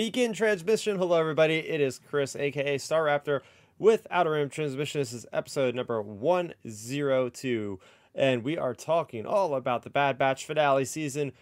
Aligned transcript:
begin 0.00 0.32
transmission. 0.32 0.96
Hello, 0.96 1.20
everybody. 1.20 1.56
It 1.56 1.78
is 1.78 1.98
Chris, 1.98 2.34
aka 2.34 2.78
Starrapter, 2.78 3.42
with 3.78 4.06
Outer 4.10 4.30
Rim 4.30 4.48
Transmission. 4.48 5.02
This 5.02 5.12
is 5.12 5.26
episode 5.30 5.74
number 5.74 6.00
102, 6.00 7.78
and 8.14 8.42
we 8.42 8.56
are 8.56 8.72
talking 8.72 9.26
all 9.26 9.54
about 9.54 9.82
the 9.82 9.90
Bad 9.90 10.16
Batch 10.16 10.46
finale 10.46 10.86
season 10.86 11.32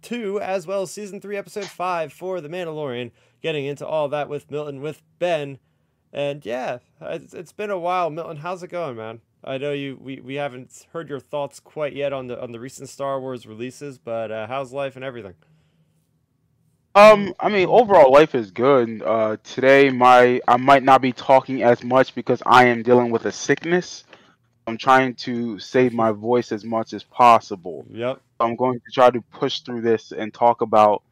two, 0.00 0.38
as 0.40 0.64
well 0.64 0.82
as 0.82 0.92
season 0.92 1.20
three, 1.20 1.36
episode 1.36 1.64
five 1.64 2.12
for 2.12 2.40
The 2.40 2.48
Mandalorian. 2.48 3.10
Getting 3.42 3.64
into 3.64 3.84
all 3.84 4.08
that 4.10 4.28
with 4.28 4.48
Milton, 4.48 4.80
with 4.80 5.02
Ben. 5.18 5.58
And 6.12 6.46
yeah, 6.46 6.78
it's, 7.00 7.34
it's 7.34 7.52
been 7.52 7.70
a 7.70 7.80
while. 7.80 8.10
Milton, 8.10 8.36
how's 8.36 8.62
it 8.62 8.68
going, 8.68 8.94
man? 8.94 9.22
I 9.42 9.58
know 9.58 9.72
you 9.72 9.98
we, 10.00 10.20
we 10.20 10.36
haven't 10.36 10.86
heard 10.92 11.08
your 11.08 11.18
thoughts 11.18 11.58
quite 11.58 11.94
yet 11.94 12.12
on 12.12 12.28
the 12.28 12.40
on 12.40 12.52
the 12.52 12.60
recent 12.60 12.88
Star 12.90 13.20
Wars 13.20 13.44
releases, 13.44 13.98
but 13.98 14.30
uh, 14.30 14.46
how's 14.46 14.72
life 14.72 14.94
and 14.94 15.04
everything? 15.04 15.34
Um, 16.96 17.34
I 17.40 17.48
mean, 17.48 17.66
overall 17.68 18.12
life 18.12 18.36
is 18.36 18.52
good. 18.52 19.02
Uh, 19.02 19.36
today, 19.42 19.90
my 19.90 20.40
I 20.46 20.56
might 20.56 20.84
not 20.84 21.02
be 21.02 21.12
talking 21.12 21.62
as 21.62 21.82
much 21.82 22.14
because 22.14 22.40
I 22.46 22.66
am 22.66 22.82
dealing 22.84 23.10
with 23.10 23.24
a 23.24 23.32
sickness. 23.32 24.04
I'm 24.66 24.78
trying 24.78 25.14
to 25.16 25.58
save 25.58 25.92
my 25.92 26.12
voice 26.12 26.52
as 26.52 26.64
much 26.64 26.92
as 26.92 27.02
possible. 27.02 27.84
Yep. 27.90 28.20
I'm 28.38 28.54
going 28.54 28.78
to 28.78 28.92
try 28.92 29.10
to 29.10 29.20
push 29.20 29.60
through 29.60 29.80
this 29.80 30.12
and 30.12 30.32
talk 30.32 30.60
about 30.60 31.02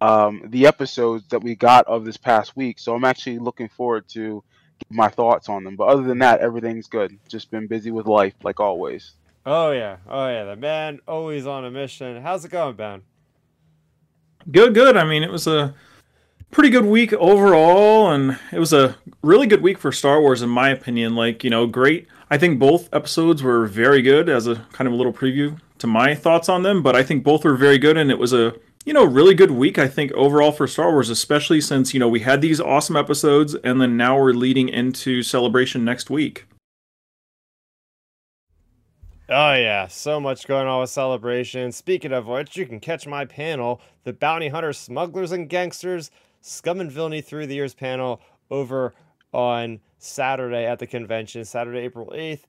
um, 0.00 0.42
the 0.46 0.66
episodes 0.66 1.24
that 1.28 1.42
we 1.42 1.54
got 1.54 1.86
of 1.86 2.04
this 2.04 2.16
past 2.16 2.56
week. 2.56 2.78
So 2.80 2.94
I'm 2.94 3.04
actually 3.04 3.38
looking 3.38 3.68
forward 3.68 4.08
to 4.08 4.42
my 4.90 5.08
thoughts 5.08 5.48
on 5.48 5.62
them. 5.62 5.76
But 5.76 5.88
other 5.88 6.02
than 6.02 6.18
that, 6.18 6.40
everything's 6.40 6.88
good. 6.88 7.16
Just 7.28 7.50
been 7.50 7.68
busy 7.68 7.92
with 7.92 8.06
life, 8.06 8.34
like 8.42 8.58
always. 8.58 9.12
Oh 9.46 9.70
yeah, 9.70 9.98
oh 10.08 10.28
yeah, 10.28 10.44
the 10.44 10.56
man 10.56 10.98
always 11.06 11.46
on 11.46 11.64
a 11.64 11.70
mission. 11.70 12.20
How's 12.22 12.44
it 12.44 12.50
going, 12.50 12.74
Ben? 12.74 13.02
Good, 14.50 14.72
good. 14.72 14.96
I 14.96 15.04
mean, 15.04 15.22
it 15.22 15.30
was 15.30 15.46
a 15.46 15.74
pretty 16.50 16.70
good 16.70 16.86
week 16.86 17.12
overall, 17.12 18.10
and 18.10 18.38
it 18.50 18.58
was 18.58 18.72
a 18.72 18.96
really 19.22 19.46
good 19.46 19.60
week 19.60 19.76
for 19.76 19.92
Star 19.92 20.20
Wars, 20.22 20.40
in 20.40 20.48
my 20.48 20.70
opinion. 20.70 21.14
Like, 21.14 21.44
you 21.44 21.50
know, 21.50 21.66
great. 21.66 22.08
I 22.30 22.38
think 22.38 22.58
both 22.58 22.88
episodes 22.92 23.42
were 23.42 23.66
very 23.66 24.00
good 24.00 24.28
as 24.28 24.46
a 24.46 24.56
kind 24.72 24.88
of 24.88 24.94
a 24.94 24.96
little 24.96 25.12
preview 25.12 25.60
to 25.78 25.86
my 25.86 26.14
thoughts 26.14 26.48
on 26.48 26.62
them, 26.62 26.82
but 26.82 26.96
I 26.96 27.02
think 27.02 27.24
both 27.24 27.44
were 27.44 27.56
very 27.56 27.78
good, 27.78 27.96
and 27.96 28.10
it 28.10 28.18
was 28.18 28.32
a 28.32 28.54
you 28.84 28.94
know 28.94 29.04
really 29.04 29.34
good 29.34 29.50
week 29.50 29.78
I 29.78 29.86
think 29.86 30.12
overall 30.12 30.52
for 30.52 30.66
Star 30.66 30.92
Wars, 30.92 31.10
especially 31.10 31.60
since 31.60 31.92
you 31.92 32.00
know 32.00 32.08
we 32.08 32.20
had 32.20 32.40
these 32.40 32.60
awesome 32.60 32.96
episodes, 32.96 33.54
and 33.54 33.80
then 33.80 33.96
now 33.96 34.18
we're 34.18 34.32
leading 34.32 34.68
into 34.68 35.22
Celebration 35.22 35.84
next 35.84 36.10
week. 36.10 36.46
Oh 39.30 39.52
yeah, 39.52 39.88
so 39.88 40.18
much 40.18 40.46
going 40.46 40.66
on 40.66 40.80
with 40.80 40.88
Celebration. 40.88 41.70
Speaking 41.70 42.12
of 42.12 42.26
which, 42.26 42.56
you 42.56 42.64
can 42.64 42.80
catch 42.80 43.06
my 43.06 43.26
panel, 43.26 43.78
the 44.04 44.14
Bounty 44.14 44.48
Hunter 44.48 44.72
Smugglers 44.72 45.32
and 45.32 45.50
Gangsters, 45.50 46.10
Scum 46.40 46.80
and 46.80 46.90
Villainy 46.90 47.20
Through 47.20 47.46
the 47.46 47.56
Years 47.56 47.74
panel 47.74 48.22
over 48.50 48.94
on 49.34 49.80
Saturday 49.98 50.64
at 50.64 50.78
the 50.78 50.86
convention, 50.86 51.44
Saturday, 51.44 51.80
April 51.80 52.10
8th, 52.16 52.44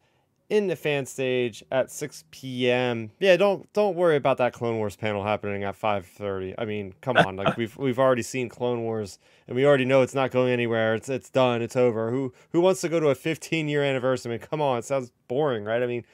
in 0.49 0.67
the 0.67 0.75
fan 0.77 1.05
stage 1.05 1.65
at 1.69 1.91
6 1.91 2.23
p.m. 2.31 3.11
Yeah, 3.19 3.35
don't 3.35 3.71
don't 3.73 3.97
worry 3.97 4.15
about 4.15 4.37
that 4.37 4.53
Clone 4.53 4.77
Wars 4.77 4.95
panel 4.95 5.25
happening 5.25 5.65
at 5.65 5.75
5:30. 5.75 6.55
I 6.57 6.63
mean, 6.63 6.93
come 7.01 7.17
on, 7.17 7.35
like 7.35 7.57
we've 7.57 7.75
we've 7.75 7.99
already 7.99 8.23
seen 8.23 8.47
Clone 8.47 8.83
Wars 8.83 9.19
and 9.47 9.55
we 9.57 9.65
already 9.65 9.85
know 9.85 10.01
it's 10.01 10.15
not 10.15 10.31
going 10.31 10.53
anywhere. 10.53 10.95
It's 10.95 11.09
it's 11.09 11.29
done. 11.29 11.61
It's 11.61 11.75
over. 11.75 12.09
Who 12.09 12.33
who 12.51 12.61
wants 12.61 12.79
to 12.81 12.89
go 12.89 13.01
to 13.01 13.09
a 13.09 13.15
15 13.15 13.67
year 13.67 13.83
anniversary? 13.83 14.31
I 14.31 14.37
mean, 14.37 14.47
come 14.47 14.61
on, 14.61 14.79
it 14.79 14.85
sounds 14.85 15.11
boring, 15.27 15.65
right? 15.65 15.83
I 15.83 15.85
mean, 15.87 16.05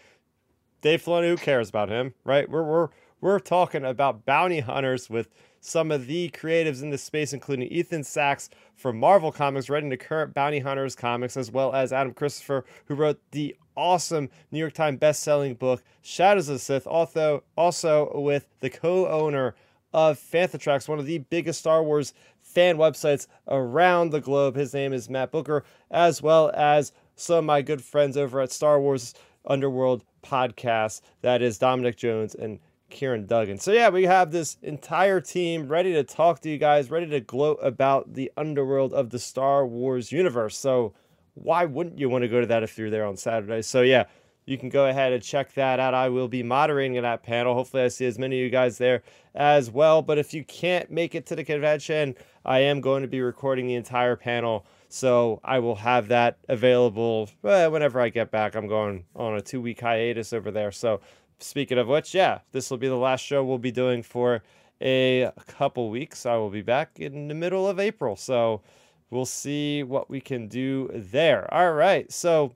Dave 0.81 1.04
Filoni, 1.04 1.30
who 1.30 1.38
cares 1.38 1.70
about 1.70 1.90
him, 1.90 2.14
right? 2.23 2.50
We're 2.50 2.64
we're 2.64 2.90
we're 3.22 3.40
talking 3.40 3.86
about 3.86 4.26
bounty 4.26 4.59
hunters 4.59 5.09
with 5.09 5.30
some 5.59 5.90
of 5.92 6.06
the 6.06 6.30
creatives 6.30 6.84
in 6.84 6.92
this 6.92 7.02
space, 7.02 7.34
including 7.34 7.68
Ethan 7.70 8.04
Sacks 8.04 8.50
from 8.76 9.00
Marvel 9.00 9.31
Comics, 9.31 9.70
writing 9.70 9.90
the 9.90 9.97
current 9.97 10.34
Bounty 10.34 10.59
Hunters 10.59 10.96
comics, 10.96 11.35
as 11.35 11.50
well 11.50 11.74
as 11.74 11.91
Adam 11.91 12.14
Christopher, 12.14 12.66
who 12.85 12.94
wrote 12.94 13.19
the 13.31 13.56
awesome 13.75 14.30
New 14.52 14.59
York 14.59 14.74
Times 14.74 15.00
best-selling 15.00 15.56
book 15.56 15.84
Shadows 16.02 16.50
of 16.50 16.56
the 16.56 16.59
Sith, 16.59 16.85
also 16.85 17.44
also 17.58 18.12
with 18.19 18.47
the 18.59 18.69
co-owner 18.69 19.56
of 19.94 20.19
Fantha 20.19 20.59
Tracks, 20.59 20.88
one 20.88 21.00
of 21.00 21.06
the 21.06 21.19
biggest 21.19 21.59
Star 21.59 21.81
Wars 21.84 22.14
fan 22.41 22.78
websites 22.78 23.28
around 23.47 24.12
the 24.12 24.22
globe. 24.22 24.56
His 24.56 24.74
name 24.74 24.94
is 24.94 25.09
Matt 25.09 25.31
Booker, 25.31 25.64
as 25.90 26.22
well 26.22 26.52
as 26.53 26.91
some 27.16 27.40
of 27.40 27.46
my 27.46 27.62
good 27.62 27.81
friends 27.81 28.18
over 28.18 28.40
at 28.41 28.52
Star 28.52 28.80
Wars 28.80 29.14
Underworld 29.47 30.03
podcast. 30.25 31.02
That 31.22 31.41
is 31.41 31.58
Dominic 31.58 31.97
Jones 31.97 32.36
and 32.36 32.59
Kieran 32.90 33.25
Duggan. 33.25 33.59
So 33.59 33.72
yeah, 33.72 33.90
we 33.90 34.03
have 34.03 34.31
this 34.31 34.58
entire 34.62 35.22
team 35.22 35.68
ready 35.68 35.94
to 35.94 36.03
talk 36.03 36.41
to 36.41 36.50
you 36.50 36.58
guys, 36.58 36.90
ready 36.90 37.08
to 37.08 37.19
gloat 37.19 37.59
about 37.62 38.13
the 38.13 38.31
underworld 38.38 38.94
of 38.94 39.09
the 39.09 39.19
Star 39.19 39.66
Wars 39.66 40.12
universe. 40.12 40.58
So 40.58 40.94
why 41.34 41.66
wouldn't 41.66 42.00
you 42.00 42.09
want 42.09 42.24
to 42.24 42.28
go 42.28 42.41
to 42.41 42.47
that 42.47 42.64
if 42.64 42.78
you're 42.78 42.90
there 42.90 43.06
on 43.06 43.18
Saturday? 43.18 43.62
So 43.62 43.81
yeah, 43.81 44.06
you 44.46 44.58
can 44.58 44.69
go 44.69 44.88
ahead 44.88 45.12
and 45.12 45.24
check 45.24 45.53
that 45.53 45.80
out. 45.80 45.94
I 45.94 46.09
will 46.09 46.28
be 46.28 46.44
moderating 46.44 47.02
that 47.02 47.24
panel. 47.24 47.56
Hopefully, 47.56 47.84
I 47.84 47.88
see 47.88 48.06
as 48.06 48.19
many 48.19 48.40
of 48.40 48.44
you 48.44 48.50
guys 48.50 48.78
there 48.78 49.02
as 49.34 49.72
well. 49.72 50.02
But 50.02 50.18
if 50.18 50.34
you 50.34 50.44
can't 50.44 50.91
make 50.91 51.16
it 51.16 51.25
to 51.28 51.35
the 51.35 51.44
convention, 51.44 52.16
I 52.46 52.59
am 52.59 52.80
going 52.80 53.02
to 53.02 53.08
be 53.08 53.22
recording 53.22 53.68
the 53.68 53.75
entire 53.75 54.16
panel 54.16 54.66
so 54.95 55.41
I 55.44 55.59
will 55.59 55.75
have 55.75 56.07
that 56.07 56.38
available 56.47 57.29
eh, 57.44 57.67
whenever 57.67 58.00
I 58.00 58.07
get 58.07 58.31
back. 58.31 58.56
I'm 58.56 58.69
going 58.69 59.03
on 59.13 59.35
a 59.35 59.41
two 59.41 59.59
week 59.59 59.81
hiatus 59.81 60.31
over 60.31 60.51
there. 60.51 60.72
So 60.72 61.01
speaking 61.38 61.78
of 61.78 61.89
which, 61.89 62.16
yeah, 62.16 62.39
this 62.53 62.72
will 62.72 62.78
be 62.78 62.88
the 62.88 62.95
last 62.95 63.19
show 63.19 63.44
we'll 63.44 63.57
be 63.57 63.73
doing 63.73 64.03
for 64.03 64.41
a 64.81 65.34
couple 65.47 65.89
weeks. 65.89 66.25
I 66.25 66.38
will 66.38 66.50
be 66.50 66.61
back 66.61 66.91
in 66.97 67.28
the 67.28 67.34
middle 67.34 67.67
of 67.67 67.78
April. 67.78 68.16
So 68.16 68.61
we'll 69.09 69.25
see 69.25 69.84
what 69.84 70.09
we 70.09 70.22
can 70.22 70.47
do 70.47 70.89
there. 70.94 71.53
All 71.53 71.73
right. 71.73 72.09
So 72.09 72.55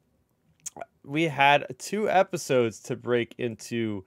we 1.04 1.24
had 1.24 1.66
two 1.78 2.10
episodes 2.10 2.80
to 2.84 2.96
break 2.96 3.36
into 3.38 4.06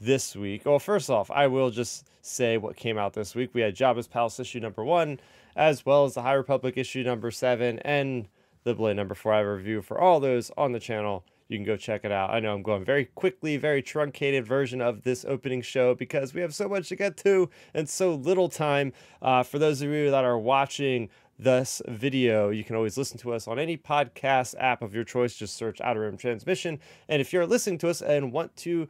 this 0.00 0.34
week. 0.34 0.62
Well, 0.64 0.80
first 0.80 1.10
off, 1.10 1.30
I 1.30 1.46
will 1.46 1.70
just 1.70 2.08
say 2.22 2.58
what 2.58 2.74
came 2.74 2.98
out 2.98 3.12
this 3.12 3.36
week. 3.36 3.50
We 3.52 3.60
had 3.60 3.76
Jabba's 3.76 4.08
Palace 4.08 4.40
issue 4.40 4.58
number 4.58 4.82
one 4.82 5.20
as 5.58 5.84
well 5.84 6.04
as 6.04 6.14
the 6.14 6.22
High 6.22 6.34
Republic 6.34 6.78
issue 6.78 7.02
number 7.02 7.30
seven 7.32 7.80
and 7.80 8.28
the 8.62 8.74
Blade 8.74 8.96
number 8.96 9.14
four. 9.14 9.34
I 9.34 9.38
have 9.38 9.46
a 9.46 9.54
review 9.54 9.82
for 9.82 10.00
all 10.00 10.20
those 10.20 10.52
on 10.56 10.72
the 10.72 10.78
channel. 10.80 11.24
You 11.48 11.58
can 11.58 11.64
go 11.64 11.76
check 11.76 12.04
it 12.04 12.12
out. 12.12 12.30
I 12.30 12.40
know 12.40 12.54
I'm 12.54 12.62
going 12.62 12.84
very 12.84 13.06
quickly, 13.06 13.56
very 13.56 13.82
truncated 13.82 14.46
version 14.46 14.80
of 14.80 15.02
this 15.02 15.24
opening 15.24 15.62
show 15.62 15.94
because 15.94 16.32
we 16.32 16.42
have 16.42 16.54
so 16.54 16.68
much 16.68 16.88
to 16.90 16.96
get 16.96 17.16
to 17.18 17.50
and 17.74 17.88
so 17.88 18.14
little 18.14 18.48
time. 18.48 18.92
Uh, 19.20 19.42
for 19.42 19.58
those 19.58 19.82
of 19.82 19.90
you 19.90 20.10
that 20.10 20.24
are 20.24 20.38
watching 20.38 21.08
this 21.38 21.82
video, 21.88 22.50
you 22.50 22.62
can 22.62 22.76
always 22.76 22.96
listen 22.96 23.18
to 23.18 23.32
us 23.32 23.48
on 23.48 23.58
any 23.58 23.76
podcast 23.76 24.54
app 24.58 24.82
of 24.82 24.94
your 24.94 25.04
choice. 25.04 25.34
Just 25.34 25.56
search 25.56 25.80
Outer 25.80 26.00
Rim 26.00 26.18
Transmission. 26.18 26.78
And 27.08 27.20
if 27.20 27.32
you're 27.32 27.46
listening 27.46 27.78
to 27.78 27.88
us 27.88 28.02
and 28.02 28.30
want 28.32 28.54
to 28.58 28.86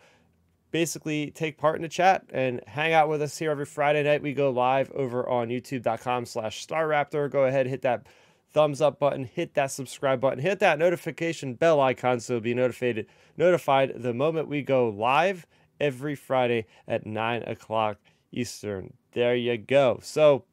basically 0.71 1.31
take 1.31 1.59
part 1.59 1.77
in 1.77 1.83
the 1.83 1.89
chat 1.89 2.25
and 2.31 2.61
hang 2.67 2.93
out 2.93 3.09
with 3.09 3.23
us 3.23 3.39
here 3.39 3.51
every 3.51 3.65
Friday 3.65 4.03
night. 4.03 4.23
We 4.23 4.35
go 4.35 4.51
live 4.51 4.91
over 4.93 5.29
on 5.29 5.49
youtube.com 5.49 6.27
slash 6.27 6.67
starrapter. 6.67 7.31
Go 7.31 7.45
ahead, 7.45 7.67
hit 7.67 7.83
that 7.83 8.07
thumbs 8.51 8.81
up 8.81 8.99
button, 8.99 9.25
hit 9.25 9.55
that 9.55 9.71
subscribe 9.71 10.21
button, 10.21 10.39
hit 10.41 10.59
that 10.61 10.79
notification 10.79 11.55
bell 11.55 11.81
icon 11.81 12.21
so 12.21 12.35
you'll 12.35 12.43
be 12.43 12.55
notified 12.55 13.07
notified 13.37 13.93
the 13.97 14.15
moment 14.15 14.49
we 14.49 14.63
go 14.63 14.89
live 14.89 15.47
every 15.81 16.15
Friday 16.15 16.67
at 16.87 17.07
9 17.07 17.43
o'clock 17.43 17.99
Eastern. 18.33 18.93
There 19.13 19.37
you 19.37 19.57
go. 19.57 20.01
So 20.03 20.45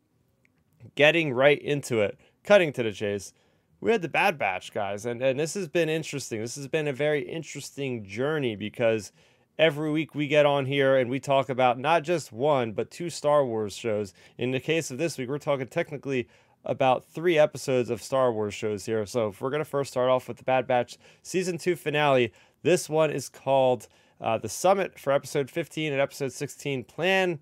getting 0.96 1.34
right 1.34 1.62
into 1.62 2.00
it, 2.02 2.18
cutting 2.44 2.72
to 2.74 2.84
the 2.84 2.92
chase. 2.92 3.34
We 3.82 3.92
had 3.92 4.02
the 4.02 4.10
Bad 4.10 4.38
Batch, 4.38 4.74
guys, 4.74 5.06
and, 5.06 5.22
and 5.22 5.40
this 5.40 5.54
has 5.54 5.68
been 5.68 5.90
interesting. 5.90 6.42
This 6.42 6.56
has 6.56 6.68
been 6.68 6.88
a 6.88 6.94
very 6.94 7.22
interesting 7.22 8.06
journey 8.06 8.56
because– 8.56 9.12
every 9.58 9.92
week 9.92 10.14
we 10.14 10.28
get 10.28 10.46
on 10.46 10.66
here 10.66 10.96
and 10.96 11.10
we 11.10 11.20
talk 11.20 11.50
about 11.50 11.80
not 11.80 12.04
just 12.04 12.32
one, 12.32 12.74
but 12.74 12.92
two 12.92 13.10
Star 13.10 13.46
Wars 13.46 13.76
shows. 13.76 14.14
In 14.38 14.52
the 14.52 14.60
case 14.60 14.92
of 14.92 14.98
this 14.98 15.18
week, 15.18 15.30
we're 15.30 15.38
talking 15.38 15.68
technically 15.68 16.28
about 16.64 17.06
three 17.06 17.38
episodes 17.38 17.90
of 17.90 18.02
Star 18.02 18.34
Wars 18.34 18.54
shows 18.54 18.86
here. 18.86 19.06
So 19.06 19.30
if 19.30 19.42
we're 19.42 19.52
going 19.52 19.64
to 19.64 19.70
first 19.70 19.92
start 19.92 20.10
off 20.10 20.28
with 20.28 20.38
the 20.38 20.44
Bad 20.44 20.68
Batch 20.68 20.98
season 21.22 21.58
two 21.58 21.76
finale, 21.76 22.34
this 22.64 22.90
one 22.90 23.12
is 23.12 23.30
called 23.30 23.88
uh, 24.20 24.38
The 24.38 24.50
Summit 24.50 25.00
for 25.00 25.14
episode 25.14 25.50
15 25.50 25.94
and 25.94 26.02
episode 26.02 26.32
16, 26.32 26.84
Plan 26.86 27.40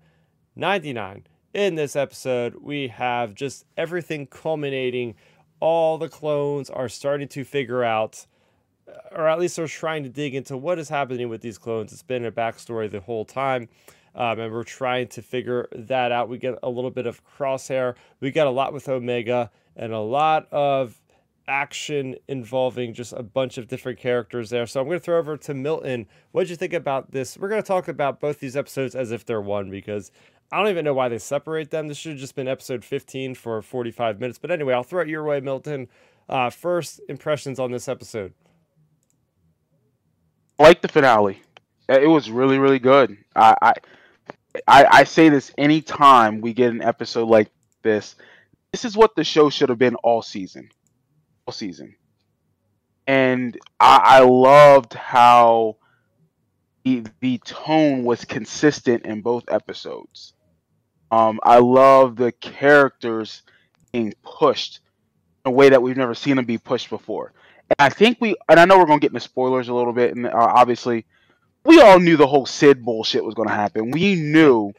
99. 0.56 1.26
In 1.54 1.76
this 1.76 1.96
episode, 1.96 2.56
we 2.60 2.88
have 2.88 3.34
just 3.34 3.64
everything 3.76 4.26
culminating. 4.26 5.14
All 5.60 5.98
the 5.98 6.08
clones 6.08 6.68
are 6.68 6.88
starting 6.88 7.28
to 7.28 7.44
figure 7.44 7.84
out 7.84 8.26
or 9.12 9.28
at 9.28 9.38
least 9.38 9.56
they're 9.56 9.66
trying 9.66 10.02
to 10.02 10.08
dig 10.08 10.34
into 10.34 10.56
what 10.56 10.78
is 10.78 10.88
happening 10.88 11.28
with 11.28 11.40
these 11.40 11.58
clones. 11.58 11.92
It's 11.92 12.02
been 12.02 12.24
a 12.24 12.32
backstory 12.32 12.90
the 12.90 13.00
whole 13.00 13.24
time. 13.24 13.68
Um, 14.14 14.38
and 14.38 14.52
we're 14.52 14.62
trying 14.62 15.08
to 15.08 15.22
figure 15.22 15.68
that 15.72 16.12
out. 16.12 16.28
We 16.28 16.38
get 16.38 16.56
a 16.62 16.70
little 16.70 16.90
bit 16.90 17.06
of 17.06 17.22
crosshair. 17.24 17.94
We 18.20 18.30
get 18.30 18.46
a 18.46 18.50
lot 18.50 18.72
with 18.72 18.88
Omega 18.88 19.50
and 19.76 19.92
a 19.92 20.00
lot 20.00 20.46
of 20.52 21.00
action 21.46 22.14
involving 22.28 22.94
just 22.94 23.12
a 23.12 23.22
bunch 23.22 23.58
of 23.58 23.68
different 23.68 23.98
characters 23.98 24.50
there. 24.50 24.66
So 24.66 24.80
I'm 24.80 24.86
going 24.86 24.98
to 24.98 25.04
throw 25.04 25.18
over 25.18 25.36
to 25.36 25.54
Milton. 25.54 26.06
What 26.32 26.42
did 26.42 26.50
you 26.50 26.56
think 26.56 26.72
about 26.72 27.10
this? 27.10 27.36
We're 27.36 27.48
going 27.48 27.62
to 27.62 27.66
talk 27.66 27.88
about 27.88 28.20
both 28.20 28.40
these 28.40 28.56
episodes 28.56 28.94
as 28.94 29.10
if 29.10 29.26
they're 29.26 29.40
one 29.40 29.70
because 29.70 30.10
I 30.52 30.58
don't 30.58 30.68
even 30.68 30.84
know 30.84 30.94
why 30.94 31.08
they 31.08 31.18
separate 31.18 31.70
them. 31.70 31.88
This 31.88 31.98
should 31.98 32.12
have 32.12 32.20
just 32.20 32.36
been 32.36 32.48
episode 32.48 32.84
15 32.84 33.34
for 33.34 33.60
45 33.62 34.20
minutes. 34.20 34.38
But 34.38 34.50
anyway, 34.50 34.74
I'll 34.74 34.84
throw 34.84 35.02
it 35.02 35.08
your 35.08 35.24
way, 35.24 35.40
Milton. 35.40 35.88
Uh, 36.28 36.50
first 36.50 37.00
impressions 37.08 37.58
on 37.58 37.72
this 37.72 37.88
episode. 37.88 38.32
Like 40.58 40.82
the 40.82 40.88
finale. 40.88 41.42
It 41.88 42.08
was 42.08 42.30
really, 42.30 42.58
really 42.58 42.78
good. 42.78 43.16
I, 43.34 43.54
I, 43.60 43.72
I, 44.66 44.86
I 44.90 45.04
say 45.04 45.28
this 45.28 45.52
anytime 45.58 46.40
we 46.40 46.52
get 46.52 46.70
an 46.70 46.82
episode 46.82 47.28
like 47.28 47.50
this. 47.82 48.16
This 48.72 48.84
is 48.84 48.96
what 48.96 49.14
the 49.14 49.24
show 49.24 49.50
should 49.50 49.68
have 49.68 49.78
been 49.78 49.94
all 49.96 50.22
season, 50.22 50.70
all 51.46 51.52
season. 51.52 51.96
And 53.06 53.58
I, 53.78 54.00
I 54.02 54.20
loved 54.20 54.94
how 54.94 55.76
the, 56.84 57.04
the 57.20 57.38
tone 57.38 58.04
was 58.04 58.24
consistent 58.24 59.04
in 59.04 59.20
both 59.20 59.44
episodes. 59.48 60.32
Um, 61.10 61.38
I 61.42 61.58
love 61.58 62.16
the 62.16 62.32
characters 62.32 63.42
being 63.92 64.14
pushed 64.22 64.80
in 65.44 65.50
a 65.50 65.54
way 65.54 65.68
that 65.68 65.82
we've 65.82 65.96
never 65.96 66.14
seen 66.14 66.36
them 66.36 66.44
be 66.44 66.58
pushed 66.58 66.90
before. 66.90 67.32
And 67.70 67.76
I 67.78 67.88
think 67.88 68.18
we, 68.20 68.36
and 68.48 68.60
I 68.60 68.64
know 68.64 68.78
we're 68.78 68.86
going 68.86 69.00
to 69.00 69.04
get 69.04 69.10
into 69.10 69.20
spoilers 69.20 69.68
a 69.68 69.74
little 69.74 69.92
bit, 69.92 70.14
and 70.14 70.26
uh, 70.26 70.32
obviously, 70.34 71.04
we 71.64 71.80
all 71.80 71.98
knew 71.98 72.16
the 72.16 72.26
whole 72.26 72.46
Cid 72.46 72.84
bullshit 72.84 73.24
was 73.24 73.34
going 73.34 73.48
to 73.48 73.54
happen. 73.54 73.90
We 73.90 74.14
knew 74.16 74.72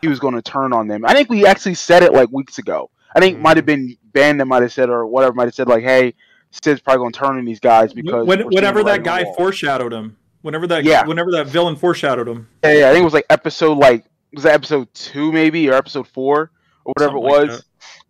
he 0.00 0.08
was 0.08 0.18
going 0.18 0.34
to 0.34 0.42
turn 0.42 0.72
on 0.72 0.88
them. 0.88 1.04
I 1.04 1.12
think 1.14 1.30
we 1.30 1.46
actually 1.46 1.74
said 1.74 2.02
it 2.02 2.12
like 2.12 2.30
weeks 2.30 2.58
ago. 2.58 2.90
I 3.14 3.20
think 3.20 3.34
mm-hmm. 3.34 3.42
might 3.44 3.56
have 3.56 3.66
been 3.66 3.96
Ben 4.12 4.38
that 4.38 4.46
might 4.46 4.62
have 4.62 4.72
said, 4.72 4.90
or 4.90 5.06
whatever 5.06 5.34
might 5.34 5.44
have 5.44 5.54
said, 5.54 5.68
like, 5.68 5.84
"Hey, 5.84 6.14
Cid's 6.50 6.80
probably 6.80 6.98
going 6.98 7.12
to 7.12 7.18
turn 7.18 7.38
on 7.38 7.44
these 7.44 7.60
guys 7.60 7.92
because 7.92 8.26
when, 8.26 8.46
whenever 8.48 8.84
that 8.84 9.02
guy 9.02 9.24
foreshadowed 9.36 9.92
him, 9.92 10.16
whenever 10.42 10.66
that 10.66 10.84
yeah. 10.84 11.04
whenever 11.04 11.30
that 11.32 11.46
villain 11.46 11.74
foreshadowed 11.74 12.28
him. 12.28 12.48
Yeah, 12.62 12.72
yeah, 12.72 12.88
I 12.88 12.92
think 12.92 13.02
it 13.02 13.04
was 13.04 13.14
like 13.14 13.26
episode 13.30 13.78
like 13.78 14.04
was 14.32 14.44
that 14.44 14.54
episode 14.54 14.92
two 14.94 15.32
maybe 15.32 15.68
or 15.68 15.74
episode 15.74 16.06
four 16.06 16.50
or 16.84 16.92
whatever 16.96 17.18
Something 17.18 17.24
it 17.24 17.48
was. 17.48 17.48
Like 17.48 17.64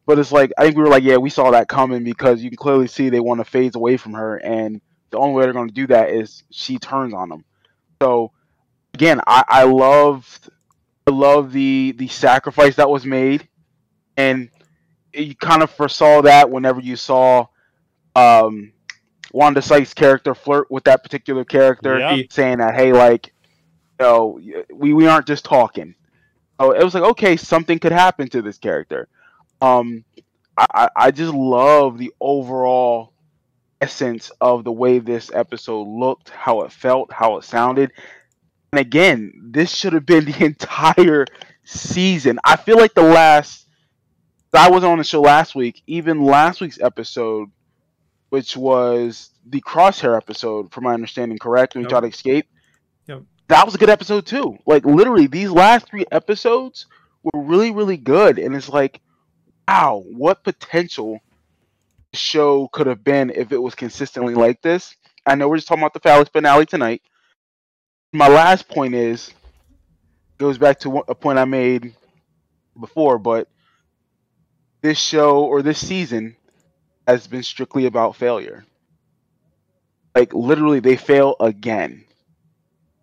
but 0.07 0.19
it's 0.19 0.33
like 0.33 0.53
I 0.59 0.65
think 0.65 0.77
we 0.77 0.83
were 0.83 0.89
like, 0.89 1.05
yeah, 1.05 1.17
we 1.17 1.31
saw 1.31 1.51
that 1.51 1.69
coming 1.69 2.05
because 2.05 2.43
you 2.43 2.51
can 2.51 2.57
clearly 2.57 2.87
see 2.87 3.09
they 3.09 3.21
want 3.21 3.41
to 3.41 3.45
phase 3.45 3.75
away 3.75 3.97
from 3.97 4.15
her, 4.15 4.37
and 4.37 4.81
the 5.11 5.19
only 5.19 5.35
way 5.35 5.45
they're 5.45 5.53
going 5.53 5.69
to 5.69 5.75
do 5.75 5.87
that 5.89 6.11
is 6.11 6.43
she 6.51 6.79
turns 6.79 7.15
on 7.15 7.29
them. 7.29 7.45
So 8.03 8.33
again, 8.93 9.21
I, 9.27 9.45
I 9.49 9.65
loved 9.65 10.51
I 11.07 11.11
love 11.11 11.53
the 11.53 11.95
the 11.97 12.09
sacrifice 12.09 12.77
that 12.77 12.91
was 12.91 13.05
made, 13.05 13.49
and 14.17 14.51
you 15.13 15.35
kind 15.35 15.63
of 15.63 15.71
foresaw 15.71 16.23
that 16.23 16.51
whenever 16.51 16.81
you 16.81 16.97
saw 16.97 17.47
um, 18.17 18.73
Wanda 19.33 19.63
Sykes' 19.63 19.95
character 19.95 20.35
flirt 20.35 20.71
with 20.71 20.85
that 20.85 21.03
particular 21.03 21.45
character, 21.45 21.99
yeah. 21.99 22.23
saying 22.31 22.59
that, 22.59 22.75
hey, 22.75 22.93
like, 22.93 23.33
you 24.01 24.07
know, 24.07 24.41
we 24.73 24.93
we 24.93 25.07
aren't 25.07 25.27
just 25.27 25.45
talking. 25.45 25.95
Oh, 26.59 26.71
it 26.71 26.83
was 26.83 26.95
like 26.95 27.03
okay, 27.03 27.37
something 27.37 27.79
could 27.79 27.93
happen 27.93 28.29
to 28.29 28.43
this 28.43 28.59
character. 28.59 29.09
Um, 29.65 30.05
I, 30.57 30.89
I 30.95 31.11
just 31.11 31.33
love 31.33 31.99
the 31.99 32.13
overall 32.21 33.13
essence 33.81 34.31
of 34.41 34.65
the 34.65 34.73
way 34.73 34.99
this 34.99 35.31
episode 35.33 35.89
looked, 35.89 36.31
how 36.31 36.63
it 36.63 36.73
felt, 36.73 37.13
how 37.13 37.39
it 37.39 37.45
sounded. 37.45 37.91
And 38.73 38.81
again, 38.81 39.33
this 39.43 39.75
should 39.75 39.93
have 39.95 40.07
been 40.07 40.25
the 40.31 40.45
entire 40.45 41.27
season. 41.65 42.39
I 42.45 42.57
feel 42.57 42.77
like 42.77 42.95
the 42.95 43.03
last 43.03 43.67
I 44.53 44.71
wasn't 44.71 44.93
on 44.93 44.99
the 44.99 45.05
show 45.05 45.21
last 45.21 45.57
week, 45.57 45.83
even 45.89 46.23
last 46.23 46.61
week's 46.61 46.81
episode, 46.81 47.51
which 48.29 48.57
was 48.57 49.31
the 49.45 49.61
crosshair 49.61 50.17
episode, 50.17 50.71
from 50.73 50.85
my 50.85 50.95
understanding, 50.95 51.39
correct? 51.39 51.75
When 51.75 51.83
yep. 51.83 51.89
we 51.89 51.91
tried 51.91 52.01
to 52.03 52.07
escape. 52.07 52.47
Yep. 53.09 53.23
That 53.49 53.65
was 53.65 53.75
a 53.75 53.79
good 53.79 53.91
episode 53.91 54.27
too. 54.27 54.59
Like 54.65 54.85
literally, 54.85 55.27
these 55.27 55.51
last 55.51 55.89
three 55.89 56.05
episodes 56.13 56.87
were 57.25 57.43
really, 57.43 57.73
really 57.73 57.97
good. 57.97 58.39
And 58.39 58.55
it's 58.55 58.69
like 58.69 59.01
wow, 59.69 60.05
what 60.07 60.45
potential 60.45 61.21
show 62.13 62.69
could 62.69 62.87
have 62.87 63.05
been 63.05 63.31
if 63.31 63.53
it 63.53 63.59
was 63.59 63.75
consistently 63.75 64.35
like 64.35 64.63
this. 64.63 64.97
I 65.27 65.35
know 65.35 65.49
we're 65.49 65.57
just 65.57 65.69
talking 65.69 65.83
about 65.83 65.95
the 65.95 66.01
Phallic 66.01 66.31
finale 66.33 66.67
tonight. 66.67 67.03
My 68.13 68.29
last 68.29 68.69
point 68.69 68.95
is 68.95 69.33
goes 70.39 70.59
back 70.59 70.81
to 70.81 70.99
a 71.09 71.15
point 71.15 71.39
I 71.39 71.45
made 71.45 71.95
before, 72.79 73.19
but 73.19 73.49
this 74.83 74.99
show 74.99 75.45
or 75.45 75.63
this 75.63 75.85
season 75.85 76.37
has 77.07 77.27
been 77.27 77.43
strictly 77.43 77.87
about 77.87 78.17
failure. 78.17 78.65
Like 80.15 80.33
literally, 80.35 80.81
they 80.81 80.97
fail 80.97 81.37
again. 81.41 82.05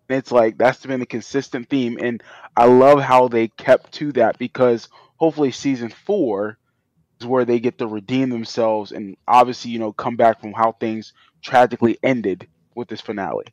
And 0.08 0.18
it's 0.18 0.32
like 0.32 0.58
that's 0.58 0.84
been 0.84 1.02
a 1.02 1.06
consistent 1.06 1.68
theme, 1.68 1.98
and 2.00 2.22
I 2.56 2.66
love 2.66 3.00
how 3.00 3.28
they 3.28 3.48
kept 3.48 3.92
to 3.94 4.12
that 4.12 4.38
because 4.38 4.88
hopefully 5.22 5.52
season 5.52 5.88
four 5.88 6.58
is 7.20 7.26
where 7.28 7.44
they 7.44 7.60
get 7.60 7.78
to 7.78 7.86
redeem 7.86 8.28
themselves 8.28 8.90
and 8.90 9.16
obviously 9.28 9.70
you 9.70 9.78
know 9.78 9.92
come 9.92 10.16
back 10.16 10.40
from 10.40 10.52
how 10.52 10.72
things 10.72 11.12
tragically 11.42 11.96
ended 12.02 12.48
with 12.74 12.88
this 12.88 13.00
finale. 13.00 13.44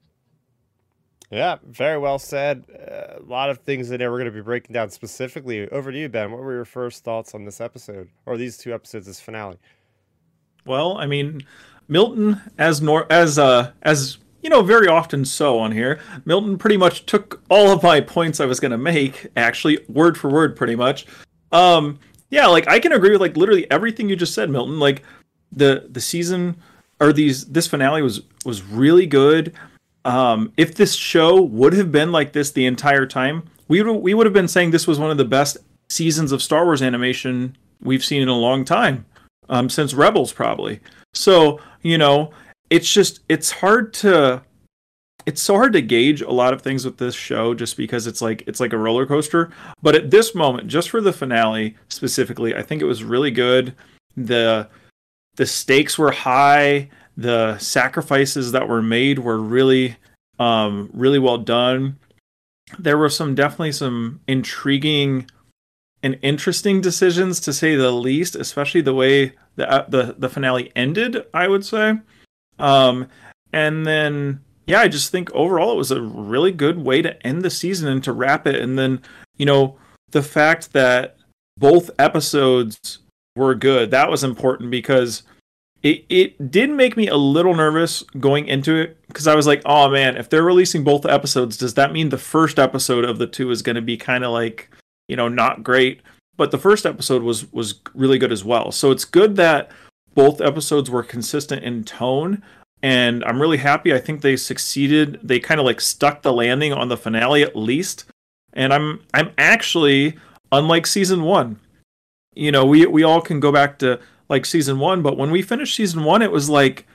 Yeah, 1.30 1.58
very 1.64 2.00
well 2.00 2.18
said. 2.18 2.64
Uh, 2.72 3.20
a 3.20 3.24
lot 3.24 3.52
of 3.52 3.60
things 3.60 3.92
in 3.92 4.00
there 4.00 4.10
we're 4.10 4.18
going 4.18 4.32
to 4.32 4.36
be 4.36 4.42
breaking 4.42 4.74
down 4.74 4.90
specifically. 4.90 5.70
Over 5.70 5.92
to 5.92 5.98
you, 6.00 6.10
Ben. 6.10 6.32
What 6.32 6.42
were 6.42 6.56
your 6.56 6.66
first 6.66 7.04
thoughts 7.04 7.36
on 7.36 7.46
this 7.46 7.62
episode 7.62 8.10
or 8.26 8.36
these 8.36 8.58
two 8.58 8.74
episodes, 8.74 9.06
this 9.06 9.22
finale? 9.22 9.60
Well, 10.66 10.98
I 10.98 11.06
mean, 11.06 11.44
Milton, 11.88 12.42
as 12.58 12.82
nor 12.82 13.06
as 13.12 13.38
uh 13.38 13.74
as 13.84 14.18
you 14.42 14.50
know, 14.50 14.64
very 14.64 14.88
often 14.88 15.24
so 15.24 15.60
on 15.60 15.72
here, 15.72 16.00
Milton 16.26 16.58
pretty 16.58 16.78
much 16.78 17.06
took 17.06 17.44
all 17.48 17.72
of 17.72 17.84
my 17.84 18.02
points 18.02 18.40
I 18.40 18.46
was 18.46 18.60
going 18.60 18.72
to 18.72 18.78
make, 18.78 19.28
actually 19.36 19.86
word 19.88 20.18
for 20.18 20.32
word, 20.32 20.56
pretty 20.56 20.76
much, 20.76 21.06
um, 21.52 22.00
yeah, 22.30 22.48
like 22.48 22.68
I 22.68 22.80
can 22.80 22.92
agree 22.92 23.12
with 23.12 23.22
like 23.22 23.38
literally 23.38 23.70
everything 23.72 24.10
you 24.10 24.16
just 24.16 24.34
said, 24.34 24.50
Milton. 24.50 24.80
Like 24.80 25.04
the 25.52 25.88
the 25.90 26.02
season 26.02 26.58
or 27.00 27.14
these 27.14 27.46
this 27.46 27.68
finale 27.68 28.02
was 28.02 28.22
was 28.46 28.64
really 28.64 29.06
good. 29.06 29.54
Um, 30.06 30.54
if 30.58 30.76
this 30.76 30.96
show 30.96 31.42
would 31.42 31.74
have 31.74 31.92
been 31.92 32.12
like 32.12 32.34
this 32.34 32.52
the 32.52 32.66
entire 32.66 33.06
time, 33.06 33.44
we 33.68 33.82
would 33.82 33.94
we 33.98 34.14
would 34.14 34.26
have 34.26 34.34
been 34.34 34.48
saying 34.48 34.72
this 34.72 34.88
was 34.88 35.00
one 35.00 35.12
of 35.12 35.18
the 35.18 35.26
best 35.26 35.58
seasons 35.90 36.32
of 36.32 36.42
Star 36.42 36.66
Wars 36.66 36.82
animation 36.82 37.58
we've 37.82 38.06
seen 38.06 38.22
in 38.22 38.28
a 38.28 38.38
long 38.38 38.64
time, 38.64 39.06
um, 39.50 39.70
since 39.70 39.94
Rebels 39.94 40.32
probably. 40.32 40.80
So 41.14 41.60
you 41.82 41.98
know, 41.98 42.32
it's 42.70 42.92
just 42.92 43.22
it's 43.28 43.52
hard 43.52 43.94
to 43.96 44.44
it's 45.30 45.44
so 45.44 45.54
hard 45.54 45.74
to 45.74 45.82
gauge 45.82 46.22
a 46.22 46.32
lot 46.32 46.56
of 46.56 46.64
things 46.64 46.84
with 46.84 46.98
this 46.98 47.14
show 47.14 47.54
just 47.54 47.78
because 47.78 48.08
it's 48.08 48.20
like 48.20 48.44
it's 48.48 48.60
like 48.60 48.74
a 48.74 48.78
roller 48.80 49.06
coaster. 49.06 49.52
But 49.80 49.94
at 49.94 50.10
this 50.10 50.34
moment 50.34 50.68
just 50.68 50.90
for 50.90 51.02
the 51.02 51.14
finale 51.14 51.78
specifically 51.88 52.56
i 52.56 52.64
think 52.64 52.82
it 52.82 52.86
was 52.86 53.04
really 53.04 53.30
good. 53.30 53.76
The 54.18 54.68
the 55.36 55.46
stakes 55.46 56.00
were 56.00 56.12
high. 56.12 56.90
The 57.16 57.60
sacrifices 57.60 58.52
that 58.54 58.68
were 58.68 58.82
made 58.82 59.20
were 59.20 59.38
really 59.38 59.98
um 60.40 60.90
really 60.94 61.20
well 61.20 61.38
done. 61.38 62.00
There 62.80 62.98
were 62.98 63.10
some 63.10 63.36
definitely 63.36 63.74
some 63.74 64.22
intriguing 64.28 65.30
and 66.02 66.18
interesting 66.24 66.82
decisions 66.82 67.40
to 67.42 67.54
say 67.54 67.76
the 67.76 67.92
least 67.92 68.36
especially 68.36 68.82
the 68.82 68.96
way 68.96 69.34
the 69.58 69.70
uh, 69.70 69.86
the, 69.88 70.16
the 70.18 70.30
finale 70.30 70.72
ended 70.76 71.24
i 71.36 71.48
would 71.48 71.64
say. 71.64 72.00
Um 72.58 73.08
and 73.54 73.86
then 73.86 74.42
yeah, 74.70 74.82
I 74.82 74.88
just 74.88 75.12
think 75.12 75.32
overall 75.34 75.72
it 75.72 75.78
was 75.78 75.90
a 75.90 76.00
really 76.00 76.52
good 76.52 76.78
way 76.78 77.02
to 77.02 77.26
end 77.26 77.42
the 77.42 77.50
season 77.50 77.88
and 77.88 78.04
to 78.04 78.14
wrap 78.14 78.46
it. 78.46 78.54
And 78.56 78.78
then, 78.78 79.02
you 79.36 79.46
know, 79.48 79.80
the 80.12 80.22
fact 80.22 80.74
that 80.74 81.18
both 81.58 81.90
episodes 81.98 83.00
were 83.36 83.56
good, 83.56 83.90
that 83.90 84.12
was 84.12 84.24
important 84.24 84.70
because 84.70 85.24
it, 85.82 86.06
it 86.08 86.52
did 86.52 86.70
make 86.70 86.96
me 86.96 87.08
a 87.08 87.16
little 87.16 87.56
nervous 87.56 88.04
going 88.20 88.48
into 88.48 88.76
it 88.76 88.98
because 89.08 89.26
I 89.26 89.34
was 89.34 89.48
like, 89.48 89.64
oh 89.66 89.90
man, 89.90 90.16
if 90.16 90.30
they're 90.30 90.44
releasing 90.44 90.84
both 90.84 91.04
episodes, 91.04 91.58
does 91.58 91.74
that 91.74 91.92
mean 91.92 92.10
the 92.10 92.20
first 92.20 92.60
episode 92.60 93.06
of 93.06 93.18
the 93.18 93.26
two 93.26 93.50
is 93.50 93.64
going 93.64 93.76
to 93.76 93.82
be 93.82 93.98
kind 93.98 94.24
of 94.24 94.32
like, 94.32 94.70
you 95.08 95.16
know, 95.16 95.28
not 95.28 95.64
great? 95.64 96.02
But 96.38 96.52
the 96.52 96.60
first 96.60 96.86
episode 96.86 97.24
was 97.24 97.52
was 97.52 97.80
really 97.96 98.20
good 98.20 98.32
as 98.32 98.46
well. 98.46 98.72
So 98.72 98.92
it's 98.92 99.04
good 99.04 99.36
that 99.38 99.72
both 100.14 100.42
episodes 100.42 100.92
were 100.92 101.04
consistent 101.04 101.64
in 101.64 101.84
tone, 101.84 102.44
and 102.82 103.24
I'm 103.26 103.42
really 103.42 103.58
happy. 103.58 103.94
I 103.94 104.00
think 104.00 104.22
they 104.22 104.38
succeeded. 104.38 105.20
They 105.22 105.40
kind 105.40 105.60
of 105.60 105.66
like 105.66 105.82
stuck 105.82 106.22
the 106.22 106.34
landing 106.34 106.74
on 106.74 106.88
the 106.88 106.98
finale 106.98 107.44
at 107.44 107.56
least. 107.56 108.06
And 108.54 108.74
I'm 108.74 109.02
I'm 109.14 109.32
actually 109.38 110.18
unlike 110.52 110.88
season 110.88 111.24
1. 111.24 111.60
You 112.36 112.52
know, 112.52 112.66
we 112.66 112.86
we 112.86 113.04
all 113.04 113.22
can 113.22 113.40
go 113.40 113.52
back 113.52 113.80
to 113.80 114.00
like 114.30 114.46
season 114.46 114.80
1, 114.80 115.02
but 115.02 115.18
when 115.18 115.32
we 115.32 115.42
finished 115.42 115.76
season 115.76 116.04
1 116.04 116.22
it 116.22 116.32
was 116.32 116.50
like 116.50 116.88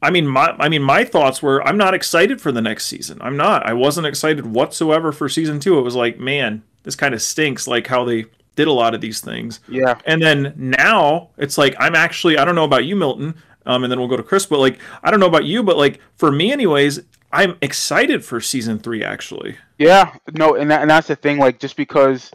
I 0.00 0.10
mean 0.10 0.26
my 0.26 0.54
I 0.58 0.68
mean 0.68 0.82
my 0.82 1.04
thoughts 1.04 1.42
were 1.42 1.66
I'm 1.66 1.76
not 1.76 1.94
excited 1.94 2.40
for 2.40 2.50
the 2.50 2.62
next 2.62 2.86
season. 2.86 3.18
I'm 3.20 3.36
not. 3.36 3.66
I 3.66 3.74
wasn't 3.74 4.06
excited 4.06 4.46
whatsoever 4.46 5.12
for 5.12 5.28
season 5.28 5.60
2. 5.60 5.78
It 5.78 5.82
was 5.82 5.94
like, 5.94 6.18
man, 6.18 6.62
this 6.82 6.96
kind 6.96 7.14
of 7.14 7.20
stinks 7.20 7.66
like 7.68 7.86
how 7.86 8.04
they 8.04 8.24
did 8.56 8.68
a 8.68 8.72
lot 8.72 8.94
of 8.94 9.00
these 9.00 9.20
things. 9.20 9.60
Yeah. 9.68 9.98
And 10.06 10.22
then 10.22 10.54
now 10.56 11.30
it's 11.36 11.58
like 11.58 11.74
I'm 11.78 11.94
actually 11.94 12.38
I 12.38 12.44
don't 12.44 12.54
know 12.54 12.64
about 12.64 12.84
you 12.84 12.96
Milton, 12.96 13.34
um, 13.66 13.84
and 13.84 13.90
then 13.90 13.98
we'll 13.98 14.08
go 14.08 14.16
to 14.16 14.22
Chris. 14.22 14.46
But 14.46 14.60
like, 14.60 14.78
I 15.02 15.10
don't 15.10 15.20
know 15.20 15.26
about 15.26 15.44
you, 15.44 15.62
but 15.62 15.76
like 15.76 16.00
for 16.16 16.30
me, 16.30 16.52
anyways, 16.52 17.00
I'm 17.32 17.56
excited 17.60 18.24
for 18.24 18.40
season 18.40 18.78
three. 18.78 19.02
Actually, 19.02 19.56
Yeah, 19.78 20.14
no, 20.32 20.54
and 20.54 20.70
that, 20.70 20.82
and 20.82 20.90
that's 20.90 21.08
the 21.08 21.16
thing. 21.16 21.38
Like, 21.38 21.58
just 21.58 21.76
because 21.76 22.30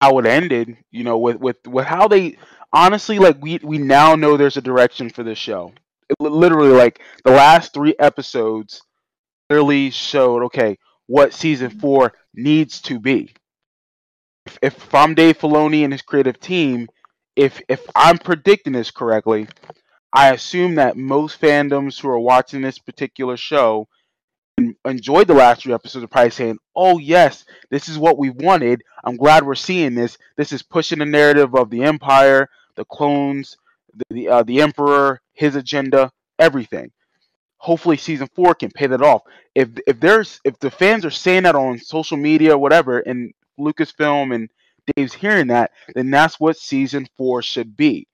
how 0.00 0.18
it 0.18 0.26
ended, 0.26 0.76
you 0.90 1.04
know, 1.04 1.18
with 1.18 1.36
with 1.38 1.56
with 1.66 1.86
how 1.86 2.08
they 2.08 2.38
honestly 2.72 3.18
like 3.18 3.42
we 3.42 3.58
we 3.62 3.78
now 3.78 4.14
know 4.14 4.36
there's 4.36 4.56
a 4.56 4.62
direction 4.62 5.10
for 5.10 5.22
this 5.22 5.38
show. 5.38 5.72
It, 6.08 6.20
literally, 6.20 6.70
like 6.70 7.00
the 7.24 7.32
last 7.32 7.74
three 7.74 7.94
episodes 7.98 8.82
clearly 9.48 9.90
showed 9.90 10.44
okay 10.44 10.78
what 11.06 11.34
season 11.34 11.70
four 11.70 12.12
needs 12.34 12.80
to 12.82 13.00
be. 13.00 13.34
If, 14.46 14.58
if 14.62 14.94
I'm 14.94 15.14
Dave 15.14 15.38
Filoni 15.38 15.84
and 15.84 15.92
his 15.92 16.02
creative 16.02 16.38
team, 16.38 16.88
if 17.34 17.60
if 17.68 17.84
I'm 17.94 18.18
predicting 18.18 18.72
this 18.72 18.90
correctly, 18.90 19.48
I 20.12 20.32
assume 20.32 20.76
that 20.76 20.96
most 20.96 21.40
fandoms 21.40 22.00
who 22.00 22.08
are 22.08 22.18
watching 22.18 22.62
this 22.62 22.78
particular 22.78 23.36
show 23.36 23.88
en- 24.58 24.76
enjoyed 24.84 25.28
the 25.28 25.34
last 25.34 25.62
three 25.62 25.74
episodes 25.74 26.04
are 26.04 26.08
probably 26.08 26.30
saying, 26.30 26.58
"Oh 26.74 26.98
yes, 26.98 27.44
this 27.70 27.88
is 27.88 27.98
what 27.98 28.18
we 28.18 28.30
wanted. 28.30 28.82
I'm 29.04 29.16
glad 29.16 29.44
we're 29.44 29.54
seeing 29.54 29.94
this. 29.94 30.18
This 30.36 30.52
is 30.52 30.62
pushing 30.62 30.98
the 31.00 31.06
narrative 31.06 31.54
of 31.54 31.70
the 31.70 31.84
Empire, 31.84 32.48
the 32.76 32.84
clones, 32.86 33.56
the 33.94 34.04
the, 34.10 34.28
uh, 34.28 34.42
the 34.42 34.62
Emperor, 34.62 35.20
his 35.32 35.56
agenda, 35.56 36.10
everything." 36.38 36.90
Hopefully, 37.58 37.96
season 37.96 38.28
four 38.34 38.54
can 38.54 38.70
pay 38.70 38.86
that 38.86 39.02
off. 39.02 39.22
If 39.54 39.70
if 39.86 40.00
there's 40.00 40.40
if 40.44 40.58
the 40.58 40.70
fans 40.70 41.04
are 41.04 41.10
saying 41.10 41.42
that 41.42 41.54
on 41.56 41.78
social 41.78 42.16
media 42.16 42.54
or 42.54 42.58
whatever, 42.58 43.00
and 43.00 43.32
Lucasfilm 43.60 44.34
and 44.34 44.48
Dave's 44.96 45.12
hearing 45.12 45.48
that, 45.48 45.72
then 45.94 46.10
that's 46.10 46.40
what 46.40 46.56
season 46.56 47.06
four 47.16 47.42
should 47.42 47.76
be. 47.76 48.07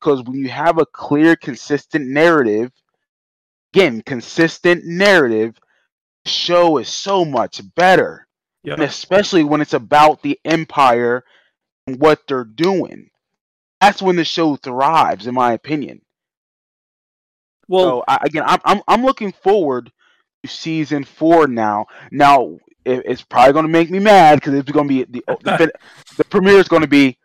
Because 0.00 0.22
when 0.22 0.38
you 0.38 0.48
have 0.48 0.78
a 0.78 0.86
clear, 0.86 1.36
consistent 1.36 2.08
narrative, 2.08 2.72
again, 3.74 4.02
consistent 4.02 4.84
narrative, 4.84 5.58
show 6.26 6.78
is 6.78 6.88
so 6.88 7.24
much 7.24 7.60
better. 7.74 8.26
yeah, 8.62 8.74
And 8.74 8.82
especially 8.82 9.44
when 9.44 9.60
it's 9.60 9.74
about 9.74 10.22
the 10.22 10.38
Empire 10.44 11.24
and 11.86 12.00
what 12.00 12.26
they're 12.26 12.44
doing. 12.44 13.10
That's 13.80 14.02
when 14.02 14.16
the 14.16 14.24
show 14.24 14.56
thrives, 14.56 15.26
in 15.26 15.34
my 15.34 15.52
opinion. 15.52 16.02
well, 17.68 17.84
So 17.84 18.04
I, 18.08 18.18
again, 18.22 18.44
I'm, 18.46 18.60
I'm 18.64 18.82
I'm 18.86 19.04
looking 19.04 19.32
forward 19.32 19.90
to 20.42 20.48
season 20.48 21.04
four 21.04 21.46
now. 21.46 21.86
Now 22.10 22.58
it, 22.84 23.02
it's 23.06 23.22
probably 23.22 23.54
going 23.54 23.64
to 23.64 23.72
make 23.72 23.90
me 23.90 23.98
mad 23.98 24.36
because 24.36 24.54
it's 24.54 24.70
going 24.70 24.88
to 24.88 24.94
be 24.94 25.04
the 25.04 25.24
the, 25.44 25.72
the 26.16 26.24
premiere 26.24 26.58
is 26.58 26.68
going 26.68 26.82
to 26.82 26.88
be 26.88 27.16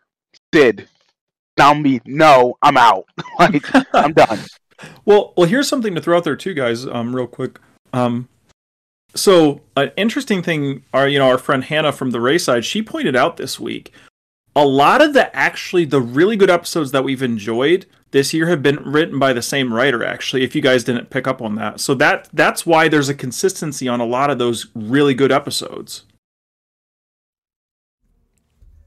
Cid. 0.54 0.88
Now 1.58 1.74
me, 1.74 2.00
no, 2.04 2.56
I'm 2.62 2.76
out. 2.76 3.06
like 3.38 3.64
I'm 3.94 4.12
done. 4.12 4.40
Well, 5.06 5.32
well, 5.38 5.48
here's 5.48 5.68
something 5.68 5.94
to 5.94 6.02
throw 6.02 6.18
out 6.18 6.24
there 6.24 6.36
too, 6.36 6.52
guys. 6.52 6.86
Um, 6.86 7.16
real 7.16 7.26
quick. 7.26 7.58
Um, 7.94 8.28
so 9.14 9.62
an 9.74 9.90
interesting 9.96 10.42
thing, 10.42 10.84
our 10.92 11.08
you 11.08 11.18
know 11.18 11.28
our 11.28 11.38
friend 11.38 11.64
Hannah 11.64 11.92
from 11.92 12.10
the 12.10 12.18
Rayside, 12.18 12.62
she 12.62 12.82
pointed 12.82 13.16
out 13.16 13.38
this 13.38 13.58
week, 13.58 13.90
a 14.54 14.66
lot 14.66 15.00
of 15.00 15.14
the 15.14 15.34
actually 15.34 15.86
the 15.86 16.00
really 16.00 16.36
good 16.36 16.50
episodes 16.50 16.90
that 16.92 17.04
we've 17.04 17.22
enjoyed 17.22 17.86
this 18.10 18.32
year 18.34 18.48
have 18.48 18.62
been 18.62 18.76
written 18.76 19.18
by 19.18 19.32
the 19.32 19.42
same 19.42 19.72
writer. 19.72 20.04
Actually, 20.04 20.42
if 20.42 20.54
you 20.54 20.62
guys 20.62 20.84
didn't 20.84 21.10
pick 21.10 21.26
up 21.26 21.40
on 21.40 21.54
that, 21.56 21.80
so 21.80 21.94
that 21.94 22.28
that's 22.32 22.66
why 22.66 22.88
there's 22.88 23.08
a 23.08 23.14
consistency 23.14 23.88
on 23.88 24.00
a 24.00 24.06
lot 24.06 24.30
of 24.30 24.38
those 24.38 24.66
really 24.74 25.14
good 25.14 25.32
episodes. 25.32 26.04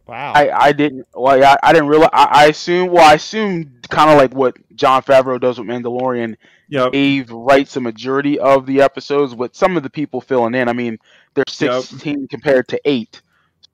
Wow. 0.10 0.34
I, 0.34 0.68
I 0.68 0.72
didn't 0.72 1.08
well 1.14 1.38
yeah, 1.38 1.56
I 1.64 1.72
didn't 1.74 1.88
realize 1.90 2.10
I, 2.14 2.28
I 2.32 2.46
assume 2.48 2.92
well 2.92 3.10
I 3.10 3.14
assumed 3.16 3.88
kind 3.90 4.10
of 4.10 4.18
like 4.18 4.34
what 4.34 4.58
Jon 4.76 5.02
Favreau 5.04 5.40
does 5.40 5.60
with 5.60 5.68
Mandalorian 5.68 6.36
Yep. 6.70 6.94
Eve 6.94 7.32
writes 7.32 7.76
a 7.78 7.82
majority 7.82 8.38
of 8.40 8.66
the 8.68 8.82
episodes 8.82 9.34
with 9.34 9.56
some 9.56 9.76
of 9.78 9.84
the 9.84 9.90
people 9.90 10.22
filling 10.22 10.56
in 10.56 10.68
I 10.68 10.74
mean 10.74 10.98
there's 11.34 11.60
Yep. 11.62 11.84
16 11.84 12.28
compared 12.28 12.68
to 12.70 12.80
8 12.86 13.16
so 13.16 13.22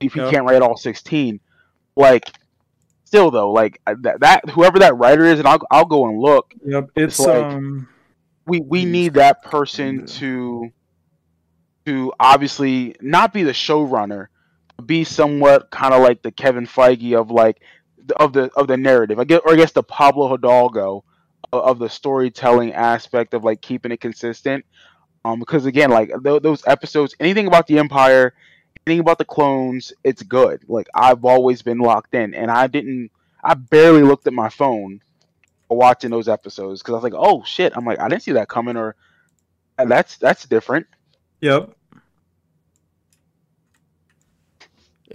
if 0.01 0.15
you 0.15 0.23
Yep. 0.23 0.31
can't 0.31 0.45
write 0.45 0.61
all 0.61 0.77
16 0.77 1.39
like 1.95 2.31
still 3.05 3.31
though 3.31 3.51
like 3.51 3.79
uh, 3.87 3.95
that, 4.01 4.19
that 4.21 4.49
whoever 4.49 4.79
that 4.79 4.95
writer 4.97 5.23
is 5.25 5.39
and 5.39 5.47
I'll, 5.47 5.59
I'll 5.71 5.85
go 5.85 6.07
and 6.07 6.19
look 6.19 6.53
Yep. 6.65 6.89
It's 6.95 7.19
like- 7.19 7.43
um. 7.43 7.87
we 8.45 8.59
we 8.59 8.85
need 8.85 9.13
that 9.15 9.43
person 9.43 10.05
to 10.05 10.69
to 11.85 12.11
obviously 12.19 12.95
not 12.99 13.31
be 13.31 13.43
the 13.43 13.51
showrunner, 13.51 14.27
be 14.83 15.03
somewhat 15.03 15.69
kind 15.71 15.93
of 15.93 16.01
like 16.01 16.21
the 16.21 16.31
Kevin 16.31 16.65
Feige 16.65 17.19
of 17.19 17.31
like 17.31 17.61
of 18.17 18.33
the 18.33 18.51
of 18.55 18.67
the 18.67 18.77
narrative. 18.77 19.19
I 19.19 19.23
guess 19.23 19.41
or 19.45 19.53
I 19.53 19.55
guess 19.55 19.71
the 19.71 19.83
Pablo 19.83 20.27
Hidalgo 20.29 21.03
of, 21.53 21.63
of 21.63 21.79
the 21.79 21.89
storytelling 21.89 22.73
aspect 22.73 23.33
of 23.33 23.43
like 23.43 23.61
keeping 23.61 23.91
it 23.91 24.01
consistent. 24.01 24.65
Um, 25.23 25.39
because 25.39 25.65
again, 25.65 25.89
like 25.89 26.11
th- 26.23 26.41
those 26.43 26.65
episodes, 26.67 27.15
anything 27.19 27.47
about 27.47 27.67
the 27.67 27.79
Empire, 27.79 28.33
anything 28.85 28.99
about 28.99 29.17
the 29.17 29.25
clones, 29.25 29.91
it's 30.03 30.21
good. 30.21 30.63
Like 30.67 30.87
I've 30.93 31.25
always 31.25 31.61
been 31.61 31.79
locked 31.79 32.13
in, 32.13 32.33
and 32.33 32.51
I 32.51 32.67
didn't. 32.67 33.11
I 33.43 33.53
barely 33.53 34.03
looked 34.03 34.27
at 34.27 34.33
my 34.33 34.49
phone 34.49 35.01
watching 35.69 36.11
those 36.11 36.27
episodes 36.27 36.81
because 36.81 36.93
I 36.93 36.95
was 36.95 37.03
like, 37.03 37.13
"Oh 37.15 37.43
shit!" 37.43 37.73
I'm 37.75 37.85
like, 37.85 37.99
I 37.99 38.07
didn't 38.07 38.23
see 38.23 38.33
that 38.33 38.49
coming, 38.49 38.77
or 38.77 38.95
"Uh, 39.77 39.85
that's 39.85 40.17
that's 40.17 40.45
different. 40.45 40.85
Yep. 41.41 41.75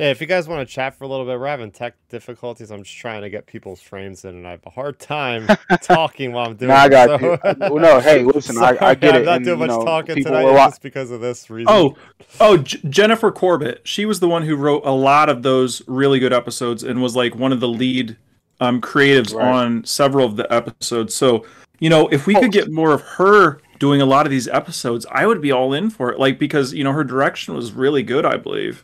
Yeah, 0.00 0.10
if 0.10 0.20
you 0.20 0.26
guys 0.26 0.48
want 0.48 0.66
to 0.66 0.74
chat 0.74 0.94
for 0.96 1.04
a 1.04 1.08
little 1.08 1.26
bit, 1.26 1.38
we're 1.38 1.46
having 1.46 1.70
tech 1.70 1.94
difficulties. 2.08 2.70
I'm 2.70 2.82
just 2.82 2.96
trying 2.96 3.22
to 3.22 3.30
get 3.30 3.46
people's 3.46 3.80
frames 3.80 4.24
in, 4.24 4.34
and 4.34 4.46
I 4.46 4.52
have 4.52 4.62
a 4.66 4.70
hard 4.70 4.98
time 4.98 5.46
talking 5.82 6.32
while 6.32 6.46
I'm 6.46 6.56
doing 6.56 6.68
No, 6.70 6.74
I 6.74 6.88
got 6.88 7.20
so- 7.20 7.26
you. 7.32 7.38
Well, 7.70 7.76
no, 7.76 8.00
hey, 8.00 8.22
listen, 8.24 8.56
I, 8.58 8.60
I 8.70 8.76
Sorry, 8.76 8.96
get 8.96 9.14
I'm 9.14 9.22
it. 9.22 9.24
not 9.26 9.36
and, 9.36 9.44
doing 9.44 9.58
much 9.58 9.68
know, 9.68 9.84
talking 9.84 10.22
tonight 10.24 10.44
were 10.44 10.52
wa- 10.54 10.66
just 10.68 10.82
because 10.82 11.10
of 11.10 11.20
this 11.20 11.50
reason. 11.50 11.72
Oh, 11.72 11.96
oh, 12.40 12.56
J- 12.56 12.80
Jennifer 12.88 13.30
Corbett. 13.30 13.82
She 13.84 14.06
was 14.06 14.20
the 14.20 14.28
one 14.28 14.42
who 14.44 14.56
wrote 14.56 14.84
a 14.86 14.90
lot 14.92 15.28
of 15.28 15.42
those 15.42 15.82
really 15.86 16.18
good 16.18 16.32
episodes 16.32 16.82
and 16.82 17.02
was 17.02 17.14
like 17.14 17.34
one 17.34 17.52
of 17.52 17.60
the 17.60 17.68
lead 17.68 18.16
um, 18.60 18.80
creatives 18.80 19.34
Right. 19.34 19.46
on 19.46 19.84
several 19.84 20.24
of 20.26 20.36
the 20.36 20.50
episodes. 20.52 21.14
So, 21.14 21.44
you 21.78 21.90
know, 21.90 22.08
if 22.08 22.26
we 22.26 22.36
Oh. 22.36 22.40
could 22.40 22.52
get 22.52 22.70
more 22.70 22.92
of 22.92 23.02
her 23.02 23.60
doing 23.78 24.00
a 24.02 24.06
lot 24.06 24.26
of 24.26 24.30
these 24.30 24.48
episodes, 24.48 25.06
I 25.10 25.26
would 25.26 25.40
be 25.40 25.52
all 25.52 25.72
in 25.72 25.90
for 25.90 26.10
it. 26.12 26.18
Like 26.18 26.38
because 26.38 26.72
you 26.74 26.84
know 26.84 26.92
her 26.92 27.04
direction 27.04 27.54
was 27.54 27.72
really 27.72 28.02
good, 28.02 28.24
I 28.26 28.36
believe. 28.36 28.82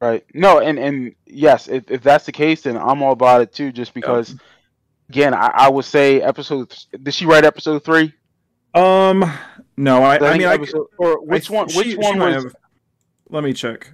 Right. 0.00 0.24
No, 0.34 0.60
and 0.60 0.78
and 0.78 1.14
yes, 1.26 1.68
if, 1.68 1.90
if 1.90 2.02
that's 2.02 2.26
the 2.26 2.32
case, 2.32 2.62
then 2.62 2.76
I'm 2.76 3.02
all 3.02 3.12
about 3.12 3.40
it 3.42 3.52
too. 3.52 3.72
Just 3.72 3.94
because, 3.94 4.34
again, 5.08 5.34
I, 5.34 5.50
I 5.54 5.68
would 5.68 5.84
say 5.84 6.20
episode. 6.22 6.74
Did 7.02 7.14
she 7.14 7.26
write 7.26 7.44
episode 7.44 7.84
three? 7.84 8.12
Um, 8.74 9.24
no, 9.76 10.02
I, 10.02 10.16
I 10.16 10.18
think 10.18 10.38
mean, 10.38 10.48
I, 10.48 10.54
episode, 10.54 10.86
or 10.98 11.24
which 11.24 11.50
I- 11.50 11.54
one? 11.54 11.66
Which 11.74 11.86
she 11.86 11.96
one 11.96 12.18
might 12.18 12.34
was? 12.34 12.44
have- 12.44 12.56
let 13.30 13.42
me 13.42 13.52
check. 13.52 13.90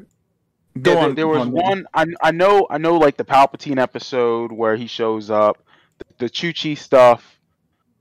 Go 0.80 0.90
Yeah, 0.92 0.94
there, 0.97 1.04
on. 1.09 1.14
there 1.14 1.25
go 1.26 1.30
was 1.30 1.40
on. 1.40 1.52
one. 1.52 1.87
I 1.94 2.06
I 2.23 2.30
know 2.32 2.66
I 2.71 2.78
know 2.78 2.97
like 2.97 3.16
the 3.16 3.25
Palpatine 3.25 3.78
episode 3.78 4.52
where 4.52 4.75
he 4.76 4.87
shows 4.87 5.30
up, 5.30 5.62
the, 5.99 6.04
the 6.18 6.30
Chuchi 6.30 6.76
stuff, 6.76 7.38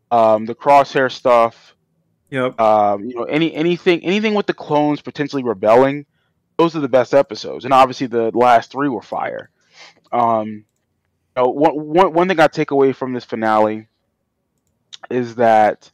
um, 0.10 0.46
the 0.46 0.56
Crosshair 0.56 1.12
stuff. 1.12 1.76
Yep. 2.30 2.60
um, 2.62 3.04
you 3.04 3.16
know, 3.16 3.24
any 3.24 3.54
anything 3.54 4.04
anything 4.06 4.34
with 4.34 4.46
the 4.46 4.54
clones 4.54 5.02
potentially 5.02 5.44
rebelling, 5.44 6.06
those 6.62 6.76
are 6.76 6.80
the 6.80 6.88
best 6.88 7.16
episodes. 7.16 7.66
And 7.66 7.74
obviously 7.74 8.06
the 8.06 8.30
last 8.36 8.72
three 8.72 8.88
were 8.88 9.02
fire. 9.02 9.50
Um, 10.12 10.48
you 10.48 10.64
know, 11.36 11.50
one, 11.50 11.74
one, 11.74 12.14
one 12.14 12.28
thing 12.28 12.40
I 12.40 12.48
take 12.48 12.70
away 12.70 12.94
from 12.94 13.14
this 13.14 13.26
finale 13.26 13.88
is 15.10 15.36
that 15.36 15.90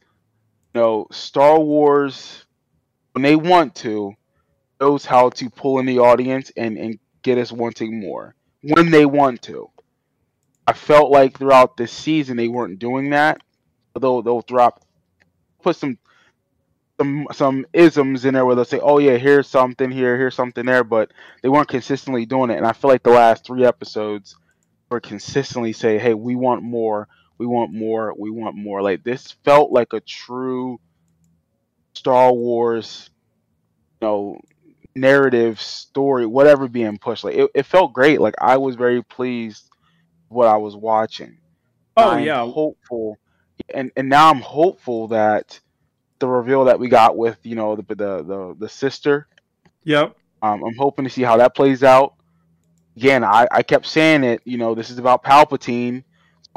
you 0.74 0.80
know 0.80 1.06
Star 1.10 1.58
Wars 1.58 2.44
when 3.12 3.22
they 3.22 3.34
want 3.34 3.74
to 3.76 4.12
knows 4.78 5.06
how 5.06 5.30
to 5.30 5.48
pull 5.48 5.78
in 5.78 5.86
the 5.86 6.00
audience 6.00 6.52
and 6.56 6.76
and 6.76 6.98
get 7.22 7.38
us 7.38 7.50
wanting 7.50 7.98
more 7.98 8.34
when 8.60 8.90
they 8.90 9.06
want 9.06 9.40
to. 9.42 9.70
I 10.66 10.74
felt 10.74 11.10
like 11.10 11.38
throughout 11.38 11.78
this 11.78 11.92
season 11.92 12.36
they 12.36 12.48
weren't 12.48 12.78
doing 12.78 13.10
that. 13.10 13.40
They'll 13.98 14.20
they'll 14.20 14.42
drop 14.42 14.84
put 15.62 15.76
some 15.76 15.98
some 16.98 17.26
some 17.32 17.66
isms 17.72 18.24
in 18.24 18.34
there 18.34 18.44
where 18.44 18.54
they'll 18.54 18.64
say, 18.64 18.80
"Oh 18.80 18.98
yeah, 18.98 19.16
here's 19.16 19.46
something 19.48 19.90
here, 19.90 20.16
here's 20.16 20.34
something 20.34 20.66
there," 20.66 20.84
but 20.84 21.12
they 21.42 21.48
weren't 21.48 21.68
consistently 21.68 22.26
doing 22.26 22.50
it. 22.50 22.56
And 22.56 22.66
I 22.66 22.72
feel 22.72 22.90
like 22.90 23.02
the 23.02 23.10
last 23.10 23.46
three 23.46 23.64
episodes 23.64 24.36
were 24.90 25.00
consistently 25.00 25.72
say, 25.72 25.98
"Hey, 25.98 26.14
we 26.14 26.34
want 26.34 26.62
more, 26.62 27.08
we 27.38 27.46
want 27.46 27.72
more, 27.72 28.14
we 28.18 28.30
want 28.30 28.56
more." 28.56 28.82
Like 28.82 29.04
this 29.04 29.32
felt 29.44 29.70
like 29.70 29.92
a 29.92 30.00
true 30.00 30.80
Star 31.94 32.32
Wars, 32.32 33.10
you 34.00 34.06
know, 34.06 34.40
narrative 34.94 35.60
story, 35.60 36.26
whatever 36.26 36.68
being 36.68 36.98
pushed. 36.98 37.24
Like 37.24 37.36
it, 37.36 37.50
it 37.54 37.66
felt 37.66 37.92
great. 37.92 38.20
Like 38.20 38.34
I 38.40 38.56
was 38.56 38.74
very 38.74 39.02
pleased 39.02 39.68
what 40.28 40.48
I 40.48 40.56
was 40.56 40.74
watching. 40.74 41.38
Oh 41.96 42.10
I'm 42.10 42.24
yeah. 42.24 42.44
hopeful, 42.44 43.18
and 43.72 43.92
and 43.96 44.08
now 44.08 44.30
I'm 44.30 44.40
hopeful 44.40 45.08
that 45.08 45.60
the 46.18 46.28
reveal 46.28 46.64
that 46.64 46.78
we 46.78 46.88
got 46.88 47.16
with 47.16 47.38
you 47.42 47.54
know 47.54 47.76
the 47.76 47.82
the 47.82 48.22
the, 48.22 48.56
the 48.58 48.68
sister. 48.68 49.26
Yep. 49.84 50.16
Um, 50.42 50.62
I'm 50.64 50.76
hoping 50.76 51.04
to 51.04 51.10
see 51.10 51.22
how 51.22 51.36
that 51.38 51.54
plays 51.54 51.82
out. 51.82 52.14
Again, 52.96 53.24
I, 53.24 53.46
I 53.50 53.62
kept 53.62 53.86
saying 53.86 54.24
it. 54.24 54.40
You 54.44 54.58
know, 54.58 54.74
this 54.74 54.90
is 54.90 54.98
about 54.98 55.24
Palpatine, 55.24 56.04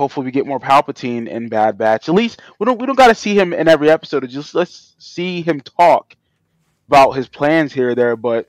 Hopefully, 0.02 0.26
we 0.26 0.32
get 0.32 0.48
more 0.48 0.60
Palpatine 0.60 1.28
in 1.28 1.48
Bad 1.48 1.78
Batch. 1.78 2.10
At 2.10 2.16
least 2.16 2.42
we 2.58 2.66
don't 2.66 2.80
we 2.80 2.88
don't 2.88 2.98
got 2.98 3.10
to 3.10 3.16
see 3.16 3.38
him 3.38 3.54
in 3.54 3.68
every 3.68 3.90
episode. 3.90 4.28
Just 4.28 4.56
let's 4.56 4.96
see 4.98 5.42
him 5.44 5.62
talk 5.62 6.16
about 6.88 7.12
his 7.12 7.28
plans 7.28 7.72
here 7.72 7.90
or 7.90 7.96
there. 7.96 8.16
But 8.16 8.48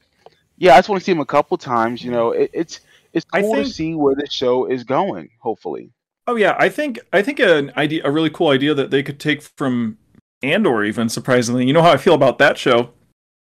yeah, 0.57 0.75
I 0.75 0.78
just 0.78 0.88
want 0.88 1.00
to 1.02 1.04
see 1.04 1.12
him 1.12 1.21
a 1.21 1.26
couple 1.26 1.59
times. 1.59 2.02
You 2.02 2.11
know, 2.11 2.31
it, 2.31 2.50
it's 2.54 2.81
it's 3.12 3.26
I 3.35 3.42
cool 3.42 3.54
think- 3.54 3.66
to 3.66 3.73
see 3.73 3.95
where 3.95 4.14
the 4.14 4.26
show 4.31 4.64
is 4.66 4.85
going. 4.85 5.28
Hopefully, 5.40 5.90
Oh 6.26 6.37
yeah, 6.37 6.57
I 6.59 6.69
think 6.69 7.00
I 7.12 7.21
think 7.21 7.38
an 7.40 7.73
idea, 7.76 8.02
a 8.04 8.11
really 8.11 8.31
cool 8.31 8.49
idea 8.49 8.73
that 8.75 8.90
they 8.90 9.02
could 9.02 9.21
take 9.21 9.42
from 9.42 9.99
Andor, 10.43 10.85
even 10.85 11.09
surprisingly. 11.09 11.67
You 11.67 11.73
know 11.73 11.83
how 11.83 11.93
I 11.93 11.97
feel 11.97 12.15
about 12.15 12.39
that 12.39 12.59
show, 12.59 12.91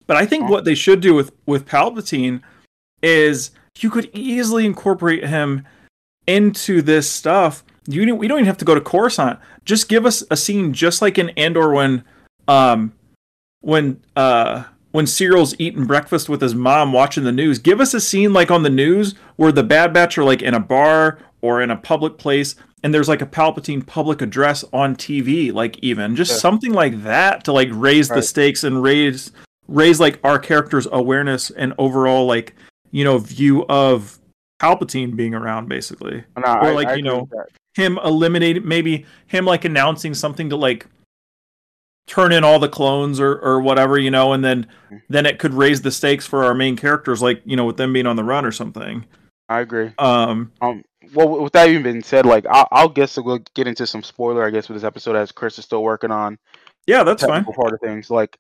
but 0.07 0.17
I 0.17 0.27
think 0.27 0.49
what 0.49 0.65
they 0.65 0.75
should 0.75 1.01
do 1.01 1.15
with 1.15 1.33
with 1.47 1.67
Palpatine 1.67 2.43
is 3.03 3.51
you 3.79 3.91
could 3.91 4.11
easily 4.13 4.65
incorporate 4.65 5.27
him 5.27 5.67
into 6.27 6.83
this 6.83 7.11
stuff. 7.11 7.65
You 7.87 8.05
don't, 8.05 8.19
we 8.19 8.27
don't 8.27 8.39
even 8.39 8.47
have 8.47 8.59
to 8.59 8.65
go 8.65 8.75
to 8.75 8.81
Coruscant. 8.81 9.39
Just 9.65 9.89
give 9.89 10.07
us 10.07 10.25
a 10.31 10.37
scene, 10.37 10.73
just 10.73 11.03
like 11.03 11.19
in 11.19 11.31
Andor 11.31 11.73
when, 11.73 12.05
um, 12.49 12.93
when 13.61 14.01
uh 14.15 14.65
when 14.97 15.07
Syril's 15.07 15.55
eating 15.59 15.85
breakfast 15.85 16.27
with 16.31 16.41
his 16.41 16.55
mom 16.55 16.91
watching 16.91 17.25
the 17.25 17.33
news. 17.33 17.59
Give 17.59 17.83
us 17.83 17.93
a 17.93 18.01
scene 18.01 18.33
like 18.33 18.51
on 18.51 18.63
the 18.63 18.71
news 18.71 19.15
where 19.37 19.53
the 19.53 19.63
Bad 19.63 19.93
Batch 19.93 20.17
are 20.17 20.25
like 20.25 20.41
in 20.41 20.55
a 20.55 20.61
bar 20.61 21.19
or 21.47 21.63
in 21.63 21.71
a 21.71 21.77
public 21.77 22.19
place 22.19 22.57
and 22.83 22.93
there's 22.93 23.09
like 23.09 23.23
a 23.23 23.27
Palpatine 23.27 23.85
public 23.87 24.21
address 24.21 24.65
on 24.73 24.95
TV, 24.97 25.53
like 25.53 25.79
even 25.83 26.15
just 26.17 26.33
Yeah. 26.33 26.37
something 26.39 26.73
like 26.73 27.03
that 27.05 27.45
to 27.45 27.53
like 27.53 27.69
raise 27.73 28.09
the 28.09 28.23
stakes 28.23 28.65
and 28.65 28.83
raise 28.83 29.31
raise 29.69 29.99
like 30.01 30.19
our 30.25 30.39
characters' 30.39 30.87
awareness 30.93 31.51
and 31.51 31.73
overall 31.79 32.27
like 32.27 32.55
you 32.91 33.05
know 33.05 33.19
view 33.19 33.65
of 33.69 34.19
Palpatine 34.61 35.15
being 35.17 35.35
around 35.35 35.69
basically 35.69 36.25
I- 36.37 36.59
Or 36.69 36.73
like, 36.75 36.89
I 36.89 36.95
you 36.95 37.03
know, 37.03 37.29
him 37.75 37.99
eliminating 38.05 38.67
maybe 38.67 39.05
him 39.27 39.45
like 39.45 39.65
announcing 39.65 40.15
something 40.15 40.49
to 40.51 40.57
like 40.57 40.87
turn 42.07 42.31
in 42.33 42.45
all 42.45 42.59
the 42.61 42.69
clones 42.69 43.19
or 43.19 43.37
or 43.39 43.61
whatever 43.61 43.99
you 43.99 44.11
know 44.11 44.33
and 44.33 44.45
then 44.45 44.67
Mm-hmm. 44.87 44.97
then 45.09 45.27
it 45.27 45.39
could 45.41 45.53
raise 45.55 45.83
the 45.83 45.91
stakes 45.91 46.25
for 46.27 46.45
our 46.45 46.55
main 46.55 46.77
characters 46.77 47.21
like 47.21 47.43
you 47.45 47.57
know 47.57 47.65
with 47.65 47.77
them 47.77 47.93
being 47.93 48.07
on 48.07 48.15
the 48.17 48.23
run 48.23 48.45
or 48.45 48.53
something 48.53 49.05
I 49.49 49.61
agree. 49.61 49.91
um 49.99 50.53
Um, 50.61 50.83
well, 51.17 51.43
with 51.43 51.53
that 51.55 51.69
even 51.69 51.83
being 51.83 52.03
said, 52.03 52.27
like 52.27 52.47
I'll, 52.47 52.69
I'll 52.71 52.89
guess 52.89 53.17
we'll 53.17 53.41
get 53.55 53.67
into 53.67 53.87
some 53.87 54.03
spoiler. 54.03 54.47
I 54.47 54.51
guess 54.51 54.69
with 54.69 54.77
this 54.77 54.87
episode, 54.87 55.17
as 55.17 55.33
Chris 55.33 55.59
is 55.59 55.65
still 55.65 55.83
working 55.83 56.11
on 56.11 56.39
yeah 56.87 57.03
that's 57.03 57.25
fine 57.25 57.45
part 57.45 57.73
of 57.73 57.81
things. 57.81 58.11
Like 58.11 58.39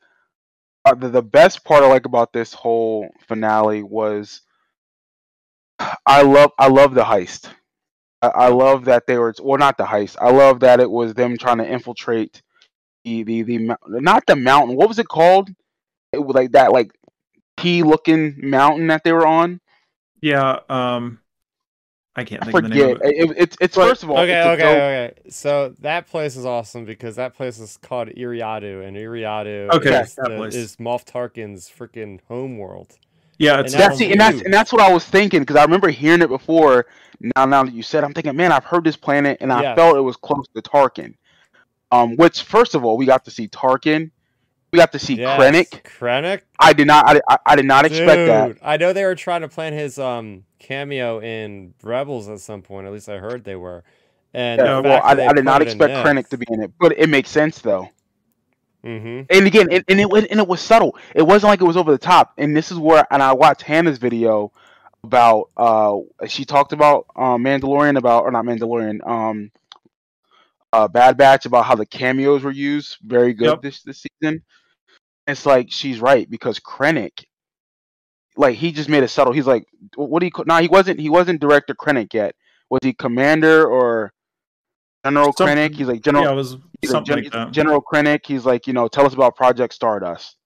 uh, 0.84 0.94
the, 0.94 1.08
the 1.08 1.22
best 1.22 1.64
part 1.64 1.82
I 1.82 1.88
like 1.88 2.06
about 2.06 2.32
this 2.32 2.52
whole 2.52 3.10
finale 3.26 3.82
was 3.82 4.42
I 6.06 6.22
love 6.22 6.52
I 6.58 6.68
love 6.68 6.94
the 6.94 7.04
heist. 7.04 7.48
I, 8.22 8.28
I 8.28 8.48
love 8.48 8.84
that 8.86 9.06
they 9.06 9.18
were 9.18 9.34
well 9.42 9.58
not 9.58 9.76
the 9.78 9.84
heist. 9.84 10.16
I 10.20 10.30
love 10.30 10.60
that 10.60 10.80
it 10.80 10.90
was 10.90 11.14
them 11.14 11.36
trying 11.36 11.58
to 11.58 11.70
infiltrate 11.70 12.42
the 13.04 13.22
the 13.22 13.42
the 13.42 13.76
not 13.88 14.24
the 14.26 14.36
mountain. 14.36 14.76
What 14.76 14.88
was 14.88 14.98
it 14.98 15.08
called? 15.08 15.50
It 16.12 16.18
was 16.18 16.34
like 16.34 16.52
that 16.52 16.72
like 16.72 16.92
P 17.56 17.82
looking 17.82 18.36
mountain 18.38 18.86
that 18.88 19.02
they 19.02 19.12
were 19.12 19.26
on. 19.26 19.60
yeah 20.22 20.60
um 20.68 21.18
i 22.16 22.24
can't 22.24 22.42
I 22.42 22.46
think 22.46 22.56
of 22.56 22.62
the 22.64 22.68
name 22.70 22.78
forget. 22.96 22.96
of 22.96 23.02
it. 23.02 23.30
It, 23.30 23.36
it's 23.38 23.56
it's 23.60 23.74
first 23.74 24.02
of 24.02 24.10
all 24.10 24.18
Okay, 24.18 24.40
okay, 24.42 24.62
dope- 24.62 24.70
okay. 24.72 25.12
So 25.30 25.74
that 25.80 26.06
place 26.08 26.36
is 26.36 26.44
awesome 26.46 26.84
because 26.84 27.16
that 27.16 27.34
place 27.34 27.58
is 27.58 27.76
called 27.76 28.08
Eriadu, 28.08 28.86
and 28.86 28.96
Eriadu 28.96 29.70
Okay, 29.74 30.00
is, 30.00 30.14
that 30.16 30.30
the- 30.30 30.36
place. 30.36 30.54
is 30.54 30.76
Moff 30.76 31.04
Tarkin's 31.04 31.68
freaking 31.70 32.20
home 32.28 32.58
world. 32.58 32.98
yeah 33.38 33.60
it's 33.60 33.74
and 33.74 33.82
That's 33.82 33.98
see, 33.98 34.10
and 34.12 34.20
that's 34.20 34.40
and 34.42 34.52
that's 34.52 34.72
what 34.72 34.80
I 34.80 34.92
was 34.92 35.04
thinking 35.04 35.40
because 35.40 35.56
I 35.56 35.62
remember 35.62 35.88
hearing 35.90 36.22
it 36.22 36.28
before. 36.28 36.86
Now, 37.36 37.46
now 37.46 37.64
that 37.64 37.72
you 37.72 37.82
said, 37.82 38.04
I'm 38.04 38.12
thinking, 38.12 38.34
man, 38.36 38.52
I've 38.52 38.64
heard 38.64 38.84
this 38.84 38.96
planet, 38.96 39.38
and 39.40 39.52
I 39.52 39.62
Yes. 39.62 39.76
felt 39.76 39.96
it 39.96 40.00
was 40.02 40.16
close 40.16 40.46
to 40.54 40.62
Tarkin. 40.62 41.14
Um, 41.90 42.16
which 42.16 42.42
first 42.42 42.74
of 42.74 42.84
all, 42.84 42.96
we 42.96 43.06
got 43.06 43.24
to 43.26 43.30
see 43.30 43.46
Tarkin, 43.48 44.10
we 44.72 44.78
got 44.78 44.90
to 44.92 44.98
see 44.98 45.14
Yes, 45.14 45.38
Krennic. 45.38 45.82
Krennic. 45.84 46.40
I 46.58 46.72
did 46.72 46.86
not, 46.86 47.06
I, 47.08 47.20
I, 47.28 47.38
I 47.46 47.56
did 47.56 47.64
not 47.66 47.84
expect 47.86 48.26
that. 48.26 48.56
I 48.62 48.76
know 48.76 48.92
they 48.92 49.04
were 49.04 49.14
trying 49.14 49.42
to 49.42 49.48
plan 49.48 49.72
his 49.72 49.98
um 49.98 50.44
cameo 50.58 51.20
in 51.20 51.74
Rebels 51.82 52.28
at 52.28 52.40
some 52.40 52.62
point. 52.62 52.86
At 52.86 52.92
least 52.92 53.08
I 53.08 53.18
heard 53.18 53.44
they 53.44 53.56
were. 53.56 53.84
And 54.34 54.60
Yeah, 54.60 54.80
well, 54.80 55.00
I, 55.02 55.12
I 55.12 55.32
did 55.32 55.44
not 55.44 55.62
expect 55.62 55.94
Krennic 55.94 56.28
to 56.28 56.38
be 56.38 56.46
in 56.50 56.62
it, 56.62 56.72
but 56.78 56.92
it 56.98 57.08
makes 57.08 57.30
sense 57.30 57.60
though. 57.60 57.88
Mm-hmm. 58.84 59.22
And 59.30 59.46
again, 59.46 59.68
and, 59.72 59.84
and 59.88 60.00
it 60.00 60.08
was 60.08 60.24
and 60.26 60.38
it 60.38 60.46
was 60.46 60.60
subtle. 60.60 60.96
It 61.14 61.22
wasn't 61.22 61.50
like 61.50 61.60
it 61.60 61.64
was 61.64 61.76
over 61.76 61.90
the 61.90 61.98
top. 61.98 62.34
And 62.38 62.56
this 62.56 62.70
is 62.70 62.78
where, 62.78 63.06
and 63.10 63.22
I 63.22 63.32
watched 63.32 63.62
Hannah's 63.62 63.98
video 63.98 64.52
about. 65.02 65.50
uh 65.56 65.98
She 66.28 66.44
talked 66.44 66.72
about 66.72 67.06
uh, 67.16 67.36
Mandalorian 67.36 67.96
about 67.98 68.24
or 68.24 68.30
not 68.30 68.44
Mandalorian. 68.44 69.06
Um, 69.06 69.50
uh, 70.72 70.88
Bad 70.88 71.16
Batch 71.16 71.46
about 71.46 71.64
how 71.64 71.74
the 71.74 71.86
cameos 71.86 72.42
were 72.42 72.50
used. 72.50 72.98
Very 73.02 73.32
good 73.32 73.46
Yep. 73.46 73.62
this 73.62 73.82
this 73.82 74.04
season. 74.20 74.42
It's 75.26 75.46
like 75.46 75.68
she's 75.70 76.00
right 76.00 76.28
because 76.30 76.60
Krennic, 76.60 77.24
like 78.36 78.56
he 78.56 78.72
just 78.72 78.88
made 78.88 79.02
it 79.02 79.08
subtle. 79.08 79.32
He's 79.32 79.46
like, 79.46 79.64
what 79.96 80.20
do 80.20 80.26
you? 80.26 80.32
No, 80.46 80.56
he 80.58 80.68
wasn't. 80.68 81.00
He 81.00 81.08
wasn't 81.08 81.40
Director 81.40 81.74
Krennic 81.74 82.12
yet. 82.14 82.34
Was 82.70 82.80
he 82.82 82.92
Commander 82.92 83.66
or 83.66 84.12
General 85.04 85.32
Something- 85.32 85.56
Krennic? 85.56 85.74
He's 85.74 85.86
like 85.88 86.02
General. 86.02 86.24
yeah 86.24 86.32
it 86.32 86.34
was 86.34 86.52
like, 86.54 86.60
something 86.86 87.16
like 87.24 87.32
that 87.32 87.52
General 87.52 87.82
Krennic. 87.82 88.26
He's 88.26 88.44
like, 88.44 88.66
you 88.66 88.72
know, 88.72 88.88
tell 88.88 89.06
us 89.06 89.14
about 89.14 89.36
Project 89.36 89.72
Stardust. 89.74 90.36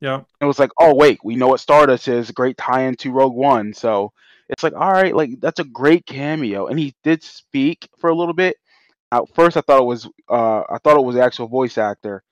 yeah 0.00 0.20
It 0.40 0.44
was 0.44 0.58
like, 0.58 0.70
oh 0.80 0.94
wait, 0.94 1.18
we 1.24 1.36
know 1.36 1.48
what 1.48 1.60
Stardust 1.60 2.08
is. 2.08 2.30
Great 2.30 2.56
tie-in 2.56 2.94
to 2.96 3.10
Rogue 3.12 3.34
One. 3.34 3.72
So 3.74 4.12
it's 4.48 4.62
like, 4.62 4.74
all 4.74 4.92
right, 4.92 5.14
like 5.14 5.30
that's 5.40 5.58
a 5.60 5.64
great 5.64 6.06
cameo. 6.06 6.66
And 6.68 6.78
he 6.78 6.94
did 7.02 7.22
speak 7.22 7.88
for 7.98 8.10
a 8.10 8.14
little 8.14 8.34
bit. 8.34 8.56
At 9.12 9.22
first, 9.34 9.56
I 9.56 9.60
thought 9.60 9.80
it 9.80 9.86
was, 9.86 10.08
uh, 10.28 10.62
I 10.68 10.78
thought 10.82 10.96
it 10.98 11.04
was 11.04 11.14
the 11.16 11.22
actual 11.22 11.46
voice 11.48 11.78
actor. 11.78 12.22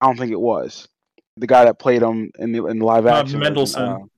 I 0.00 0.06
don't 0.06 0.16
think 0.18 0.32
it 0.32 0.40
was 0.40 0.88
the 1.36 1.46
guy 1.46 1.64
that 1.64 1.78
played 1.78 2.02
him 2.02 2.30
in 2.38 2.52
the 2.52 2.66
in 2.66 2.78
live 2.80 3.06
Uh, 3.06 3.10
action. 3.10 3.38
version. 3.38 3.40
Mendelsohn. 3.40 4.08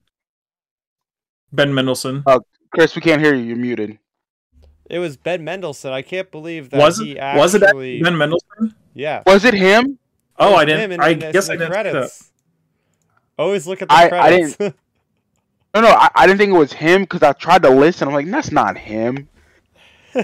Ben 1.55 1.73
mendelsohn 1.73 2.23
Uh, 2.25 2.39
Chris, 2.71 2.95
we 2.95 3.01
can't 3.01 3.21
hear 3.21 3.33
you. 3.33 3.43
You're 3.43 3.57
muted. 3.57 3.99
It 4.89 4.99
was 4.99 5.17
Ben 5.17 5.43
Mendelsohn. 5.43 5.91
I 5.93 6.01
can't 6.03 6.29
believe 6.29 6.69
that 6.69 6.77
was 6.79 6.99
he 6.99 7.13
it 7.13 7.17
actually. 7.17 7.39
was 7.41 7.55
it 7.55 7.63
actually 7.63 8.01
ben 8.03 8.17
mendelsohn 8.17 8.75
Yeah. 8.93 9.23
Was 9.25 9.43
it 9.45 9.53
him? 9.55 9.97
oh 10.37 10.53
It 10.53 10.57
i 10.57 10.65
didn't 10.65 10.91
in- 10.91 10.99
i 11.01 11.09
in 11.09 11.19
the- 11.19 11.31
guess 11.31 11.47
in 11.47 11.53
i 11.53 11.55
the 11.55 11.59
didn't 11.65 11.71
credits. 11.73 12.31
Always 13.37 13.65
look 13.67 13.81
at 13.81 13.89
the 13.89 13.93
I- 13.95 14.03
I 14.05 14.09
credits. 14.09 14.59
No, 14.59 15.81
no, 15.81 15.87
I, 15.89 16.09
I 16.15 16.25
didn't 16.27 16.39
think 16.39 16.51
it 16.53 16.57
was 16.57 16.71
him 16.71 17.01
because 17.01 17.21
I 17.21 17.33
tried 17.33 17.63
to 17.63 17.69
listen. 17.69 18.07
I'm 18.07 18.13
like, 18.13 18.29
that's 18.31 18.49
not 18.51 18.77
him. 18.77 19.27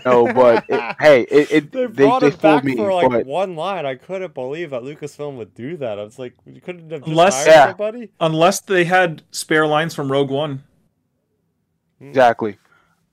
No, 0.06 0.32
but 0.32 0.64
it, 0.70 0.96
hey, 1.02 1.22
it, 1.24 1.52
it 1.52 1.72
they 1.74 1.86
they, 1.88 2.06
brought 2.06 2.22
they 2.22 2.28
it 2.28 2.32
fooled 2.32 2.42
back 2.42 2.64
me. 2.64 2.78
for 2.78 2.94
like 2.94 3.10
but 3.10 3.26
one 3.26 3.58
line. 3.58 3.86
I 3.86 3.96
couldn't 3.96 4.34
believe 4.34 4.70
that 4.70 4.84
Lucasfilm 4.84 5.36
would 5.36 5.54
do 5.54 5.76
that. 5.78 6.00
I 6.00 6.04
was 6.04 6.18
like, 6.18 6.36
you 6.46 6.62
couldn't 6.62 6.90
have 6.92 7.02
just 7.02 7.10
Unless- 7.10 7.34
hired 7.46 7.48
Yeah. 7.48 7.68
somebody. 7.72 8.10
unless 8.22 8.62
they 8.62 8.86
had 8.86 9.24
spare 9.32 9.68
lines 9.68 9.94
from 9.94 10.10
rogue 10.10 10.30
one 10.30 10.64
Exactly. 12.02 12.58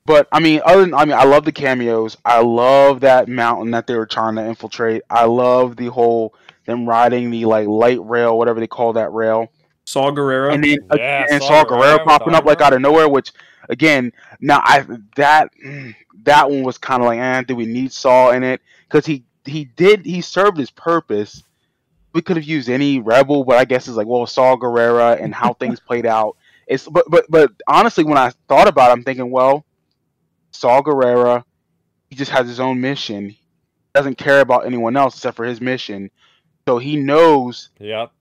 But 0.07 0.27
I 0.33 0.40
mean, 0.40 0.62
other 0.64 0.81
than 0.81 0.94
I 0.94 1.05
mean, 1.05 1.16
I 1.16 1.24
love 1.24 1.44
the 1.44 1.53
cameos. 1.53 2.16
I 2.24 2.40
love 2.40 3.01
that 3.01 3.29
mountain 3.29 3.72
that 3.72 3.87
they 3.87 3.94
were 3.94 4.07
trying 4.07 4.37
to 4.37 4.46
infiltrate. 4.46 5.03
I 5.11 5.27
love 5.27 5.77
the 5.77 5.88
whole 5.88 6.35
them 6.64 6.88
riding 6.88 7.31
the 7.31 7.44
like 7.44 7.66
light 7.66 7.98
rail, 8.03 8.38
whatever 8.38 8.61
they 8.61 8.66
call 8.66 8.94
that 8.94 9.12
rail, 9.12 9.51
saul 9.85 10.12
Gerrera 10.12 10.55
and 10.55 10.62
then 10.62 10.79
Yeah, 10.94 11.27
and 11.31 11.42
Saw 11.42 11.48
Saw 11.48 11.64
Gerrera 11.64 11.68
Guerrero 11.68 12.05
popping 12.05 12.35
up 12.35 12.44
like 12.44 12.61
out 12.61 12.72
of 12.72 12.81
nowhere. 12.81 13.09
Which 13.09 13.33
again, 13.68 14.12
now 14.40 14.61
I 14.64 14.87
that 15.16 15.51
that 16.24 16.51
one 16.51 16.62
was 16.62 16.79
kind 16.79 17.03
of 17.03 17.07
like, 17.07 17.18
eh, 17.18 17.42
do 17.42 17.57
we 17.57 17.66
need 17.66 17.92
Saw 17.92 18.31
in 18.31 18.44
it? 18.44 18.61
Because 18.88 19.05
he 19.05 19.24
he 19.44 19.64
did 19.64 20.07
he 20.07 20.20
served 20.20 20.59
his 20.59 20.70
purpose. 20.70 21.42
We 22.14 22.22
could 22.22 22.37
have 22.37 22.46
used 22.46 22.70
any 22.70 23.01
rebel, 23.01 23.44
but 23.44 23.57
I 23.57 23.64
guess 23.64 23.88
it's 23.88 23.96
like, 23.96 24.07
well, 24.07 24.27
Saw 24.27 24.57
Gerrera 24.57 25.22
and 25.22 25.35
how 25.35 25.53
things 25.55 25.81
played 25.81 26.07
out. 26.07 26.37
It's 26.68 26.87
but 26.88 27.04
but 27.09 27.26
but 27.28 27.50
honestly, 27.66 28.04
when 28.04 28.18
I 28.18 28.33
thought 28.48 28.68
about 28.68 28.90
it, 28.90 28.92
I'm 28.92 29.04
thinking, 29.04 29.31
well, 29.31 29.64
Saul 30.52 30.83
Gerrera, 30.83 31.44
he 32.11 32.16
just 32.16 32.31
has 32.31 32.46
his 32.46 32.61
own 32.61 32.81
mission. 32.81 33.31
He 33.31 33.40
Doesn't 33.94 34.18
care 34.18 34.40
about 34.40 34.66
anyone 34.66 34.96
else 34.96 35.16
except 35.16 35.37
for 35.37 35.44
his 35.44 35.61
mission. 35.61 36.11
So 36.66 36.78
he 36.78 36.96
knows. 36.96 37.70
Yep. 37.78 38.12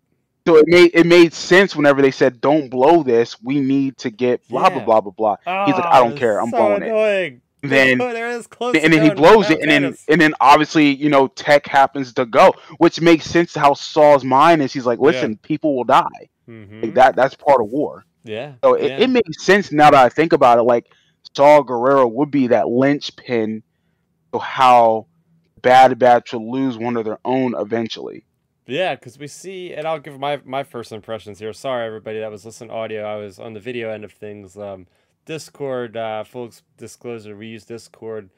So 0.48 0.56
it 0.56 0.66
made 0.68 0.92
it 0.94 1.06
made 1.06 1.34
sense 1.34 1.76
whenever 1.76 2.02
they 2.02 2.12
said, 2.12 2.40
"Don't 2.40 2.70
blow 2.70 3.04
this. 3.04 3.42
We 3.44 3.60
need 3.60 3.98
to 3.98 4.10
get 4.10 4.48
blah 4.48 4.70
blah 4.70 4.80
Yeah. 4.80 4.86
blah 4.86 5.02
blah 5.02 5.12
blah." 5.12 5.66
He's 5.66 5.76
like, 5.76 5.86
"I 5.86 6.00
don't 6.00 6.16
care. 6.16 6.40
I'm 6.42 6.50
so 6.52 6.58
blowing 6.58 6.84
it." 6.84 7.42
Then 7.64 7.98
close 7.98 8.76
and 8.78 8.94
then 8.94 9.04
he 9.04 9.10
blows 9.10 9.50
it, 9.50 9.60
and 9.60 9.70
then 9.70 9.98
and 10.08 10.22
then 10.22 10.34
obviously 10.40 10.96
you 10.96 11.10
know 11.10 11.28
tech 11.28 11.68
happens 11.68 12.14
to 12.14 12.26
go, 12.26 12.54
which 12.78 13.02
makes 13.02 13.26
sense 13.26 13.52
to 13.54 13.60
how 13.60 13.74
Saul's 13.74 14.24
mind 14.24 14.62
is. 14.62 14.72
He's 14.72 14.86
like, 14.86 15.00
"Listen, 15.00 15.36
people 15.38 15.76
will 15.76 15.84
die. 15.84 16.30
Mhm. 16.48 16.84
Like, 16.84 16.94
that 16.94 17.16
that's 17.18 17.36
part 17.36 17.60
of 17.60 17.68
war." 17.68 18.06
Yeah. 18.28 18.54
So 18.64 18.74
it, 18.74 18.90
yeah. 18.90 18.98
it 19.00 19.10
makes 19.10 19.44
sense 19.44 19.72
now 19.72 19.92
that 19.92 20.06
I 20.06 20.10
think 20.10 20.34
about 20.34 20.58
it. 20.58 20.64
Like 20.64 20.92
Saul 21.36 21.64
Gerrera 21.64 22.12
would 22.12 22.32
be 22.32 22.48
that 22.48 22.68
linchpin 22.68 23.64
to 24.34 24.40
how 24.40 25.08
Bad 25.62 25.98
Batch 26.00 26.34
will 26.34 26.52
lose 26.52 26.78
one 26.78 26.98
of 26.98 27.06
their 27.06 27.20
own 27.26 27.56
eventually. 27.58 28.24
Yeah, 28.68 28.96
because 28.96 29.18
we 29.18 29.28
see, 29.28 29.74
and 29.74 29.88
I'll 29.88 30.00
give 30.00 30.20
my 30.20 30.42
my 30.44 30.64
first 30.64 30.92
impressions 30.92 31.40
here. 31.40 31.54
Sorry, 31.54 31.86
everybody 31.88 32.20
that 32.20 32.30
was 32.30 32.46
listening 32.46 32.70
to 32.70 32.76
audio. 32.76 33.04
I 33.06 33.16
was 33.16 33.40
on 33.40 33.54
the 33.54 33.62
video 33.62 33.90
end 33.90 34.04
of 34.04 34.12
things. 34.12 34.58
Um, 34.58 34.88
Discord, 35.26 35.98
uh, 35.98 36.24
full 36.24 36.52
disclosure, 36.78 37.36
we 37.36 37.48
use 37.48 37.66
Discord 37.66 38.30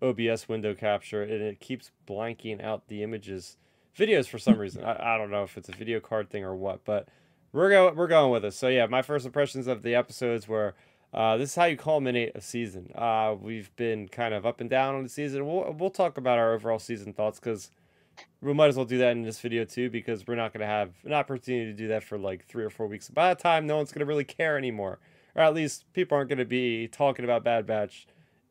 OBS 0.00 0.48
window 0.48 0.74
capture, 0.74 1.22
and 1.22 1.42
it 1.42 1.60
keeps 1.60 1.90
blanking 2.06 2.62
out 2.62 2.88
the 2.88 3.02
images, 3.02 3.56
videos 3.96 4.26
for 4.26 4.38
some 4.38 4.58
reason. 4.58 4.82
I, 4.84 5.14
I 5.14 5.18
don't 5.18 5.30
know 5.30 5.42
if 5.42 5.58
it's 5.58 5.68
a 5.68 5.72
video 5.72 6.00
card 6.00 6.30
thing 6.30 6.44
or 6.44 6.56
what, 6.56 6.84
but 6.84 7.08
we're 7.52 7.70
going 7.70 7.96
we're 7.96 8.06
going 8.06 8.30
with 8.30 8.44
it. 8.44 8.54
So 8.54 8.68
yeah, 8.68 8.86
my 8.86 9.02
first 9.02 9.26
impressions 9.26 9.66
of 9.66 9.82
the 9.82 9.94
episodes 9.94 10.48
were. 10.48 10.74
Uh, 11.10 11.38
this 11.38 11.48
is 11.48 11.54
how 11.56 11.64
you 11.64 11.74
culminate 11.74 12.32
a 12.34 12.40
season. 12.42 12.92
Uh, 12.94 13.34
we've 13.40 13.74
been 13.76 14.06
kind 14.08 14.34
of 14.34 14.44
up 14.44 14.60
and 14.60 14.68
down 14.68 14.94
on 14.94 15.02
the 15.02 15.08
season. 15.08 15.46
We'll, 15.46 15.74
we'll 15.78 15.88
talk 15.88 16.18
about 16.18 16.38
our 16.38 16.52
overall 16.52 16.78
season 16.78 17.14
thoughts 17.14 17.40
because 17.40 17.70
we 18.40 18.54
might 18.54 18.68
as 18.68 18.76
well 18.76 18.84
do 18.84 18.98
that 18.98 19.12
in 19.12 19.22
this 19.22 19.40
video 19.40 19.64
too 19.64 19.90
because 19.90 20.26
we're 20.26 20.36
not 20.36 20.52
going 20.52 20.60
to 20.60 20.66
have 20.66 20.90
an 21.04 21.12
opportunity 21.12 21.66
to 21.66 21.72
do 21.72 21.88
that 21.88 22.04
for 22.04 22.18
like 22.18 22.46
three 22.46 22.64
or 22.64 22.70
four 22.70 22.86
weeks. 22.86 23.08
By 23.08 23.28
that 23.28 23.38
time, 23.38 23.66
no 23.66 23.76
one's 23.76 23.90
going 23.92 24.00
to 24.00 24.06
really 24.06 24.24
care 24.24 24.56
anymore, 24.56 24.98
or 25.34 25.42
at 25.42 25.54
least 25.54 25.92
people 25.92 26.16
aren't 26.16 26.28
going 26.28 26.38
to 26.38 26.44
be 26.44 26.88
talking 26.88 27.24
about 27.24 27.44
Bad 27.44 27.66
Batch 27.66 28.06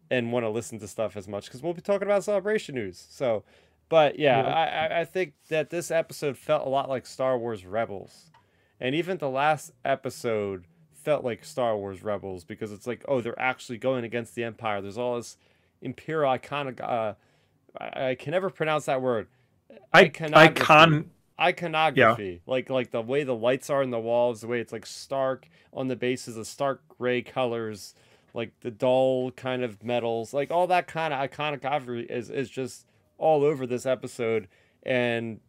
and 0.10 0.32
want 0.32 0.46
to 0.46 0.50
listen 0.50 0.80
to 0.80 0.88
stuff 0.88 1.18
as 1.18 1.28
much 1.28 1.46
because 1.46 1.62
we'll 1.62 1.74
be 1.74 1.82
talking 1.82 2.08
about 2.08 2.24
celebration 2.24 2.76
news. 2.76 3.06
So, 3.10 3.44
but 3.90 4.20
yeah, 4.20 4.42
yeah. 4.42 4.90
I, 4.96 5.02
I 5.02 5.06
think 5.06 5.34
that 5.50 5.70
this 5.70 5.92
episode 5.92 6.38
felt 6.38 6.66
a 6.66 6.70
lot 6.70 6.90
like 6.90 7.06
Star 7.06 7.38
Wars 7.38 7.66
Rebels, 7.66 8.32
and 8.80 8.96
even 8.96 9.18
the 9.18 9.30
last 9.30 9.72
episode 9.84 10.66
felt 10.94 11.24
like 11.24 11.46
Star 11.46 11.78
Wars 11.78 12.04
Rebels 12.04 12.44
because 12.44 12.72
it's 12.72 12.88
like, 12.88 13.04
oh, 13.08 13.22
they're 13.22 13.40
actually 13.40 13.78
going 13.78 14.04
against 14.04 14.36
the 14.36 14.44
Empire. 14.44 14.82
There's 14.82 14.98
all 14.98 15.16
this 15.16 15.38
Imperial 15.82 16.32
icon. 16.32 16.76
Uh, 16.80 17.14
I, 17.80 18.10
I 18.10 18.16
can 18.16 18.32
never 18.32 18.50
pronounce 18.50 18.86
that 18.86 19.02
word 19.02 19.28
iconography. 19.96 20.62
Icon 20.62 21.12
iconography 21.40 22.32
yeah. 22.32 22.52
like 22.52 22.70
like 22.70 22.90
the 22.90 23.02
way 23.02 23.24
the 23.24 23.36
lights 23.36 23.70
are 23.70 23.84
in 23.84 23.92
the 23.92 24.00
walls 24.00 24.42
the 24.42 24.48
way 24.48 24.60
it's 24.60 24.72
like 24.72 24.88
stark 24.88 25.48
on 25.72 25.88
the 25.88 25.96
bases 25.96 26.36
of 26.36 26.48
stark 26.48 26.82
gray 26.98 27.22
colors 27.22 27.94
like 28.34 28.52
the 28.62 28.72
dull 28.72 29.30
kind 29.32 29.64
of 29.64 29.84
metals 29.84 30.34
like 30.34 30.50
all 30.50 30.66
that 30.66 30.88
kind 30.88 31.14
of 31.14 31.20
iconography 31.20 32.08
is 32.10 32.32
is 32.32 32.50
just 32.50 32.88
all 33.20 33.44
over 33.44 33.68
this 33.68 33.86
episode 33.86 34.48
and 34.82 35.40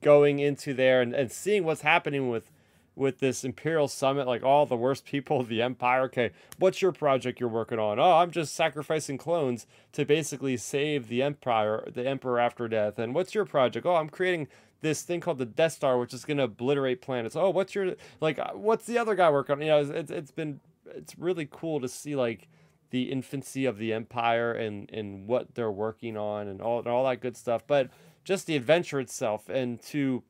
going 0.00 0.38
into 0.38 0.74
there 0.74 1.02
and, 1.02 1.12
and 1.12 1.32
seeing 1.32 1.64
what's 1.64 1.82
happening 1.82 2.28
with 2.28 2.52
with 2.94 3.20
this 3.20 3.44
imperial 3.44 3.88
summit 3.88 4.26
like 4.26 4.42
all 4.42 4.66
the 4.66 4.76
worst 4.76 5.04
people 5.04 5.40
of 5.40 5.48
the 5.48 5.62
empire. 5.62 6.02
Okay 6.02 6.30
what's 6.58 6.82
your 6.82 6.92
project 6.92 7.40
you're 7.40 7.48
working 7.48 7.78
on? 7.78 7.98
Oh 7.98 8.18
i'm 8.18 8.30
just 8.30 8.54
sacrificing 8.54 9.18
clones 9.18 9.66
to 9.92 10.04
basically 10.04 10.56
save 10.56 11.08
the 11.08 11.22
empire 11.22 11.88
the 11.92 12.06
emperor 12.06 12.38
after 12.38 12.68
death. 12.68 12.98
And 12.98 13.14
what's 13.14 13.34
your 13.34 13.44
project? 13.44 13.86
Oh 13.86 13.96
i'm 13.96 14.08
creating 14.08 14.48
this 14.80 15.02
thing 15.02 15.20
called 15.20 15.38
the 15.38 15.46
death 15.46 15.72
star 15.72 15.98
which 15.98 16.12
is 16.12 16.24
going 16.24 16.38
to 16.38 16.44
obliterate 16.44 17.00
planets. 17.00 17.36
Oh 17.36 17.50
what's 17.50 17.74
your 17.74 17.94
like 18.20 18.38
uh, 18.38 18.52
what's 18.52 18.86
the 18.86 18.98
other 18.98 19.14
guy 19.14 19.30
working 19.30 19.54
on? 19.54 19.62
You 19.62 19.68
know 19.68 19.80
it's, 19.80 20.10
it's 20.10 20.30
been 20.30 20.60
it's 20.86 21.18
really 21.18 21.48
cool 21.50 21.80
to 21.80 21.88
see 21.88 22.16
like 22.16 22.48
the 22.90 23.10
infancy 23.10 23.64
of 23.64 23.78
the 23.78 23.92
empire 23.92 24.52
and 24.52 24.90
and 24.90 25.26
what 25.26 25.54
they're 25.54 25.72
working 25.72 26.16
on 26.16 26.46
and 26.46 26.60
all 26.60 26.78
and 26.78 26.88
all 26.88 27.04
that 27.08 27.20
good 27.20 27.36
stuff. 27.36 27.66
But 27.66 27.90
just 28.24 28.46
the 28.46 28.54
adventure 28.54 29.00
itself 29.00 29.48
and 29.48 29.80
to 29.82 30.22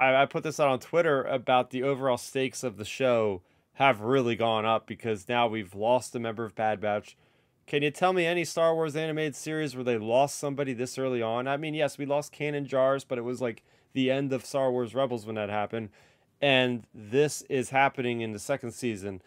I, 0.00 0.22
I 0.22 0.26
put 0.26 0.42
this 0.42 0.58
out 0.58 0.68
on 0.68 0.80
Twitter 0.80 1.22
about 1.24 1.70
the 1.70 1.82
overall 1.82 2.16
stakes 2.16 2.64
of 2.64 2.78
the 2.78 2.84
show 2.84 3.42
have 3.74 4.00
really 4.00 4.34
gone 4.34 4.64
up 4.64 4.86
because 4.86 5.28
now 5.28 5.46
we've 5.46 5.74
lost 5.74 6.14
a 6.16 6.18
member 6.18 6.44
of 6.44 6.54
Bad 6.54 6.80
Batch. 6.80 7.16
Can 7.66 7.82
you 7.82 7.90
tell 7.90 8.12
me 8.12 8.26
any 8.26 8.44
Star 8.44 8.74
Wars 8.74 8.96
animated 8.96 9.36
series 9.36 9.76
where 9.76 9.84
they 9.84 9.98
lost 9.98 10.38
somebody 10.38 10.72
this 10.72 10.98
early 10.98 11.22
on? 11.22 11.46
I 11.46 11.56
mean, 11.56 11.74
yes, 11.74 11.98
we 11.98 12.06
lost 12.06 12.32
Kanan 12.32 12.66
Jarrus, 12.66 13.04
but 13.06 13.18
it 13.18 13.24
was 13.24 13.40
like 13.40 13.62
the 13.92 14.10
end 14.10 14.32
of 14.32 14.44
Star 14.44 14.72
Wars 14.72 14.94
Rebels 14.94 15.26
when 15.26 15.36
that 15.36 15.50
happened. 15.50 15.90
And 16.40 16.84
this 16.94 17.42
is 17.42 17.70
happening 17.70 18.22
in 18.22 18.32
the 18.32 18.38
second 18.38 18.72
season 18.72 19.20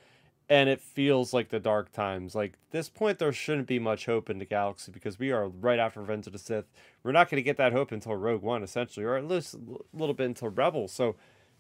and 0.50 0.70
it 0.70 0.82
feels 0.82 1.34
like 1.34 1.50
the 1.50 1.60
dark 1.60 1.92
times. 1.92 2.36
Like 2.36 2.54
this 2.72 2.90
point, 2.90 3.20
there 3.20 3.32
shouldn't 3.32 3.68
be 3.68 3.80
much 3.80 4.06
hope 4.06 4.30
in 4.30 4.40
the 4.40 4.46
galaxy 4.46 4.92
because 4.92 5.18
we 5.18 5.32
are 5.32 5.48
right 5.48 5.80
after 5.80 6.02
Revenge 6.02 6.28
of 6.28 6.34
the 6.34 6.40
Sith. 6.40 6.66
We're 7.04 7.12
not 7.12 7.30
going 7.30 7.38
to 7.38 7.44
get 7.44 7.58
that 7.58 7.74
hope 7.74 7.92
until 7.92 8.16
Rogue 8.16 8.42
One, 8.42 8.64
essentially, 8.64 9.06
or 9.06 9.16
at 9.16 9.28
least 9.28 9.54
a 9.54 9.60
little 9.94 10.14
bit 10.14 10.26
until 10.26 10.50
Rebels. 10.50 10.92
So 10.92 11.16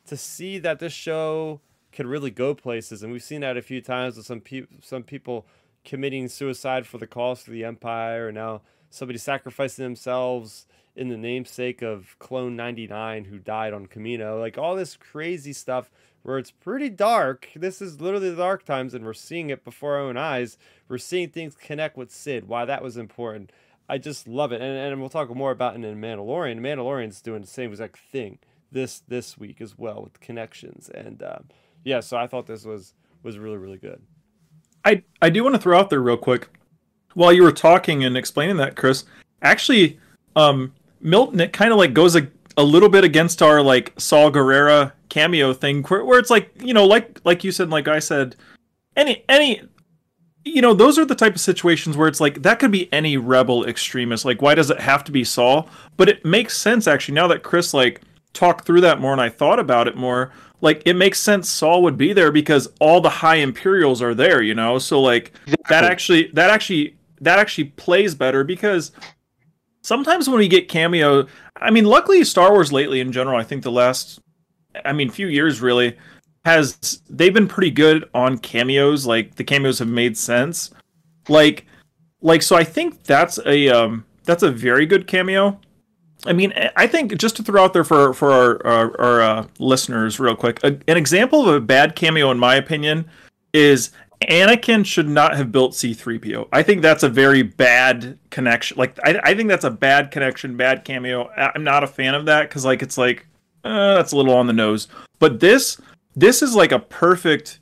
to 0.07 0.17
see 0.17 0.59
that 0.59 0.79
this 0.79 0.93
show 0.93 1.61
can 1.91 2.07
really 2.07 2.31
go 2.31 2.53
places, 2.53 3.03
and 3.03 3.13
we've 3.13 3.23
seen 3.23 3.41
that 3.41 3.57
a 3.57 3.61
few 3.61 3.81
times 3.81 4.17
with 4.17 4.25
some 4.25 4.41
people, 4.41 4.77
some 4.81 5.03
people 5.03 5.45
committing 5.85 6.27
suicide 6.27 6.87
for 6.87 6.97
the 6.97 7.07
cause 7.07 7.47
of 7.47 7.53
the 7.53 7.63
Empire, 7.63 8.27
and 8.27 8.35
now 8.35 8.61
somebody 8.89 9.19
sacrificing 9.19 9.83
themselves 9.83 10.65
in 10.95 11.09
the 11.09 11.17
namesake 11.17 11.81
of 11.81 12.15
Clone 12.19 12.55
99 12.55 13.25
who 13.25 13.39
died 13.39 13.73
on 13.73 13.87
Kamino. 13.87 14.39
Like 14.39 14.57
all 14.57 14.75
this 14.75 14.95
crazy 14.95 15.53
stuff 15.53 15.89
where 16.23 16.37
it's 16.37 16.51
pretty 16.51 16.89
dark. 16.89 17.49
This 17.55 17.81
is 17.81 18.01
literally 18.01 18.31
the 18.31 18.37
dark 18.37 18.65
times, 18.65 18.93
and 18.93 19.05
we're 19.05 19.13
seeing 19.13 19.49
it 19.49 19.63
before 19.63 19.95
our 19.95 20.01
own 20.01 20.17
eyes. 20.17 20.57
We're 20.87 20.97
seeing 20.97 21.29
things 21.29 21.55
connect 21.55 21.95
with 21.95 22.11
Cid, 22.11 22.47
why 22.47 22.65
that 22.65 22.81
was 22.81 22.97
important. 22.97 23.51
I 23.87 23.97
just 23.97 24.27
love 24.27 24.51
it. 24.51 24.61
And, 24.61 24.77
and 24.77 24.99
we'll 24.99 25.09
talk 25.09 25.33
more 25.35 25.51
about 25.51 25.75
it 25.75 25.83
in 25.83 26.01
Mandalorian. 26.01 26.59
Mandalorian's 26.59 27.21
doing 27.21 27.41
the 27.41 27.47
same 27.47 27.69
exact 27.69 27.97
thing 27.97 28.39
this 28.71 29.01
this 29.07 29.37
week 29.37 29.61
as 29.61 29.77
well 29.77 30.01
with 30.01 30.19
connections. 30.19 30.89
And 30.89 31.21
uh, 31.21 31.39
yeah, 31.83 31.99
so 31.99 32.17
I 32.17 32.27
thought 32.27 32.47
this 32.47 32.65
was 32.65 32.93
was 33.21 33.37
really, 33.37 33.57
really 33.57 33.77
good. 33.77 34.01
I, 34.85 35.03
I 35.21 35.29
do 35.29 35.43
want 35.43 35.55
to 35.55 35.61
throw 35.61 35.79
out 35.79 35.89
there 35.89 36.01
real 36.01 36.17
quick. 36.17 36.49
While 37.13 37.31
you 37.31 37.43
were 37.43 37.51
talking 37.51 38.03
and 38.03 38.17
explaining 38.17 38.57
that, 38.57 38.75
Chris, 38.75 39.05
actually, 39.41 39.99
um, 40.35 40.73
Milton, 40.99 41.39
it 41.39 41.53
kind 41.53 41.71
of 41.71 41.77
like 41.77 41.93
goes 41.93 42.15
a, 42.15 42.27
a 42.57 42.63
little 42.63 42.89
bit 42.89 43.03
against 43.03 43.41
our 43.41 43.61
like 43.61 43.93
Saul 43.97 44.31
Gerrera 44.31 44.93
cameo 45.09 45.53
thing, 45.53 45.83
where, 45.83 46.03
where 46.03 46.19
it's 46.19 46.29
like 46.29 46.51
you 46.61 46.73
know, 46.73 46.85
like 46.85 47.19
like 47.23 47.43
you 47.43 47.51
said, 47.51 47.69
like 47.69 47.87
I 47.87 47.99
said, 47.99 48.35
any 48.95 49.23
any 49.29 49.61
you 50.45 50.61
know, 50.61 50.73
those 50.73 50.99
are 50.99 51.05
the 51.05 51.15
type 51.15 51.35
of 51.35 51.41
situations 51.41 51.95
where 51.95 52.07
it's 52.07 52.19
like 52.19 52.41
that 52.41 52.59
could 52.59 52.71
be 52.71 52.91
any 52.91 53.17
rebel 53.17 53.65
extremist. 53.65 54.25
Like, 54.25 54.41
why 54.41 54.55
does 54.55 54.69
it 54.69 54.79
have 54.79 55.03
to 55.05 55.11
be 55.11 55.23
Saul? 55.23 55.69
But 55.97 56.09
it 56.09 56.25
makes 56.25 56.57
sense 56.57 56.87
actually 56.87 57.15
now 57.15 57.27
that 57.27 57.43
Chris 57.43 57.73
like 57.73 58.01
talked 58.33 58.65
through 58.65 58.81
that 58.81 58.99
more 58.99 59.13
and 59.13 59.21
I 59.21 59.29
thought 59.29 59.59
about 59.59 59.87
it 59.87 59.95
more. 59.95 60.31
Like, 60.61 60.81
it 60.85 60.95
makes 60.95 61.19
sense 61.19 61.49
Saul 61.49 61.83
would 61.83 61.97
be 61.97 62.13
there 62.13 62.31
because 62.31 62.69
all 62.79 63.01
the 63.01 63.09
high 63.09 63.35
Imperials 63.35 64.01
are 64.01 64.15
there, 64.15 64.41
you 64.41 64.53
know. 64.53 64.79
So 64.79 65.01
like 65.01 65.33
exactly. 65.43 65.63
that 65.69 65.83
actually 65.83 66.27
that 66.33 66.49
actually 66.49 66.95
that 67.21 67.39
actually 67.39 67.65
plays 67.65 68.13
better 68.15 68.43
because 68.43 68.91
sometimes 69.83 70.27
when 70.27 70.39
we 70.39 70.47
get 70.47 70.67
cameo, 70.67 71.27
I 71.57 71.69
mean, 71.69 71.85
luckily 71.85 72.23
Star 72.23 72.51
Wars 72.51 72.71
lately 72.71 72.99
in 72.99 73.11
general, 73.11 73.37
I 73.37 73.43
think 73.43 73.63
the 73.63 73.71
last, 73.71 74.19
I 74.83 74.93
mean, 74.93 75.09
few 75.09 75.27
years 75.27 75.61
really 75.61 75.95
has 76.45 77.01
they've 77.09 77.33
been 77.33 77.47
pretty 77.47 77.71
good 77.71 78.09
on 78.13 78.37
cameos. 78.37 79.05
Like 79.05 79.35
the 79.35 79.43
cameos 79.43 79.79
have 79.79 79.87
made 79.87 80.17
sense. 80.17 80.71
Like, 81.29 81.65
like 82.21 82.41
so, 82.41 82.55
I 82.55 82.63
think 82.63 83.03
that's 83.03 83.39
a 83.45 83.69
um 83.69 84.05
that's 84.23 84.43
a 84.43 84.51
very 84.51 84.85
good 84.85 85.07
cameo. 85.07 85.59
I 86.25 86.31
mean, 86.31 86.53
I 86.77 86.87
think 86.87 87.17
just 87.17 87.35
to 87.35 87.43
throw 87.43 87.63
out 87.63 87.73
there 87.73 87.83
for 87.83 88.13
for 88.13 88.31
our 88.31 88.65
our, 88.65 89.01
our 89.01 89.21
uh, 89.21 89.47
listeners, 89.59 90.19
real 90.19 90.35
quick, 90.35 90.63
a, 90.63 90.77
an 90.87 90.97
example 90.97 91.47
of 91.47 91.55
a 91.55 91.59
bad 91.59 91.95
cameo, 91.95 92.31
in 92.31 92.39
my 92.39 92.55
opinion, 92.55 93.09
is 93.53 93.91
Anakin 94.27 94.85
should 94.85 95.07
not 95.07 95.35
have 95.35 95.51
built 95.51 95.73
C3PO. 95.73 96.47
I 96.51 96.63
think 96.63 96.81
that's 96.81 97.03
a 97.03 97.09
very 97.09 97.41
bad 97.41 98.17
connection. 98.29 98.77
Like, 98.77 98.97
I, 99.03 99.19
I 99.23 99.35
think 99.35 99.49
that's 99.49 99.63
a 99.63 99.71
bad 99.71 100.11
connection, 100.11 100.57
bad 100.57 100.83
cameo. 100.85 101.29
I'm 101.29 101.63
not 101.63 101.83
a 101.83 101.87
fan 101.87 102.15
of 102.15 102.25
that 102.25 102.49
because, 102.49 102.65
like, 102.65 102.81
it's 102.81 102.97
like, 102.97 103.25
uh, 103.63 103.95
that's 103.95 104.11
a 104.11 104.17
little 104.17 104.35
on 104.35 104.47
the 104.47 104.53
nose. 104.53 104.87
But 105.19 105.39
this, 105.39 105.79
this 106.15 106.41
is 106.41 106.55
like 106.55 106.71
a 106.71 106.79
perfect 106.79 107.59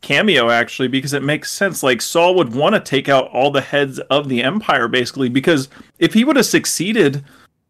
cameo 0.00 0.50
actually 0.50 0.88
because 0.88 1.12
it 1.12 1.22
makes 1.22 1.52
sense. 1.52 1.82
Like, 1.82 2.00
Saul 2.00 2.34
would 2.36 2.54
want 2.54 2.74
to 2.74 2.80
take 2.80 3.08
out 3.08 3.30
all 3.30 3.50
the 3.50 3.60
heads 3.60 3.98
of 3.98 4.28
the 4.28 4.42
Empire 4.42 4.88
basically 4.88 5.28
because 5.28 5.68
if 5.98 6.14
he 6.14 6.24
would 6.24 6.36
have 6.36 6.46
succeeded, 6.46 7.24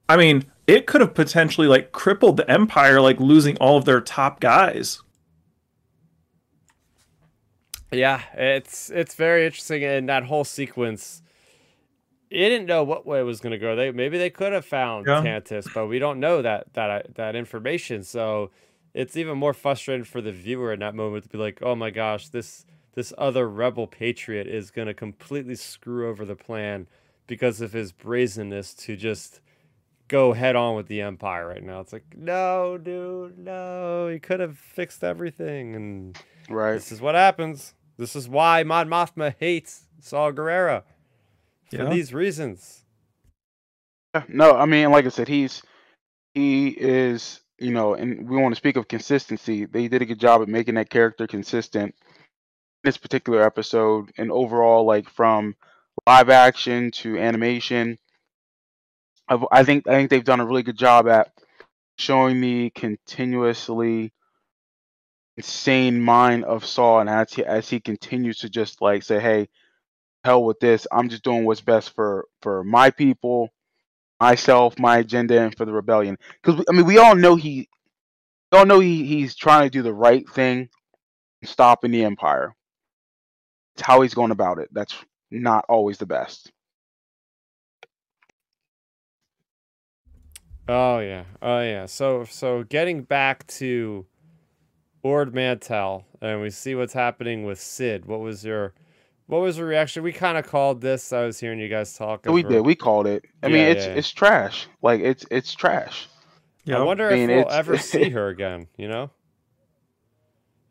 I 0.09 0.17
mean, 0.17 0.45
it 0.67 0.87
could 0.87 1.01
have 1.01 1.15
potentially 1.15 1.67
like 1.67 1.93
crippled 1.93 2.37
the 2.37 2.51
Empire, 2.51 3.01
like 3.01 3.21
losing 3.21 3.57
all 3.59 3.77
of 3.77 3.85
their 3.85 4.01
top 4.01 4.41
guys. 4.41 5.03
Yeah, 7.93 8.23
it's 8.35 8.91
it's 8.91 9.15
very 9.15 9.45
interesting, 9.45 9.85
and 9.85 10.09
that 10.09 10.25
whole 10.25 10.45
sequence. 10.45 11.23
You 12.31 12.49
didn't 12.49 12.67
know 12.67 12.83
what 12.83 13.05
way 13.05 13.21
it 13.21 13.25
was 13.25 13.41
going 13.41 13.51
to 13.51 13.59
go. 13.59 13.77
They 13.77 13.91
maybe 13.91 14.17
they 14.17 14.31
could 14.31 14.55
have 14.55 14.65
found 14.65 15.07
yeah. 15.07 15.23
Tantiss, 15.23 15.73
but 15.75 15.87
we 15.87 15.99
don't 15.99 16.19
know 16.19 16.41
that 16.41 16.73
that 16.73 16.91
uh, 16.91 17.03
that 17.15 17.37
information. 17.37 18.03
So 18.03 18.51
it's 18.95 19.17
even 19.17 19.37
more 19.37 19.53
frustrating 19.53 20.05
for 20.05 20.23
the 20.23 20.33
viewer 20.33 20.73
in 20.73 20.81
that 20.81 20.95
moment 20.95 21.25
to 21.25 21.29
be 21.29 21.37
like, 21.37 21.59
"Oh 21.63 21.75
my 21.75 21.91
gosh, 21.91 22.29
this 22.29 22.65
this 22.95 23.13
other 23.19 23.49
rebel 23.49 23.87
patriot 23.87 24.47
is 24.47 24.71
going 24.71 24.89
to 24.89 24.95
completely 24.95 25.55
screw 25.55 26.09
over 26.09 26.25
the 26.25 26.37
plan 26.37 26.87
because 27.27 27.61
of 27.61 27.73
his 27.73 27.93
brazenness 27.93 28.75
to 28.75 28.97
just 28.97 29.41
go 30.09 30.33
head 30.33 30.57
on 30.57 30.75
with 30.75 30.87
the 30.87 31.03
empire 31.03 31.49
right 31.49 31.63
now." 31.63 31.81
It's 31.81 31.93
like, 31.93 32.17
"No, 32.17 32.79
dude, 32.79 33.39
no. 33.39 34.09
He 34.09 34.19
could 34.19 34.41
have 34.41 34.57
fixed 34.57 35.05
everything 35.05 35.77
and 35.77 36.19
right. 36.49 36.73
This 36.73 36.91
is 36.91 37.03
what 37.03 37.15
happens." 37.15 37.75
This 38.03 38.17
is 38.17 38.29
why 38.29 38.65
Mon 38.65 38.89
Mothma 38.89 39.33
hates 39.39 39.85
Saul 40.01 40.33
Gerrera 40.33 40.83
for 41.71 41.85
yeah. 41.85 41.89
these 41.89 42.13
reasons. 42.13 42.83
No, 44.29 44.57
I 44.57 44.67
mean, 44.67 44.91
like 44.91 45.07
I 45.07 45.09
said, 45.11 45.29
he's 45.29 45.63
he 46.35 46.71
is 46.71 47.41
you 47.61 47.71
know, 47.71 47.95
and 47.95 48.29
we 48.29 48.37
want 48.39 48.53
to 48.53 48.59
speak 48.59 48.75
of 48.75 48.89
consistency. 48.89 49.67
They 49.67 49.87
did 49.87 50.03
a 50.03 50.05
good 50.05 50.19
job 50.19 50.43
at 50.43 50.49
making 50.49 50.75
that 50.75 50.91
character 50.91 51.29
consistent 51.29 51.95
in 51.95 52.83
this 52.83 52.97
particular 52.97 53.41
episode, 53.41 54.11
and 54.19 54.33
overall, 54.33 54.85
like 54.85 55.09
from 55.09 55.55
live 56.05 56.29
action 56.29 56.91
to 57.03 57.17
animation. 57.19 57.99
I've, 59.29 59.45
I 59.53 59.63
think 59.63 59.87
I 59.87 59.93
think 59.93 60.11
they've 60.11 60.25
done 60.25 60.41
a 60.41 60.45
really 60.47 60.65
good 60.65 60.77
job 60.77 61.07
at 61.07 61.33
showing 61.99 62.41
me 62.41 62.71
continuously 62.71 64.13
insane 65.37 66.01
mind 66.01 66.45
of 66.45 66.65
Saul, 66.65 67.01
and 67.01 67.11
as 67.11 67.33
he 67.33 67.45
as 67.45 67.69
he 67.69 67.81
continues 67.81 68.39
to 68.39 68.51
just 68.51 68.81
like 68.81 69.03
say, 69.03 69.21
"Hey, 69.21 69.49
hell 70.25 70.45
with 70.45 70.61
this. 70.61 70.87
I'm 70.93 71.09
just 71.09 71.25
doing 71.25 71.45
what's 71.45 71.61
best 71.61 71.95
for 71.95 72.27
for 72.43 72.65
my 72.65 72.91
people, 72.91 73.51
myself, 74.21 74.79
my 74.79 74.99
agenda, 74.99 75.41
and 75.41 75.57
for 75.57 75.65
the 75.65 75.73
rebellion." 75.73 76.19
Because 76.43 76.65
I 76.69 76.73
mean, 76.73 76.87
we 76.87 76.99
all 76.99 77.15
know 77.15 77.37
he, 77.37 77.69
we 78.51 78.59
all 78.59 78.67
know 78.67 78.81
he 78.81 79.05
he's 79.05 79.35
trying 79.35 79.65
to 79.65 79.71
do 79.71 79.83
the 79.83 79.95
right 79.95 80.29
thing, 80.29 80.69
stopping 81.45 81.91
the 81.91 82.05
empire. 82.05 82.55
It's 83.75 83.83
how 83.83 84.03
he's 84.03 84.15
going 84.15 84.33
about 84.33 84.59
it. 84.59 84.69
That's 84.73 84.95
not 85.31 85.65
always 85.69 85.99
the 85.99 86.07
best. 86.07 86.53
Oh 90.69 91.01
yeah, 91.01 91.25
oh 91.41 91.61
yeah. 91.61 91.87
So 91.87 92.25
so 92.25 92.63
getting 92.63 93.03
back 93.03 93.47
to 93.49 94.07
Ord 95.03 95.35
Mantell, 95.35 96.07
and 96.21 96.41
we 96.41 96.51
see 96.51 96.75
what's 96.75 96.93
happening 96.93 97.45
with 97.45 97.61
Cid. 97.61 98.07
What 98.07 98.21
was 98.21 98.45
your 98.45 98.75
what 99.27 99.41
was 99.41 99.57
the 99.57 99.65
reaction? 99.65 100.03
We 100.03 100.13
kind 100.13 100.37
of 100.39 100.47
called 100.47 100.81
this. 100.81 101.13
I 101.13 101.25
was 101.25 101.41
hearing 101.41 101.59
you 101.59 101.69
guys 101.69 101.95
talk. 101.97 102.27
We 102.27 102.43
did. 102.43 102.65
We 102.67 102.75
called 102.75 103.07
it. 103.07 103.25
I 103.43 103.49
Yeah, 103.49 103.53
mean, 103.53 103.65
it's 103.65 103.87
yeah. 103.87 103.93
it's 103.95 104.11
trash. 104.11 104.67
Like 104.83 105.01
it's 105.01 105.25
it's 105.31 105.55
trash. 105.55 106.09
Yeah. 106.65 106.79
I 106.79 106.83
wonder 106.83 107.09
I 107.11 107.15
mean, 107.15 107.31
if 107.31 107.47
we'll 107.47 107.55
ever 107.55 107.79
see 107.79 108.11
her 108.11 108.29
again. 108.29 108.69
You 108.77 108.89
know, 108.89 109.11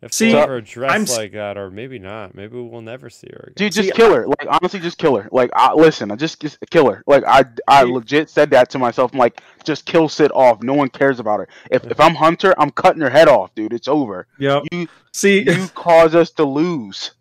if 0.01 0.13
See, 0.13 0.33
we'll 0.33 0.41
ever 0.41 0.61
dress 0.61 0.91
I'm 0.91 1.05
like 1.17 1.31
that, 1.33 1.57
or 1.57 1.69
maybe 1.69 1.99
not. 1.99 2.33
Maybe 2.33 2.59
we'll 2.59 2.81
never 2.81 3.09
see 3.09 3.27
her 3.31 3.43
again. 3.43 3.53
Dude, 3.55 3.71
just 3.73 3.89
See, 3.89 3.93
kill 3.93 4.13
her. 4.13 4.25
Like 4.27 4.47
honestly, 4.49 4.79
just 4.79 4.97
kill 4.97 5.15
her. 5.15 5.29
Like 5.31 5.51
I, 5.53 5.73
listen, 5.73 6.09
I 6.11 6.15
just, 6.15 6.39
just 6.41 6.57
kill 6.71 6.89
her. 6.89 7.03
Like 7.05 7.23
I 7.27 7.45
I 7.67 7.83
See- 7.83 7.91
legit 7.91 8.29
said 8.29 8.49
that 8.49 8.69
to 8.71 8.79
myself. 8.79 9.13
I'm 9.13 9.19
like, 9.19 9.41
just 9.63 9.85
kill 9.85 10.09
Cid 10.09 10.31
off. 10.33 10.63
No 10.63 10.73
one 10.73 10.89
cares 10.89 11.19
about 11.19 11.39
her. 11.39 11.47
If 11.69 11.85
if 11.85 11.99
I'm 11.99 12.15
Hunter, 12.15 12.55
I'm 12.57 12.71
cutting 12.71 13.01
her 13.01 13.09
head 13.09 13.27
off, 13.27 13.53
dude. 13.53 13.73
It's 13.73 13.87
over. 13.87 14.27
Yep. 14.39 14.63
You 14.71 14.87
See, 15.13 15.41
you 15.43 15.67
cause 15.75 16.15
us 16.15 16.31
to 16.31 16.45
lose. 16.45 17.11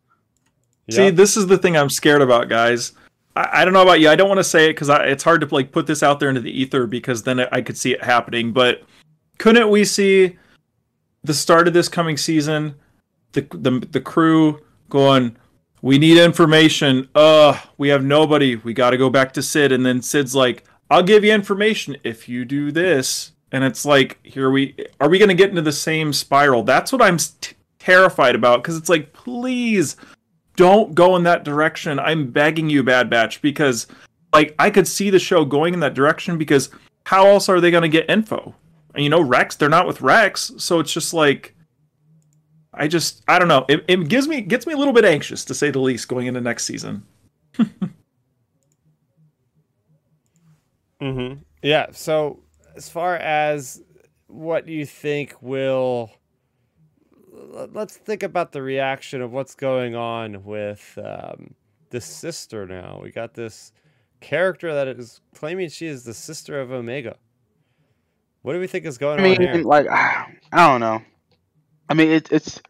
See, 0.91 1.05
Yeah. 1.05 1.11
this 1.11 1.37
is 1.37 1.47
the 1.49 1.59
thing 1.59 1.77
I'm 1.77 1.91
scared 1.91 2.23
about, 2.23 2.49
guys. 2.49 2.93
I, 3.37 3.49
I 3.61 3.65
don't 3.65 3.75
know 3.75 3.83
about 3.83 4.01
you. 4.01 4.09
I 4.09 4.17
don't 4.17 4.29
want 4.29 4.39
to 4.39 4.45
say 4.45 4.67
it 4.67 4.75
because 4.75 4.89
it's 4.89 5.23
hard 5.25 5.41
to 5.43 5.55
like 5.55 5.71
put 5.73 5.87
this 5.87 6.03
out 6.03 6.19
there 6.21 6.29
into 6.29 6.41
the 6.41 6.51
ether 6.51 6.87
because 6.87 7.25
then 7.25 7.41
I 7.41 7.61
could 7.61 7.77
see 7.77 7.93
it 7.93 8.03
happening. 8.03 8.53
But 8.53 8.83
couldn't 9.39 9.71
we 9.71 9.85
see 9.85 10.39
the 11.23 11.35
start 11.35 11.69
of 11.69 11.75
this 11.75 11.89
coming 11.89 12.17
season, 12.17 12.75
the 13.33 13.43
the 13.53 13.87
the 13.91 14.01
crew 14.01 14.61
going? 14.89 15.37
We 15.83 15.99
need 15.99 16.19
information. 16.19 17.09
Uh, 17.15 17.59
we 17.79 17.89
have 17.89 18.05
nobody. 18.05 18.57
We 18.57 18.75
got 18.75 18.91
to 18.91 18.99
go 18.99 19.09
back 19.09 19.33
to 19.33 19.43
Cid, 19.43 19.73
and 19.73 19.85
then 19.85 20.03
Cid's 20.03 20.35
like, 20.35 20.65
"I'll 20.91 21.03
give 21.03 21.25
you 21.25 21.33
information 21.33 21.97
if 22.05 22.29
you 22.29 22.45
do 22.45 22.71
this." 22.71 23.33
And 23.53 23.65
it's 23.65 23.85
like, 23.85 24.19
here 24.23 24.51
we 24.51 24.77
are. 25.01 25.09
We 25.09 25.19
going 25.19 25.29
to 25.29 25.35
get 25.35 25.51
into 25.51 25.63
the 25.63 25.73
same 25.73 26.13
spiral? 26.13 26.63
That's 26.63 26.93
what 26.93 27.03
I'm 27.03 27.17
t- 27.17 27.57
terrified 27.79 28.35
about 28.35 28.63
because 28.63 28.77
it's 28.77 28.89
like, 28.89 29.13
please 29.13 29.97
don't 30.57 30.95
go 30.95 31.17
in 31.17 31.25
that 31.25 31.45
direction. 31.45 31.99
I'm 31.99 32.31
begging 32.31 32.71
you, 32.71 32.83
Bad 32.83 33.11
Batch, 33.11 33.43
because 33.43 33.87
like 34.33 34.55
I 34.59 34.71
could 34.71 34.87
see 34.87 35.11
the 35.11 35.19
show 35.19 35.45
going 35.45 35.75
in 35.75 35.81
that 35.81 35.95
direction 35.95 36.39
because 36.39 36.71
how 37.07 37.27
else 37.27 37.49
are 37.49 37.61
they 37.61 37.71
going 37.71 37.83
to 37.83 37.89
get 37.89 38.09
info? 38.09 38.55
And, 38.95 39.05
you 39.05 39.11
know, 39.11 39.21
Rex, 39.21 39.57
they're 39.57 39.69
not 39.69 39.87
with 39.87 40.01
Rex, 40.01 40.53
so 40.57 40.81
it's 40.81 40.93
just 40.93 41.15
like 41.15 41.55
I 42.73 42.89
just 42.89 43.23
I 43.29 43.39
don't 43.39 43.49
know. 43.49 43.65
It, 43.69 43.85
it 43.89 44.09
gives 44.09 44.29
me 44.29 44.41
gets 44.41 44.67
me 44.67 44.73
a 44.73 44.77
little 44.77 44.95
bit 44.95 45.05
anxious 45.05 45.45
to 45.47 45.55
say 45.55 45.71
the 45.71 45.81
least 45.81 46.09
going 46.09 46.27
into 46.27 46.41
next 46.41 46.65
season. 46.65 47.05
Mm-hmm. 51.01 51.41
Yeah. 51.63 51.87
So, 51.93 52.43
as 52.77 52.89
far 52.89 53.17
as 53.17 53.83
what 54.27 54.69
you 54.69 54.85
think 54.87 55.35
will, 55.41 56.11
let's 57.73 57.97
think 57.97 58.23
about 58.23 58.53
the 58.53 58.63
reaction 58.63 59.23
of 59.23 59.33
what's 59.33 59.55
going 59.55 59.95
on 59.95 60.45
with 60.45 60.99
um, 61.03 61.55
the 61.91 62.01
sister. 62.01 62.67
Now 62.67 63.01
we 63.03 63.11
got 63.11 63.35
this 63.35 63.73
character 64.21 64.75
that 64.75 64.89
is 64.89 65.21
claiming 65.35 65.71
she 65.71 65.87
is 65.87 66.05
the 66.05 66.15
sister 66.15 66.61
of 66.61 66.71
Omega. 66.71 67.17
What 68.43 68.55
do 68.55 68.61
we 68.61 68.67
think 68.67 68.87
is 68.87 68.99
going 68.99 69.21
I 69.21 69.23
mean, 69.23 69.37
on 69.37 69.55
here? 69.55 69.65
like 69.65 69.87
I 69.91 70.27
don't 70.53 70.81
know. 70.81 71.03
I 71.89 71.95
mean, 71.95 72.11
it's 72.11 72.31
it's 72.31 72.61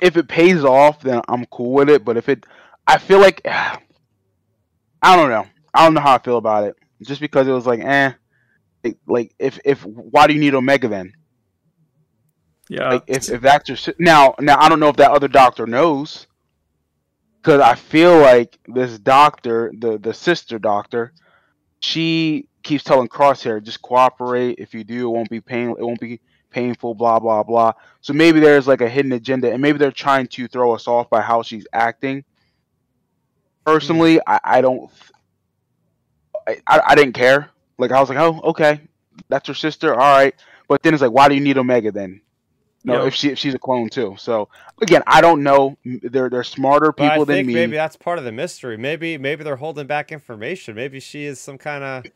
if 0.00 0.16
it 0.16 0.28
pays 0.28 0.64
off, 0.64 1.00
then 1.00 1.22
I'm 1.28 1.46
cool 1.46 1.72
with 1.72 1.88
it. 1.88 2.04
But 2.04 2.16
if 2.16 2.28
it, 2.28 2.44
I 2.86 2.98
feel 2.98 3.18
like 3.18 3.40
I 3.44 5.16
don't 5.16 5.30
know. 5.30 5.46
I 5.74 5.84
don't 5.84 5.94
know 5.94 6.00
how 6.00 6.14
I 6.14 6.18
feel 6.18 6.36
about 6.36 6.64
it. 6.64 6.76
Just 7.02 7.20
because 7.20 7.48
it 7.48 7.52
was 7.52 7.66
like, 7.66 7.80
eh, 7.80 8.12
like, 8.84 8.98
like 9.06 9.34
if 9.38 9.58
if 9.64 9.84
why 9.84 10.26
do 10.26 10.34
you 10.34 10.40
need 10.40 10.54
Omega 10.54 10.88
then? 10.88 11.12
Yeah. 12.68 12.90
Like 12.90 13.04
if, 13.06 13.28
if 13.28 13.40
that's 13.40 13.68
your 13.68 13.94
now 13.98 14.34
now 14.38 14.58
I 14.58 14.68
don't 14.68 14.80
know 14.80 14.88
if 14.88 14.96
that 14.96 15.10
other 15.10 15.28
doctor 15.28 15.66
knows 15.66 16.26
because 17.40 17.60
I 17.60 17.74
feel 17.74 18.18
like 18.18 18.58
this 18.66 18.98
doctor 18.98 19.72
the 19.76 19.98
the 19.98 20.14
sister 20.14 20.58
doctor 20.58 21.12
she 21.80 22.48
keeps 22.62 22.84
telling 22.84 23.08
Crosshair 23.08 23.62
just 23.62 23.82
cooperate 23.82 24.58
if 24.58 24.74
you 24.74 24.84
do 24.84 25.08
it 25.08 25.10
won't 25.10 25.30
be 25.30 25.40
pain 25.40 25.70
it 25.70 25.80
won't 25.80 26.00
be 26.00 26.20
painful 26.50 26.94
blah 26.94 27.18
blah 27.18 27.42
blah 27.42 27.72
so 28.00 28.12
maybe 28.12 28.40
there's 28.40 28.68
like 28.68 28.80
a 28.80 28.88
hidden 28.88 29.12
agenda 29.12 29.50
and 29.50 29.62
maybe 29.62 29.78
they're 29.78 29.90
trying 29.90 30.26
to 30.26 30.46
throw 30.48 30.72
us 30.72 30.86
off 30.86 31.08
by 31.08 31.20
how 31.20 31.42
she's 31.42 31.66
acting 31.72 32.24
personally 33.64 34.16
mm. 34.16 34.22
I, 34.26 34.40
I 34.44 34.60
don't 34.60 34.90
I, 36.46 36.80
I 36.88 36.94
didn't 36.94 37.14
care 37.14 37.48
like 37.78 37.90
I 37.90 38.00
was 38.00 38.08
like 38.08 38.18
oh 38.18 38.40
okay 38.44 38.80
that's 39.28 39.48
her 39.48 39.54
sister 39.54 39.92
all 39.92 39.98
right 40.16 40.34
but 40.68 40.82
then 40.82 40.92
it's 40.92 41.02
like 41.02 41.12
why 41.12 41.28
do 41.28 41.34
you 41.34 41.40
need 41.40 41.56
Omega 41.56 41.90
then 41.90 42.20
no, 42.84 43.02
Yeah. 43.02 43.06
if 43.06 43.14
she 43.14 43.30
if 43.30 43.38
she's 43.38 43.54
a 43.54 43.58
clone 43.58 43.88
too. 43.88 44.16
So 44.18 44.48
again, 44.80 45.02
I 45.06 45.20
don't 45.20 45.42
know. 45.42 45.76
They're 45.84 46.28
they're 46.28 46.42
smarter 46.42 46.92
people 46.92 47.24
than 47.24 47.36
think 47.36 47.46
me. 47.48 47.54
maybe 47.54 47.76
that's 47.76 47.96
part 47.96 48.18
of 48.18 48.24
the 48.24 48.32
mystery. 48.32 48.76
Maybe 48.76 49.18
maybe 49.18 49.44
they're 49.44 49.56
holding 49.56 49.86
back 49.86 50.10
information. 50.10 50.74
Maybe 50.74 50.98
she 50.98 51.24
is 51.24 51.38
some 51.38 51.58
kind 51.58 51.84
of 51.84 52.06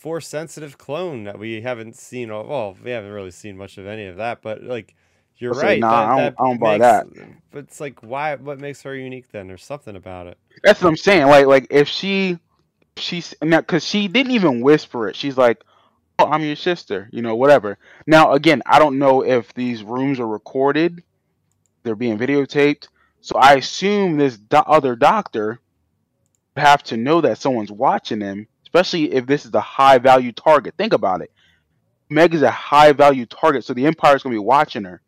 force 0.00 0.26
sensitive 0.26 0.78
clone 0.78 1.24
that 1.24 1.38
we 1.38 1.60
haven't 1.60 1.94
seen. 1.94 2.30
Well, 2.30 2.76
we 2.82 2.90
haven't 2.90 3.10
really 3.12 3.30
seen 3.30 3.56
much 3.56 3.76
of 3.78 3.86
any 3.86 4.06
of 4.06 4.16
that. 4.16 4.40
But 4.42 4.62
like, 4.62 4.94
you're 5.36 5.54
I'll 5.54 5.60
say, 5.60 5.66
right. 5.66 5.80
nah, 5.80 5.90
that, 5.90 5.96
I 6.02 6.06
don't- 6.06 6.16
that 6.18 6.34
I 6.42 6.44
don't 6.48 6.58
buy 6.58 6.78
makes- 6.78 7.36
But 7.50 7.58
it's 7.64 7.80
like, 7.80 8.02
why? 8.02 8.34
What 8.36 8.58
makes 8.58 8.82
her 8.82 8.94
unique? 8.94 9.30
Then 9.30 9.46
there's 9.46 9.64
something 9.64 9.96
about 9.96 10.26
it. 10.26 10.38
That's 10.62 10.82
what 10.82 10.88
I'm 10.88 10.96
saying. 10.96 11.26
Like 11.26 11.46
like 11.46 11.66
if 11.70 11.86
she 11.88 12.38
she's 12.96 13.34
now 13.42 13.60
because 13.60 13.84
she 13.86 14.08
didn't 14.08 14.32
even 14.32 14.60
whisper 14.62 15.08
it. 15.08 15.16
She's 15.16 15.36
like, 15.38 15.62
"Oh, 16.18 16.26
I'm 16.26 16.42
your 16.42 16.56
sister," 16.56 17.08
you 17.12 17.22
know, 17.22 17.36
whatever. 17.36 17.78
Now 18.06 18.32
again, 18.32 18.62
I 18.66 18.78
don't 18.78 18.98
know 18.98 19.22
if 19.24 19.52
these 19.54 19.82
rooms 19.82 20.18
are 20.20 20.26
recorded. 20.26 21.02
They're 21.82 21.94
being 21.94 22.18
videotaped. 22.18 22.88
So 23.22 23.36
I 23.38 23.54
assume 23.54 24.16
this 24.18 24.36
do- 24.38 24.56
other 24.58 24.96
doctor 24.96 25.60
have 26.56 26.82
to 26.84 26.96
know 26.96 27.20
that 27.22 27.38
someone's 27.38 27.70
watching 27.72 28.18
them, 28.18 28.46
especially 28.70 29.12
if 29.12 29.26
this 29.26 29.44
is 29.44 29.52
a 29.54 29.60
high 29.60 29.98
value 29.98 30.30
target. 30.30 30.74
Think 30.78 30.92
about 30.92 31.22
it. 31.22 31.32
Meg 32.08 32.34
is 32.34 32.42
a 32.42 32.50
high 32.50 32.92
value 32.92 33.26
target, 33.26 33.64
so 33.64 33.74
the 33.74 33.86
Empire 33.86 34.14
is 34.16 34.22
gonna 34.22 34.34
be 34.34 34.38
watching 34.38 34.84
her. 34.84 35.00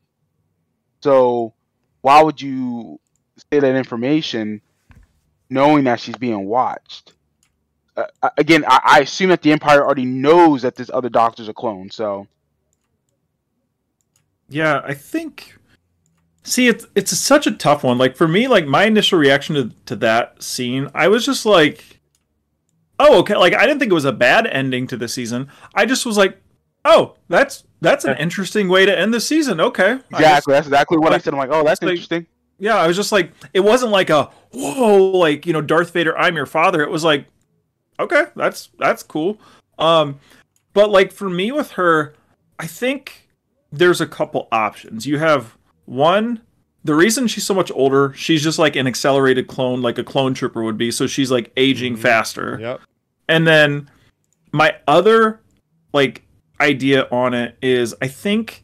So 1.02 1.54
why 2.00 2.22
would 2.22 2.40
you 2.40 2.98
say 3.52 3.60
that 3.60 3.76
information 3.76 4.60
knowing 5.48 5.84
that 5.84 6.00
she's 6.00 6.16
being 6.16 6.46
watched? 6.46 7.12
Uh, 7.96 8.04
uh, 8.22 8.30
again, 8.38 8.64
I, 8.66 8.80
I 8.84 9.00
assume 9.00 9.30
that 9.30 9.42
the 9.42 9.52
Empire 9.52 9.84
already 9.84 10.04
knows 10.04 10.62
that 10.62 10.76
this 10.76 10.90
other 10.92 11.08
doctor's 11.08 11.48
a 11.48 11.54
clone. 11.54 11.90
So 11.90 12.26
Yeah, 14.48 14.80
I 14.84 14.94
think. 14.94 15.56
See, 16.44 16.66
it's 16.66 16.86
it's 16.96 17.16
such 17.16 17.46
a 17.46 17.52
tough 17.52 17.84
one. 17.84 17.98
Like 17.98 18.16
for 18.16 18.26
me, 18.26 18.48
like 18.48 18.66
my 18.66 18.84
initial 18.84 19.18
reaction 19.18 19.54
to 19.54 19.70
to 19.86 19.96
that 19.96 20.42
scene, 20.42 20.88
I 20.94 21.06
was 21.06 21.24
just 21.24 21.46
like, 21.46 21.91
"Oh, 23.02 23.18
okay." 23.20 23.36
Like 23.36 23.54
I 23.54 23.66
didn't 23.66 23.78
think 23.80 23.90
it 23.90 23.94
was 23.94 24.04
a 24.04 24.12
bad 24.12 24.46
ending 24.46 24.86
to 24.88 24.96
the 24.96 25.08
season. 25.08 25.48
I 25.74 25.84
just 25.86 26.06
was 26.06 26.16
like, 26.16 26.40
"Oh, 26.84 27.14
that's 27.28 27.64
that's 27.80 28.04
an 28.04 28.16
interesting 28.18 28.68
way 28.68 28.86
to 28.86 28.96
end 28.98 29.12
the 29.12 29.20
season." 29.20 29.60
Okay, 29.60 29.84
I 29.92 29.94
just- 29.96 30.04
exactly, 30.12 30.52
that's 30.54 30.66
exactly 30.66 30.98
what 30.98 31.12
I 31.12 31.18
said. 31.18 31.34
I'm 31.34 31.38
like, 31.38 31.50
oh, 31.52 31.64
that's 31.64 31.82
like- 31.82 31.90
interesting. 31.90 32.26
yeah, 32.58 32.76
I 32.76 32.86
was 32.86 32.96
just 32.96 33.10
like, 33.12 33.32
it 33.52 33.60
wasn't 33.60 33.90
like 33.92 34.08
a 34.10 34.30
whoa, 34.52 34.96
like 35.18 35.46
you 35.46 35.52
know, 35.52 35.60
Darth 35.62 35.90
Vader, 35.92 36.16
I'm 36.16 36.36
your 36.36 36.46
father. 36.46 36.80
It 36.82 36.90
was 36.90 37.02
like, 37.04 37.26
okay, 37.98 38.24
that's 38.36 38.70
that's 38.78 39.02
cool. 39.02 39.38
Um, 39.78 40.20
but 40.74 40.90
like 40.90 41.12
for 41.12 41.28
me 41.28 41.50
with 41.52 41.72
her, 41.72 42.14
I 42.58 42.66
think 42.66 43.28
there's 43.72 44.00
a 44.00 44.06
couple 44.06 44.48
options. 44.52 45.06
You 45.06 45.18
have 45.18 45.56
one, 45.86 46.40
the 46.84 46.94
reason 46.94 47.26
she's 47.26 47.44
so 47.46 47.54
much 47.54 47.72
older, 47.74 48.12
she's 48.14 48.42
just 48.42 48.58
like 48.58 48.76
an 48.76 48.86
accelerated 48.86 49.46
clone, 49.48 49.82
like 49.82 49.98
a 49.98 50.04
clone 50.04 50.34
trooper 50.34 50.62
would 50.62 50.76
be. 50.78 50.90
So 50.90 51.06
she's 51.06 51.30
like 51.30 51.50
aging 51.56 51.96
Mhm. 51.96 52.00
faster. 52.00 52.58
Yep. 52.60 52.80
And 53.32 53.46
then 53.46 53.90
my 54.52 54.76
other 54.86 55.40
like 55.94 56.22
idea 56.60 57.08
on 57.10 57.32
it 57.32 57.56
is 57.62 57.94
I 58.02 58.08
think 58.08 58.62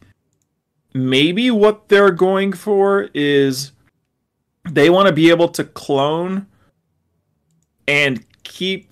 maybe 0.93 1.49
what 1.49 1.89
they're 1.89 2.11
going 2.11 2.53
for 2.53 3.09
is 3.15 3.71
they 4.69 4.91
want 4.91 5.07
to 5.07 5.13
be 5.13 5.31
able 5.31 5.49
to 5.49 5.63
clone 5.63 6.45
and 7.87 8.23
keep. 8.43 8.91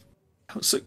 So, 0.61 0.79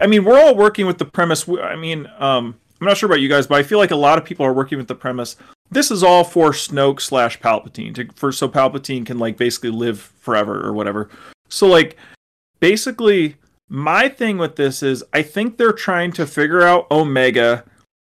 I 0.00 0.06
mean, 0.06 0.24
we're 0.24 0.40
all 0.40 0.54
working 0.54 0.86
with 0.86 0.98
the 0.98 1.04
premise. 1.04 1.48
I 1.48 1.74
mean, 1.74 2.06
um, 2.20 2.56
I'm 2.80 2.86
not 2.86 2.96
sure 2.96 3.08
about 3.08 3.20
you 3.20 3.28
guys, 3.28 3.48
but 3.48 3.58
I 3.58 3.64
feel 3.64 3.78
like 3.78 3.90
a 3.90 3.96
lot 3.96 4.18
of 4.18 4.24
people 4.24 4.46
are 4.46 4.52
working 4.52 4.78
with 4.78 4.86
the 4.86 4.94
premise. 4.94 5.34
This 5.68 5.90
is 5.90 6.04
all 6.04 6.22
for 6.22 6.50
Snoke 6.50 7.00
slash 7.00 7.40
Palpatine, 7.40 7.92
to, 7.96 8.08
for 8.14 8.30
so 8.30 8.48
Palpatine 8.48 9.04
can 9.04 9.18
like 9.18 9.36
basically 9.36 9.70
live 9.70 10.00
forever 10.20 10.64
or 10.64 10.72
whatever. 10.72 11.10
So 11.48 11.66
like, 11.66 11.96
basically, 12.60 13.34
my 13.68 14.08
thing 14.08 14.38
with 14.38 14.56
this 14.56 14.82
is 14.82 15.04
I 15.12 15.22
think 15.22 15.56
they're 15.56 15.72
trying 15.72 16.12
to 16.12 16.26
figure 16.26 16.62
out 16.62 16.90
Omega 16.90 17.64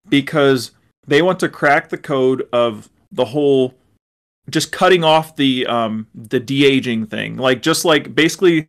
because 0.09 0.73
they 1.07 1.23
want 1.23 1.41
to 1.41 1.49
crack 1.49 1.89
the 1.89 1.99
code 1.99 2.49
of 2.53 2.89
the 3.11 3.25
whole 3.25 3.75
just 4.51 4.73
cutting 4.73 5.05
off 5.05 5.37
the 5.37 5.67
um 5.67 6.07
the 6.15 6.41
de-aging 6.41 7.07
thing. 7.07 7.37
Like 7.37 7.63
just 7.63 7.85
like 7.85 8.15
basically 8.15 8.69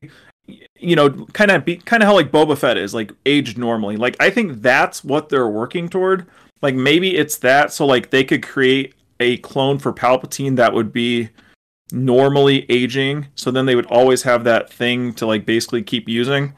you 0.80 0.95
know 0.95 1.10
kind 1.34 1.52
of 1.52 1.63
be 1.63 1.78
kind 1.78 2.02
of 2.02 2.08
how 2.08 2.15
like 2.15 2.32
Boba 2.32 2.58
Fett 2.58 2.78
is 2.78 2.93
like 2.93 3.12
aged 3.25 3.58
normally. 3.58 3.95
Like 3.95 4.15
I 4.19 4.30
think 4.30 4.62
that's 4.62 5.04
what 5.04 5.30
they're 5.30 5.47
working 5.47 5.89
toward. 5.89 6.25
Like 6.62 6.75
maybe 6.75 7.15
it's 7.15 7.38
that 7.38 7.71
so 7.71 7.86
like 7.86 8.10
they 8.10 8.23
could 8.23 8.43
create 8.43 8.95
a 9.19 9.38
clone 9.38 9.80
for 9.80 9.93
Palpatine 9.93 10.56
that 10.56 10.73
would 10.73 10.91
be 10.91 11.30
normally 11.91 12.65
aging 12.69 13.28
so 13.34 13.49
then 13.49 13.65
they 13.65 13.75
would 13.75 13.86
always 13.88 14.21
have 14.21 14.43
that 14.43 14.71
thing 14.71 15.12
to 15.12 15.25
like 15.25 15.43
basically 15.43 15.82
keep 15.82 16.08
using 16.08 16.54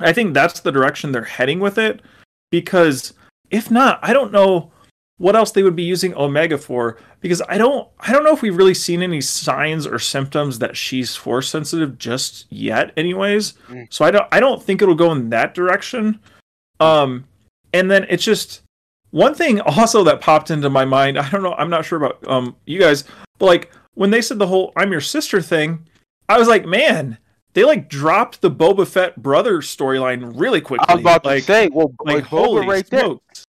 I 0.00 0.12
think 0.12 0.34
that's 0.34 0.60
the 0.60 0.72
direction 0.72 1.12
they're 1.12 1.24
heading 1.24 1.60
with 1.60 1.78
it 1.78 2.02
because 2.50 3.14
if 3.50 3.70
not 3.70 3.98
I 4.02 4.12
don't 4.12 4.32
know 4.32 4.72
what 5.18 5.34
else 5.34 5.52
they 5.52 5.62
would 5.62 5.76
be 5.76 5.82
using 5.82 6.14
Omega 6.14 6.58
for 6.58 6.98
because 7.20 7.40
I 7.48 7.56
don't 7.56 7.88
I 8.00 8.12
don't 8.12 8.24
know 8.24 8.34
if 8.34 8.42
we've 8.42 8.56
really 8.56 8.74
seen 8.74 9.02
any 9.02 9.20
signs 9.20 9.86
or 9.86 9.98
symptoms 9.98 10.58
that 10.58 10.76
she's 10.76 11.16
force 11.16 11.48
sensitive 11.48 11.98
just 11.98 12.46
yet 12.50 12.92
anyways. 12.96 13.54
Mm. 13.68 13.92
So 13.92 14.04
I 14.04 14.10
don't 14.10 14.26
I 14.30 14.40
don't 14.40 14.62
think 14.62 14.82
it'll 14.82 14.94
go 14.94 15.12
in 15.12 15.30
that 15.30 15.54
direction. 15.54 16.20
Um 16.80 17.24
and 17.72 17.90
then 17.90 18.06
it's 18.10 18.24
just 18.24 18.62
one 19.10 19.34
thing 19.34 19.60
also 19.62 20.04
that 20.04 20.20
popped 20.20 20.50
into 20.50 20.68
my 20.68 20.84
mind. 20.84 21.18
I 21.18 21.28
don't 21.30 21.42
know, 21.42 21.54
I'm 21.54 21.70
not 21.70 21.84
sure 21.84 22.02
about 22.02 22.26
um 22.28 22.56
you 22.66 22.78
guys, 22.78 23.04
but 23.38 23.46
like 23.46 23.72
when 23.94 24.10
they 24.10 24.20
said 24.20 24.38
the 24.38 24.46
whole 24.46 24.72
I'm 24.76 24.92
your 24.92 25.00
sister 25.00 25.40
thing, 25.40 25.86
I 26.28 26.38
was 26.38 26.48
like, 26.48 26.66
man, 26.66 27.16
they 27.56 27.64
like 27.64 27.88
dropped 27.88 28.42
the 28.42 28.50
Boba 28.50 28.86
Fett 28.86 29.16
brother 29.16 29.62
storyline 29.62 30.38
really 30.38 30.60
quickly. 30.60 30.84
I 30.86 30.94
was 30.96 31.00
about 31.00 31.24
like, 31.24 31.38
to 31.38 31.46
say, 31.46 31.68
well, 31.72 31.94
like, 32.04 32.16
like 32.16 32.24
Boba 32.26 32.66
right 32.66 32.86
smokes. 32.86 32.90
there 32.90 33.44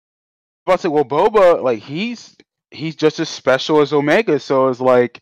about 0.64 0.76
to 0.76 0.82
say, 0.82 0.88
well, 0.88 1.04
Boba, 1.04 1.60
like 1.60 1.80
he's 1.80 2.36
he's 2.70 2.94
just 2.94 3.18
as 3.18 3.28
special 3.28 3.80
as 3.80 3.92
Omega, 3.92 4.38
so 4.38 4.68
it's 4.68 4.78
like 4.78 5.20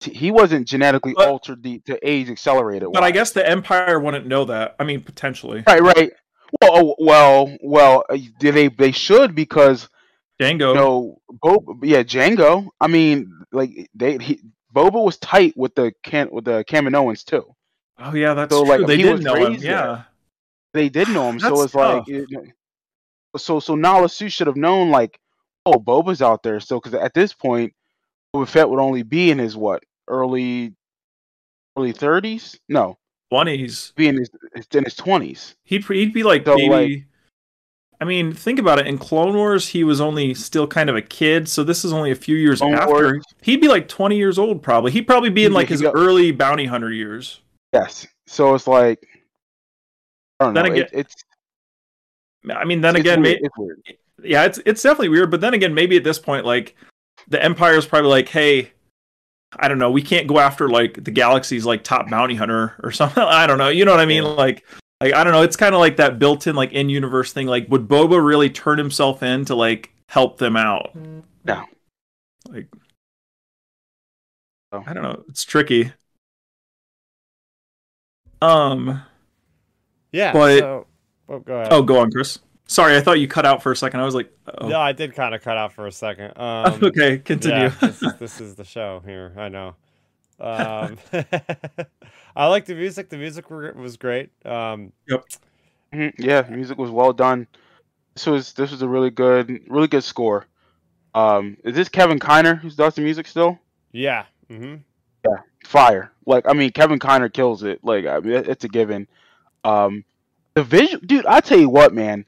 t- 0.00 0.12
he 0.12 0.30
wasn't 0.30 0.68
genetically 0.68 1.14
but, 1.16 1.28
altered 1.28 1.62
the, 1.62 1.78
to 1.86 1.98
age 2.06 2.28
accelerated. 2.28 2.90
But 2.92 3.04
I 3.04 3.10
guess 3.10 3.30
the 3.30 3.48
Empire 3.48 3.98
wouldn't 3.98 4.26
know 4.26 4.44
that. 4.44 4.76
I 4.78 4.84
mean, 4.84 5.00
potentially. 5.00 5.64
Right, 5.66 5.80
right. 5.80 6.12
Well, 6.60 6.70
oh, 6.74 6.94
well, 6.98 7.56
well. 7.62 8.04
Uh, 8.10 8.18
they 8.38 8.68
they 8.68 8.92
should 8.92 9.34
because 9.34 9.88
Jango. 10.38 10.68
You 10.68 10.74
know, 10.74 11.18
Boba, 11.42 11.78
yeah, 11.82 12.02
Jango. 12.02 12.68
I 12.82 12.88
mean, 12.88 13.32
like 13.50 13.88
they 13.94 14.18
he, 14.18 14.40
Boba 14.74 15.02
was 15.02 15.16
tight 15.16 15.56
with 15.56 15.74
the 15.74 15.94
can 16.02 16.28
with 16.30 16.44
the 16.44 16.66
Kaminoans 16.68 17.24
too. 17.24 17.55
Oh 17.98 18.14
yeah, 18.14 18.34
that's 18.34 18.54
so, 18.54 18.64
true. 18.64 18.78
Like, 18.78 18.86
they 18.86 18.98
did 18.98 19.22
know 19.22 19.34
him. 19.34 19.54
Yeah, 19.54 20.02
they 20.72 20.88
did 20.88 21.08
know 21.08 21.30
him. 21.30 21.40
so 21.40 21.62
it's 21.62 21.72
tough. 21.72 22.06
like 22.08 22.54
so 23.36 23.60
so 23.60 23.74
Nala 23.74 24.08
Se 24.08 24.28
should 24.28 24.46
have 24.46 24.56
known 24.56 24.90
like, 24.90 25.20
oh, 25.64 25.78
Boba's 25.78 26.22
out 26.22 26.42
there. 26.42 26.60
So 26.60 26.80
because 26.80 26.94
at 26.94 27.14
this 27.14 27.32
point, 27.32 27.74
Boba 28.34 28.48
Fett 28.48 28.68
would 28.68 28.80
only 28.80 29.02
be 29.02 29.30
in 29.30 29.38
his 29.38 29.56
what 29.56 29.82
early 30.08 30.74
early 31.76 31.92
thirties? 31.92 32.58
No, 32.68 32.98
twenties. 33.30 33.92
Be 33.96 34.08
in 34.08 34.18
his 34.18 34.30
in 34.72 34.84
his 34.84 34.94
twenties. 34.94 35.56
He'd 35.64 35.84
he'd 35.84 36.12
be 36.12 36.22
like 36.22 36.44
so, 36.44 36.56
maybe. 36.56 36.68
Like, 36.68 37.04
I 37.98 38.04
mean, 38.04 38.34
think 38.34 38.58
about 38.58 38.78
it. 38.78 38.86
In 38.86 38.98
Clone 38.98 39.34
Wars, 39.34 39.68
he 39.68 39.82
was 39.82 40.02
only 40.02 40.34
still 40.34 40.66
kind 40.66 40.90
of 40.90 40.96
a 40.96 41.02
kid, 41.02 41.48
so 41.48 41.64
this 41.64 41.82
is 41.82 41.94
only 41.94 42.10
a 42.10 42.14
few 42.14 42.36
years 42.36 42.58
Clone 42.58 42.74
after. 42.74 42.90
Wars. 42.90 43.24
He'd 43.40 43.60
be 43.62 43.68
like 43.68 43.88
twenty 43.88 44.18
years 44.18 44.38
old, 44.38 44.62
probably. 44.62 44.92
He'd 44.92 45.06
probably 45.06 45.30
be 45.30 45.46
in 45.46 45.52
like 45.54 45.68
his 45.68 45.82
early 45.82 46.30
bounty 46.30 46.66
hunter 46.66 46.92
years. 46.92 47.40
Yes. 47.72 48.06
So 48.26 48.54
it's 48.54 48.66
like 48.66 49.06
I 50.40 50.44
don't 50.44 50.54
know. 50.54 50.62
Then 50.62 50.72
again, 50.72 50.84
it, 50.84 50.90
it's 50.92 51.14
I 52.54 52.64
mean, 52.64 52.80
then 52.80 52.96
again, 52.96 53.22
weird. 53.22 53.40
May- 53.42 53.48
it's 53.86 53.98
yeah, 54.22 54.44
it's 54.44 54.60
it's 54.64 54.82
definitely 54.82 55.10
weird. 55.10 55.30
But 55.30 55.40
then 55.40 55.54
again, 55.54 55.74
maybe 55.74 55.96
at 55.96 56.04
this 56.04 56.18
point, 56.18 56.44
like 56.44 56.76
the 57.28 57.42
Empire 57.42 57.74
is 57.74 57.86
probably 57.86 58.10
like, 58.10 58.28
hey, 58.28 58.72
I 59.56 59.68
don't 59.68 59.78
know, 59.78 59.90
we 59.90 60.02
can't 60.02 60.26
go 60.26 60.38
after 60.38 60.68
like 60.68 61.02
the 61.04 61.10
galaxy's 61.10 61.64
like 61.64 61.84
top 61.84 62.10
bounty 62.10 62.34
hunter 62.34 62.74
or 62.82 62.90
something. 62.92 63.22
I 63.22 63.46
don't 63.46 63.58
know. 63.58 63.68
You 63.68 63.84
know 63.84 63.92
what 63.92 64.00
I 64.00 64.06
mean? 64.06 64.24
Yeah. 64.24 64.30
Like, 64.30 64.64
like 65.00 65.14
I 65.14 65.24
don't 65.24 65.32
know. 65.32 65.42
It's 65.42 65.56
kind 65.56 65.74
of 65.74 65.80
like 65.80 65.96
that 65.96 66.18
built-in 66.18 66.56
like 66.56 66.72
in-universe 66.72 67.32
thing. 67.32 67.46
Like, 67.46 67.68
would 67.68 67.88
Boba 67.88 68.24
really 68.24 68.50
turn 68.50 68.78
himself 68.78 69.22
in 69.22 69.44
to 69.46 69.54
like 69.54 69.92
help 70.08 70.38
them 70.38 70.56
out? 70.56 70.94
No. 71.44 71.64
Like, 72.48 72.68
oh. 74.72 74.84
I 74.86 74.92
don't 74.92 75.02
know. 75.02 75.24
It's 75.28 75.44
tricky. 75.44 75.92
Um. 78.40 79.02
Yeah. 80.12 80.32
But. 80.32 80.58
So 80.58 80.86
Oh, 81.28 81.40
go 81.40 81.54
ahead. 81.54 81.72
Oh, 81.72 81.82
go 81.82 81.98
on, 81.98 82.10
Chris. 82.10 82.38
Sorry, 82.68 82.96
I 82.96 83.00
thought 83.00 83.20
you 83.20 83.28
cut 83.28 83.46
out 83.46 83.62
for 83.62 83.72
a 83.72 83.76
second. 83.76 84.00
I 84.00 84.04
was 84.04 84.14
like, 84.14 84.30
oh. 84.58 84.68
no, 84.68 84.80
I 84.80 84.92
did 84.92 85.14
kind 85.14 85.34
of 85.34 85.42
cut 85.42 85.56
out 85.56 85.72
for 85.72 85.86
a 85.86 85.92
second. 85.92 86.32
Um, 86.36 86.78
okay, 86.82 87.18
continue. 87.18 87.64
Yeah, 87.64 87.68
this, 87.80 88.02
is, 88.02 88.14
this, 88.18 88.40
is, 88.40 88.54
the 88.56 88.64
show 88.64 89.02
here. 89.04 89.32
I 89.36 89.48
know. 89.48 89.74
Um, 90.38 90.98
I 92.36 92.46
like 92.46 92.66
the 92.66 92.74
music. 92.74 93.08
The 93.08 93.16
music 93.16 93.50
was 93.50 93.96
great. 93.96 94.30
Um, 94.44 94.92
yep. 95.08 95.24
Mm-hmm. 95.92 96.22
Yeah, 96.22 96.42
music 96.50 96.78
was 96.78 96.90
well 96.90 97.12
done. 97.12 97.46
This 98.14 98.26
was 98.26 98.52
this 98.52 98.70
was 98.70 98.82
a 98.82 98.88
really 98.88 99.10
good, 99.10 99.62
really 99.68 99.88
good 99.88 100.04
score. 100.04 100.46
Um, 101.14 101.56
is 101.64 101.74
this 101.74 101.88
Kevin 101.88 102.18
Kiner 102.18 102.58
who 102.58 102.70
does 102.70 102.94
the 102.94 103.00
music 103.00 103.26
still? 103.26 103.58
Yeah. 103.92 104.26
Mm-hmm. 104.50 104.76
Fire. 105.66 106.12
Like 106.24 106.44
I 106.48 106.52
mean, 106.52 106.72
Kevin 106.72 106.98
Kiner 106.98 107.32
kills 107.32 107.62
it. 107.62 107.80
Like 107.82 108.06
I 108.06 108.20
mean, 108.20 108.34
it's 108.34 108.64
a 108.64 108.68
given. 108.68 109.08
Um, 109.64 110.04
the 110.54 110.62
visual, 110.62 111.04
dude. 111.04 111.26
I 111.26 111.40
tell 111.40 111.58
you 111.58 111.68
what, 111.68 111.94
man. 111.94 112.24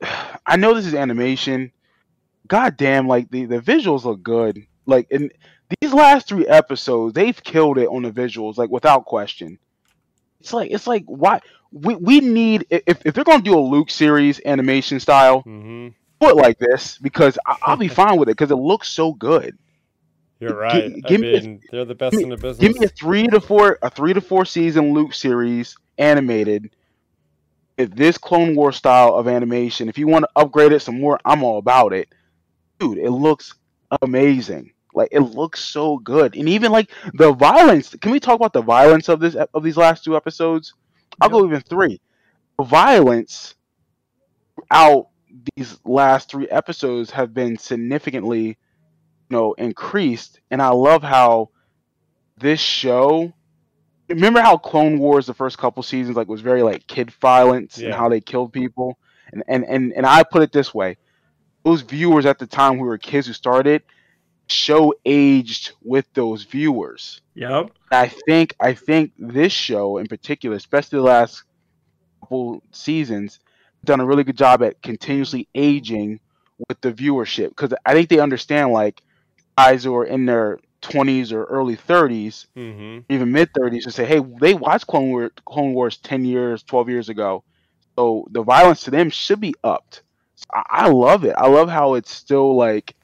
I 0.46 0.56
know 0.56 0.74
this 0.74 0.86
is 0.86 0.94
animation. 0.94 1.72
God 2.46 2.76
damn, 2.76 3.08
like 3.08 3.30
the 3.30 3.46
the 3.46 3.60
visuals 3.60 4.04
look 4.04 4.22
good. 4.22 4.66
Like 4.86 5.08
in 5.10 5.30
these 5.80 5.92
last 5.92 6.28
three 6.28 6.46
episodes, 6.46 7.14
they've 7.14 7.42
killed 7.42 7.78
it 7.78 7.88
on 7.88 8.02
the 8.02 8.10
visuals, 8.10 8.56
like 8.56 8.70
without 8.70 9.04
question. 9.04 9.58
It's 10.40 10.52
like 10.52 10.70
it's 10.70 10.86
like 10.86 11.04
why 11.06 11.40
we 11.72 11.96
we 11.96 12.20
need 12.20 12.66
if 12.70 13.04
if 13.04 13.14
they're 13.14 13.24
gonna 13.24 13.42
do 13.42 13.58
a 13.58 13.60
Luke 13.60 13.90
series 13.90 14.40
animation 14.44 15.00
style, 15.00 15.40
mm-hmm. 15.40 15.88
put 16.20 16.36
like 16.36 16.58
this 16.58 16.98
because 16.98 17.38
I, 17.44 17.56
will 17.70 17.76
be 17.76 17.88
fine 17.88 18.16
with 18.18 18.28
it 18.28 18.36
because 18.36 18.50
it 18.50 18.56
looks 18.56 18.88
so 18.88 19.12
good. 19.12 19.58
You're 20.40 20.56
right. 20.56 20.94
G- 20.94 21.00
give 21.02 21.20
I 21.20 21.22
me 21.22 21.32
mean, 21.32 21.62
a, 21.68 21.70
they're 21.72 21.84
the 21.84 21.94
best 21.94 22.16
me, 22.16 22.24
in 22.24 22.28
the 22.28 22.36
business. 22.36 22.58
Give 22.58 22.78
me 22.78 22.86
a 22.86 22.88
three 22.88 23.26
to 23.28 23.40
four 23.40 23.78
a 23.82 23.90
three 23.90 24.12
to 24.12 24.20
four 24.20 24.44
season 24.44 24.92
Luke 24.92 25.14
series 25.14 25.76
animated 25.98 26.70
if 27.76 27.90
this 27.90 28.18
Clone 28.18 28.54
War 28.54 28.72
style 28.72 29.14
of 29.14 29.28
animation, 29.28 29.88
if 29.88 29.98
you 29.98 30.06
want 30.06 30.24
to 30.24 30.30
upgrade 30.36 30.72
it 30.72 30.80
some 30.80 31.00
more, 31.00 31.20
I'm 31.24 31.44
all 31.44 31.58
about 31.58 31.92
it. 31.92 32.08
Dude, 32.78 32.98
it 32.98 33.10
looks 33.10 33.54
amazing. 34.02 34.72
Like 34.94 35.08
it 35.12 35.20
looks 35.20 35.60
so 35.60 35.98
good, 35.98 36.36
and 36.36 36.48
even 36.48 36.72
like 36.72 36.90
the 37.12 37.32
violence. 37.32 37.94
Can 38.00 38.12
we 38.12 38.20
talk 38.20 38.36
about 38.36 38.54
the 38.54 38.62
violence 38.62 39.10
of 39.10 39.20
this 39.20 39.34
of 39.34 39.62
these 39.62 39.76
last 39.76 40.04
two 40.04 40.16
episodes? 40.16 40.72
I'll 41.20 41.28
go 41.28 41.44
even 41.44 41.60
three. 41.60 42.00
The 42.58 42.64
violence 42.64 43.54
out 44.70 45.08
these 45.54 45.78
last 45.84 46.30
three 46.30 46.48
episodes 46.48 47.10
have 47.10 47.34
been 47.34 47.58
significantly, 47.58 48.56
know, 49.30 49.52
increased, 49.54 50.40
and 50.50 50.62
I 50.62 50.68
love 50.68 51.02
how 51.02 51.50
this 52.38 52.60
show 52.60 53.32
remember 54.08 54.40
how 54.40 54.56
Clone 54.56 54.98
Wars 54.98 55.26
the 55.26 55.34
first 55.34 55.58
couple 55.58 55.82
seasons 55.82 56.16
like 56.16 56.28
was 56.28 56.40
very 56.40 56.62
like 56.62 56.86
kid 56.86 57.10
violence 57.10 57.78
yeah. 57.78 57.86
and 57.86 57.94
how 57.94 58.08
they 58.08 58.20
killed 58.20 58.52
people? 58.52 58.98
And, 59.32 59.42
and 59.48 59.64
and 59.64 59.92
and 59.92 60.06
I 60.06 60.22
put 60.22 60.42
it 60.42 60.52
this 60.52 60.72
way. 60.72 60.96
Those 61.64 61.82
viewers 61.82 62.26
at 62.26 62.38
the 62.38 62.46
time 62.46 62.78
who 62.78 62.84
were 62.84 62.98
kids 62.98 63.26
who 63.26 63.32
started 63.32 63.82
show 64.48 64.94
aged 65.04 65.72
with 65.82 66.06
those 66.14 66.44
viewers. 66.44 67.20
Yep 67.34 67.72
I 67.90 68.08
think 68.08 68.54
I 68.60 68.74
think 68.74 69.12
this 69.18 69.52
show 69.52 69.98
in 69.98 70.06
particular 70.06 70.56
especially 70.56 70.98
the 70.98 71.04
last 71.04 71.42
couple 72.20 72.62
seasons 72.70 73.40
done 73.84 74.00
a 74.00 74.06
really 74.06 74.24
good 74.24 74.36
job 74.36 74.62
at 74.62 74.80
continuously 74.82 75.48
aging 75.54 76.20
with 76.68 76.80
the 76.80 76.92
viewership. 76.92 77.48
Because 77.50 77.74
I 77.84 77.92
think 77.92 78.08
they 78.08 78.18
understand 78.18 78.72
like 78.72 79.02
guys 79.56 79.84
who 79.84 79.94
are 79.94 80.04
in 80.04 80.26
their 80.26 80.58
20s 80.82 81.32
or 81.32 81.44
early 81.44 81.76
30s, 81.76 82.46
mm-hmm. 82.56 83.00
even 83.08 83.32
mid 83.32 83.52
30s, 83.52 83.84
and 83.84 83.94
say, 83.94 84.04
hey, 84.04 84.20
they 84.40 84.54
watched 84.54 84.86
Clone, 84.86 85.10
War, 85.10 85.30
Clone 85.44 85.74
Wars 85.74 85.98
10 85.98 86.24
years, 86.24 86.62
12 86.62 86.88
years 86.88 87.08
ago. 87.08 87.42
So 87.98 88.26
the 88.30 88.42
violence 88.42 88.82
to 88.84 88.90
them 88.90 89.10
should 89.10 89.40
be 89.40 89.54
upped. 89.64 90.02
So 90.34 90.44
I, 90.52 90.64
I 90.68 90.88
love 90.88 91.24
it. 91.24 91.34
I 91.36 91.48
love 91.48 91.68
how 91.68 91.94
it's 91.94 92.12
still 92.12 92.54
like 92.56 92.94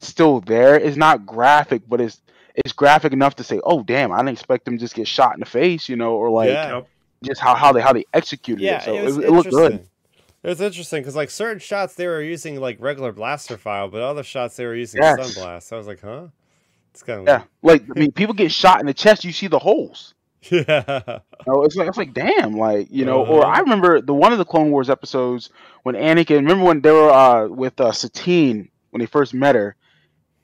still 0.00 0.40
there. 0.40 0.78
It's 0.78 0.96
not 0.96 1.24
graphic, 1.24 1.82
but 1.88 2.00
it's 2.00 2.20
it's 2.56 2.72
graphic 2.72 3.12
enough 3.12 3.36
to 3.36 3.44
say, 3.44 3.60
"Oh, 3.62 3.82
damn, 3.82 4.12
I 4.12 4.18
didn't 4.18 4.30
expect 4.30 4.64
them 4.64 4.76
to 4.76 4.80
just 4.80 4.94
get 4.94 5.06
shot 5.06 5.34
in 5.34 5.40
the 5.40 5.46
face," 5.46 5.88
you 5.88 5.96
know, 5.96 6.14
or 6.14 6.30
like 6.30 6.48
Yeah. 6.48 6.82
just 7.22 7.40
how, 7.40 7.54
how 7.54 7.72
they 7.72 7.80
how 7.80 7.92
they 7.92 8.04
executed 8.12 8.64
Yeah, 8.64 8.78
it. 8.78 8.82
So 8.82 8.94
it 8.94 9.24
it, 9.24 9.24
it 9.26 9.30
looked 9.30 9.50
good. 9.50 9.86
Interesting. 10.46 10.50
It 10.50 10.50
was 10.50 10.60
interesting 10.60 11.00
because 11.02 11.16
like 11.16 11.30
certain 11.30 11.58
shots 11.60 11.94
they 11.94 12.06
were 12.06 12.22
using 12.22 12.60
like 12.60 12.78
regular 12.80 13.12
blaster 13.12 13.56
file, 13.58 13.88
but 13.88 14.02
other 14.02 14.22
shots 14.22 14.56
they 14.56 14.66
were 14.66 14.74
using 14.76 15.02
Yes. 15.02 15.16
sunblast. 15.16 15.72
I 15.72 15.76
was 15.76 15.86
like, 15.86 16.00
huh? 16.00 16.28
It's 16.92 17.02
kind 17.02 17.20
of 17.20 17.26
Yeah, 17.26 17.44
like 17.62 17.84
I 17.94 17.98
mean, 17.98 18.12
people 18.12 18.34
get 18.34 18.52
shot 18.52 18.80
in 18.80 18.86
the 18.86 18.94
chest, 18.94 19.24
you 19.24 19.32
see 19.32 19.48
the 19.48 19.58
holes. 19.58 20.14
yeah. 20.50 21.20
You 21.46 21.52
know, 21.52 21.62
it's 21.64 21.76
like 21.76 21.88
it's 21.88 21.98
like 21.98 22.14
damn, 22.14 22.52
like 22.54 22.88
you 22.90 23.04
know. 23.04 23.24
Or 23.24 23.44
Uh-huh. 23.44 23.52
I 23.52 23.60
remember 23.60 24.00
the 24.00 24.14
one 24.14 24.32
of 24.32 24.38
the 24.38 24.44
Clone 24.44 24.70
Wars 24.70 24.90
episodes 24.90 25.50
when 25.82 25.94
Anakin. 25.94 26.36
Remember 26.36 26.64
when 26.64 26.80
they 26.80 26.90
were 26.92 27.10
uh, 27.10 27.48
with 27.48 27.80
uh, 27.80 27.92
Satine 27.92 28.70
when 28.90 29.00
they 29.00 29.06
first 29.06 29.34
met 29.34 29.54
her. 29.54 29.76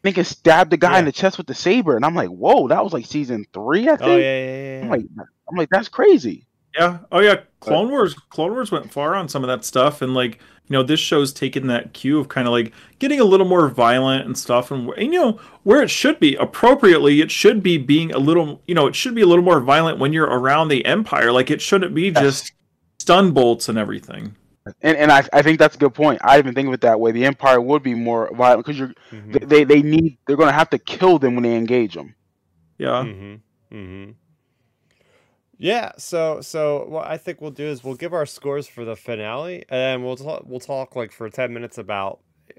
Anakin 0.05 0.26
stabbed 0.26 0.70
the 0.70 0.76
guy 0.76 0.98
in 0.98 1.05
the 1.05 1.12
chest 1.12 1.38
with 1.38 1.46
the 1.46 1.55
saber, 1.55 1.96
and 1.96 2.05
I'm 2.05 2.14
like, 2.14 2.28
whoa, 2.30 2.68
that 2.68 2.82
was 2.84 2.92
like 2.92 3.07
season 3.07 3.46
three, 3.53 3.88
I 3.88 3.96
think. 3.96 4.03
Oh 4.03 4.16
yeah, 4.16 4.38
yeah, 4.38 4.78
yeah. 4.78 4.82
I'm 4.82 4.88
like, 4.88 5.05
I'm 5.50 5.57
like, 5.57 5.68
that's 5.70 5.88
crazy. 5.88 6.46
Yeah. 6.74 6.98
Oh 7.10 7.20
yeah. 7.20 7.40
Clone 7.60 7.90
Wars. 7.90 8.14
Clone 8.14 8.52
Wars 8.52 8.70
went 8.72 8.92
far 8.92 9.14
on 9.14 9.28
some 9.28 9.44
of 9.44 9.48
that 9.48 9.64
stuff, 9.64 10.02
and 10.02 10.14
like 10.14 10.38
you 10.68 10.74
know, 10.78 10.82
this 10.82 11.00
show's 11.00 11.32
taken 11.32 11.66
that 11.66 11.92
cue 11.92 12.18
of 12.18 12.28
kind 12.28 12.46
of 12.46 12.52
like 12.52 12.72
getting 12.98 13.20
a 13.20 13.24
little 13.24 13.46
more 13.46 13.68
violent 13.68 14.24
and 14.24 14.38
stuff, 14.38 14.70
and, 14.70 14.88
and 14.90 15.12
you 15.12 15.20
know 15.20 15.32
where 15.64 15.82
it 15.82 15.90
should 15.90 16.18
be 16.18 16.34
appropriately, 16.36 17.20
it 17.20 17.30
should 17.30 17.62
be 17.62 17.76
being 17.78 18.12
a 18.12 18.18
little, 18.18 18.62
you 18.66 18.74
know, 18.74 18.86
it 18.86 18.94
should 18.94 19.14
be 19.14 19.20
a 19.22 19.26
little 19.26 19.44
more 19.44 19.60
violent 19.60 19.98
when 19.98 20.12
you're 20.12 20.26
around 20.26 20.68
the 20.68 20.84
Empire. 20.86 21.30
Like 21.30 21.50
it 21.50 21.60
shouldn't 21.60 21.94
be 21.94 22.10
just 22.10 22.52
stun 22.98 23.32
bolts 23.32 23.68
and 23.68 23.76
everything. 23.76 24.34
And 24.80 24.96
and 24.96 25.12
I, 25.12 25.28
I 25.32 25.42
think 25.42 25.58
that's 25.58 25.74
a 25.74 25.78
good 25.78 25.92
point. 25.94 26.20
I 26.24 26.38
even 26.38 26.54
think 26.54 26.68
of 26.68 26.74
it 26.74 26.80
that 26.82 26.98
way. 27.00 27.12
The 27.12 27.26
Empire 27.26 27.60
would 27.60 27.82
be 27.82 27.94
more 27.94 28.30
violent 28.34 28.64
because 28.64 28.78
you're 28.78 28.92
Mhm. 29.12 29.32
they, 29.32 29.44
they 29.44 29.64
they 29.64 29.82
need 29.82 30.16
they're 30.26 30.36
gonna 30.36 30.52
have 30.52 30.70
to 30.70 30.78
kill 30.78 31.18
them 31.18 31.34
when 31.34 31.42
they 31.42 31.54
engage 31.56 31.94
them. 31.94 32.14
Yeah. 32.78 33.02
Mm-hmm. 33.04 33.76
Mm-hmm. 33.76 34.10
Yeah. 35.62 35.92
So 35.96 36.40
so 36.40 36.86
what 36.88 37.06
I 37.06 37.16
think 37.16 37.40
we'll 37.40 37.52
do 37.52 37.64
is 37.66 37.84
we'll 37.84 37.94
give 37.94 38.12
our 38.12 38.26
scores 38.26 38.66
for 38.66 38.84
the 38.84 38.96
finale, 38.96 39.64
and 39.68 40.04
we'll 40.04 40.16
talk, 40.16 40.42
we'll 40.44 40.58
talk 40.60 40.96
like 40.96 41.12
for 41.12 41.30
ten 41.30 41.54
minutes 41.54 41.78
about 41.78 42.18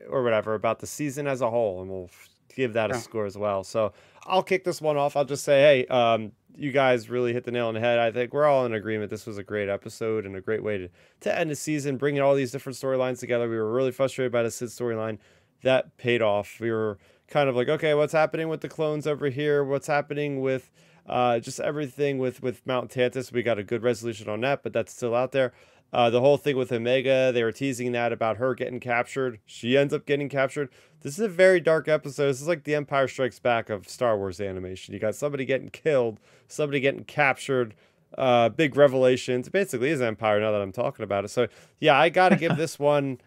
or 0.09 0.23
whatever 0.23 0.55
about 0.55 0.79
the 0.79 0.87
season 0.87 1.27
as 1.27 1.41
a 1.41 1.49
whole, 1.49 1.81
and 1.81 1.91
we'll 1.91 2.09
give 2.55 2.73
that 2.73 2.91
a 2.91 2.93
Yeah. 2.93 2.99
score 3.01 3.25
as 3.25 3.37
well. 3.37 3.63
So 3.65 3.91
I'll 4.25 4.41
kick 4.43 4.63
this 4.63 4.81
one 4.81 4.95
off. 4.95 5.17
I'll 5.17 5.25
just 5.25 5.43
say, 5.43 5.59
hey, 5.61 5.85
um, 5.87 6.31
you 6.55 6.71
guys 6.71 7.09
really 7.09 7.33
hit 7.33 7.43
the 7.43 7.51
nail 7.51 7.67
on 7.67 7.73
the 7.73 7.79
head. 7.81 7.99
I 7.99 8.09
think 8.11 8.31
we're 8.31 8.45
all 8.45 8.65
in 8.65 8.73
agreement. 8.73 9.09
This 9.09 9.25
was 9.25 9.37
a 9.37 9.43
great 9.43 9.67
episode 9.67 10.25
and 10.25 10.35
a 10.37 10.41
great 10.41 10.63
way 10.63 10.77
to 10.77 10.89
to 11.21 11.37
end 11.37 11.49
the 11.49 11.55
season, 11.57 11.97
bringing 11.97 12.21
all 12.21 12.35
these 12.35 12.51
different 12.51 12.77
storylines 12.77 13.19
together. 13.19 13.49
We 13.49 13.57
were 13.57 13.73
really 13.73 13.91
frustrated 13.91 14.31
by 14.31 14.43
the 14.43 14.51
Cid 14.51 14.69
storyline. 14.69 15.17
That 15.63 15.97
paid 15.97 16.21
off. 16.21 16.59
We 16.61 16.71
were 16.71 16.99
kind 17.27 17.49
of 17.49 17.55
like, 17.57 17.67
okay, 17.67 17.93
what's 17.95 18.13
happening 18.13 18.47
with 18.47 18.61
the 18.61 18.69
clones 18.69 19.07
over 19.07 19.27
here? 19.29 19.63
What's 19.63 19.87
happening 19.87 20.39
with 20.41 20.71
uh, 21.07 21.39
just 21.39 21.59
everything 21.59 22.17
with 22.17 22.41
with 22.41 22.65
Mount 22.65 22.91
Tantiss? 22.91 23.31
We 23.31 23.43
got 23.43 23.59
a 23.59 23.63
good 23.63 23.83
resolution 23.83 24.29
on 24.29 24.41
that, 24.41 24.63
but 24.63 24.73
that's 24.73 24.93
still 24.93 25.15
out 25.15 25.31
there. 25.31 25.53
Uh, 25.93 26.09
the 26.09 26.21
whole 26.21 26.37
thing 26.37 26.57
with 26.57 26.71
Omega, 26.71 27.31
they 27.31 27.43
were 27.43 27.51
teasing 27.51 27.91
that 27.91 28.11
about 28.11 28.37
her 28.37 28.55
getting 28.55 28.79
captured. 28.79 29.39
She 29.45 29.77
ends 29.77 29.93
up 29.93 30.07
getting 30.07 30.27
captured. 30.27 30.69
This 31.01 31.13
is 31.13 31.19
a 31.19 31.29
very 31.29 31.59
dark 31.59 31.87
episode. 31.87 32.29
This 32.29 32.41
is 32.41 32.47
like 32.47 32.63
the 32.63 32.73
Empire 32.73 33.07
Strikes 33.07 33.37
Back 33.37 33.69
of 33.69 33.87
Star 33.87 34.17
Wars 34.17 34.41
animation. 34.41 34.95
You 34.95 34.99
got 34.99 35.13
somebody 35.13 35.45
getting 35.45 35.69
killed, 35.69 36.19
somebody 36.47 36.79
getting 36.79 37.03
captured, 37.03 37.75
uh, 38.17 38.49
big 38.49 38.75
revelations. 38.75 39.49
Basically, 39.49 39.89
is 39.89 40.01
Empire 40.01 40.39
now 40.39 40.51
that 40.51 40.61
I'm 40.61 40.71
talking 40.71 41.03
about 41.03 41.25
it. 41.25 41.27
So 41.27 41.47
yeah, 41.79 41.95
I 41.95 42.09
got 42.09 42.29
to 42.29 42.37
give 42.37 42.57
this 42.57 42.79
one. 42.79 43.19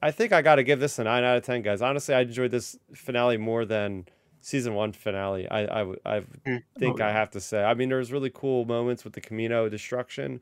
I 0.00 0.12
think 0.12 0.32
I 0.32 0.42
got 0.42 0.56
to 0.56 0.62
give 0.62 0.78
this 0.78 0.96
a 1.00 1.04
nine 1.04 1.24
out 1.24 1.38
of 1.38 1.42
ten, 1.42 1.60
guys. 1.60 1.82
Honestly, 1.82 2.14
I 2.14 2.20
enjoyed 2.20 2.52
this 2.52 2.78
finale 2.94 3.36
more 3.36 3.64
than 3.64 4.06
season 4.40 4.74
one 4.74 4.92
finale. 4.92 5.48
I 5.48 5.64
I, 5.64 5.94
I 6.04 6.20
Mm. 6.46 6.62
think 6.78 7.00
Oh, 7.00 7.04
I 7.04 7.10
have 7.12 7.30
to 7.32 7.40
say. 7.40 7.62
I 7.62 7.74
mean, 7.74 7.88
there 7.90 7.98
was 7.98 8.12
really 8.12 8.30
cool 8.30 8.64
moments 8.64 9.04
with 9.04 9.12
the 9.12 9.20
Kamino 9.20 9.70
destruction, 9.70 10.40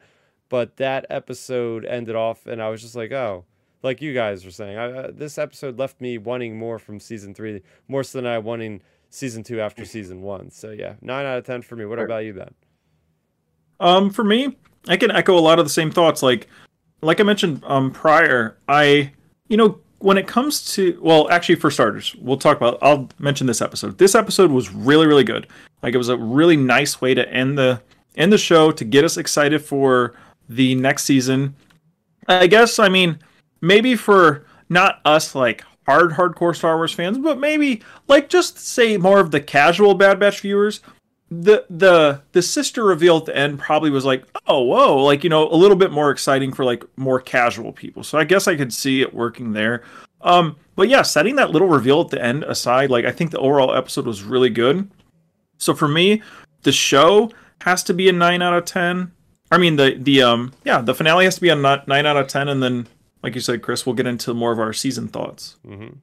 but 0.49 0.77
that 0.77 1.05
episode 1.11 1.85
ended 1.85 2.15
off, 2.17 2.47
and 2.47 2.63
I 2.63 2.69
was 2.71 2.81
just 2.83 2.95
like, 2.95 3.11
oh, 3.13 3.45
like 3.83 4.01
you 4.03 4.13
guys 4.15 4.45
were 4.45 4.51
saying, 4.51 4.77
I, 4.79 4.91
uh, 4.91 5.11
this 5.13 5.39
episode 5.39 5.79
left 5.79 6.01
me 6.01 6.19
wanting 6.19 6.59
more 6.59 6.79
from 6.79 6.99
season 7.01 7.35
three, 7.35 7.63
more 7.89 8.03
so 8.05 8.19
than 8.19 8.27
I 8.27 8.39
wanting 8.39 8.81
season 9.11 9.43
two 9.43 9.61
after 9.61 9.85
season 9.85 10.23
one. 10.23 10.51
So 10.51 10.71
yeah, 10.71 10.95
nine 11.01 11.27
out 11.27 11.39
of 11.39 11.45
ten 11.45 11.63
for 11.63 11.77
me. 11.77 11.85
What 11.85 11.97
Sure. 11.99 12.05
about 12.05 12.25
you, 12.25 12.35
Ben? 12.35 12.55
Um, 13.81 14.11
for 14.11 14.25
me, 14.25 14.57
I 14.89 14.97
can 14.97 15.11
echo 15.11 15.37
a 15.37 15.41
lot 15.41 15.59
of 15.59 15.65
the 15.65 15.71
same 15.71 15.91
thoughts. 15.91 16.23
Like, 16.23 16.49
like 17.03 17.21
I 17.21 17.23
mentioned 17.23 17.63
um 17.65 17.91
prior, 17.93 18.59
I, 18.69 19.13
you 19.49 19.57
know, 19.57 19.81
when 19.99 20.17
it 20.19 20.27
comes 20.27 20.75
to 20.75 20.99
well, 21.03 21.29
actually, 21.31 21.57
for 21.57 21.71
starters, 21.71 22.15
we'll 22.17 22.37
talk 22.37 22.57
about. 22.57 22.79
I'll 22.83 23.09
mention 23.19 23.47
this 23.47 23.61
episode. 23.61 23.99
This 23.99 24.15
episode 24.15 24.51
was 24.51 24.73
really, 24.73 25.07
really 25.07 25.25
good. 25.25 25.47
Like, 25.83 25.95
it 25.95 25.99
was 25.99 26.09
a 26.09 26.17
really 26.17 26.57
nice 26.57 27.01
way 27.01 27.15
to 27.15 27.29
end 27.29 27.59
the 27.59 27.83
end 28.17 28.33
the 28.33 28.39
show 28.39 28.71
to 28.73 28.85
get 28.85 29.05
us 29.05 29.17
excited 29.17 29.63
for 29.63 30.15
the 30.49 30.75
next 30.75 31.05
season. 31.05 31.55
I 32.27 32.47
guess. 32.47 32.79
I 32.79 32.89
mean, 32.89 33.19
maybe 33.61 33.97
for 33.97 34.45
not 34.69 35.01
us 35.05 35.35
like 35.35 35.65
hard 35.87 36.13
hardcore 36.13 36.55
Star 36.55 36.77
Wars 36.77 36.93
fans, 36.93 37.19
but 37.19 37.39
maybe 37.39 37.83
like 38.07 38.29
just 38.29 38.59
say 38.59 38.97
more 38.97 39.21
of 39.21 39.31
the 39.31 39.41
casual 39.41 39.95
Bad 39.95 40.21
Batch 40.21 40.41
viewers 40.41 40.81
the 41.31 41.67
the 41.69 42.23
the 42.33 42.41
sister 42.41 42.85
reveal 42.85 43.19
at 43.19 43.27
the 43.27 43.37
end 43.37 43.59
probably 43.59 43.91
was 43.91 44.05
like 44.05 44.25
oh 44.47 44.63
whoa 44.63 44.97
like 45.05 45.23
you 45.23 45.31
know 45.31 45.49
a 45.51 45.55
little 45.55 45.77
bit 45.77 45.91
more 45.91 46.11
exciting 46.11 46.53
for 46.53 46.65
like 46.65 46.85
more 46.97 47.21
casual 47.21 47.73
people. 47.73 48.03
So 48.03 48.19
i 48.19 48.25
guess 48.25 48.49
i 48.49 48.57
could 48.57 48.73
see 48.73 49.03
it 49.03 49.13
working 49.13 49.53
there. 49.53 49.83
Um 50.23 50.57
but 50.75 50.89
yeah 50.89 51.03
setting 51.03 51.37
that 51.37 51.51
little 51.51 51.69
reveal 51.69 52.01
at 52.01 52.09
the 52.09 52.23
end 52.23 52.45
aside 52.45 52.91
like 52.91 53.05
i 53.05 53.13
think 53.13 53.31
the 53.31 53.39
overall 53.39 53.75
episode 53.75 54.07
was 54.07 54.23
really 54.23 54.51
good. 54.51 54.91
So 55.59 55.75
for 55.75 55.89
me 55.89 56.23
the 56.63 56.73
show 56.73 57.31
has 57.61 57.83
to 57.85 57.95
be 57.95 58.09
a 58.09 58.13
9 58.13 58.41
out 58.41 58.55
of 58.55 58.65
10 58.65 59.13
i 59.51 59.59
mean 59.59 59.77
the 59.77 59.97
the 59.99 60.23
um 60.23 60.53
yeah 60.65 60.81
the 60.81 60.95
finale 60.95 61.25
has 61.25 61.35
to 61.35 61.41
be 61.41 61.49
a 61.49 61.57
ni- 61.57 61.83
9 61.87 62.07
out 62.07 62.17
of 62.17 62.29
10 62.29 62.49
and 62.49 62.63
then 62.63 62.87
like 63.23 63.35
you 63.35 63.41
said 63.41 63.63
chris 63.63 63.85
we'll 63.85 63.95
get 63.97 64.07
into 64.07 64.33
more 64.33 64.53
of 64.53 64.59
our 64.61 64.73
season 64.73 65.09
thoughts. 65.09 65.57
Mm-hmm. 65.67 65.99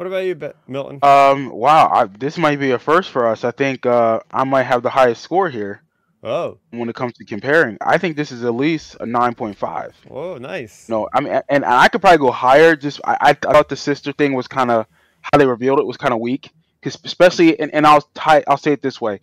What 0.00 0.06
about 0.06 0.24
you, 0.24 0.54
Milton? 0.66 0.98
Um, 1.02 1.50
wow, 1.50 1.90
I, 1.92 2.06
this 2.06 2.38
might 2.38 2.58
be 2.58 2.70
a 2.70 2.78
first 2.78 3.10
for 3.10 3.28
us. 3.28 3.44
I 3.44 3.50
think 3.50 3.84
uh, 3.84 4.20
I 4.30 4.44
might 4.44 4.62
have 4.62 4.82
the 4.82 4.88
highest 4.88 5.20
score 5.20 5.50
here 5.50 5.82
oh, 6.24 6.56
when 6.70 6.88
it 6.88 6.94
comes 6.94 7.12
to 7.18 7.24
comparing. 7.26 7.76
I 7.82 7.98
think 7.98 8.16
this 8.16 8.32
is 8.32 8.42
at 8.42 8.54
least 8.54 8.96
a 8.98 9.04
nine 9.04 9.34
point 9.34 9.58
five. 9.58 9.94
Oh, 10.10 10.38
nice. 10.38 10.88
No, 10.88 11.06
I 11.12 11.20
mean, 11.20 11.38
and, 11.50 11.66
I 11.66 11.88
could 11.88 12.00
probably 12.00 12.16
go 12.16 12.30
higher. 12.30 12.76
Just 12.76 13.02
I, 13.04 13.18
I 13.20 13.32
thought 13.34 13.68
the 13.68 13.76
sister 13.76 14.12
thing 14.12 14.32
was 14.32 14.48
kind 14.48 14.70
of 14.70 14.86
how 15.20 15.36
they 15.36 15.44
revealed 15.44 15.80
it 15.80 15.86
was 15.86 15.98
kind 15.98 16.14
of 16.14 16.20
weak. 16.20 16.50
Because 16.80 16.98
especially, 17.04 17.60
and, 17.60 17.70
and 17.74 17.86
I'll 17.86 18.00
tie, 18.14 18.42
I'll 18.48 18.56
say 18.56 18.72
it 18.72 18.80
this 18.80 19.02
way: 19.02 19.20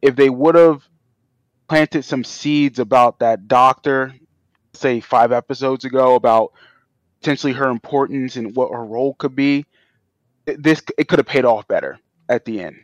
if 0.00 0.16
they 0.16 0.30
would 0.30 0.54
have 0.54 0.88
planted 1.68 2.02
some 2.02 2.24
seeds 2.24 2.78
about 2.78 3.18
that 3.18 3.46
doctor, 3.46 4.14
say 4.72 5.00
five 5.00 5.32
episodes 5.32 5.84
ago, 5.84 6.14
about 6.14 6.54
potentially 7.20 7.52
her 7.52 7.68
importance 7.68 8.36
and 8.36 8.56
what 8.56 8.72
her 8.72 8.82
role 8.82 9.12
could 9.12 9.36
be, 9.36 9.66
this 10.46 10.82
it 10.98 11.08
could 11.08 11.18
have 11.18 11.26
paid 11.26 11.44
off 11.44 11.66
better 11.68 11.98
at 12.28 12.44
the 12.44 12.60
end. 12.60 12.76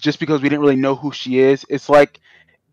Just 0.00 0.20
because 0.20 0.42
we 0.42 0.48
didn't 0.48 0.60
really 0.60 0.76
know 0.76 0.94
who 0.94 1.12
she 1.12 1.38
is, 1.38 1.64
it's 1.68 1.88
like 1.88 2.20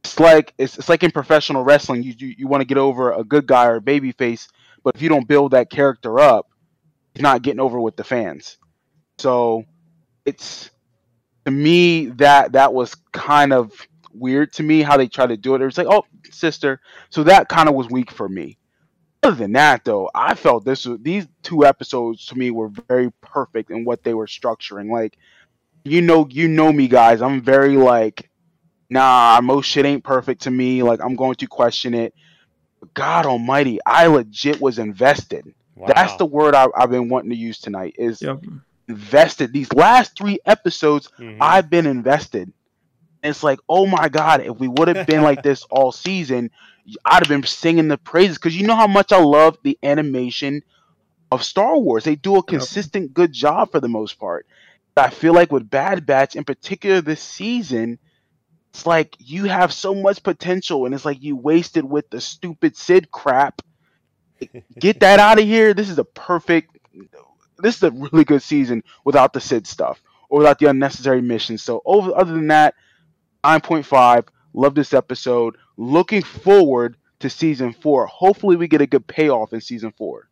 it's 0.05 0.19
like 0.19 0.53
it's, 0.59 0.77
it's 0.77 0.87
like 0.87 1.03
in 1.03 1.09
professional 1.11 1.63
wrestling 1.63 2.03
you 2.03 2.13
you, 2.17 2.35
you 2.37 2.47
want 2.47 2.61
to 2.61 2.65
get 2.65 2.77
over 2.77 3.11
a 3.11 3.23
good 3.23 3.47
guy 3.47 3.65
or 3.65 3.77
a 3.77 3.81
baby 3.81 4.11
face 4.11 4.47
but 4.83 4.95
if 4.95 5.01
you 5.01 5.09
don't 5.09 5.27
build 5.27 5.51
that 5.51 5.71
character 5.71 6.19
up 6.19 6.47
he's 7.13 7.23
not 7.23 7.41
getting 7.41 7.59
over 7.59 7.79
with 7.79 7.95
the 7.95 8.03
fans. 8.03 8.57
So 9.17 9.63
it's 10.25 10.69
to 11.45 11.51
me 11.51 12.07
that 12.07 12.51
that 12.51 12.71
was 12.71 12.95
kind 13.13 13.51
of 13.51 13.71
weird 14.13 14.53
to 14.53 14.63
me 14.63 14.83
how 14.83 14.95
they 14.95 15.07
try 15.07 15.25
to 15.25 15.37
do 15.37 15.55
it. 15.55 15.61
It 15.61 15.65
was 15.65 15.77
like 15.77 15.87
oh 15.89 16.05
sister. 16.29 16.79
So 17.09 17.23
that 17.23 17.49
kind 17.49 17.67
of 17.67 17.73
was 17.73 17.89
weak 17.89 18.11
for 18.11 18.29
me 18.29 18.59
other 19.25 19.35
than 19.35 19.53
that 19.53 19.83
though 19.83 20.09
i 20.13 20.33
felt 20.33 20.65
this 20.65 20.85
was, 20.85 20.99
these 21.01 21.27
two 21.43 21.65
episodes 21.65 22.25
to 22.25 22.35
me 22.35 22.51
were 22.51 22.69
very 22.87 23.11
perfect 23.21 23.71
in 23.71 23.85
what 23.85 24.03
they 24.03 24.13
were 24.13 24.27
structuring 24.27 24.91
like 24.91 25.17
you 25.83 26.01
know 26.01 26.27
you 26.29 26.47
know 26.47 26.71
me 26.71 26.87
guys 26.87 27.21
i'm 27.21 27.41
very 27.41 27.77
like 27.77 28.29
nah, 28.89 29.39
most 29.41 29.65
shit 29.65 29.85
ain't 29.85 30.03
perfect 30.03 30.43
to 30.43 30.51
me. 30.51 30.83
Like 30.83 30.99
I'm 31.03 31.15
going 31.15 31.35
to 31.35 31.47
question 31.47 31.93
it. 31.93 32.13
God 32.93 33.25
Almighty, 33.25 33.79
I 33.85 34.07
legit 34.07 34.61
was 34.61 34.79
invested. 34.79 35.53
Wow. 35.75 35.87
That's 35.93 36.15
the 36.17 36.25
word 36.25 36.55
I, 36.55 36.67
I've 36.77 36.91
been 36.91 37.09
wanting 37.09 37.31
to 37.31 37.35
use 37.35 37.59
tonight. 37.59 37.95
Is 37.97 38.21
yep 38.21 38.39
invested. 38.87 39.51
These 39.51 39.73
last 39.73 40.15
three 40.15 40.37
episodes, 40.45 41.09
Mhm. 41.19 41.37
I've 41.41 41.69
been 41.71 41.87
invested. 41.87 42.53
It's 43.23 43.41
like, 43.41 43.59
oh 43.67 43.87
my 43.87 44.07
God, 44.07 44.41
if 44.41 44.59
we 44.59 44.67
would 44.67 44.87
have 44.87 45.07
been 45.07 45.23
like 45.23 45.41
this 45.41 45.63
all 45.71 45.91
season, 45.91 46.51
I'd 47.03 47.25
have 47.25 47.27
been 47.27 47.43
singing 47.43 47.87
the 47.87 47.97
praises 47.97 48.37
because 48.37 48.59
you 48.59 48.67
know 48.67 48.75
how 48.75 48.87
much 48.87 49.11
I 49.11 49.19
love 49.19 49.57
the 49.63 49.77
animation 49.83 50.61
of 51.31 51.43
Star 51.43 51.77
Wars. 51.77 52.03
They 52.03 52.15
do 52.15 52.37
a 52.37 52.43
consistent 52.43 53.13
good 53.13 53.33
job 53.33 53.71
for 53.71 53.79
the 53.79 53.87
most 53.89 54.19
part. 54.19 54.45
I 54.97 55.09
feel 55.09 55.33
like 55.33 55.51
with 55.51 55.69
Bad 55.69 56.05
Batch, 56.05 56.35
in 56.35 56.45
particular 56.45 57.01
this 57.01 57.21
season, 57.21 57.99
it's 58.73 58.85
like 58.85 59.15
you 59.19 59.45
have 59.45 59.73
so 59.73 59.93
much 59.93 60.23
potential, 60.23 60.85
and 60.85 60.93
it's 60.93 61.05
like 61.05 61.21
you 61.21 61.35
wasted 61.35 61.83
with 61.83 62.09
the 62.09 62.21
stupid 62.21 62.77
Cid 62.77 63.11
crap. 63.11 63.61
Get 64.79 65.01
that 65.01 65.19
out 65.19 65.39
of 65.39 65.45
here. 65.45 65.73
This 65.73 65.89
is 65.89 65.99
a 65.99 66.05
perfect. 66.05 66.77
This 67.57 67.77
is 67.77 67.83
a 67.83 67.91
really 67.91 68.23
good 68.25 68.41
season 68.41 68.83
without 69.03 69.33
the 69.33 69.41
Cid 69.41 69.67
stuff, 69.67 70.01
or 70.29 70.39
without 70.39 70.59
the 70.59 70.67
unnecessary 70.67 71.21
missions. 71.21 71.63
So 71.63 71.81
over 71.85 72.15
other 72.15 72.33
than 72.33 72.47
that, 72.47 72.75
9.5. 73.43 74.27
Love 74.55 74.73
this 74.75 74.93
episode. 74.93 75.57
Looking 75.77 76.21
forward 76.23 76.95
to 77.19 77.29
season 77.29 77.73
four. 77.73 78.05
Hopefully, 78.07 78.55
we 78.55 78.67
get 78.67 78.81
a 78.81 78.87
good 78.87 79.05
payoff 79.05 79.51
in 79.53 79.59
season 79.61 79.91
four. 79.97 80.29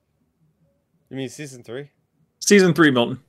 You 1.10 1.18
mean 1.18 1.30
season 1.30 1.64
three? 1.64 1.92
Season 2.40 2.74
three, 2.74 2.90
Milton. 2.92 3.20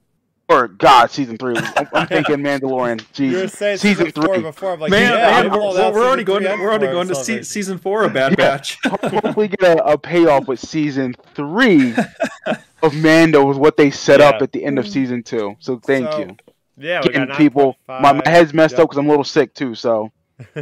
Or 0.48 0.68
God, 0.68 1.10
season 1.10 1.36
three. 1.38 1.56
I'm, 1.56 1.88
I'm 1.94 2.06
thinking 2.08 2.36
Mandalorian. 2.36 3.00
You 3.18 3.36
were 3.38 3.42
Jeez. 3.44 3.50
saying 3.50 3.78
Season 3.78 4.06
season 4.06 4.22
four 4.22 4.34
three. 4.34 4.42
before. 4.42 4.72
I'm 4.74 4.80
like, 4.80 4.90
Man, 4.90 5.12
yeah, 5.12 5.16
man, 5.30 5.46
I'm 5.46 5.50
we're, 5.52 5.60
all 5.60 5.74
we're, 5.74 5.92
we're 5.92 6.06
already 6.06 6.24
going. 6.24 6.42
To, 6.44 6.50
we're 6.56 6.68
already 6.70 6.86
going 6.86 7.08
to 7.08 7.16
and 7.16 7.24
se- 7.24 7.42
season 7.44 7.78
four 7.78 8.04
of 8.04 8.12
Bad 8.12 8.32
Yeah. 8.38 8.56
Batch. 8.56 8.78
Hopefully, 8.84 9.48
get 9.48 9.62
a, 9.62 9.84
a 9.84 9.98
payoff 9.98 10.46
with 10.46 10.60
season 10.60 11.14
three 11.34 11.94
of 12.82 12.94
Mando 12.94 13.44
with 13.46 13.56
what 13.56 13.76
they 13.78 13.90
set 13.90 14.20
up 14.20 14.42
at 14.42 14.52
the 14.52 14.64
end 14.64 14.78
of 14.78 14.86
season 14.86 15.22
two. 15.22 15.56
So 15.60 15.78
thank 15.78 16.10
So, 16.12 16.18
you. 16.20 16.36
Yeah, 16.76 17.00
we 17.00 17.08
Getting 17.08 17.28
got 17.28 17.38
people. 17.38 17.76
My, 17.88 18.12
my 18.12 18.22
head's 18.26 18.52
messed 18.52 18.72
Yep. 18.72 18.80
up 18.80 18.88
because 18.88 18.98
I'm 18.98 19.06
a 19.06 19.10
little 19.10 19.24
sick 19.24 19.54
too. 19.54 19.74
So 19.74 20.12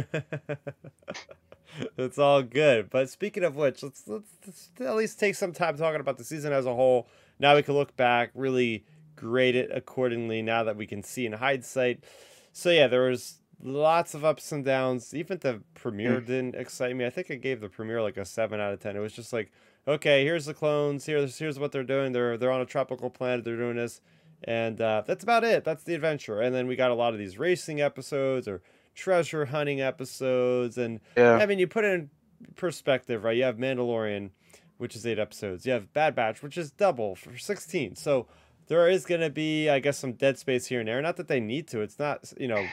it's 1.97 2.17
all 2.17 2.43
good. 2.43 2.89
But 2.89 3.09
speaking 3.09 3.43
of 3.43 3.55
which, 3.55 3.83
let's, 3.83 4.07
let's 4.07 4.29
let's 4.45 4.69
at 4.79 4.95
least 4.95 5.19
take 5.19 5.35
some 5.35 5.53
time 5.53 5.77
talking 5.77 6.01
about 6.01 6.17
the 6.17 6.23
season 6.23 6.53
as 6.53 6.65
a 6.65 6.73
whole. 6.73 7.07
Now 7.39 7.55
we 7.55 7.63
can 7.63 7.73
look 7.75 7.95
back, 7.95 8.31
really 8.33 8.85
grade 9.15 9.55
it 9.55 9.69
accordingly. 9.73 10.41
Now 10.41 10.63
that 10.63 10.77
we 10.77 10.85
can 10.85 11.03
see 11.03 11.25
in 11.25 11.33
hindsight. 11.33 12.03
So 12.51 12.69
yeah, 12.69 12.87
there 12.87 13.09
was 13.09 13.39
lots 13.61 14.13
of 14.13 14.23
ups 14.23 14.51
and 14.51 14.63
downs. 14.63 15.13
Even 15.13 15.39
the 15.39 15.61
premiere 15.73 16.21
didn't 16.21 16.55
excite 16.55 16.95
me. 16.95 17.05
I 17.05 17.09
think 17.09 17.31
I 17.31 17.35
gave 17.35 17.61
the 17.61 17.69
premiere 17.69 18.01
like 18.01 18.17
a 18.17 18.25
seven 18.25 18.59
out 18.59 18.73
of 18.73 18.79
ten. 18.79 18.95
It 18.95 18.99
was 18.99 19.13
just 19.13 19.33
like, 19.33 19.51
okay, 19.87 20.23
here's 20.23 20.45
the 20.45 20.53
clones. 20.53 21.05
Here's 21.05 21.37
here's 21.37 21.59
what 21.59 21.71
they're 21.71 21.83
doing. 21.83 22.11
They're 22.11 22.37
they're 22.37 22.51
on 22.51 22.61
a 22.61 22.65
tropical 22.65 23.09
planet. 23.09 23.45
They're 23.45 23.57
doing 23.57 23.77
this. 23.77 24.01
And 24.45 24.81
uh, 24.81 25.03
that's 25.07 25.23
about 25.23 25.45
it. 25.45 25.63
That's 25.63 25.83
the 25.83 25.95
adventure. 25.95 26.41
And 26.41 26.53
then 26.53 26.67
we 26.67 26.75
got 26.75 26.91
a 26.91 26.95
lot 26.95 27.13
of 27.13 27.19
these 27.19 27.37
racing 27.39 27.79
episodes 27.79 28.45
or 28.45 28.61
treasure 28.95 29.45
hunting 29.45 29.81
episodes. 29.81 30.77
And 30.77 30.99
yeah, 31.17 31.33
I 31.37 31.45
mean, 31.45 31.59
you 31.59 31.67
put 31.67 31.85
it 31.85 31.93
in 31.93 32.09
perspective, 32.55 33.23
right? 33.23 33.35
You 33.37 33.43
have 33.43 33.57
Mandalorian, 33.57 34.31
which 34.77 34.95
is 34.95 35.05
eight 35.05 35.19
episodes. 35.19 35.65
You 35.65 35.73
have 35.73 35.93
Bad 35.93 36.15
Batch, 36.15 36.41
which 36.43 36.57
is 36.57 36.71
double 36.71 37.15
for 37.15 37.37
16. 37.37 37.95
So 37.95 38.27
there 38.67 38.87
is 38.87 39.05
going 39.05 39.21
to 39.21 39.29
be, 39.29 39.69
I 39.69 39.79
guess, 39.79 39.97
some 39.97 40.13
dead 40.13 40.37
space 40.37 40.67
here 40.67 40.79
and 40.79 40.87
there. 40.87 41.01
Not 41.01 41.17
that 41.17 41.27
they 41.27 41.39
need 41.39 41.67
to. 41.69 41.81
It's 41.81 41.99
not, 41.99 42.31
you 42.37 42.47
know, 42.47 42.65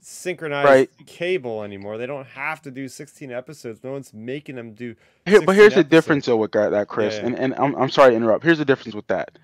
synchronized 0.00 0.66
Right. 0.68 0.90
cable 1.06 1.62
anymore. 1.62 1.96
They 1.98 2.06
don't 2.06 2.26
have 2.26 2.60
to 2.62 2.70
do 2.70 2.88
16 2.88 3.30
episodes. 3.30 3.82
No 3.84 3.92
one's 3.92 4.12
making 4.12 4.56
them 4.56 4.74
do. 4.74 4.94
Here, 5.24 5.40
but 5.40 5.52
16 5.52 5.54
here's 5.54 5.74
the 5.74 5.84
difference 5.84 6.26
though 6.26 6.36
with 6.36 6.52
that, 6.52 6.70
that 6.70 6.88
Chris, 6.88 7.14
Yeah. 7.16 7.26
and 7.26 7.38
and 7.38 7.54
I'm 7.54 7.74
I'm 7.76 7.88
sorry 7.90 8.10
to 8.10 8.16
interrupt. 8.16 8.44
Here's 8.44 8.58
the 8.58 8.64
difference 8.64 8.94
with 8.94 9.06
that. 9.08 9.38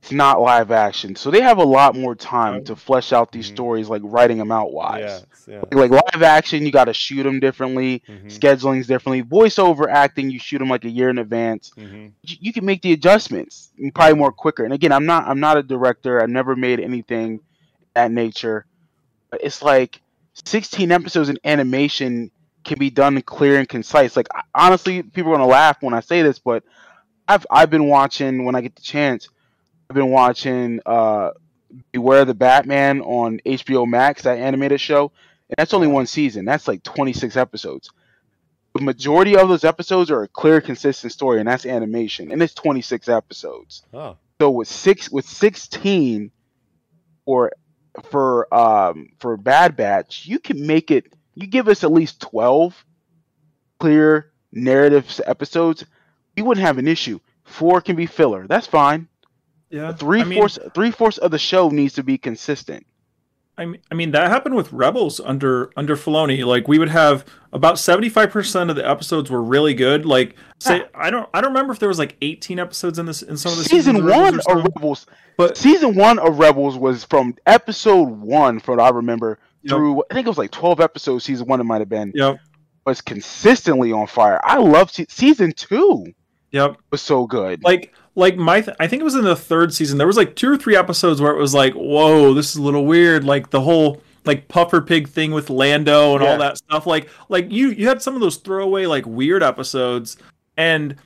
It's 0.00 0.12
not 0.12 0.40
live 0.40 0.70
action, 0.70 1.16
so 1.16 1.30
they 1.30 1.40
have 1.40 1.58
a 1.58 1.64
lot 1.64 1.96
more 1.96 2.14
time 2.14 2.64
to 2.64 2.76
flesh 2.76 3.12
out 3.12 3.32
these 3.32 3.48
Mhm. 3.48 3.52
stories, 3.54 3.88
like 3.88 4.00
writing 4.04 4.38
them 4.38 4.52
out 4.52 4.72
wise. 4.72 5.24
Yeah. 5.48 5.62
Like 5.72 5.90
live 5.90 6.22
action, 6.22 6.64
you 6.64 6.70
got 6.70 6.84
to 6.84 6.94
shoot 6.94 7.24
them 7.24 7.40
differently, 7.40 8.02
Mhm, 8.08 8.30
scheduling's 8.30 8.86
differently. 8.86 9.22
Voiceover 9.24 9.86
acting, 9.90 10.30
you 10.30 10.38
shoot 10.38 10.58
them 10.58 10.68
like 10.68 10.84
a 10.84 10.90
year 10.90 11.08
in 11.10 11.18
advance. 11.18 11.72
mhm. 11.76 12.12
You, 12.22 12.36
you 12.40 12.52
can 12.52 12.64
make 12.64 12.80
the 12.82 12.92
adjustments 12.92 13.70
probably 13.94 14.16
more 14.16 14.30
quicker. 14.32 14.64
And 14.64 14.72
again, 14.72 14.92
I'm 14.92 15.04
not 15.06 15.26
I'm 15.26 15.40
not 15.40 15.56
a 15.58 15.62
director. 15.64 16.22
I've 16.22 16.30
never 16.30 16.54
made 16.54 16.78
anything 16.80 17.40
that 17.94 18.12
nature. 18.12 18.66
But 19.30 19.40
it's 19.42 19.62
like 19.62 20.00
16 20.44 20.92
episodes 20.92 21.28
in 21.28 21.38
animation 21.44 22.30
can 22.64 22.78
be 22.78 22.90
done 22.90 23.20
clear 23.22 23.58
and 23.58 23.68
concise. 23.68 24.16
Like 24.16 24.28
honestly, 24.54 25.02
people 25.02 25.32
are 25.32 25.36
gonna 25.36 25.46
laugh 25.48 25.78
when 25.82 25.92
I 25.92 26.00
say 26.00 26.22
this, 26.22 26.38
but 26.38 26.62
I've 27.26 27.44
I've 27.50 27.70
been 27.70 27.88
watching 27.88 28.44
when 28.44 28.54
I 28.54 28.60
get 28.60 28.76
the 28.76 28.82
chance. 28.82 29.28
I've 29.88 29.94
been 29.94 30.10
watching 30.10 30.80
uh, 30.84 31.30
Beware 31.92 32.24
the 32.24 32.34
Batman 32.34 33.00
on 33.00 33.40
HBO 33.44 33.86
Max, 33.86 34.22
that 34.22 34.38
animated 34.38 34.80
show, 34.80 35.12
and 35.48 35.54
that's 35.56 35.74
only 35.74 35.88
one 35.88 36.06
season. 36.06 36.44
That's 36.44 36.68
like 36.68 36.82
26 36.82 37.36
episodes. 37.36 37.90
The 38.74 38.82
majority 38.82 39.36
of 39.36 39.48
those 39.48 39.64
episodes 39.64 40.10
are 40.10 40.22
a 40.22 40.28
clear, 40.28 40.60
consistent 40.60 41.12
story, 41.12 41.40
and 41.40 41.48
that's 41.48 41.66
animation, 41.66 42.32
and 42.32 42.42
it's 42.42 42.54
26 42.54 43.08
episodes. 43.08 43.82
Oh. 43.92 44.16
So 44.40 44.50
with 44.50 44.68
six 44.68 45.10
with 45.10 45.26
16 45.26 46.30
or 47.24 47.50
for 48.04 48.54
um 48.54 49.10
for 49.18 49.36
Bad 49.36 49.74
Batch, 49.74 50.26
you 50.26 50.38
can 50.38 50.66
make 50.66 50.90
it 50.90 51.12
you 51.34 51.46
give 51.46 51.66
us 51.66 51.82
at 51.82 51.90
least 51.90 52.20
12 52.20 52.84
clear 53.80 54.32
narrative 54.52 55.20
episodes, 55.26 55.84
you 56.36 56.44
wouldn't 56.44 56.66
have 56.66 56.78
an 56.78 56.86
issue. 56.86 57.18
Four 57.44 57.80
can 57.80 57.96
be 57.96 58.06
filler. 58.06 58.46
That's 58.46 58.66
fine. 58.66 59.08
Yeah, 59.70 59.92
Three 59.92 60.22
I 60.22 60.24
mean, 60.24 60.38
fourths 60.38 60.58
three 60.74 60.90
fourths 60.90 61.18
of 61.18 61.30
the 61.30 61.38
show 61.38 61.68
needs 61.68 61.94
to 61.94 62.02
be 62.02 62.16
consistent. 62.18 62.86
I 63.58 63.66
mean, 63.66 63.80
I 63.90 63.94
mean 63.94 64.12
that 64.12 64.30
happened 64.30 64.54
with 64.54 64.72
Rebels 64.72 65.20
under 65.20 65.70
under 65.76 65.96
Filoni. 65.96 66.46
Like 66.46 66.68
we 66.68 66.78
would 66.78 66.88
have 66.88 67.24
about 67.52 67.78
seventy 67.78 68.08
five 68.08 68.30
percent 68.30 68.70
of 68.70 68.76
the 68.76 68.88
episodes 68.88 69.30
were 69.30 69.42
really 69.42 69.74
good. 69.74 70.06
Like 70.06 70.36
say, 70.60 70.82
ah. 70.94 70.98
I 71.06 71.10
don't 71.10 71.28
I 71.34 71.40
don't 71.40 71.50
remember 71.50 71.72
if 71.72 71.80
there 71.80 71.88
was 71.88 71.98
like 71.98 72.16
eighteen 72.22 72.58
episodes 72.60 72.98
in 72.98 73.06
this 73.06 73.20
in 73.22 73.36
some 73.36 73.52
of 73.52 73.58
the 73.58 73.64
Season 73.64 73.96
one 74.06 74.36
Rebels 74.36 74.46
of. 74.48 74.56
Rebels, 74.64 75.06
But 75.36 75.56
season 75.56 75.96
one 75.96 76.18
of 76.20 76.38
Rebels 76.38 76.78
was 76.78 77.04
from 77.04 77.34
episode 77.46 78.08
one, 78.08 78.60
from 78.60 78.76
what 78.76 78.84
I 78.84 78.90
remember, 78.90 79.38
Yep. 79.62 79.70
through 79.70 80.02
I 80.08 80.14
think 80.14 80.26
it 80.26 80.30
was 80.30 80.38
like 80.38 80.52
12 80.52 80.80
episodes. 80.80 81.24
Season 81.24 81.46
one 81.46 81.60
it 81.60 81.64
might 81.64 81.80
have 81.80 81.88
been 81.88 82.12
yep, 82.14 82.38
was 82.86 83.00
consistently 83.00 83.92
on 83.92 84.06
fire. 84.06 84.40
I 84.44 84.58
love 84.58 84.92
se- 84.92 85.06
season 85.08 85.50
two 85.52 86.06
yep. 86.52 86.76
was 86.92 87.02
so 87.02 87.26
good. 87.26 87.64
Like 87.64 87.92
like 88.18 88.36
my 88.36 88.60
th- 88.60 88.76
I 88.80 88.86
think 88.86 89.00
it 89.00 89.04
was 89.04 89.14
in 89.14 89.24
the 89.24 89.36
third 89.36 89.72
season. 89.72 89.96
There 89.98 90.06
was 90.06 90.16
like 90.16 90.34
two 90.36 90.50
or 90.50 90.56
three 90.56 90.76
episodes 90.76 91.20
where 91.20 91.32
it 91.32 91.38
was 91.38 91.54
like, 91.54 91.72
whoa, 91.74 92.34
this 92.34 92.50
is 92.50 92.56
a 92.56 92.62
little 92.62 92.84
weird. 92.84 93.24
Like 93.24 93.50
the 93.50 93.60
whole 93.60 94.02
like 94.24 94.48
puffer 94.48 94.80
pig 94.82 95.08
thing 95.08 95.32
with 95.32 95.48
Lando 95.48 96.14
and 96.14 96.22
Yeah. 96.24 96.30
all 96.32 96.38
that 96.38 96.58
stuff. 96.58 96.86
Like 96.86 97.08
like 97.28 97.50
you 97.50 97.70
you 97.70 97.88
had 97.88 98.02
some 98.02 98.14
of 98.14 98.20
those 98.20 98.36
throwaway 98.36 98.84
like 98.86 99.06
weird 99.06 99.42
episodes 99.42 100.16
and 100.56 100.96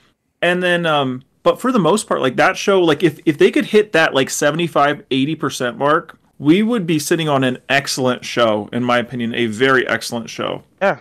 and 0.40 0.62
then 0.62 0.86
um 0.86 1.22
but 1.44 1.60
for 1.60 1.70
the 1.70 1.78
most 1.78 2.08
part 2.08 2.20
like 2.20 2.36
that 2.36 2.56
show 2.56 2.80
like 2.80 3.02
if 3.02 3.20
if 3.26 3.36
they 3.38 3.50
could 3.50 3.66
hit 3.66 3.92
that 3.92 4.14
like 4.14 4.30
75 4.30 5.06
80% 5.10 5.76
mark 5.76 6.18
we 6.38 6.62
would 6.62 6.86
be 6.86 6.98
sitting 6.98 7.28
on 7.28 7.44
an 7.44 7.58
excellent 7.68 8.24
show 8.24 8.68
in 8.72 8.82
my 8.82 8.98
opinion 8.98 9.34
a 9.34 9.46
very 9.46 9.86
excellent 9.86 10.28
show 10.30 10.62
yeah, 10.80 10.98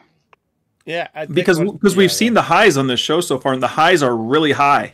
Yeah. 0.86 1.08
I 1.16 1.22
think 1.26 1.36
because 1.36 1.60
because 1.60 1.94
yeah, 1.94 1.98
we've 1.98 2.10
yeah. 2.12 2.16
seen 2.16 2.34
the 2.36 2.42
highs 2.44 2.78
on 2.78 2.88
this 2.88 3.00
show 3.00 3.22
so 3.22 3.40
far 3.40 3.54
and 3.54 3.64
the 3.64 3.68
highs 3.68 4.04
are 4.04 4.16
really 4.16 4.52
high 4.52 4.94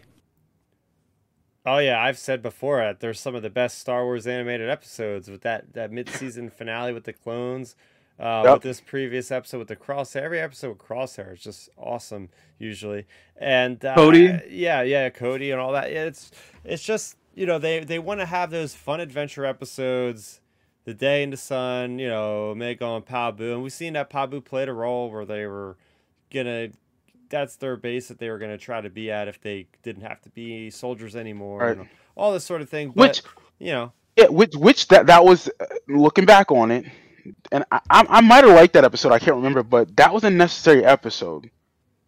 Oh 1.70 1.80
yeah, 1.80 2.02
I've 2.02 2.18
said 2.18 2.42
before 2.42 2.78
that 2.80 3.02
there's 3.02 3.20
some 3.20 3.36
of 3.36 3.42
the 3.42 3.50
best 3.50 3.78
Star 3.80 4.06
Wars 4.06 4.26
animated 4.26 4.70
episodes 4.70 5.30
with 5.30 5.42
that 5.42 5.74
that 5.74 5.92
mid-season 5.92 6.50
finale 6.50 6.94
with 6.94 7.04
the 7.04 7.12
clones, 7.12 7.76
uh, 8.18 8.44
Yep. 8.46 8.54
with 8.54 8.64
this 8.64 8.80
previous 8.80 9.32
episode 9.32 9.58
with 9.60 9.68
the 9.68 9.76
crosshair. 9.76 10.22
Every 10.22 10.40
episode 10.40 10.70
with 10.70 10.78
crosshair 10.78 11.34
is 11.34 11.42
just 11.42 11.70
awesome 11.78 12.30
usually, 12.58 13.06
and 13.36 13.84
uh, 13.84 13.96
Cody? 13.96 14.40
yeah, 14.50 14.82
yeah, 14.82 15.10
Cody 15.10 15.52
and 15.52 15.60
all 15.60 15.74
that. 15.74 15.92
Yeah, 15.92 16.06
it's 16.06 16.32
it's 16.64 16.84
just 16.84 17.18
you 17.36 17.46
know 17.46 17.60
they 17.60 17.82
they 17.84 18.00
want 18.00 18.22
to 18.22 18.26
have 18.26 18.50
those 18.50 18.74
fun 18.74 19.02
adventure 19.02 19.46
episodes. 19.46 20.40
The 20.86 20.94
day 20.94 21.22
in 21.22 21.32
the 21.32 21.36
sun, 21.38 22.00
you 22.00 22.08
know, 22.08 22.52
Omega 22.52 22.86
and 22.86 23.06
Pabu, 23.06 23.52
and 23.52 23.62
we've 23.62 23.74
seen 23.74 23.92
that 23.92 24.10
Pabu 24.10 24.42
played 24.46 24.70
a 24.70 24.74
role 24.74 25.12
where 25.12 25.26
they 25.26 25.46
were 25.46 25.76
gonna 26.34 26.70
that's 27.30 27.56
their 27.58 27.76
base 27.78 28.08
that 28.08 28.20
they 28.20 28.30
were 28.30 28.38
going 28.38 28.52
to 28.52 28.58
try 28.58 28.82
to 28.82 28.90
be 28.90 29.12
at 29.12 29.28
if 29.28 29.40
they 29.42 29.68
didn't 29.84 30.04
have 30.04 30.22
to 30.22 30.30
be 30.30 30.70
soldiers 30.70 31.16
anymore 31.16 31.60
Right. 31.60 31.78
and 31.78 31.88
all 32.16 32.34
this 32.34 32.44
sort 32.46 32.62
of 32.62 32.70
thing 32.70 32.92
but 32.96 33.10
which 33.10 33.22
you 33.60 33.72
know 33.72 33.92
yeah, 34.16 34.28
which 34.28 34.56
which 34.56 34.88
that 34.88 35.06
that 35.08 35.24
was 35.24 35.48
uh, 35.60 35.66
looking 35.88 36.26
back 36.26 36.52
on 36.52 36.72
it, 36.72 36.86
and 37.52 37.64
I 37.72 37.80
I, 37.90 38.06
I 38.10 38.22
might 38.22 38.44
have 38.44 38.56
liked 38.56 38.74
that 38.74 38.84
episode. 38.84 39.12
I 39.12 39.20
can't 39.20 39.36
remember, 39.36 39.62
but 39.62 39.96
that 39.98 40.12
was 40.12 40.24
a 40.24 40.30
necessary 40.32 40.84
episode 40.84 41.52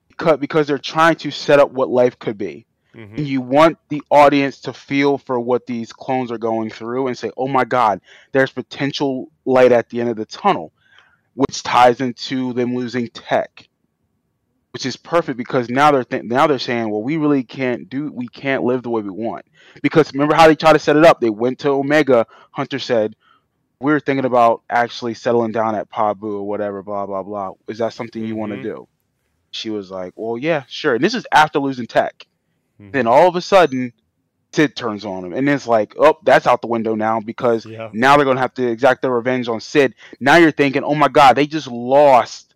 because 0.08 0.40
because 0.40 0.66
they're 0.66 0.80
trying 0.80 1.18
to 1.18 1.30
set 1.30 1.60
up 1.60 1.70
what 1.72 1.88
life 1.90 2.18
could 2.18 2.36
be. 2.36 2.66
mhm. 2.96 3.16
and 3.16 3.28
you 3.28 3.42
want 3.42 3.78
the 3.90 4.02
audience 4.10 4.60
to 4.62 4.74
feel 4.74 5.20
for 5.20 5.40
what 5.40 5.68
these 5.68 5.94
clones 5.94 6.32
are 6.32 6.40
going 6.40 6.72
through 6.72 7.06
and 7.06 7.16
say, 7.16 7.30
"Oh 7.38 7.48
my 7.48 7.64
God, 7.64 8.02
there's 8.32 8.50
potential 8.52 9.30
light 9.46 9.72
at 9.72 9.92
the 9.92 10.02
end 10.02 10.10
of 10.10 10.16
the 10.18 10.26
tunnel," 10.26 10.74
which 11.36 11.62
ties 11.62 12.02
into 12.02 12.54
them 12.54 12.74
losing 12.76 13.08
tech, 13.10 13.69
which 14.72 14.86
is 14.86 14.96
perfect 14.98 15.38
because 15.38 15.70
now 15.70 15.92
they're 15.92 16.04
th- 16.04 16.24
now 16.24 16.48
they're 16.48 16.60
saying, 16.60 16.90
"Well, 16.90 17.02
we 17.02 17.18
really 17.18 17.44
can't 17.44 17.90
do, 17.90 18.12
we 18.12 18.28
can't 18.28 18.64
live 18.64 18.84
the 18.84 18.90
way 18.90 19.02
we 19.02 19.10
want," 19.10 19.46
because 19.82 20.14
remember 20.14 20.36
how 20.36 20.48
they 20.48 20.56
tried 20.56 20.74
to 20.74 20.80
set 20.80 20.96
it 20.96 21.06
up? 21.06 21.20
They 21.20 21.30
went 21.30 21.60
to 21.60 21.70
Omega. 21.70 22.26
Hunter 22.52 22.80
said. 22.80 23.16
We're 23.82 24.02
thinking 24.02 24.26
about 24.26 24.64
actually 24.70 25.14
settling 25.14 25.54
down 25.54 25.74
at 25.74 25.90
Pabu 25.90 26.24
or 26.24 26.44
whatever, 26.46 26.84
blah 26.84 27.06
blah 27.06 27.24
blah. 27.24 27.54
Is 27.70 27.78
that 27.78 27.94
something 27.94 28.22
you 28.26 28.36
want 28.36 28.52
to 28.52 28.62
do? 28.62 28.90
She 29.52 29.70
was 29.70 29.90
like, 29.90 30.12
"Well, 30.18 30.38
yeah, 30.38 30.64
sure." 30.68 30.96
And 30.96 31.04
this 31.04 31.14
is 31.14 31.26
after 31.32 31.60
losing 31.60 31.88
tech 31.88 32.28
Mhm. 32.82 32.92
then 32.92 33.08
all 33.08 33.28
of 33.30 33.36
a 33.38 33.42
sudden 33.42 33.94
Cid 34.52 34.76
turns 34.76 35.06
on 35.06 35.24
him 35.24 35.34
and 35.34 35.48
it's 35.48 35.68
like 35.68 35.94
oh 35.98 36.18
that's 36.24 36.48
out 36.48 36.62
the 36.62 36.68
window 36.68 36.96
now 36.96 37.20
because 37.20 37.66
yeah 37.66 37.90
now 37.94 38.16
they're 38.18 38.26
going 38.26 38.36
to 38.38 38.42
have 38.42 38.54
to 38.56 38.68
exact 38.68 39.02
their 39.02 39.12
revenge 39.12 39.48
on 39.48 39.60
Cid 39.62 39.94
now 40.20 40.38
you're 40.38 40.52
thinking 40.52 40.84
oh 40.84 40.96
my 40.96 41.08
god 41.08 41.36
they 41.38 41.46
just 41.46 41.68
lost 41.68 42.49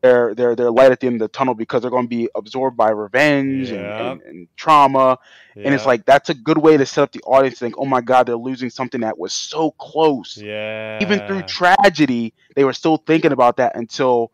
their 0.00 0.34
their 0.34 0.56
their 0.56 0.70
light 0.70 0.92
at 0.92 1.00
the 1.00 1.06
end 1.06 1.16
of 1.16 1.20
the 1.20 1.28
tunnel 1.36 1.54
because 1.54 1.82
they're 1.82 1.90
going 1.90 2.04
to 2.04 2.08
be 2.08 2.28
absorbed 2.34 2.76
by 2.76 2.90
revenge 2.90 3.70
and, 3.70 3.80
Yeah. 3.80 4.10
and, 4.12 4.22
and 4.22 4.48
trauma. 4.56 5.18
And 5.56 5.74
it's 5.74 5.84
like 5.84 6.06
that's 6.06 6.30
a 6.30 6.34
good 6.34 6.56
way 6.58 6.76
to 6.78 6.86
set 6.86 7.02
up 7.02 7.12
the 7.12 7.20
audience 7.22 7.58
to 7.58 7.64
think, 7.66 7.74
oh 7.76 7.84
my 7.84 8.00
god, 8.00 8.26
they're 8.26 8.36
losing 8.36 8.70
something 8.70 9.02
that 9.02 9.18
was 9.18 9.32
so 9.32 9.72
close. 9.72 10.38
yeah. 10.38 10.98
Even 11.02 11.26
through 11.26 11.42
tragedy, 11.42 12.32
they 12.56 12.64
were 12.64 12.72
still 12.72 12.96
thinking 12.96 13.32
about 13.32 13.58
that 13.58 13.76
until 13.76 14.32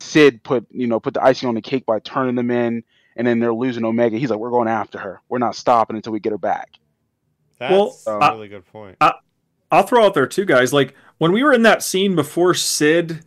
Cid 0.00 0.42
put 0.42 0.66
you 0.70 0.86
know 0.86 1.00
put 1.00 1.14
the 1.14 1.24
icing 1.24 1.48
on 1.48 1.54
the 1.54 1.62
cake 1.62 1.86
by 1.86 1.98
turning 2.00 2.34
them 2.34 2.50
in, 2.50 2.84
and 3.16 3.26
then 3.26 3.38
they're 3.38 3.54
losing 3.54 3.84
Omega. 3.84 4.18
He's 4.18 4.28
like, 4.28 4.38
we're 4.38 4.50
going 4.50 4.68
after 4.68 4.98
her. 4.98 5.22
We're 5.30 5.38
not 5.38 5.56
stopping 5.56 5.96
until 5.96 6.12
we 6.12 6.20
get 6.20 6.32
her 6.32 6.38
back. 6.38 6.72
That's 7.58 7.72
Well, 7.72 8.20
a 8.20 8.22
uh, 8.22 8.32
really 8.34 8.48
good 8.48 8.66
point. 8.66 8.98
I'll 9.70 9.82
throw 9.82 10.04
out 10.04 10.12
there 10.14 10.26
too, 10.26 10.44
guys. 10.44 10.74
Like 10.74 10.94
when 11.18 11.32
we 11.32 11.42
were 11.42 11.52
in 11.54 11.62
that 11.62 11.82
scene 11.82 12.14
before 12.14 12.52
Cid, 12.52 13.24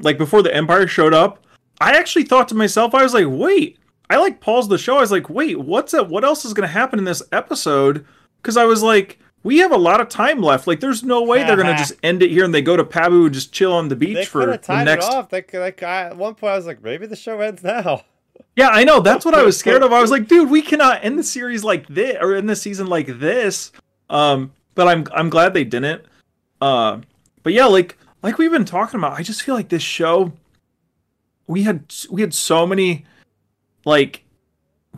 like 0.00 0.18
before 0.18 0.42
the 0.42 0.54
Empire 0.54 0.86
showed 0.86 1.14
up, 1.14 1.44
I 1.80 1.96
actually 1.96 2.24
thought 2.24 2.48
to 2.48 2.54
myself, 2.54 2.94
I 2.94 3.02
was 3.02 3.14
like, 3.14 3.26
wait, 3.28 3.78
I 4.10 4.16
like 4.16 4.40
paused 4.40 4.70
the 4.70 4.78
show. 4.78 4.96
I 4.96 5.00
was 5.00 5.12
like, 5.12 5.28
wait, 5.28 5.58
what's 5.58 5.94
it? 5.94 6.08
What 6.08 6.24
else 6.24 6.44
is 6.44 6.54
going 6.54 6.66
to 6.66 6.72
happen 6.72 6.98
in 6.98 7.04
this 7.04 7.22
episode? 7.32 8.06
Because 8.40 8.56
I 8.56 8.64
was 8.64 8.82
like, 8.82 9.18
we 9.42 9.58
have 9.58 9.72
a 9.72 9.76
lot 9.76 10.00
of 10.00 10.08
time 10.08 10.42
left. 10.42 10.66
Like, 10.66 10.80
there's 10.80 11.02
no 11.02 11.22
way 11.22 11.44
they're 11.44 11.56
going 11.56 11.68
to 11.76 11.76
just 11.76 11.94
end 12.02 12.22
it 12.22 12.30
here 12.30 12.44
and 12.44 12.54
they 12.54 12.62
go 12.62 12.76
to 12.76 12.84
Pabu 12.84 13.26
and 13.26 13.34
just 13.34 13.52
chill 13.52 13.72
on 13.72 13.88
the 13.88 13.96
beach 13.96 14.14
they 14.14 14.24
for 14.24 14.46
the 14.46 14.84
next. 14.84 15.06
it 15.06 15.12
off. 15.12 15.28
They 15.28 15.44
like, 15.54 15.82
I, 15.82 16.06
at 16.06 16.16
one 16.16 16.34
point, 16.34 16.52
I 16.52 16.56
was 16.56 16.66
like, 16.66 16.82
maybe 16.82 17.06
the 17.06 17.16
show 17.16 17.40
ends 17.40 17.62
now. 17.62 18.02
Yeah, 18.56 18.70
I 18.70 18.82
know. 18.82 18.98
That's 18.98 19.24
what 19.24 19.34
I 19.34 19.42
was 19.44 19.56
scared 19.56 19.84
of. 19.84 19.92
I 19.92 20.00
was 20.00 20.10
like, 20.10 20.26
dude, 20.28 20.50
we 20.50 20.62
cannot 20.62 21.04
end 21.04 21.16
the 21.16 21.22
series 21.22 21.62
like 21.62 21.86
this 21.86 22.16
or 22.20 22.34
end 22.34 22.48
the 22.48 22.56
season 22.56 22.88
like 22.88 23.06
this. 23.20 23.70
Um, 24.10 24.52
but 24.74 24.88
I'm 24.88 25.06
I'm 25.12 25.30
glad 25.30 25.54
they 25.54 25.62
didn't. 25.62 26.04
Uh, 26.60 27.00
but 27.44 27.52
yeah, 27.52 27.66
like 27.66 27.97
like 28.22 28.38
we've 28.38 28.50
been 28.50 28.64
talking 28.64 28.98
about, 28.98 29.18
I 29.18 29.22
just 29.22 29.42
feel 29.42 29.54
like 29.54 29.68
this 29.68 29.82
show 29.82 30.32
we 31.48 31.62
had 31.62 31.92
we 32.10 32.20
had 32.20 32.32
so 32.32 32.66
many 32.66 33.04
like 33.84 34.22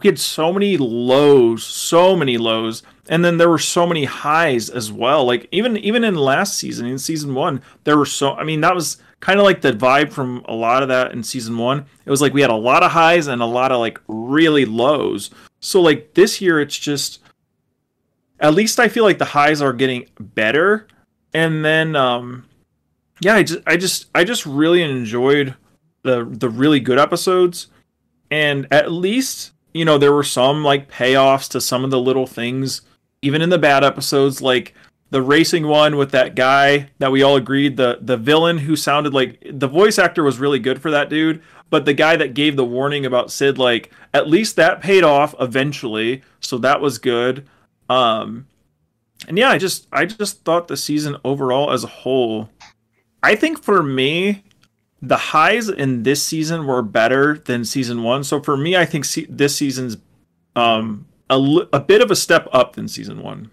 we 0.02 0.08
had 0.08 0.18
so 0.18 0.52
many 0.52 0.76
lows, 0.76 1.64
so 1.64 2.16
many 2.16 2.38
lows, 2.38 2.82
and 3.08 3.24
then 3.24 3.38
there 3.38 3.48
were 3.48 3.58
so 3.58 3.86
many 3.86 4.04
highs 4.04 4.68
as 4.68 4.92
well. 4.92 5.24
Like 5.24 5.48
even 5.52 5.76
even 5.78 6.04
in 6.04 6.14
last 6.16 6.58
season, 6.58 6.86
in 6.86 6.98
season 6.98 7.34
one, 7.34 7.62
there 7.84 7.96
were 7.96 8.06
so 8.06 8.32
I 8.32 8.44
mean 8.44 8.60
that 8.60 8.74
was 8.74 8.98
kind 9.20 9.38
of 9.38 9.44
like 9.44 9.60
the 9.60 9.72
vibe 9.72 10.12
from 10.12 10.44
a 10.48 10.54
lot 10.54 10.82
of 10.82 10.88
that 10.88 11.12
in 11.12 11.22
season 11.22 11.56
one. 11.56 11.86
It 12.04 12.10
was 12.10 12.20
like 12.20 12.34
we 12.34 12.40
had 12.40 12.50
a 12.50 12.54
lot 12.54 12.82
of 12.82 12.90
highs 12.90 13.26
and 13.28 13.40
a 13.40 13.46
lot 13.46 13.72
of 13.72 13.78
like 13.78 14.00
really 14.08 14.64
lows. 14.64 15.30
So 15.60 15.80
like 15.80 16.14
this 16.14 16.40
year, 16.40 16.60
it's 16.60 16.78
just 16.78 17.20
at 18.40 18.54
least 18.54 18.80
I 18.80 18.88
feel 18.88 19.04
like 19.04 19.18
the 19.18 19.24
highs 19.24 19.62
are 19.62 19.72
getting 19.72 20.06
better, 20.18 20.88
and 21.32 21.64
then 21.64 21.94
um 21.94 22.44
yeah, 23.20 23.34
I 23.34 23.42
just 23.42 23.60
I 23.66 23.76
just 23.76 24.06
I 24.14 24.24
just 24.24 24.46
really 24.46 24.82
enjoyed 24.82 25.54
the 26.02 26.24
the 26.24 26.48
really 26.48 26.80
good 26.80 26.98
episodes, 26.98 27.68
and 28.30 28.66
at 28.70 28.90
least 28.90 29.52
you 29.74 29.84
know 29.84 29.98
there 29.98 30.12
were 30.12 30.24
some 30.24 30.64
like 30.64 30.90
payoffs 30.90 31.48
to 31.50 31.60
some 31.60 31.84
of 31.84 31.90
the 31.90 32.00
little 32.00 32.26
things, 32.26 32.82
even 33.22 33.42
in 33.42 33.50
the 33.50 33.58
bad 33.58 33.84
episodes, 33.84 34.40
like 34.40 34.74
the 35.10 35.22
racing 35.22 35.66
one 35.66 35.96
with 35.96 36.12
that 36.12 36.34
guy 36.34 36.88
that 36.98 37.12
we 37.12 37.22
all 37.22 37.36
agreed 37.36 37.76
the 37.76 37.98
the 38.00 38.16
villain 38.16 38.58
who 38.58 38.76
sounded 38.76 39.12
like 39.12 39.42
the 39.50 39.68
voice 39.68 39.98
actor 39.98 40.22
was 40.22 40.38
really 40.38 40.58
good 40.58 40.80
for 40.80 40.90
that 40.90 41.10
dude 41.10 41.42
but 41.68 41.84
the 41.84 41.94
guy 41.94 42.16
that 42.16 42.34
gave 42.34 42.56
the 42.56 42.64
warning 42.64 43.04
about 43.04 43.30
Cid 43.30 43.58
like 43.58 43.90
at 44.14 44.28
least 44.28 44.56
that 44.56 44.80
paid 44.80 45.04
off 45.04 45.34
eventually 45.40 46.22
so 46.40 46.58
that 46.58 46.80
was 46.80 46.98
good. 46.98 47.46
Um 47.88 48.46
and 49.28 49.36
yeah 49.36 49.50
i 49.50 49.58
just 49.58 49.86
i 49.92 50.06
just 50.06 50.44
thought 50.44 50.68
the 50.68 50.76
season 50.76 51.16
overall 51.24 51.72
as 51.72 51.84
a 51.84 51.88
whole 51.88 52.48
i 53.22 53.34
think 53.34 53.62
for 53.62 53.82
me 53.82 54.42
the 55.02 55.16
highs 55.16 55.68
in 55.68 56.02
this 56.02 56.22
season 56.22 56.66
were 56.66 56.82
better 56.82 57.38
than 57.38 57.64
season 57.64 58.02
one 58.02 58.24
so 58.24 58.42
for 58.42 58.56
me 58.56 58.76
i 58.76 58.84
think 58.84 59.04
se- 59.04 59.26
this 59.28 59.56
season's 59.56 59.96
um 60.56 61.06
a, 61.28 61.38
a 61.72 61.80
bit 61.80 62.02
of 62.02 62.10
a 62.10 62.16
step 62.16 62.48
up 62.52 62.74
than 62.74 62.88
season 62.88 63.22
one 63.22 63.50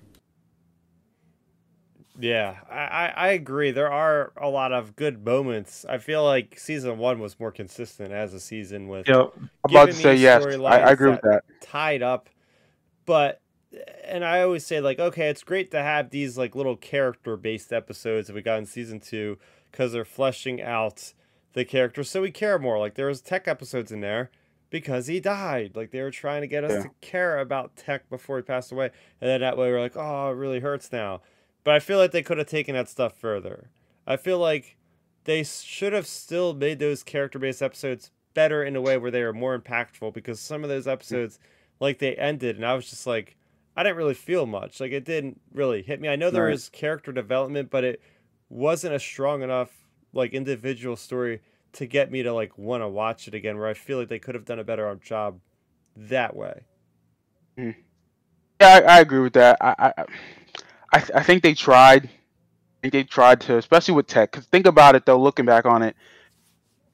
Yeah, 2.19 2.55
I, 2.69 2.75
I, 2.75 3.13
I 3.15 3.27
agree. 3.29 3.71
There 3.71 3.91
are 3.91 4.31
a 4.37 4.49
lot 4.49 4.71
of 4.71 4.95
good 4.95 5.23
moments. 5.23 5.85
I 5.87 5.99
feel 5.99 6.23
like 6.23 6.57
season 6.57 6.97
one 6.97 7.19
was 7.19 7.39
more 7.39 7.51
consistent 7.51 8.11
as 8.11 8.33
a 8.33 8.39
season 8.39 8.87
with 8.87 9.07
yep 9.07 9.33
I'm 9.37 9.49
about 9.69 9.85
to 9.85 9.91
Giving 9.91 10.01
say 10.01 10.15
yes. 10.15 10.43
I, 10.45 10.79
I 10.79 10.91
agree 10.91 11.11
with 11.11 11.21
that. 11.21 11.43
tied 11.61 12.01
up. 12.01 12.29
But 13.05 13.41
and 14.03 14.25
I 14.25 14.41
always 14.41 14.65
say 14.65 14.81
like, 14.81 14.99
okay, 14.99 15.29
it's 15.29 15.43
great 15.43 15.71
to 15.71 15.81
have 15.81 16.09
these 16.09 16.37
like 16.37 16.55
little 16.55 16.75
character 16.75 17.37
based 17.37 17.71
episodes 17.71 18.27
that 18.27 18.33
we 18.33 18.41
got 18.41 18.57
in 18.57 18.65
season 18.65 18.99
two 18.99 19.37
because 19.77 19.91
they're 19.91 20.03
fleshing 20.05 20.59
out 20.59 21.13
the 21.53 21.63
characters 21.63 22.09
so 22.09 22.21
we 22.23 22.31
care 22.31 22.57
more. 22.57 22.79
Like 22.79 22.95
there 22.95 23.05
was 23.05 23.21
tech 23.21 23.47
episodes 23.47 23.91
in 23.91 23.99
there 24.01 24.31
because 24.71 25.05
he 25.05 25.19
died. 25.19 25.73
Like 25.75 25.91
they 25.91 26.01
were 26.01 26.09
trying 26.09 26.41
to 26.41 26.47
get 26.47 26.63
us 26.63 26.71
Yeah. 26.71 26.81
to 26.83 26.89
care 26.99 27.37
about 27.39 27.75
tech 27.75 28.09
before 28.09 28.37
he 28.37 28.41
passed 28.41 28.71
away. 28.71 28.85
And 29.21 29.29
then 29.29 29.41
that 29.41 29.55
way 29.55 29.71
we're 29.71 29.79
like, 29.79 29.95
oh, 29.95 30.31
it 30.31 30.35
really 30.35 30.61
hurts 30.61 30.91
now. 30.91 31.21
But 31.63 31.75
I 31.75 31.79
feel 31.79 31.99
like 31.99 32.11
they 32.11 32.23
could 32.23 32.39
have 32.39 32.47
taken 32.47 32.73
that 32.73 32.89
stuff 32.89 33.17
further. 33.19 33.69
I 34.07 34.17
feel 34.17 34.39
like 34.39 34.77
they 35.25 35.43
should 35.43 35.93
have 35.93 36.07
still 36.07 36.53
made 36.55 36.79
those 36.79 37.03
character 37.03 37.37
based 37.37 37.61
episodes 37.61 38.09
better 38.33 38.63
in 38.63 38.75
a 38.75 38.81
way 38.81 38.97
where 38.97 39.11
they 39.11 39.23
were 39.23 39.33
more 39.33 39.57
impactful 39.59 40.11
because 40.13 40.39
some 40.39 40.63
of 40.63 40.69
those 40.69 40.87
episodes, 40.87 41.37
like 41.79 41.99
they 41.99 42.15
ended, 42.15 42.55
and 42.55 42.65
I 42.65 42.73
was 42.73 42.89
just 42.89 43.05
like, 43.05 43.35
I 43.75 43.83
didn't 43.83 43.97
really 43.97 44.13
feel 44.15 44.47
much. 44.47 44.79
Like 44.79 44.91
it 44.91 45.05
didn't 45.05 45.39
really 45.53 45.83
hit 45.83 46.01
me. 46.01 46.07
I 46.09 46.15
know 46.15 46.31
there 46.31 46.45
Right. 46.45 46.51
was 46.51 46.69
character 46.69 47.11
development, 47.11 47.69
but 47.69 47.83
it 47.83 48.01
wasn't 48.49 48.93
a 48.93 48.99
strong 48.99 49.41
enough 49.41 49.69
like 50.13 50.33
individual 50.33 50.95
story 50.95 51.41
to 51.73 51.85
get 51.85 52.11
me 52.11 52.23
to 52.23 52.33
like 52.33 52.57
want 52.57 52.83
to 52.83 52.87
watch 52.87 53.27
it 53.27 53.33
again. 53.33 53.57
Where 53.57 53.67
I 53.67 53.73
feel 53.73 53.97
like 53.99 54.09
they 54.09 54.19
could 54.19 54.35
have 54.35 54.45
done 54.45 54.59
a 54.59 54.63
better 54.63 54.93
job 55.03 55.39
that 55.95 56.35
way. 56.35 56.61
Hmm. 57.57 57.71
Yeah, 58.61 58.81
I, 58.85 58.97
I 58.97 58.99
agree 58.99 59.19
with 59.19 59.33
that. 59.33 59.57
I, 59.61 59.75
I, 59.97 60.05
I, 60.93 61.03
I 61.15 61.23
think 61.23 61.43
they 61.43 61.53
tried. 61.53 62.05
I 62.05 62.09
think 62.81 62.93
they 62.93 63.03
tried 63.03 63.41
to, 63.41 63.57
especially 63.57 63.95
with 63.95 64.07
Tech. 64.07 64.31
Cause 64.31 64.45
think 64.45 64.65
about 64.65 64.95
it 64.95 65.05
though, 65.05 65.19
looking 65.19 65.45
back 65.45 65.65
on 65.65 65.83
it, 65.83 65.95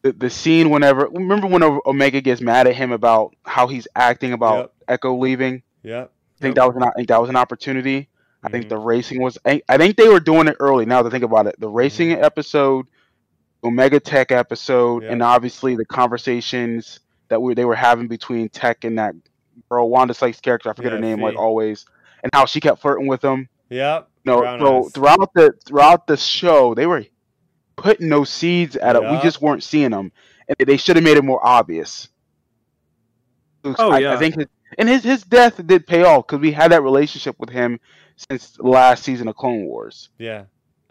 the 0.02 0.12
the 0.12 0.30
scene 0.30 0.70
whenever 0.70 1.08
remember 1.08 1.48
when 1.48 1.64
Omega 1.86 2.22
gets 2.22 2.42
mad 2.42 2.68
at 2.68 2.76
him 2.76 2.92
about 2.92 3.36
how 3.44 3.68
he's 3.68 3.88
acting 3.96 4.34
about 4.34 4.58
Yep. 4.58 4.74
Echo 4.90 5.18
leaving. 5.18 5.64
Yeah, 5.84 6.04
I 6.04 6.42
think 6.42 6.56
that 6.56 6.68
was 6.68 6.76
an 6.76 6.84
I 6.84 6.92
think 6.96 7.08
that 7.08 7.22
was 7.22 7.30
an 7.30 7.36
opportunity. 7.36 8.10
I 8.44 8.50
think 8.50 8.66
Mhm. 8.66 8.70
the 8.70 8.78
racing 8.78 9.22
was. 9.22 9.38
I, 9.46 9.62
think 9.78 9.96
they 9.98 10.10
were 10.10 10.20
doing 10.20 10.48
it 10.48 10.58
early. 10.60 10.86
Now 10.86 11.02
to 11.02 11.10
think 11.10 11.24
about 11.24 11.48
it, 11.48 11.60
the 11.60 11.70
racing 11.70 12.12
episode, 12.12 12.88
Omega 13.64 14.00
Tech 14.00 14.32
episode, 14.32 15.04
Yeah. 15.04 15.12
and 15.12 15.24
obviously 15.24 15.76
the 15.76 15.86
conversations 15.86 17.00
that 17.30 17.42
we 17.42 17.54
they 17.54 17.66
were 17.66 17.76
having 17.76 18.08
between 18.08 18.50
Tech 18.50 18.84
and 18.84 18.98
that 19.00 19.16
girl 19.70 19.90
Wanda 19.90 20.14
Sykes 20.14 20.42
character. 20.42 20.70
I 20.70 20.74
forget 20.74 20.92
Yeah, 20.92 20.98
her 20.98 21.02
name, 21.02 21.22
like 21.22 21.38
always, 21.38 21.86
and 22.22 22.30
how 22.34 22.46
she 22.46 22.60
kept 22.60 22.82
flirting 22.82 23.08
with 23.08 23.24
him. 23.24 23.48
Yep. 23.70 24.10
No, 24.26 24.42
so 24.60 24.90
throughout 24.90 25.34
the 25.34 25.54
throughout 25.66 26.08
the 26.08 26.18
show, 26.18 26.74
they 26.74 26.86
were 26.86 27.06
putting 27.76 28.10
those 28.10 28.30
seeds 28.30 28.76
at 28.76 28.96
it. 28.96 29.02
We 29.02 29.20
just 29.22 29.42
weren't 29.42 29.64
seeing 29.64 29.92
them, 29.92 30.12
and 30.48 30.56
they 30.68 30.78
should 30.78 30.96
have 30.96 31.04
made 31.04 31.18
it 31.18 31.24
more 31.24 31.46
obvious. 31.46 32.10
Oh, 33.66 33.92
I, 33.92 34.00
yeah. 34.00 34.14
I 34.14 34.18
think, 34.18 34.36
his, 34.36 34.46
and 34.78 34.90
his 34.90 35.04
his 35.04 35.24
death 35.24 35.66
did 35.66 35.88
pay 35.88 36.04
off 36.04 36.28
because 36.28 36.40
we 36.42 36.52
had 36.52 36.72
that 36.72 36.84
relationship 36.84 37.36
with 37.40 37.50
him 37.50 37.80
since 38.16 38.58
last 38.60 39.04
season 39.04 39.28
of 39.28 39.36
Clone 39.36 39.66
Wars. 39.66 40.10
Yeah. 40.18 40.46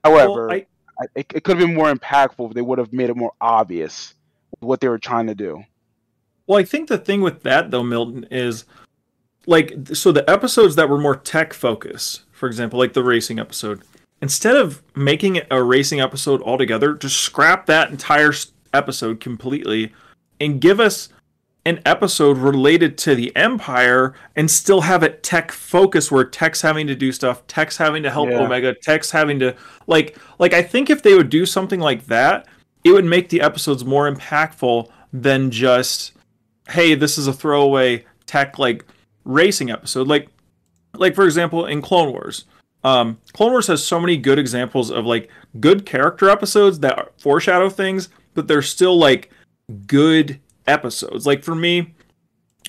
However, 0.05 0.49
Well, 0.49 0.51
I, 0.51 0.67
I, 1.01 1.05
it, 1.15 1.27
it 1.35 1.45
could 1.45 1.59
have 1.59 1.67
been 1.67 1.75
more 1.75 1.93
impactful 1.93 2.49
if 2.49 2.55
they 2.55 2.63
would 2.63 2.79
have 2.79 2.93
made 2.93 3.11
it 3.11 3.17
more 3.17 3.33
obvious 3.41 4.15
what 4.61 4.81
they 4.81 4.89
were 4.89 4.99
trying 4.99 5.27
to 5.27 5.35
do. 5.35 5.63
Well, 6.47 6.59
I 6.59 6.65
think 6.65 6.89
the 6.89 6.99
thing 6.99 7.21
with 7.21 7.43
that 7.43 7.71
though, 7.71 7.83
Milton, 7.83 8.27
is 8.31 8.65
like 9.47 9.75
so 9.93 10.13
the 10.13 10.29
episodes 10.29 10.77
that 10.77 10.89
were 10.89 10.99
more 10.99 11.17
tech 11.17 11.53
focused, 11.53 12.23
for 12.33 12.47
example, 12.47 12.79
like 12.79 12.93
the 12.93 13.03
racing 13.03 13.39
episode, 13.39 13.83
instead 14.21 14.57
of 14.57 14.83
making 14.95 15.37
it 15.37 15.47
a 15.51 15.63
racing 15.63 16.01
episode 16.01 16.43
altogether, 16.43 16.95
just 16.95 17.17
scrap 17.17 17.67
that 17.67 17.91
entire 17.91 18.33
episode 18.75 19.21
completely 19.21 19.93
and 20.41 20.61
give 20.61 20.81
us 20.81 21.09
an 21.65 21.81
episode 21.87 22.39
related 22.39 22.99
to 22.99 23.15
the 23.15 23.35
Empire 23.37 24.15
and 24.35 24.51
still 24.51 24.81
have 24.81 25.03
it 25.03 25.23
tech 25.23 25.53
focus 25.53 26.11
where 26.11 26.25
Tech's 26.25 26.61
having 26.63 26.87
to 26.89 26.95
do 26.95 27.13
stuff, 27.13 27.47
Tech's 27.47 27.77
having 27.77 28.03
to 28.03 28.11
help 28.11 28.31
Yeah. 28.31 28.41
Omega, 28.41 28.75
Tech's 28.75 29.11
having 29.11 29.39
to 29.41 29.55
like 29.87 30.19
like 30.39 30.53
I 30.53 30.63
think 30.63 30.91
if 30.91 31.03
they 31.03 31.15
would 31.15 31.31
do 31.31 31.47
something 31.47 31.81
like 31.81 32.07
that, 32.07 32.47
it 32.85 32.91
would 32.91 33.05
make 33.05 33.29
the 33.29 33.41
episodes 33.41 33.85
more 33.85 34.13
impactful 34.13 34.89
than 35.13 35.51
just 35.51 36.13
hey, 36.69 36.95
this 36.95 37.17
is 37.19 37.27
a 37.27 37.33
throwaway 37.33 38.05
tech 38.27 38.59
like 38.59 38.85
racing 39.25 39.71
episode. 39.71 40.09
Like 40.09 40.29
like 40.95 41.15
for 41.15 41.25
example 41.25 41.67
in 41.67 41.81
Clone 41.81 42.11
Wars. 42.11 42.45
Um 42.83 43.19
Clone 43.35 43.53
Wars 43.53 43.69
has 43.69 43.87
so 43.87 44.01
many 44.01 44.17
good 44.17 44.39
examples 44.39 44.91
of 44.91 45.07
like 45.07 45.31
good 45.61 45.87
character 45.87 46.29
episodes 46.29 46.81
that 46.81 47.13
foreshadow 47.21 47.69
things, 47.69 48.09
but 48.35 48.49
they're 48.49 48.63
still 48.63 48.99
like 48.99 49.31
good 49.87 50.41
episodes. 50.67 51.27
Like 51.27 51.43
for 51.43 51.55
me, 51.55 51.95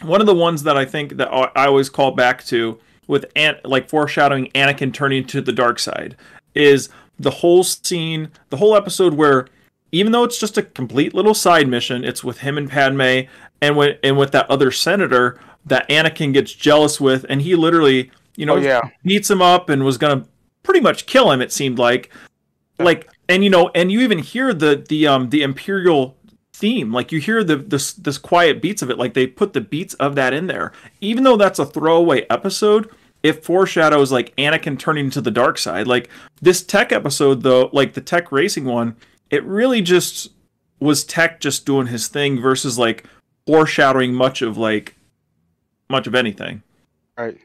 one 0.02 0.22
of 0.22 0.28
the 0.28 0.36
ones 0.36 0.64
that 0.64 0.78
I 0.78 0.86
think 0.86 1.18
that 1.18 1.30
I 1.34 1.66
always 1.68 1.90
call 1.90 2.12
back 2.12 2.44
to 2.46 2.80
with 3.08 3.26
Ant 3.36 3.64
like 3.66 3.90
foreshadowing 3.90 4.48
Anakin 4.56 4.94
turning 4.94 5.26
to 5.28 5.42
the 5.42 5.52
dark 5.52 5.78
side 5.80 6.16
is 6.56 6.90
the 7.20 7.30
whole 7.30 7.64
scene, 7.64 8.30
the 8.50 8.58
whole 8.58 8.76
episode 8.76 9.14
where 9.14 9.48
even 9.92 10.12
though 10.12 10.24
it's 10.24 10.40
just 10.40 10.58
a 10.58 10.64
complete 10.64 11.14
little 11.14 11.34
side 11.36 11.68
mission, 11.68 12.04
it's 12.04 12.24
with 12.24 12.40
him 12.40 12.58
and 12.58 12.70
Padme 12.70 13.22
and 13.62 13.78
with 13.78 14.00
and 14.04 14.18
with 14.18 14.32
that 14.32 14.50
other 14.50 14.72
senator 14.72 15.40
that 15.66 15.88
Anakin 15.90 16.34
gets 16.34 16.52
jealous 16.54 17.00
with, 17.00 17.26
and 17.30 17.42
he 17.42 17.56
literally, 17.56 18.12
you 18.36 18.46
know, 18.46 18.56
Oh, 18.56 18.60
yeah. 18.60 18.82
beats 19.06 19.30
him 19.30 19.42
up 19.42 19.70
and 19.70 19.86
was 19.86 19.98
gonna 19.98 20.26
pretty 20.64 20.82
much 20.82 21.06
kill 21.06 21.32
him. 21.32 21.42
It 21.42 21.52
seemed 21.52 21.78
like, 21.78 22.10
like, 22.80 23.10
and 23.30 23.44
you 23.44 23.50
know, 23.50 23.70
and 23.76 23.92
you 23.92 24.02
even 24.02 24.18
hear 24.20 24.54
the 24.54 24.84
the 24.90 25.06
um 25.08 25.30
the 25.30 25.44
Imperial 25.44 26.18
theme, 26.54 26.94
like 26.94 27.12
you 27.12 27.20
hear 27.20 27.44
the 27.44 27.56
this 27.58 27.94
this 27.94 28.18
quiet 28.18 28.62
beats 28.62 28.82
of 28.82 28.90
it, 28.90 28.98
like 28.98 29.14
they 29.14 29.28
put 29.28 29.54
the 29.54 29.62
beats 29.62 29.94
of 29.96 30.16
that 30.16 30.34
in 30.34 30.48
there, 30.48 30.72
even 31.02 31.24
though 31.24 31.38
that's 31.38 31.60
a 31.60 31.66
throwaway 31.66 32.26
episode. 32.30 32.90
It 33.24 33.44
foreshadows 33.46 34.12
like 34.12 34.36
Anakin 34.36 34.78
turning 34.78 35.10
to 35.12 35.22
the 35.22 35.32
dark 35.32 35.58
side. 35.58 35.88
Like 35.88 36.10
this 36.42 36.62
tech 36.62 36.92
episode, 36.92 37.42
though, 37.42 37.70
like 37.72 37.94
the 37.94 38.02
tech 38.02 38.32
racing 38.34 38.66
one, 38.66 38.98
it 39.30 39.44
really 39.46 39.82
just 39.82 40.30
was 40.80 41.06
tech 41.06 41.40
just 41.40 41.66
doing 41.66 41.88
his 41.88 42.10
thing 42.10 42.42
versus 42.42 42.78
like 42.78 43.06
foreshadowing 43.48 44.14
much 44.14 44.42
of 44.42 44.58
like 44.58 44.96
much 45.90 46.06
of 46.08 46.16
anything 46.16 46.64
Right. 47.18 47.38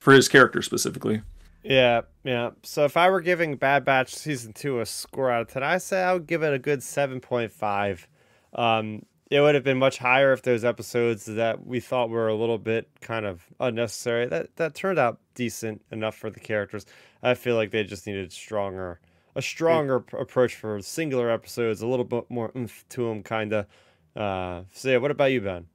for 0.00 0.12
his 0.12 0.28
character 0.28 0.60
specifically. 0.60 1.22
Yeah, 1.64 2.02
yeah. 2.24 2.50
So 2.62 2.84
if 2.84 2.96
I 2.96 3.08
were 3.08 3.22
giving 3.22 3.56
Bad 3.56 3.86
Batch 3.86 4.14
season 4.14 4.52
two 4.52 4.80
a 4.80 4.86
score 4.86 5.30
out 5.30 5.42
of 5.42 5.48
ten, 5.48 5.62
I 5.62 5.78
say 5.78 6.02
I 6.02 6.12
would 6.12 6.26
give 6.26 6.42
it 6.42 6.52
a 6.52 6.58
good 6.58 6.82
seven 6.82 7.20
point 7.20 7.52
five. 7.52 8.06
Um, 8.52 9.06
it 9.30 9.40
would 9.40 9.54
have 9.54 9.64
been 9.64 9.78
much 9.78 9.96
higher 9.96 10.32
if 10.34 10.42
those 10.42 10.64
episodes 10.64 11.24
that 11.24 11.66
we 11.66 11.80
thought 11.80 12.10
were 12.10 12.28
a 12.28 12.34
little 12.34 12.58
bit 12.58 12.88
kind 13.00 13.24
of 13.24 13.42
unnecessary. 13.60 14.26
That 14.26 14.54
that 14.56 14.74
turned 14.74 14.98
out 14.98 15.18
decent 15.34 15.82
enough 15.90 16.14
for 16.14 16.28
the 16.28 16.38
characters. 16.38 16.84
I 17.22 17.32
feel 17.32 17.56
like 17.56 17.70
they 17.70 17.82
just 17.82 18.06
needed 18.06 18.30
stronger, 18.30 19.00
a 19.34 19.40
stronger 19.40 20.00
p- 20.00 20.18
approach 20.18 20.56
for 20.56 20.80
singular 20.82 21.30
episodes, 21.30 21.80
a 21.80 21.86
little 21.86 22.04
bit 22.04 22.30
more 22.30 22.52
oomph 22.54 22.84
to 22.90 23.08
them, 23.08 23.22
kind 23.22 23.54
of. 23.54 23.66
Uh, 24.14 24.64
so 24.74 24.90
yeah, 24.90 24.98
what 24.98 25.10
about 25.10 25.32
you, 25.32 25.40
Ben? 25.40 25.66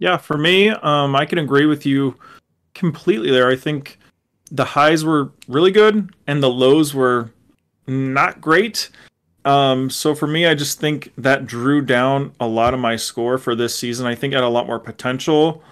Yeah, 0.00 0.16
for 0.16 0.36
me, 0.36 0.70
um, 0.70 1.14
I 1.14 1.24
can 1.24 1.38
agree 1.38 1.66
with 1.66 1.86
you 1.86 2.16
completely 2.74 3.30
there. 3.30 3.48
I 3.48 3.56
think 3.56 3.98
the 4.50 4.64
highs 4.64 5.04
were 5.04 5.30
really 5.46 5.70
good 5.70 6.14
and 6.26 6.42
the 6.42 6.50
lows 6.50 6.94
were 6.94 7.30
not 7.86 8.40
great. 8.40 8.90
Um, 9.44 9.88
so 9.88 10.14
for 10.14 10.26
me, 10.26 10.46
I 10.46 10.54
just 10.54 10.80
think 10.80 11.12
that 11.16 11.46
drew 11.46 11.80
down 11.80 12.32
a 12.40 12.46
lot 12.46 12.74
of 12.74 12.80
my 12.80 12.96
score 12.96 13.38
for 13.38 13.54
this 13.54 13.76
season. 13.76 14.06
I 14.06 14.14
think 14.14 14.32
it 14.32 14.36
had 14.36 14.44
a 14.44 14.48
lot 14.48 14.66
more 14.66 14.78
potential. 14.78 15.62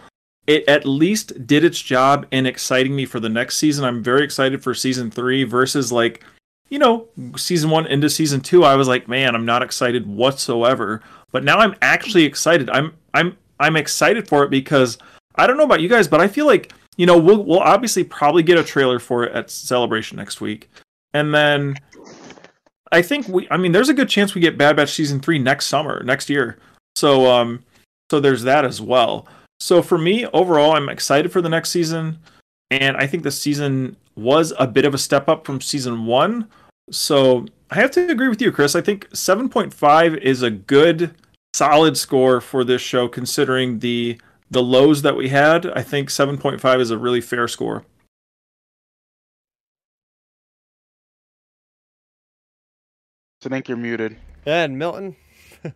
It 0.46 0.66
at 0.68 0.86
least 0.86 1.46
did 1.46 1.64
its 1.64 1.80
job 1.80 2.26
in 2.30 2.46
exciting 2.46 2.94
me 2.94 3.04
for 3.04 3.20
the 3.20 3.28
next 3.28 3.58
season. 3.58 3.84
I'm 3.84 4.02
very 4.02 4.22
excited 4.22 4.62
for 4.62 4.72
season 4.74 5.10
three 5.10 5.44
versus 5.44 5.90
like, 5.90 6.24
you 6.68 6.78
know, 6.78 7.08
season 7.36 7.68
one 7.68 7.86
into 7.86 8.08
season 8.08 8.40
two. 8.40 8.64
I 8.64 8.76
was 8.76 8.88
like, 8.88 9.08
man, 9.08 9.34
I'm 9.34 9.44
not 9.44 9.62
excited 9.62 10.06
whatsoever. 10.06 11.02
But 11.32 11.44
now 11.44 11.58
I'm 11.58 11.74
actually 11.82 12.24
excited. 12.24 12.70
I'm 12.70 12.94
I'm 13.12 13.36
I'm 13.60 13.76
excited 13.76 14.28
for 14.28 14.44
it 14.44 14.50
because 14.50 14.98
I 15.34 15.46
don't 15.46 15.56
know 15.56 15.64
about 15.64 15.80
you 15.80 15.88
guys, 15.88 16.08
but 16.08 16.20
I 16.20 16.28
feel 16.28 16.46
like 16.46 16.72
you 16.96 17.06
know 17.06 17.18
we'll 17.18 17.42
we'll 17.44 17.60
obviously 17.60 18.04
probably 18.04 18.42
get 18.42 18.58
a 18.58 18.64
trailer 18.64 18.98
for 18.98 19.24
it 19.24 19.32
at 19.32 19.50
Celebration 19.50 20.16
next 20.16 20.40
week, 20.40 20.70
and 21.14 21.34
then 21.34 21.76
I 22.92 23.02
think 23.02 23.28
we 23.28 23.46
I 23.50 23.56
mean 23.56 23.72
there's 23.72 23.88
a 23.88 23.94
good 23.94 24.08
chance 24.08 24.34
we 24.34 24.40
get 24.40 24.58
Bad 24.58 24.76
Batch 24.76 24.92
season 24.92 25.20
three 25.20 25.38
next 25.38 25.66
summer 25.66 26.02
next 26.02 26.30
year. 26.30 26.58
So 26.96 27.30
um 27.30 27.64
so 28.10 28.20
there's 28.20 28.42
that 28.42 28.64
as 28.64 28.80
well. 28.80 29.26
So 29.60 29.82
for 29.82 29.98
me 29.98 30.26
overall, 30.26 30.72
I'm 30.72 30.88
excited 30.88 31.32
for 31.32 31.40
the 31.40 31.48
next 31.48 31.70
season, 31.70 32.18
and 32.70 32.96
I 32.96 33.06
think 33.06 33.22
the 33.22 33.30
season 33.30 33.96
was 34.14 34.52
a 34.58 34.66
bit 34.66 34.84
of 34.84 34.94
a 34.94 34.98
step 34.98 35.28
up 35.28 35.46
from 35.46 35.60
season 35.60 36.06
one. 36.06 36.48
So 36.90 37.46
I 37.70 37.76
have 37.76 37.90
to 37.92 38.10
agree 38.10 38.28
with 38.28 38.40
you, 38.40 38.52
Chris. 38.52 38.76
I 38.76 38.80
think 38.80 39.08
7.5 39.10 40.18
is 40.18 40.42
a 40.42 40.50
good 40.50 41.14
solid 41.54 41.96
score 41.96 42.40
for 42.40 42.64
this 42.64 42.82
show 42.82 43.08
considering 43.08 43.78
the 43.78 44.20
the 44.50 44.62
lows 44.62 45.02
that 45.02 45.16
we 45.16 45.28
had. 45.28 45.66
I 45.66 45.82
think 45.82 46.08
7.5 46.08 46.80
is 46.80 46.90
a 46.90 46.98
really 46.98 47.20
fair 47.20 47.48
score. 47.48 47.84
So 53.40 53.48
I 53.48 53.50
think 53.50 53.68
you're 53.68 53.76
muted. 53.76 54.16
And 54.44 54.78
Milton. 54.78 55.16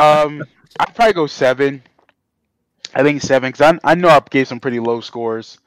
Um, 0.00 0.44
I'd 0.78 0.94
probably 0.94 1.12
go 1.12 1.26
seven. 1.26 1.82
I 2.94 3.02
think 3.02 3.20
seven 3.20 3.50
because 3.50 3.78
I, 3.84 3.92
I 3.92 3.94
know 3.96 4.08
I 4.08 4.20
gave 4.30 4.46
some 4.46 4.60
pretty 4.60 4.78
low 4.78 5.00
scores 5.00 5.58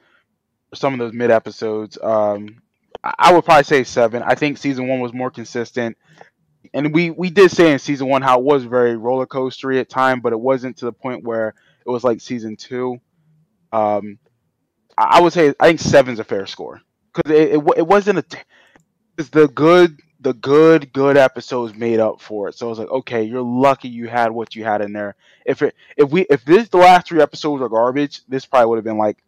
for 0.70 0.76
some 0.76 0.94
of 0.94 0.98
those 0.98 1.12
mid 1.12 1.30
episodes. 1.30 1.98
Um, 2.02 2.62
I, 3.04 3.12
I 3.18 3.32
would 3.34 3.44
probably 3.44 3.64
say 3.64 3.84
seven. 3.84 4.22
I 4.22 4.34
think 4.34 4.56
season 4.56 4.88
one 4.88 5.00
was 5.00 5.12
more 5.12 5.30
consistent, 5.30 5.98
and 6.72 6.94
we 6.94 7.10
we 7.10 7.28
did 7.28 7.50
say 7.50 7.72
in 7.72 7.78
season 7.78 8.08
one 8.08 8.22
how 8.22 8.38
it 8.38 8.44
was 8.44 8.64
very 8.64 8.96
roller 8.96 9.26
coastery 9.26 9.78
at 9.78 9.90
time, 9.90 10.20
but 10.20 10.32
it 10.32 10.40
wasn't 10.40 10.78
to 10.78 10.86
the 10.86 10.92
point 10.92 11.24
where 11.24 11.54
it 11.86 11.90
was 11.90 12.04
like 12.04 12.20
season 12.20 12.56
two. 12.56 13.00
Um, 13.72 14.18
I, 14.98 15.18
I 15.18 15.20
would 15.20 15.32
say 15.32 15.54
I 15.60 15.66
think 15.68 15.80
seven's 15.80 16.18
a 16.18 16.24
fair 16.24 16.46
score 16.46 16.80
because 17.14 17.30
it, 17.30 17.54
it 17.54 17.64
it 17.78 17.86
wasn't 17.86 18.18
a. 18.18 18.22
T- 18.22 18.38
it's 19.18 19.28
the 19.28 19.48
good 19.48 20.00
the 20.20 20.32
good 20.34 20.92
good 20.92 21.16
episodes 21.16 21.74
made 21.74 22.00
up 22.00 22.20
for 22.20 22.48
it. 22.48 22.54
So 22.54 22.66
I 22.66 22.70
was 22.70 22.78
like, 22.78 22.90
okay, 22.90 23.22
you're 23.24 23.42
lucky 23.42 23.88
you 23.88 24.08
had 24.08 24.30
what 24.30 24.54
you 24.54 24.64
had 24.64 24.80
in 24.80 24.92
there. 24.92 25.16
If 25.44 25.62
it 25.62 25.74
if 25.96 26.10
we 26.10 26.22
if 26.30 26.44
this 26.44 26.68
the 26.68 26.78
last 26.78 27.08
three 27.08 27.20
episodes 27.20 27.62
are 27.62 27.68
garbage, 27.68 28.22
this 28.28 28.46
probably 28.46 28.66
would 28.66 28.76
have 28.76 28.84
been 28.84 28.98
like 28.98 29.18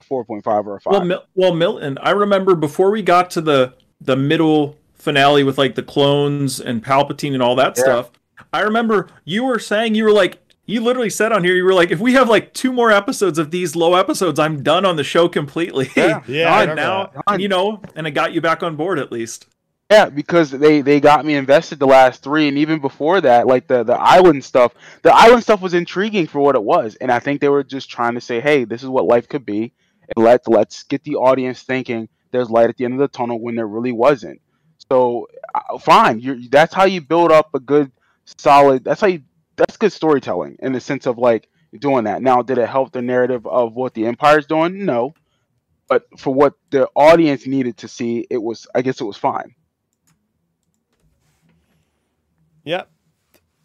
four 0.00 0.24
point 0.24 0.44
five 0.44 0.66
or 0.66 0.76
a 0.76 0.80
five. 0.80 0.92
Well, 0.92 1.04
Mil- 1.04 1.24
well, 1.34 1.54
Milton, 1.54 1.98
I 2.02 2.10
remember 2.10 2.54
before 2.54 2.90
we 2.90 3.02
got 3.02 3.30
to 3.30 3.40
the 3.40 3.74
the 4.00 4.16
middle 4.16 4.76
finale 4.94 5.42
with 5.42 5.58
like 5.58 5.74
the 5.74 5.82
clones 5.82 6.60
and 6.60 6.84
Palpatine 6.84 7.32
and 7.34 7.42
all 7.42 7.56
that 7.56 7.76
Yeah. 7.76 7.82
stuff. 7.84 8.10
I 8.52 8.60
remember 8.60 9.08
you 9.24 9.44
were 9.44 9.58
saying 9.58 9.94
you 9.94 10.04
were 10.04 10.12
like 10.12 10.38
you 10.66 10.80
literally 10.80 11.10
said 11.10 11.32
on 11.32 11.44
here 11.44 11.54
you 11.54 11.64
were 11.64 11.74
like 11.74 11.90
if 11.90 12.00
we 12.00 12.14
have 12.14 12.28
like 12.28 12.52
two 12.52 12.72
more 12.72 12.90
episodes 12.90 13.38
of 13.38 13.50
these 13.50 13.74
low 13.76 13.94
episodes, 13.94 14.38
I'm 14.38 14.62
done 14.62 14.84
on 14.84 14.96
the 14.96 15.04
show 15.04 15.28
completely. 15.28 15.90
Yeah. 15.96 16.22
Yeah, 16.26 16.52
I 16.52 16.62
and 16.62 16.70
remember 16.70 17.12
now 17.14 17.22
that. 17.28 17.40
you 17.40 17.48
know, 17.48 17.80
and 17.94 18.06
it 18.06 18.10
got 18.10 18.32
you 18.32 18.40
back 18.40 18.62
on 18.62 18.74
board 18.76 18.98
at 18.98 19.12
least. 19.12 19.46
Yeah, 19.90 20.08
because 20.08 20.50
they 20.50 20.80
they 20.80 20.98
got 20.98 21.24
me 21.24 21.34
invested 21.36 21.78
the 21.78 21.86
last 21.86 22.22
three, 22.22 22.48
and 22.48 22.58
even 22.58 22.80
before 22.80 23.20
that, 23.20 23.46
like 23.46 23.68
the 23.68 23.84
the 23.84 23.94
island 23.94 24.44
stuff. 24.44 24.74
The 25.02 25.14
island 25.14 25.44
stuff 25.44 25.60
was 25.62 25.74
intriguing 25.74 26.26
for 26.26 26.40
what 26.40 26.56
it 26.56 26.62
was, 26.62 26.96
and 26.96 27.12
I 27.12 27.20
think 27.20 27.40
they 27.40 27.48
were 27.48 27.62
just 27.62 27.88
trying 27.88 28.14
to 28.14 28.20
say, 28.20 28.40
hey, 28.40 28.64
this 28.64 28.82
is 28.82 28.88
what 28.88 29.04
life 29.04 29.28
could 29.28 29.46
be, 29.46 29.72
and 30.14 30.24
let 30.24 30.48
let's 30.48 30.82
get 30.82 31.04
the 31.04 31.14
audience 31.14 31.62
thinking 31.62 32.08
there's 32.32 32.50
light 32.50 32.68
at 32.68 32.76
the 32.76 32.84
end 32.84 32.94
of 32.94 33.00
the 33.00 33.08
tunnel 33.08 33.40
when 33.40 33.54
there 33.54 33.68
really 33.68 33.92
wasn't. 33.92 34.40
So 34.90 35.28
uh, 35.54 35.78
fine, 35.78 36.18
you 36.18 36.48
that's 36.48 36.74
how 36.74 36.84
you 36.84 37.00
build 37.00 37.30
up 37.30 37.50
a 37.54 37.60
good, 37.60 37.92
solid. 38.38 38.82
That's 38.82 39.00
how 39.00 39.06
you 39.06 39.22
that's 39.56 39.76
good 39.76 39.92
storytelling 39.92 40.56
in 40.60 40.72
the 40.72 40.80
sense 40.80 41.06
of 41.06 41.18
like 41.18 41.48
doing 41.78 42.04
that. 42.04 42.22
Now, 42.22 42.42
did 42.42 42.58
it 42.58 42.68
help 42.68 42.92
the 42.92 43.02
narrative 43.02 43.46
of 43.46 43.74
what 43.74 43.94
the 43.94 44.06
Empire's 44.06 44.46
doing? 44.46 44.84
No, 44.84 45.14
but 45.88 46.06
for 46.18 46.32
what 46.32 46.54
the 46.70 46.88
audience 46.94 47.46
needed 47.46 47.78
to 47.78 47.88
see, 47.88 48.26
it 48.30 48.42
was. 48.42 48.66
I 48.74 48.82
guess 48.82 49.00
it 49.00 49.04
was 49.04 49.16
fine. 49.16 49.54
Yep. 52.64 52.90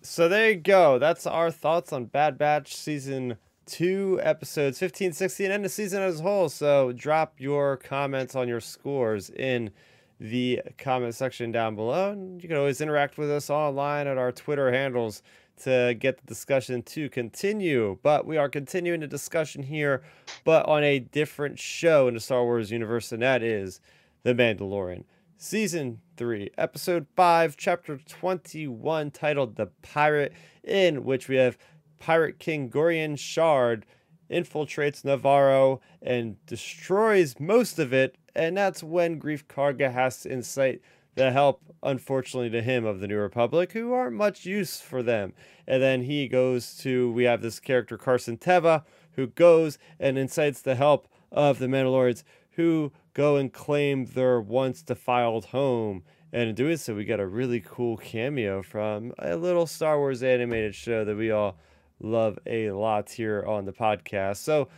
So 0.03 0.27
there 0.27 0.51
you 0.51 0.55
go. 0.55 0.99
That's 0.99 1.25
our 1.27 1.51
thoughts 1.51 1.93
on 1.93 2.05
Bad 2.05 2.37
Batch 2.37 2.75
season 2.75 3.37
two, 3.65 4.19
episodes 4.21 4.79
15, 4.79 5.13
16, 5.13 5.51
and 5.51 5.63
the 5.63 5.69
season 5.69 6.01
as 6.01 6.19
a 6.19 6.23
whole. 6.23 6.49
So 6.49 6.91
drop 6.91 7.39
your 7.39 7.77
comments 7.77 8.35
on 8.35 8.47
your 8.47 8.59
scores 8.59 9.29
in 9.29 9.71
the 10.19 10.61
comment 10.77 11.15
section 11.15 11.51
down 11.51 11.75
below. 11.75 12.11
And 12.11 12.41
you 12.41 12.47
can 12.47 12.57
always 12.57 12.81
interact 12.81 13.17
with 13.17 13.31
us 13.31 13.49
online 13.49 14.07
at 14.07 14.17
our 14.17 14.31
Twitter 14.31 14.71
handles 14.71 15.23
to 15.63 15.95
get 15.99 16.17
the 16.17 16.27
discussion 16.27 16.81
to 16.83 17.09
continue. 17.09 17.97
But 18.01 18.25
we 18.25 18.37
are 18.37 18.49
continuing 18.49 19.01
the 19.01 19.07
discussion 19.07 19.63
here, 19.63 20.03
but 20.43 20.65
on 20.67 20.83
a 20.83 20.99
different 20.99 21.59
show 21.59 22.07
in 22.07 22.13
the 22.13 22.19
Star 22.19 22.43
Wars 22.43 22.71
universe, 22.71 23.11
and 23.11 23.21
that 23.21 23.43
is 23.43 23.79
The 24.23 24.33
Mandalorian. 24.33 25.03
Season 25.37 26.01
3, 26.17 26.51
Episode 26.57 27.07
5, 27.15 27.57
Chapter 27.57 27.97
21, 27.97 29.11
titled 29.11 29.55
The 29.55 29.67
Pirate, 29.81 30.33
in 30.63 31.03
which 31.03 31.27
we 31.27 31.37
have 31.37 31.57
Pirate 31.97 32.37
King 32.37 32.69
Gorian 32.69 33.17
Shard 33.17 33.85
infiltrates 34.29 35.03
Navarro 35.03 35.81
and 36.01 36.43
destroys 36.45 37.39
most 37.39 37.79
of 37.79 37.91
it, 37.91 38.15
and 38.35 38.55
that's 38.55 38.81
when 38.81 39.19
Greef 39.19 39.45
Karga 39.45 39.91
has 39.91 40.21
to 40.21 40.31
incite 40.31 40.81
the 41.15 41.31
help, 41.31 41.61
unfortunately 41.83 42.49
to 42.49 42.61
him, 42.61 42.85
of 42.85 42.99
the 42.99 43.07
New 43.07 43.17
Republic, 43.17 43.73
who 43.73 43.93
aren't 43.93 44.15
much 44.15 44.45
use 44.45 44.79
for 44.79 45.03
them. 45.03 45.33
And 45.67 45.81
then 45.81 46.03
he 46.03 46.27
goes 46.27 46.75
to, 46.77 47.11
we 47.11 47.25
have 47.25 47.41
this 47.41 47.59
character, 47.59 47.97
Carson 47.97 48.37
Teva, 48.37 48.83
who 49.13 49.27
goes 49.27 49.77
and 49.99 50.17
incites 50.17 50.61
the 50.61 50.75
help 50.75 51.07
of 51.31 51.59
the 51.59 51.67
Mandalorians, 51.67 52.23
who 52.51 52.91
go 53.13 53.35
and 53.35 53.51
claim 53.51 54.05
their 54.05 54.39
once 54.39 54.81
defiled 54.81 55.45
home. 55.45 56.03
And 56.33 56.49
in 56.49 56.55
doing 56.55 56.77
so, 56.77 56.95
we 56.95 57.03
get 57.03 57.19
a 57.19 57.27
really 57.27 57.59
cool 57.59 57.97
cameo 57.97 58.61
from 58.61 59.13
a 59.19 59.35
little 59.35 59.67
Star 59.67 59.97
Wars 59.97 60.23
animated 60.23 60.75
show 60.75 61.03
that 61.03 61.17
we 61.17 61.29
all 61.31 61.57
love 61.99 62.39
a 62.45 62.71
lot 62.71 63.11
here 63.11 63.43
on 63.45 63.65
the 63.65 63.73
podcast. 63.73 64.37
So, 64.37 64.69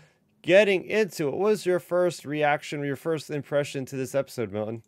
getting 0.41 0.83
into 0.83 1.27
it, 1.27 1.31
what 1.31 1.39
was 1.39 1.65
your 1.65 1.79
first 1.79 2.25
reaction 2.25 2.83
your 2.83 2.95
first 2.95 3.29
impression 3.29 3.85
to 3.85 3.95
this 3.95 4.15
episode, 4.15 4.51
Milton? 4.51 4.81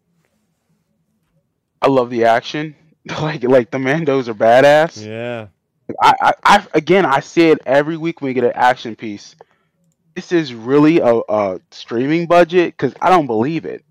I 1.86 1.88
love 1.88 2.10
the 2.10 2.26
action. 2.26 2.76
like 3.22 3.44
like 3.44 3.70
the 3.70 3.78
Mandos 3.78 4.28
are 4.28 4.34
badass. 4.34 5.06
Yeah. 5.06 5.48
I, 6.02 6.14
I, 6.20 6.34
I 6.44 6.68
again 6.74 7.06
I 7.06 7.20
see 7.20 7.50
it 7.50 7.60
every 7.66 7.96
week 7.96 8.22
when 8.22 8.30
we 8.30 8.34
get 8.34 8.44
an 8.44 8.54
action 8.56 8.96
piece. 8.96 9.36
This 10.16 10.32
is 10.32 10.54
really 10.54 11.00
a, 11.00 11.22
a 11.30 11.60
streaming 11.70 12.26
budget 12.26 12.74
because 12.76 12.96
I 13.02 13.10
don't 13.10 13.28
believe 13.28 13.66
it. 13.66 13.86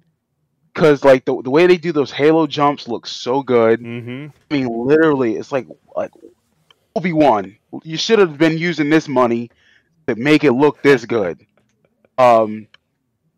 Because 0.73 1.05
like 1.05 1.25
the, 1.25 1.41
the 1.43 1.51
way 1.51 1.69
they 1.69 1.77
do 1.77 1.93
those 1.93 2.11
Halo 2.11 2.49
jumps 2.49 2.89
looks 2.89 3.13
so 3.13 3.43
good. 3.43 3.81
Mm-hmm. 3.81 4.27
I 4.51 4.55
mean, 4.55 4.87
literally, 4.87 5.37
it's 5.37 5.53
like 5.53 5.69
like 5.95 6.11
Obi 6.97 7.13
Wan. 7.13 7.57
You 7.85 7.97
should 7.97 8.19
have 8.19 8.39
been 8.39 8.59
using 8.59 8.91
this 8.91 9.07
money 9.07 9.53
to 10.09 10.17
make 10.17 10.43
it 10.43 10.53
look 10.53 10.83
this 10.83 11.05
good. 11.05 11.47
Um, 12.19 12.67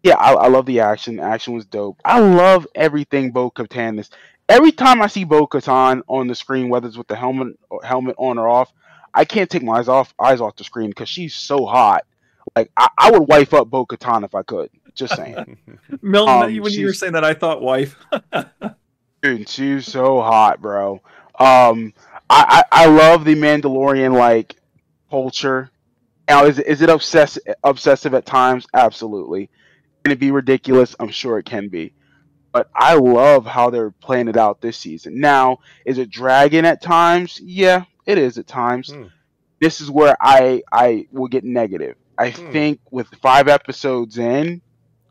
yeah, 0.03 0.17
I, 0.17 0.33
I 0.33 0.49
love 0.49 0.65
the 0.65 0.81
action. 0.81 1.21
Action 1.21 1.53
was 1.53 1.67
dope. 1.67 2.01
I 2.05 2.21
love 2.21 2.67
everything 2.75 3.33
Bo 3.33 3.51
Katan 3.51 3.97
this. 3.97 4.09
Every 4.49 4.73
time 4.73 5.03
I 5.03 5.09
see 5.09 5.25
Bo 5.25 5.47
Katan 5.47 6.03
on 6.07 6.29
the 6.29 6.35
screen, 6.35 6.69
whether 6.69 6.87
it's 6.87 6.97
with 6.97 7.09
the 7.09 7.17
helmet 7.17 7.59
or 7.69 7.83
helmet 7.83 8.15
on 8.19 8.39
or 8.39 8.49
off, 8.49 8.73
I 9.13 9.25
can't 9.25 9.51
take 9.51 9.63
my 9.63 9.79
eyes 9.79 9.89
off 9.89 10.15
eyes 10.21 10.41
off 10.41 10.57
the 10.57 10.65
screen 10.65 10.91
because 10.91 11.09
she's 11.09 11.35
so 11.35 11.67
hot. 11.67 12.05
Like 12.55 12.71
I, 12.77 12.89
I 12.97 13.11
would 13.11 13.29
wife 13.29 13.55
up 13.55 13.69
Bo 13.69 13.85
Katan 13.87 14.25
if 14.25 14.35
I 14.35 14.43
could. 14.43 14.71
Just 14.95 15.17
saying. 15.17 15.59
Milton, 16.03 16.35
Um, 16.57 16.57
when 16.63 16.73
you 16.73 16.87
were 16.87 16.93
saying 16.93 17.15
that, 17.15 17.25
I 17.25 17.35
thought 17.35 17.61
wife. 17.61 17.97
Dude, 19.23 19.49
she's 19.49 19.87
so 19.87 20.21
hot, 20.21 20.61
bro. 20.63 21.01
Um, 21.39 21.93
I, 22.31 22.63
I, 22.71 22.85
I 22.85 22.87
love 22.87 23.25
the 23.25 23.35
Mandalorian 23.35 24.17
like 24.17 24.57
culture. 25.11 25.71
Now, 26.29 26.45
is 26.45 26.59
it- 26.59 26.67
is 26.67 26.83
it 26.83 26.89
obsess 26.89 27.39
obsessive 27.65 28.15
at 28.15 28.27
times? 28.27 28.67
Absolutely. 28.75 29.51
Can 30.05 30.13
it 30.13 30.21
be 30.21 30.31
ridiculous? 30.31 30.95
I'm 31.01 31.11
sure 31.11 31.39
it 31.39 31.45
can 31.47 31.69
be. 31.69 31.93
But 32.57 32.71
I 32.75 32.95
love 32.95 33.45
how 33.45 33.69
they're 33.69 33.91
playing 33.91 34.29
it 34.29 34.39
out 34.39 34.63
this 34.63 34.79
season. 34.79 35.21
Now, 35.21 35.59
is 35.85 35.99
it 35.99 36.09
dragging 36.09 36.65
at 36.65 36.81
times? 36.81 37.39
Yeah, 37.39 37.85
it 38.07 38.17
is 38.17 38.39
at 38.39 38.47
times. 38.47 38.89
Hmm. 38.95 39.09
This 39.61 39.83
is 39.83 39.91
where 39.91 40.17
I 40.23 40.63
I 40.73 41.07
will 41.13 41.27
get 41.29 41.45
negative. 41.45 41.97
I 42.17 42.31
Hmm. 42.31 42.53
think 42.53 42.81
with 42.91 43.09
five 43.21 43.47
episodes 43.49 44.17
in, 44.17 44.63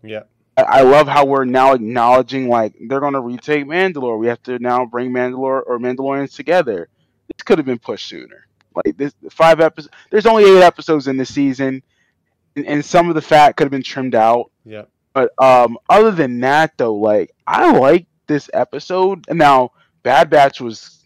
Yeah. 0.02 0.24
I- 0.58 0.64
I 0.64 0.82
love 0.82 1.08
how 1.08 1.24
we're 1.26 1.46
now 1.46 1.74
acknowledging 1.74 2.50
like 2.50 2.74
they're 2.88 3.00
going 3.00 3.14
to 3.14 3.20
retake 3.22 3.66
Mandalore. 3.68 4.18
We 4.18 4.26
have 4.26 4.42
to 4.44 4.58
now 4.58 4.84
bring 4.88 5.12
Mandalore 5.12 5.62
or 5.68 5.78
Mandalorians 5.78 6.36
together. 6.36 6.88
This 7.28 7.44
could 7.44 7.60
have 7.60 7.66
been 7.68 7.78
pushed 7.78 8.08
sooner. 8.08 8.48
Like 8.76 8.98
this 8.98 9.14
five 9.30 9.62
episodes. 9.62 9.94
There's 10.10 10.26
only 10.26 10.46
eight 10.46 10.64
episodes 10.64 11.08
in 11.08 11.18
the 11.18 11.26
season, 11.28 11.84
and, 12.56 12.66
and 12.66 12.84
some 12.84 13.08
of 13.08 13.14
the 13.14 13.22
fat 13.22 13.56
could 13.56 13.66
have 13.66 13.72
been 13.72 13.84
trimmed 13.84 14.16
out. 14.16 14.50
Yeah. 14.66 14.86
But 15.16 15.32
um, 15.42 15.78
other 15.90 16.12
than 16.12 16.42
that, 16.42 16.78
though, 16.78 16.94
like 16.96 17.32
I 17.48 17.72
like 17.72 18.06
this 18.28 18.50
episode. 18.54 19.26
Now 19.32 19.72
Bad 20.04 20.30
Batch 20.30 20.60
was 20.62 21.00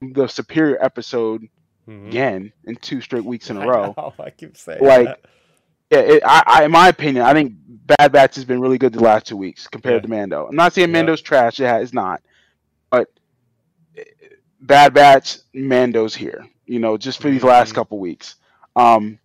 the 0.00 0.28
superior 0.28 0.78
episode 0.84 1.48
Mhm. 1.88 2.08
again 2.08 2.52
in 2.64 2.74
two 2.76 3.00
straight 3.00 3.24
weeks 3.24 3.48
in 3.48 3.56
a 3.56 3.60
I 3.60 3.64
row. 3.66 3.94
know, 3.96 4.12
I 4.18 4.30
keep 4.30 4.56
saying 4.56 4.82
Like, 4.84 5.06
that. 5.06 5.20
Yeah, 5.90 5.98
it, 6.00 6.22
I, 6.26 6.42
I, 6.44 6.64
in 6.64 6.72
my 6.72 6.88
opinion, 6.88 7.24
I 7.24 7.32
think 7.32 7.54
Bad 7.66 8.10
Batch 8.12 8.34
has 8.34 8.44
been 8.44 8.60
really 8.60 8.76
good 8.76 8.92
the 8.92 8.98
last 9.04 9.26
two 9.26 9.36
weeks 9.36 9.68
compared 9.68 10.02
to 10.02 10.08
Mando. 10.08 10.46
I'm 10.48 10.56
not 10.56 10.72
saying 10.72 10.88
Yeah. 10.88 10.92
Mando's 10.94 11.22
trash; 11.22 11.60
it 11.60 11.64
it's 11.64 11.92
not, 11.92 12.20
but 12.90 13.08
Bad 14.60 14.94
Batch, 14.94 15.38
Mando's 15.54 16.14
here. 16.14 16.46
You 16.66 16.80
know, 16.80 16.96
just 16.98 17.22
for 17.22 17.30
these 17.30 17.44
last 17.44 17.70
Mhm. 17.70 17.74
couple 17.76 17.98
weeks. 18.00 18.34
Um, 18.74 19.18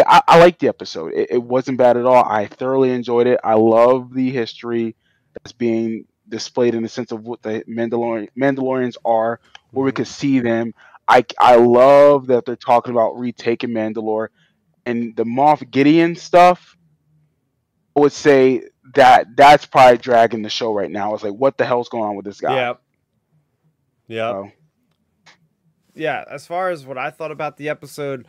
yeah, 0.00 0.20
I, 0.28 0.36
I 0.36 0.38
liked 0.40 0.60
the 0.60 0.68
episode. 0.68 1.12
It, 1.14 1.28
it 1.30 1.42
wasn't 1.42 1.78
bad 1.78 1.96
at 1.96 2.06
all. 2.06 2.24
I 2.24 2.46
thoroughly 2.46 2.90
enjoyed 2.90 3.26
it. 3.26 3.40
I 3.44 3.54
love 3.54 4.12
the 4.14 4.30
history 4.30 4.96
that's 5.34 5.52
being 5.52 6.06
displayed 6.28 6.74
in 6.74 6.82
the 6.82 6.88
sense 6.88 7.12
of 7.12 7.24
what 7.24 7.42
the 7.42 7.64
Mandalorian 7.68 8.28
Mandalorians 8.38 8.96
are, 9.04 9.40
where 9.72 9.84
we 9.84 9.92
Mhm. 9.92 9.96
could 9.96 10.06
see 10.08 10.40
them. 10.40 10.74
I 11.08 11.24
I 11.38 11.56
love 11.56 12.26
that 12.28 12.44
they're 12.46 12.56
talking 12.56 12.92
about 12.92 13.18
retaking 13.18 13.70
Mandalore 13.70 14.28
and 14.86 15.14
the 15.16 15.24
Moff 15.24 15.68
Gideon 15.70 16.16
stuff. 16.16 16.76
I 17.96 18.00
would 18.00 18.12
say 18.12 18.64
that 18.94 19.36
that's 19.36 19.66
probably 19.66 19.98
dragging 19.98 20.42
the 20.42 20.48
show 20.50 20.72
right 20.72 20.90
now. 20.90 21.14
It's 21.14 21.22
like, 21.24 21.34
what 21.34 21.58
the 21.58 21.66
hell's 21.66 21.88
going 21.88 22.04
on 22.04 22.16
with 22.16 22.24
this 22.24 22.40
guy? 22.40 22.54
Yeah. 22.54 22.74
Yeah. 24.08 24.30
So, 24.30 24.52
yeah, 25.94 26.24
as 26.30 26.46
far 26.46 26.70
as 26.70 26.86
what 26.86 26.98
I 26.98 27.10
thought 27.10 27.30
about 27.30 27.56
the 27.56 27.68
episode, 27.68 28.26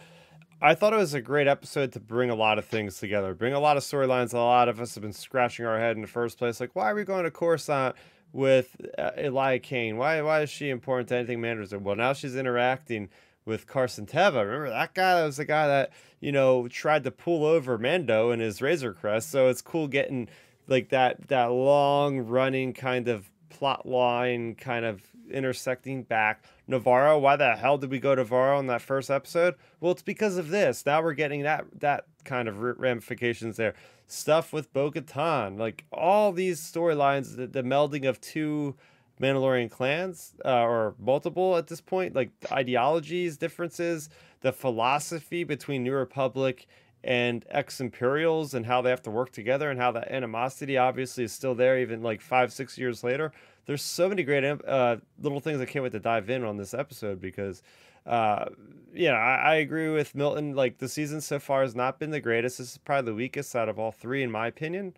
I 0.63 0.75
thought 0.75 0.93
it 0.93 0.97
was 0.97 1.15
a 1.15 1.21
great 1.21 1.47
episode 1.47 1.91
to 1.93 1.99
bring 1.99 2.29
a 2.29 2.35
lot 2.35 2.59
of 2.59 2.65
things 2.65 2.99
together, 2.99 3.33
bring 3.33 3.53
a 3.53 3.59
lot 3.59 3.77
of 3.77 3.83
storylines. 3.83 4.31
A 4.31 4.37
lot 4.37 4.69
of 4.69 4.79
us 4.79 4.93
have 4.93 5.01
been 5.01 5.11
scratching 5.11 5.65
our 5.65 5.79
head 5.79 5.95
in 5.95 6.03
the 6.03 6.07
first 6.07 6.37
place, 6.37 6.59
like 6.59 6.75
why 6.75 6.91
are 6.91 6.95
we 6.95 7.03
going 7.03 7.23
to 7.23 7.31
Coruscant 7.31 7.95
with 8.31 8.79
uh, 8.95 9.09
Elia 9.17 9.57
Kane? 9.57 9.97
Why 9.97 10.21
why 10.21 10.41
is 10.41 10.51
she 10.51 10.69
important 10.69 11.09
to 11.09 11.15
anything 11.15 11.41
Mandarin? 11.41 11.83
Well, 11.83 11.95
now 11.95 12.13
she's 12.13 12.35
interacting 12.35 13.09
with 13.43 13.65
Carson 13.65 14.05
Teva. 14.05 14.45
Remember 14.45 14.69
that 14.69 14.93
guy? 14.93 15.15
That 15.15 15.25
was 15.25 15.37
the 15.37 15.45
guy 15.45 15.67
that 15.67 15.93
you 16.19 16.31
know 16.31 16.67
tried 16.67 17.05
to 17.05 17.11
pull 17.11 17.43
over 17.43 17.79
Mando 17.79 18.29
in 18.29 18.39
his 18.39 18.61
Razor 18.61 18.93
Crest. 18.93 19.31
So 19.31 19.47
it's 19.47 19.63
cool 19.63 19.87
getting 19.87 20.29
like 20.67 20.89
that 20.89 21.27
that 21.29 21.47
long 21.47 22.19
running 22.19 22.73
kind 22.73 23.07
of 23.07 23.31
plot 23.49 23.87
line 23.87 24.53
kind 24.53 24.85
of 24.85 25.01
intersecting 25.31 26.03
back. 26.03 26.43
Navarro, 26.71 27.19
why 27.19 27.35
the 27.35 27.55
hell 27.55 27.77
did 27.77 27.91
we 27.91 27.99
go 27.99 28.15
to 28.15 28.21
Navarro 28.21 28.59
in 28.59 28.67
that 28.67 28.81
first 28.81 29.09
episode? 29.09 29.55
Well, 29.79 29.91
it's 29.91 30.01
because 30.01 30.37
of 30.37 30.49
this. 30.49 30.85
Now 30.85 31.03
we're 31.03 31.13
getting 31.13 31.43
that 31.43 31.65
that 31.79 32.05
kind 32.25 32.47
of 32.47 32.59
ramifications 32.61 33.57
there. 33.57 33.75
Stuff 34.07 34.51
with 34.51 34.73
Bo-Katan, 34.73 35.57
like 35.57 35.85
all 35.91 36.33
these 36.33 36.59
storylines, 36.59 37.37
the, 37.37 37.47
the 37.47 37.63
melding 37.63 38.07
of 38.07 38.19
two 38.19 38.75
Mandalorian 39.21 39.69
clans 39.69 40.33
uh, 40.43 40.63
or 40.63 40.95
multiple 40.99 41.55
at 41.55 41.67
this 41.67 41.79
point, 41.79 42.15
like 42.15 42.31
ideologies, 42.51 43.37
differences, 43.37 44.09
the 44.41 44.51
philosophy 44.51 45.43
between 45.43 45.83
New 45.83 45.93
Republic 45.93 46.67
and 47.03 47.45
ex 47.49 47.79
Imperials 47.79 48.53
and 48.53 48.65
how 48.65 48.81
they 48.81 48.89
have 48.89 49.01
to 49.03 49.11
work 49.11 49.31
together 49.31 49.69
and 49.69 49.79
how 49.79 49.91
that 49.91 50.11
animosity 50.11 50.77
obviously 50.77 51.23
is 51.23 51.31
still 51.31 51.55
there 51.55 51.79
even 51.79 52.03
like 52.03 52.21
five, 52.21 52.51
six 52.51 52.77
years 52.77 53.03
later. 53.03 53.31
There's 53.65 53.81
so 53.83 54.09
many 54.09 54.23
great 54.23 54.43
uh, 54.43 54.97
little 55.19 55.39
things 55.39 55.61
I 55.61 55.65
can't 55.65 55.83
wait 55.83 55.91
to 55.93 55.99
dive 55.99 56.29
in 56.29 56.43
on 56.43 56.57
this 56.57 56.73
episode 56.73 57.21
because, 57.21 57.61
uh, 58.05 58.45
yeah, 58.93 59.13
I, 59.13 59.35
I 59.35 59.55
agree 59.55 59.89
with 59.89 60.15
Milton. 60.15 60.55
Like 60.55 60.77
the 60.79 60.89
season 60.89 61.21
so 61.21 61.39
far 61.39 61.61
has 61.61 61.75
not 61.75 61.99
been 61.99 62.11
the 62.11 62.19
greatest. 62.19 62.57
This 62.57 62.71
is 62.71 62.77
probably 62.79 63.11
the 63.11 63.15
weakest 63.15 63.55
out 63.55 63.69
of 63.69 63.77
all 63.79 63.91
three, 63.91 64.23
in 64.23 64.31
my 64.31 64.47
opinion. 64.47 64.95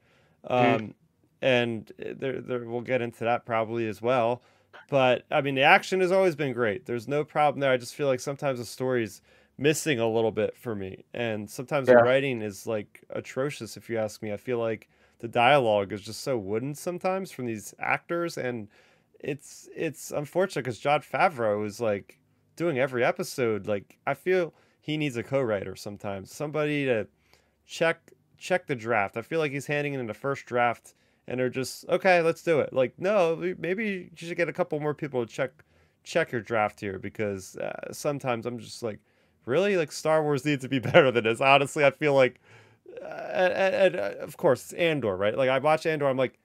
Um, 0.48 0.66
Mhm. 0.66 0.94
And 1.42 1.92
there, 1.98 2.40
there, 2.40 2.64
we'll 2.64 2.80
get 2.80 3.02
into 3.02 3.26
that 3.26 3.46
probably 3.46 3.86
as 3.90 4.02
well. 4.02 4.42
But 4.90 5.26
I 5.30 5.42
mean, 5.42 5.56
the 5.56 5.64
action 5.64 6.00
has 6.00 6.12
always 6.12 6.36
been 6.38 6.54
great. 6.54 6.86
There's 6.86 7.06
no 7.08 7.26
problem 7.26 7.60
there. 7.60 7.72
I 7.72 7.76
just 7.78 7.96
feel 7.96 8.08
like 8.08 8.22
sometimes 8.22 8.60
the 8.60 8.66
story's 8.66 9.22
missing 9.58 10.00
a 10.00 10.08
little 10.10 10.32
bit 10.32 10.56
for 10.56 10.74
me, 10.74 11.04
and 11.14 11.50
sometimes 11.50 11.90
Yeah. 11.90 11.96
the 11.96 12.04
writing 12.04 12.42
is 12.42 12.66
like 12.66 13.04
atrocious. 13.10 13.76
If 13.76 13.90
you 13.90 13.98
ask 13.98 14.22
me, 14.22 14.32
I 14.32 14.38
feel 14.38 14.58
like 14.58 14.88
the 15.24 15.30
dialogue 15.30 15.94
is 15.94 16.02
just 16.02 16.20
so 16.20 16.38
wooden 16.38 16.76
sometimes 16.76 17.32
from 17.32 17.46
these 17.46 17.74
actors, 17.80 18.38
and 18.38 18.68
it's 19.22 19.70
it's 19.74 20.12
unfortunate 20.12 20.66
because 20.66 20.80
Jon 20.80 21.00
Favreau 21.00 21.66
is 21.66 21.80
like 21.80 22.20
doing 22.58 22.78
every 22.78 23.06
episode. 23.06 23.66
Like 23.66 23.98
I 24.06 24.16
feel 24.16 24.54
he 24.82 24.98
needs 24.98 25.16
a 25.16 25.24
co-writer 25.24 25.78
sometimes, 25.78 26.30
somebody 26.30 26.84
to 26.84 27.08
check 27.66 28.12
check 28.38 28.68
the 28.68 28.76
draft. 28.76 29.16
I 29.16 29.22
feel 29.22 29.40
like 29.40 29.54
he's 29.54 29.68
handing 29.68 29.94
in 29.94 30.06
the 30.08 30.14
first 30.14 30.46
draft 30.46 30.94
and 31.26 31.40
they're 31.40 31.50
just 31.50 31.88
okay 31.88 32.22
let's 32.22 32.44
do 32.44 32.60
it 32.60 32.74
like 32.74 32.94
no 32.98 33.56
maybe 33.58 33.86
you 33.86 34.28
should 34.28 34.36
get 34.36 34.50
a 34.50 34.54
couple 34.54 34.78
more 34.82 34.94
people 34.94 35.26
to 35.26 35.32
check 35.32 35.64
check 36.04 36.34
your 36.34 36.42
draft 36.42 36.82
here 36.82 37.00
because 37.00 37.56
uh, 37.56 37.94
sometimes 37.94 38.46
i'm 38.46 38.60
just 38.60 38.84
like 38.84 39.00
really 39.46 39.78
like 39.78 39.90
star 39.90 40.22
wars 40.22 40.44
needs 40.46 40.64
to 40.64 40.68
be 40.68 40.80
better 40.80 41.12
than 41.12 41.24
this 41.24 41.40
honestly 41.40 41.86
i 41.86 41.92
feel 41.92 42.14
like 42.14 42.42
and, 43.02 43.54
and, 43.54 43.96
uh, 43.96 44.14
of 44.20 44.38
course 44.38 44.74
andor 44.74 45.16
right 45.16 45.38
like 45.38 45.50
i 45.50 45.60
watch 45.60 45.86
andor 45.86 46.08
i'm 46.08 46.18
like 46.18 46.38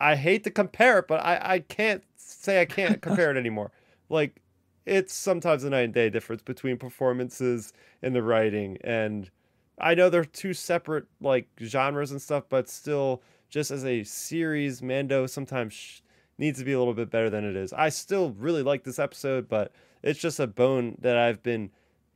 i 0.00 0.14
hate 0.14 0.44
to 0.44 0.50
compare 0.50 0.98
it 1.00 1.08
but 1.08 1.20
i 1.24 1.40
i 1.42 1.58
can't 1.58 2.02
say 2.16 2.60
i 2.60 2.64
can't 2.64 3.02
compare 3.02 3.30
it 3.30 3.36
anymore 3.36 3.70
like 4.08 4.40
it's 4.84 5.14
sometimes 5.14 5.64
a 5.64 5.70
night 5.70 5.82
and 5.82 5.94
day 5.94 6.10
difference 6.10 6.42
between 6.42 6.76
performances 6.76 7.72
and 8.02 8.14
the 8.14 8.22
writing 8.22 8.78
and 8.82 9.30
i 9.78 9.94
know 9.94 10.08
they're 10.10 10.24
two 10.24 10.54
separate 10.54 11.06
like 11.20 11.48
genres 11.60 12.10
and 12.10 12.20
stuff 12.20 12.44
but 12.48 12.68
still 12.68 13.22
just 13.52 13.70
as 13.70 13.84
a 13.84 14.02
series, 14.02 14.82
Mando 14.82 15.26
sometimes 15.26 15.74
sh- 15.74 16.00
needs 16.38 16.58
to 16.58 16.64
be 16.64 16.72
a 16.72 16.78
little 16.78 16.94
bit 16.94 17.10
better 17.10 17.28
than 17.28 17.44
it 17.44 17.54
is. 17.54 17.72
I 17.74 17.90
still 17.90 18.30
really 18.30 18.62
like 18.62 18.82
this 18.82 18.98
episode, 18.98 19.46
but 19.46 19.72
it's 20.02 20.18
just 20.18 20.40
a 20.40 20.46
bone 20.46 20.96
that 21.00 21.18
I've 21.18 21.42
been 21.42 21.70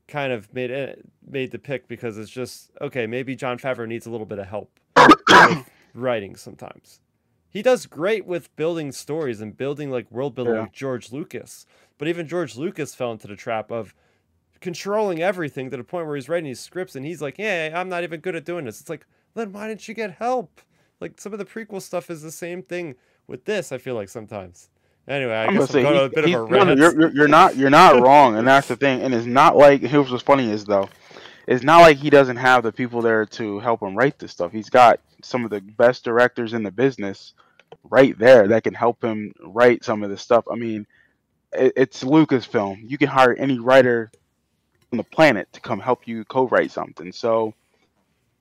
kind 0.08 0.32
of 0.32 0.52
made 0.54 0.70
it, 0.70 1.04
made 1.26 1.50
the 1.50 1.58
pick 1.58 1.88
because 1.88 2.16
it's 2.18 2.30
just 2.30 2.70
okay. 2.80 3.06
Maybe 3.06 3.34
Jon 3.36 3.58
Favreau 3.58 3.86
needs 3.88 4.06
a 4.06 4.10
little 4.10 4.26
bit 4.26 4.38
of 4.38 4.46
help 4.46 4.70
writing 5.94 6.36
sometimes. 6.36 7.00
He 7.48 7.62
does 7.62 7.86
great 7.86 8.26
with 8.26 8.54
building 8.56 8.92
stories 8.92 9.40
and 9.40 9.56
building 9.56 9.90
like 9.90 10.10
world 10.10 10.34
building 10.34 10.54
Yeah. 10.54 10.60
like 10.62 10.72
George 10.72 11.12
Lucas, 11.12 11.66
but 11.98 12.06
even 12.08 12.28
George 12.28 12.56
Lucas 12.56 12.94
fell 12.94 13.12
into 13.12 13.26
the 13.26 13.36
trap 13.36 13.70
of 13.70 13.94
controlling 14.60 15.22
everything 15.22 15.70
to 15.70 15.76
the 15.76 15.84
point 15.84 16.06
where 16.06 16.16
he's 16.16 16.28
writing 16.28 16.46
these 16.46 16.60
scripts 16.60 16.96
and 16.96 17.04
he's 17.06 17.22
like, 17.22 17.38
"Yeah, 17.38 17.70
I'm 17.74 17.88
not 17.88 18.02
even 18.04 18.20
good 18.20 18.36
at 18.36 18.44
doing 18.44 18.64
this." 18.64 18.80
It's 18.80 18.90
like, 18.90 19.06
then 19.34 19.52
why 19.52 19.68
didn't 19.68 19.86
you 19.88 19.94
get 19.94 20.12
help? 20.12 20.60
Like 21.00 21.20
some 21.20 21.32
of 21.32 21.38
the 21.38 21.44
prequel 21.44 21.82
stuff 21.82 22.10
is 22.10 22.22
the 22.22 22.30
same 22.32 22.62
thing 22.62 22.94
with 23.26 23.44
this. 23.44 23.70
I 23.72 23.78
feel 23.78 23.94
like 23.94 24.08
sometimes, 24.08 24.70
Anyway, 25.08 25.32
I 25.34 25.46
I'm 25.46 25.54
guess 25.54 25.62
I'm 25.62 25.66
say 25.68 25.82
going 25.82 25.94
he- 25.94 26.00
a 26.00 26.08
bit 26.08 26.24
of 26.24 26.32
a 26.32 26.42
rant. 26.42 26.78
you're, 26.78 27.00
you're, 27.00 27.10
you're 27.14 27.28
not 27.28 27.56
you're 27.56 27.70
not 27.70 28.00
wrong, 28.02 28.36
and 28.36 28.46
that's 28.46 28.68
the 28.68 28.76
thing. 28.76 29.02
And 29.02 29.14
it's 29.14 29.26
not 29.26 29.56
like 29.56 29.80
here's 29.82 30.10
what's 30.10 30.22
funny 30.22 30.50
is 30.50 30.64
though, 30.64 30.88
it's 31.46 31.62
not 31.62 31.80
like 31.80 31.98
he 31.98 32.10
doesn't 32.10 32.36
have 32.36 32.62
the 32.64 32.72
people 32.72 33.02
there 33.02 33.24
to 33.26 33.60
help 33.60 33.82
him 33.82 33.96
write 33.96 34.18
this 34.18 34.32
stuff. 34.32 34.52
He's 34.52 34.70
got 34.70 35.00
some 35.22 35.44
of 35.44 35.50
the 35.50 35.60
best 35.60 36.04
directors 36.04 36.54
in 36.54 36.62
the 36.62 36.70
business 36.72 37.34
right 37.84 38.18
there 38.18 38.48
that 38.48 38.64
can 38.64 38.74
help 38.74 39.02
him 39.02 39.32
write 39.40 39.84
some 39.84 40.02
of 40.02 40.10
this 40.10 40.22
stuff. 40.22 40.44
I 40.50 40.56
mean, 40.56 40.86
it, 41.52 41.72
it's 41.76 42.02
Lucasfilm. 42.02 42.78
You 42.88 42.98
can 42.98 43.08
hire 43.08 43.34
any 43.34 43.58
writer 43.58 44.10
on 44.92 44.96
the 44.98 45.04
planet 45.04 45.52
to 45.52 45.60
come 45.60 45.80
help 45.80 46.06
you 46.08 46.24
co-write 46.24 46.70
something. 46.72 47.12
So, 47.12 47.54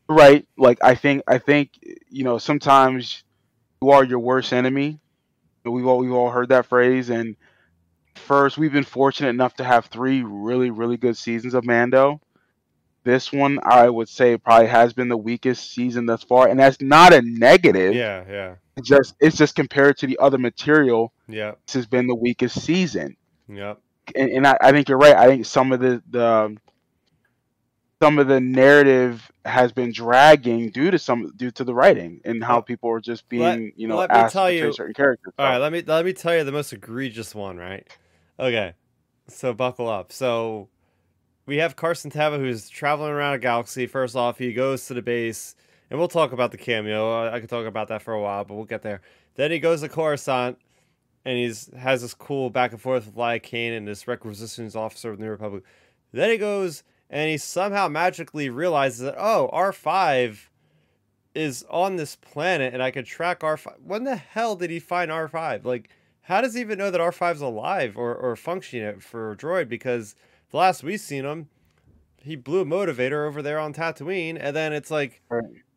right, 0.09 0.47
like 0.57 0.79
I 0.83 0.95
think 0.95 1.23
I 1.27 1.37
think 1.37 1.71
you 2.09 2.23
know 2.23 2.39
sometimes 2.39 3.23
you 3.81 3.91
are 3.91 4.03
your 4.03 4.19
worst 4.19 4.51
enemy. 4.51 4.99
We've 5.65 5.85
all 5.87 5.97
we've 5.99 6.11
all 6.13 6.29
heard 6.29 6.49
that 6.49 6.65
phrase, 6.67 7.09
and 7.09 7.35
first 8.15 8.57
we've 8.57 8.71
been 8.71 8.83
fortunate 8.83 9.29
enough 9.29 9.55
to 9.55 9.63
have 9.63 9.85
three 9.87 10.23
really 10.23 10.69
really 10.69 10.97
good 10.97 11.17
seasons 11.17 11.53
of 11.53 11.65
Mando. 11.65 12.21
This 13.03 13.31
one, 13.31 13.59
I 13.63 13.87
would 13.89 14.09
say, 14.09 14.35
probably 14.37 14.67
has 14.67 14.93
been 14.93 15.09
the 15.09 15.17
weakest 15.17 15.71
season 15.71 16.07
thus 16.07 16.23
far, 16.23 16.47
and 16.47 16.59
that's 16.59 16.81
not 16.81 17.13
a 17.13 17.21
negative. 17.21 17.93
Yeah, 17.93 18.23
yeah, 18.27 18.55
It's 18.77 18.87
just 18.89 19.15
it's 19.19 19.37
just 19.37 19.55
compared 19.55 19.97
to 19.97 20.07
the 20.07 20.17
other 20.19 20.39
material, 20.39 21.13
yeah, 21.27 21.51
this 21.67 21.75
has 21.75 21.85
been 21.85 22.07
the 22.07 22.15
weakest 22.15 22.61
season. 22.61 23.15
yeah. 23.47 23.75
And, 24.15 24.29
and 24.29 24.47
I, 24.47 24.55
I 24.61 24.71
think 24.71 24.87
you're 24.87 24.99
right. 24.99 25.15
I 25.15 25.27
think 25.27 25.45
some 25.47 25.71
of 25.71 25.79
the 25.79 26.01
the 26.09 26.55
some 28.01 28.19
of 28.19 28.27
the 28.27 28.39
narrative 28.39 29.31
has 29.45 29.71
been 29.71 29.91
dragging 29.91 30.69
due 30.69 30.91
to 30.91 30.99
some 30.99 31.31
due 31.35 31.51
to 31.51 31.63
the 31.63 31.73
writing 31.73 32.19
and 32.25 32.43
how 32.43 32.59
people 32.61 32.89
are 32.89 32.99
just 32.99 33.23
let- 33.31 33.57
being 33.57 33.71
you 33.75 33.87
know 33.87 33.97
let 33.97 34.09
me 34.11 34.29
tell 34.29 34.47
to 34.47 34.53
you- 34.53 34.73
certain 34.73 34.93
characters. 34.93 35.33
All 35.37 35.45
right, 35.45 35.57
let 35.57 35.71
me 35.71 35.81
let 35.85 36.05
me 36.05 36.13
tell 36.13 36.35
you 36.35 36.43
the 36.43 36.51
most 36.51 36.73
egregious 36.73 37.33
one, 37.33 37.57
right? 37.57 37.87
Okay, 38.39 38.73
so 39.27 39.53
buckle 39.53 39.87
up. 39.89 40.11
So 40.11 40.67
we 41.45 41.57
have 41.57 41.75
Carson 41.75 42.11
Teva 42.11 42.37
who's 42.37 42.69
traveling 42.69 43.11
around 43.11 43.35
a 43.35 43.39
galaxy. 43.39 43.87
First 43.87 44.15
off, 44.15 44.37
he 44.39 44.51
goes 44.51 44.87
to 44.87 44.93
the 44.93 45.01
base, 45.01 45.55
and 45.89 45.97
we'll 45.99 46.07
talk 46.09 46.31
about 46.33 46.51
the 46.51 46.57
cameo. 46.57 47.11
I, 47.23 47.35
I 47.35 47.39
could 47.39 47.49
talk 47.49 47.65
about 47.65 47.87
that 47.89 48.01
for 48.01 48.13
a 48.13 48.21
while, 48.21 48.43
but 48.43 48.55
we'll 48.55 48.65
get 48.65 48.81
there. 48.81 49.01
Then 49.35 49.51
he 49.51 49.59
goes 49.59 49.81
to 49.81 49.89
Coruscant, 49.89 50.57
and 51.23 51.37
he's 51.37 51.69
has 51.77 52.01
this 52.01 52.13
cool 52.13 52.49
back 52.49 52.71
and 52.71 52.81
forth 52.81 53.05
with 53.05 53.15
Lia 53.15 53.39
Kane 53.39 53.73
and 53.73 53.87
this 53.87 54.07
requisitions 54.07 54.75
officer 54.75 55.11
of 55.11 55.17
the 55.17 55.23
New 55.23 55.29
Republic. 55.31 55.63
Then 56.11 56.29
he 56.31 56.37
goes 56.37 56.83
and 57.15 57.29
he 57.29 57.37
somehow 57.37 57.87
magically 57.87 58.49
realizes 58.49 58.99
that 58.99 59.15
oh, 59.17 59.49
R 59.53 59.71
five 59.71 60.49
is 61.33 61.65
on 61.69 61.95
this 61.95 62.17
planet 62.17 62.73
and 62.73 62.83
I 62.83 62.91
could 62.91 63.05
track 63.05 63.39
R5. 63.39 63.75
When 63.81 64.03
the 64.03 64.17
hell 64.17 64.57
did 64.57 64.69
he 64.69 64.79
find 64.79 65.09
R5? 65.09 65.63
Like, 65.63 65.89
how 66.23 66.41
does 66.41 66.55
he 66.55 66.59
even 66.59 66.77
know 66.77 66.91
that 66.91 66.99
R5's 66.99 67.39
alive 67.39 67.97
or, 67.97 68.13
or 68.13 68.35
functioning 68.35 68.99
for 68.99 69.31
a 69.31 69.37
droid? 69.37 69.69
Because 69.69 70.15
the 70.51 70.57
last 70.57 70.83
we 70.83 70.97
seen 70.97 71.23
him, 71.23 71.47
he 72.21 72.35
blew 72.35 72.59
a 72.59 72.65
motivator 72.65 73.25
over 73.25 73.41
there 73.41 73.59
on 73.59 73.73
Tatooine, 73.73 74.37
and 74.37 74.53
then 74.53 74.73
it's 74.73 74.91
like 74.91 75.21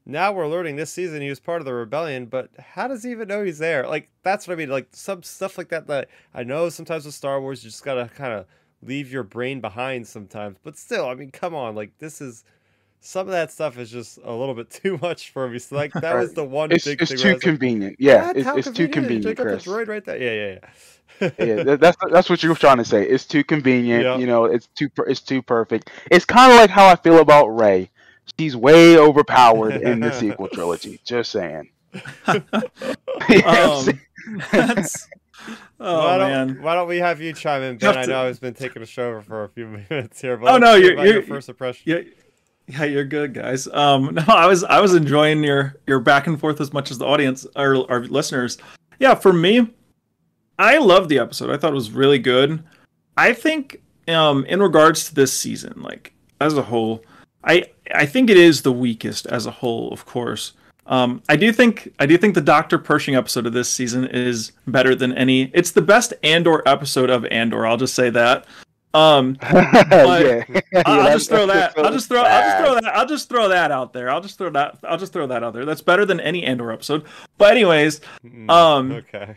now 0.05 0.33
we're 0.33 0.49
learning 0.49 0.75
this 0.75 0.93
season 0.93 1.23
he 1.23 1.29
was 1.29 1.39
part 1.39 1.61
of 1.61 1.67
the 1.67 1.75
rebellion, 1.75 2.27
but 2.27 2.51
how 2.59 2.89
does 2.89 3.05
he 3.05 3.13
even 3.13 3.29
know 3.29 3.45
he's 3.45 3.59
there? 3.59 3.87
Like 3.87 4.11
that's 4.25 4.49
what 4.49 4.55
I 4.55 4.57
mean. 4.57 4.71
Like 4.71 4.89
some 4.91 5.23
stuff 5.23 5.57
like 5.57 5.69
that 5.69 5.87
that 5.87 6.09
I 6.35 6.43
know 6.43 6.69
sometimes 6.69 7.05
with 7.05 7.15
Star 7.15 7.41
Wars 7.41 7.63
you 7.63 7.71
just 7.71 7.85
gotta 7.85 8.11
kind 8.13 8.33
of 8.33 8.47
leave 8.83 9.13
your 9.13 9.23
brain 9.25 9.61
behind 9.61 10.07
sometimes. 10.07 10.57
But 10.63 10.77
still, 10.79 11.09
I 11.09 11.15
mean, 11.15 11.31
come 11.31 11.55
on, 11.55 11.75
like 11.75 11.93
this 11.99 12.21
is 12.21 12.45
some 13.01 13.27
of 13.29 13.33
that 13.33 13.53
stuff 13.53 13.79
is 13.79 13.91
just 13.91 14.19
a 14.25 14.33
little 14.33 14.55
bit 14.55 14.71
too 14.83 14.99
much 15.03 15.31
for 15.31 15.49
me. 15.49 15.59
So 15.59 15.77
like 15.77 15.97
that 16.01 16.17
was 16.17 16.35
the 16.35 16.45
one 16.45 16.73
it's, 16.73 16.85
big 16.85 17.01
it's 17.01 17.11
thing. 17.11 17.17
too 17.17 17.29
where 17.29 17.33
I 17.33 17.35
was 17.35 17.47
like, 17.47 17.59
convenient. 17.59 17.97
Yeah, 17.99 18.27
"What? 18.27 18.37
it's, 18.37 18.47
How 18.47 18.57
it's 18.57 18.71
too 18.71 18.89
convenient? 18.89 19.25
convenient, 19.25 19.27
You 19.27 19.35
got 19.35 19.47
Chris. 19.47 19.65
the 19.65 19.71
droid 19.71 19.89
right 19.89 20.05
there. 20.05 20.17
Yeah, 20.19 20.33
yeah, 20.33 20.59
yeah. 21.21 21.63
yeah, 21.67 21.77
that's 21.77 21.97
that's 22.11 22.31
what 22.31 22.43
you 22.43 22.49
were 22.51 22.55
trying 22.55 22.79
to 22.79 22.85
say. 22.85 23.05
It's 23.09 23.27
too 23.27 23.45
convenient. 23.45 24.05
Yeah. 24.05 24.17
You 24.17 24.27
know, 24.27 24.45
it's 24.47 24.69
too 24.69 24.89
it's 25.07 25.21
too 25.21 25.43
perfect. 25.43 25.91
It's 26.11 26.25
kind 26.25 26.53
of 26.53 26.59
like 26.59 26.71
how 26.71 26.87
I 26.89 26.97
feel 26.97 27.19
about 27.19 27.49
Rey. 27.49 27.91
She's 28.39 28.57
way 28.57 28.99
overpowered 28.99 29.77
in 29.77 30.01
the 30.01 30.13
sequel 30.13 30.49
trilogy. 30.53 31.01
Just 31.05 31.31
saying. 31.33 31.71
You 33.29 33.43
know 33.43 33.55
what 33.55 33.89
I'm 33.89 33.89
Um, 33.89 34.03
that's 34.53 35.09
oh 35.81 35.99
why 36.07 36.19
man. 36.19 36.47
don't 36.49 36.63
Why 36.63 36.75
don't 36.75 36.89
we 36.89 36.99
have 36.99 37.21
you 37.21 37.33
chime 37.33 37.63
in, 37.63 37.79
Ben? 37.79 37.97
I 37.97 38.05
know 38.05 38.23
I've 38.27 38.41
been 38.41 38.55
taking 38.55 38.83
a 38.83 38.87
show 38.87 39.09
over 39.09 39.23
for 39.23 39.45
a 39.45 39.49
few 39.49 39.67
minutes 39.91 40.21
here, 40.21 40.37
but 40.37 40.53
Oh, 40.55 40.59
no, 40.59 40.75
you're- 40.75 40.95
about 40.95 41.05
your 41.07 41.15
you're- 41.17 41.27
first 41.27 41.49
impression. 41.49 41.83
Yeah, 41.87 42.01
yeah, 42.67 42.85
you're 42.85 43.05
good, 43.05 43.33
guys. 43.35 43.67
Um, 43.69 44.15
no, 44.15 44.25
I 44.29 44.47
was 44.47 44.65
I 44.65 44.81
was 44.81 44.95
enjoying 44.95 45.43
your 45.45 45.77
your 45.87 46.01
back 46.01 46.27
and 46.27 46.39
forth 46.39 46.61
as 46.61 46.73
much 46.73 46.91
as 46.91 46.99
the 46.99 47.07
audience 47.07 47.47
or 47.57 47.91
our 47.91 48.01
listeners. 48.05 48.59
Yeah, 48.99 49.15
for 49.15 49.33
me, 49.33 49.69
I 50.59 50.79
loved 50.79 51.09
the 51.09 51.19
episode. 51.19 51.51
I 51.51 51.57
thought 51.57 51.71
it 51.73 51.75
was 51.75 51.93
really 51.93 52.19
good. 52.19 52.63
I 53.17 53.33
think, 53.33 53.81
um, 54.09 54.45
in 54.47 54.61
regards 54.63 55.09
to 55.09 55.15
this 55.15 55.33
season, 55.33 55.83
like 55.83 56.13
as 56.41 56.57
a 56.57 56.63
whole, 56.63 57.05
I 57.45 57.67
I 57.95 58.07
think 58.07 58.29
it 58.29 58.37
is 58.37 58.63
the 58.63 58.73
weakest 58.73 59.27
as 59.27 59.47
a 59.47 59.51
whole. 59.51 59.93
Of 59.93 60.05
course, 60.05 60.53
um, 60.89 61.23
I 61.29 61.37
do 61.37 61.53
think 61.53 61.93
I 61.99 62.07
do 62.07 62.17
think 62.19 62.35
the 62.35 62.41
Doctor 62.41 62.79
Pershing 62.79 63.15
episode 63.15 63.47
of 63.47 63.53
this 63.53 63.69
season 63.71 64.07
is 64.07 64.53
better 64.67 64.95
than 64.95 65.13
any. 65.13 65.51
It's 65.55 65.71
the 65.71 65.83
best 65.83 66.13
Andor 66.23 66.63
episode 66.67 67.11
of 67.11 67.25
Andor. 67.27 67.67
I'll 67.67 67.77
just 67.77 67.95
say 67.95 68.11
that. 68.11 68.47
Um, 68.95 69.37
yeah. 69.43 70.45
Yeah, 70.49 70.61
I'll 70.87 71.13
just 71.13 71.29
throw 71.29 71.47
that. 71.47 71.79
I'll 71.79 71.93
just 71.93 72.09
throw. 72.09 72.23
I'll 72.23 72.43
just 72.43 72.59
throw 72.59 72.75
that. 72.81 72.97
I'll 72.97 73.07
just 73.07 73.29
throw 73.29 73.49
that 73.49 73.71
out 73.71 73.93
there. 73.93 74.09
I'll 74.11 74.21
just 74.23 74.39
throw 74.39 74.51
that. 74.51 74.79
I'll 74.83 74.97
just 74.99 75.13
throw 75.13 75.27
that 75.27 75.45
out 75.45 75.53
there. 75.53 75.65
That's 75.67 75.83
better 75.83 76.07
than 76.07 76.21
any 76.21 76.43
Andor 76.43 76.73
episode. 76.73 77.05
But 77.37 77.53
anyways, 77.53 78.01
Mm, 78.25 78.51
um, 78.51 78.93
okay. 78.93 79.37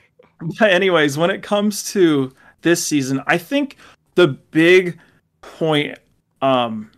but 0.59 0.71
anyways, 0.71 1.17
when 1.17 1.29
it 1.29 1.43
comes 1.43 1.91
to 1.91 2.33
this 2.61 2.85
season, 2.85 3.21
I 3.27 3.37
think 3.37 3.75
the 4.15 4.27
big 4.29 4.97
point, 5.41 5.97
um, 6.41 6.89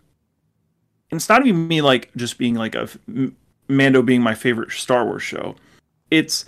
and 1.10 1.18
it's 1.18 1.28
not 1.28 1.44
even 1.46 1.66
me 1.66 1.82
like 1.82 2.10
just 2.16 2.38
being 2.38 2.54
like 2.54 2.74
a 2.76 2.88
Mando 3.68 4.02
being 4.02 4.22
my 4.22 4.34
favorite 4.34 4.70
Star 4.72 5.04
Wars 5.04 5.22
show. 5.22 5.56
It's, 6.10 6.44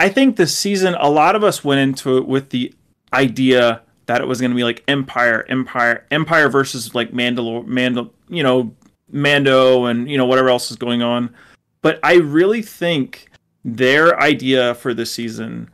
I 0.00 0.08
think 0.08 0.36
this 0.36 0.56
season 0.56 0.94
a 0.98 1.10
lot 1.10 1.36
of 1.36 1.44
us 1.44 1.64
went 1.64 1.80
into 1.80 2.18
it 2.18 2.26
with 2.26 2.50
the 2.50 2.74
idea 3.12 3.82
that 4.06 4.20
it 4.20 4.26
was 4.26 4.40
going 4.40 4.50
to 4.50 4.56
be 4.56 4.64
like 4.64 4.84
Empire, 4.88 5.44
Empire, 5.48 6.06
Empire 6.10 6.48
versus 6.48 6.94
like 6.94 7.12
Mandalor, 7.12 7.66
Mandal, 7.66 8.10
you 8.28 8.42
know, 8.42 8.74
Mando, 9.10 9.84
and 9.84 10.10
you 10.10 10.18
know 10.18 10.26
whatever 10.26 10.48
else 10.48 10.70
is 10.70 10.76
going 10.76 11.02
on. 11.02 11.34
But 11.82 12.00
I 12.02 12.14
really 12.16 12.62
think 12.62 13.30
their 13.64 14.18
idea 14.20 14.74
for 14.74 14.92
this 14.92 15.12
season 15.12 15.70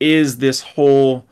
is 0.00 0.38
this 0.38 0.60
whole 0.60 1.26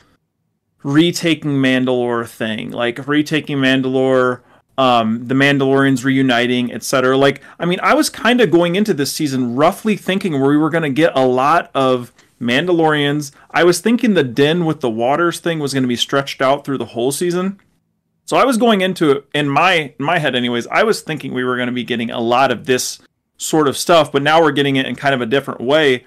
retaking 0.83 1.53
Mandalore 1.53 2.29
thing, 2.29 2.71
like 2.71 3.07
retaking 3.09 3.59
Mandalore, 3.59 4.41
um, 4.79 5.27
the 5.27 5.35
Mandalorians 5.35 6.05
reuniting, 6.05 6.72
etc. 6.72 7.16
Like, 7.16 7.43
I 7.59 7.64
mean, 7.64 7.81
I 7.83 7.95
was 7.95 8.11
kind 8.11 8.41
of 8.41 8.51
going 8.51 8.77
into 8.77 8.95
this 8.95 9.12
season 9.12 9.57
roughly 9.57 9.97
thinking 9.97 10.35
we 10.35 10.57
were 10.57 10.70
going 10.70 10.83
to 10.83 10.91
get 10.91 11.16
a 11.16 11.27
lot 11.27 11.70
of 11.74 12.12
Mandalorians. 12.41 13.33
I 13.51 13.64
was 13.64 13.81
thinking 13.81 14.14
the 14.14 14.24
Den 14.24 14.64
with 14.66 14.81
the 14.81 14.91
Waters 14.91 15.41
thing 15.41 15.59
was 15.59 15.72
going 15.72 15.85
to 15.85 15.89
be 15.89 15.97
stretched 15.97 16.43
out 16.43 16.64
through 16.64 16.79
the 16.79 16.87
whole 16.87 17.12
season. 17.12 17.61
So 18.27 18.37
I 18.37 18.45
was 18.45 18.59
going 18.59 18.81
into 18.81 19.12
it 19.12 19.24
in 19.35 19.49
my 19.49 19.95
in 19.99 20.05
my 20.05 20.18
head, 20.18 20.35
anyways. 20.35 20.66
I 20.66 20.83
was 20.83 21.01
thinking 21.01 21.33
we 21.33 21.45
were 21.45 21.57
going 21.57 21.68
to 21.68 21.72
be 21.72 21.85
getting 21.85 22.11
a 22.11 22.20
lot 22.20 22.51
of 22.51 22.66
this 22.66 22.99
sort 23.39 23.68
of 23.68 23.77
stuff, 23.77 24.11
but 24.11 24.22
now 24.22 24.43
we're 24.43 24.53
getting 24.53 24.77
it 24.77 24.87
in 24.87 24.97
kind 24.97 25.14
of 25.14 25.20
a 25.20 25.27
different 25.27 25.61
way 25.61 26.05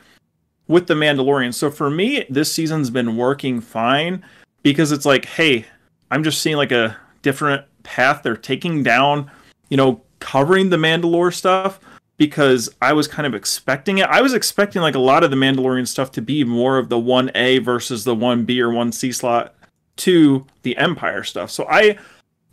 with 0.68 0.88
the 0.88 0.94
Mandalorian. 0.94 1.54
So 1.54 1.72
for 1.72 1.90
me, 1.90 2.26
this 2.30 2.52
season's 2.52 2.90
been 2.90 3.16
working 3.16 3.62
fine 3.62 4.24
because 4.64 4.92
it's 4.92 5.06
like, 5.06 5.26
hey, 5.26 5.66
I'm 6.12 6.24
just 6.24 6.42
seeing 6.42 6.58
like 6.58 6.72
a 6.72 6.98
different 7.22 7.66
path 7.84 8.24
they're 8.24 8.38
taking 8.38 8.84
down, 8.84 9.30
you 9.70 9.78
know, 9.78 10.02
covering 10.20 10.70
the 10.70 10.78
Mandalore 10.78 11.34
stuff 11.34 11.80
because 12.18 12.70
I 12.82 12.94
was 12.94 13.08
kind 13.08 13.26
of 13.26 13.34
expecting 13.34 14.00
it. 14.00 14.08
I 14.08 14.22
was 14.22 14.34
expecting 14.34 14.82
like 14.82 14.96
a 14.96 15.00
lot 15.00 15.24
of 15.24 15.32
the 15.32 15.38
Mandalorian 15.38 15.88
stuff 15.88 16.12
to 16.14 16.22
be 16.22 16.44
more 16.44 16.78
of 16.78 16.90
the 16.90 16.98
1A 16.98 17.64
versus 17.64 18.04
the 18.04 18.16
1B 18.16 18.60
or 18.60 18.70
1C 18.70 19.16
slot 19.16 19.56
to 19.98 20.46
the 20.64 20.78
Empire 20.78 21.24
stuff. 21.24 21.50
So 21.50 21.66
I 21.70 21.98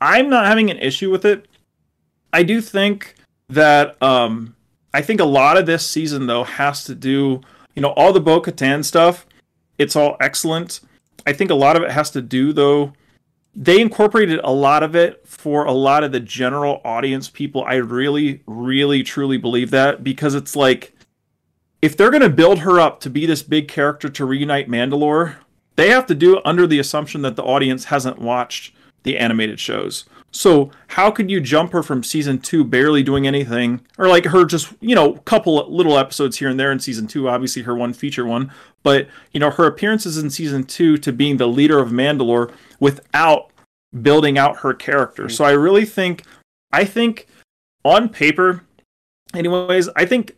I'm 0.00 0.28
not 0.28 0.46
having 0.46 0.70
an 0.70 0.78
issue 0.78 1.10
with 1.10 1.24
it. 1.24 1.48
I 2.32 2.42
do 2.42 2.60
think 2.60 3.14
that 3.48 4.00
um 4.02 4.54
I 4.94 5.02
think 5.02 5.20
a 5.20 5.24
lot 5.24 5.56
of 5.56 5.66
this 5.66 5.86
season 5.86 6.26
though 6.26 6.44
has 6.44 6.84
to 6.84 6.94
do, 6.94 7.40
you 7.74 7.82
know, 7.82 7.90
all 7.90 8.12
the 8.12 8.20
Bo 8.20 8.40
Katan 8.40 8.84
stuff. 8.84 9.26
It's 9.78 9.96
all 9.96 10.16
excellent. 10.20 10.80
I 11.26 11.32
think 11.32 11.50
a 11.50 11.54
lot 11.54 11.76
of 11.76 11.82
it 11.82 11.90
has 11.90 12.10
to 12.12 12.22
do 12.22 12.52
though. 12.52 12.92
They 13.58 13.80
incorporated 13.80 14.38
a 14.44 14.52
lot 14.52 14.82
of 14.82 14.94
it 14.94 15.26
for 15.26 15.64
a 15.64 15.72
lot 15.72 16.04
of 16.04 16.12
the 16.12 16.20
general 16.20 16.82
audience 16.84 17.30
people. 17.30 17.64
I 17.64 17.76
really, 17.76 18.42
really, 18.46 19.02
truly 19.02 19.38
believe 19.38 19.70
that 19.70 20.04
because 20.04 20.34
it's 20.34 20.54
like 20.54 20.94
if 21.80 21.96
they're 21.96 22.10
gonna 22.10 22.28
build 22.28 22.60
her 22.60 22.78
up 22.78 23.00
to 23.00 23.10
be 23.10 23.24
this 23.24 23.42
big 23.42 23.66
character 23.66 24.10
to 24.10 24.24
reunite 24.26 24.68
Mandalore, 24.68 25.36
they 25.76 25.88
have 25.88 26.04
to 26.06 26.14
do 26.14 26.36
it 26.36 26.42
under 26.44 26.66
the 26.66 26.78
assumption 26.78 27.22
that 27.22 27.36
the 27.36 27.44
audience 27.44 27.86
hasn't 27.86 28.18
watched 28.18 28.74
the 29.04 29.16
animated 29.16 29.58
shows. 29.58 30.04
So 30.36 30.70
how 30.88 31.10
could 31.10 31.30
you 31.30 31.40
jump 31.40 31.72
her 31.72 31.82
from 31.82 32.02
season 32.02 32.38
two 32.38 32.64
barely 32.64 33.02
doing 33.02 33.26
anything, 33.26 33.80
or 33.98 34.08
like 34.08 34.26
her 34.26 34.44
just 34.44 34.72
you 34.80 34.94
know 34.94 35.14
couple 35.14 35.66
little 35.74 35.98
episodes 35.98 36.38
here 36.38 36.48
and 36.48 36.60
there 36.60 36.70
in 36.70 36.78
season 36.78 37.06
two, 37.06 37.28
obviously 37.28 37.62
her 37.62 37.74
one 37.74 37.92
feature 37.92 38.26
one, 38.26 38.52
but 38.82 39.08
you 39.32 39.40
know 39.40 39.50
her 39.50 39.66
appearances 39.66 40.18
in 40.18 40.30
season 40.30 40.64
two 40.64 40.96
to 40.98 41.12
being 41.12 41.38
the 41.38 41.48
leader 41.48 41.78
of 41.78 41.90
Mandalore 41.90 42.52
without 42.80 43.50
building 44.02 44.38
out 44.38 44.58
her 44.58 44.74
character. 44.74 45.28
So 45.28 45.44
I 45.44 45.52
really 45.52 45.84
think, 45.84 46.24
I 46.72 46.84
think 46.84 47.26
on 47.84 48.08
paper, 48.08 48.62
anyways, 49.34 49.88
I 49.96 50.04
think 50.04 50.36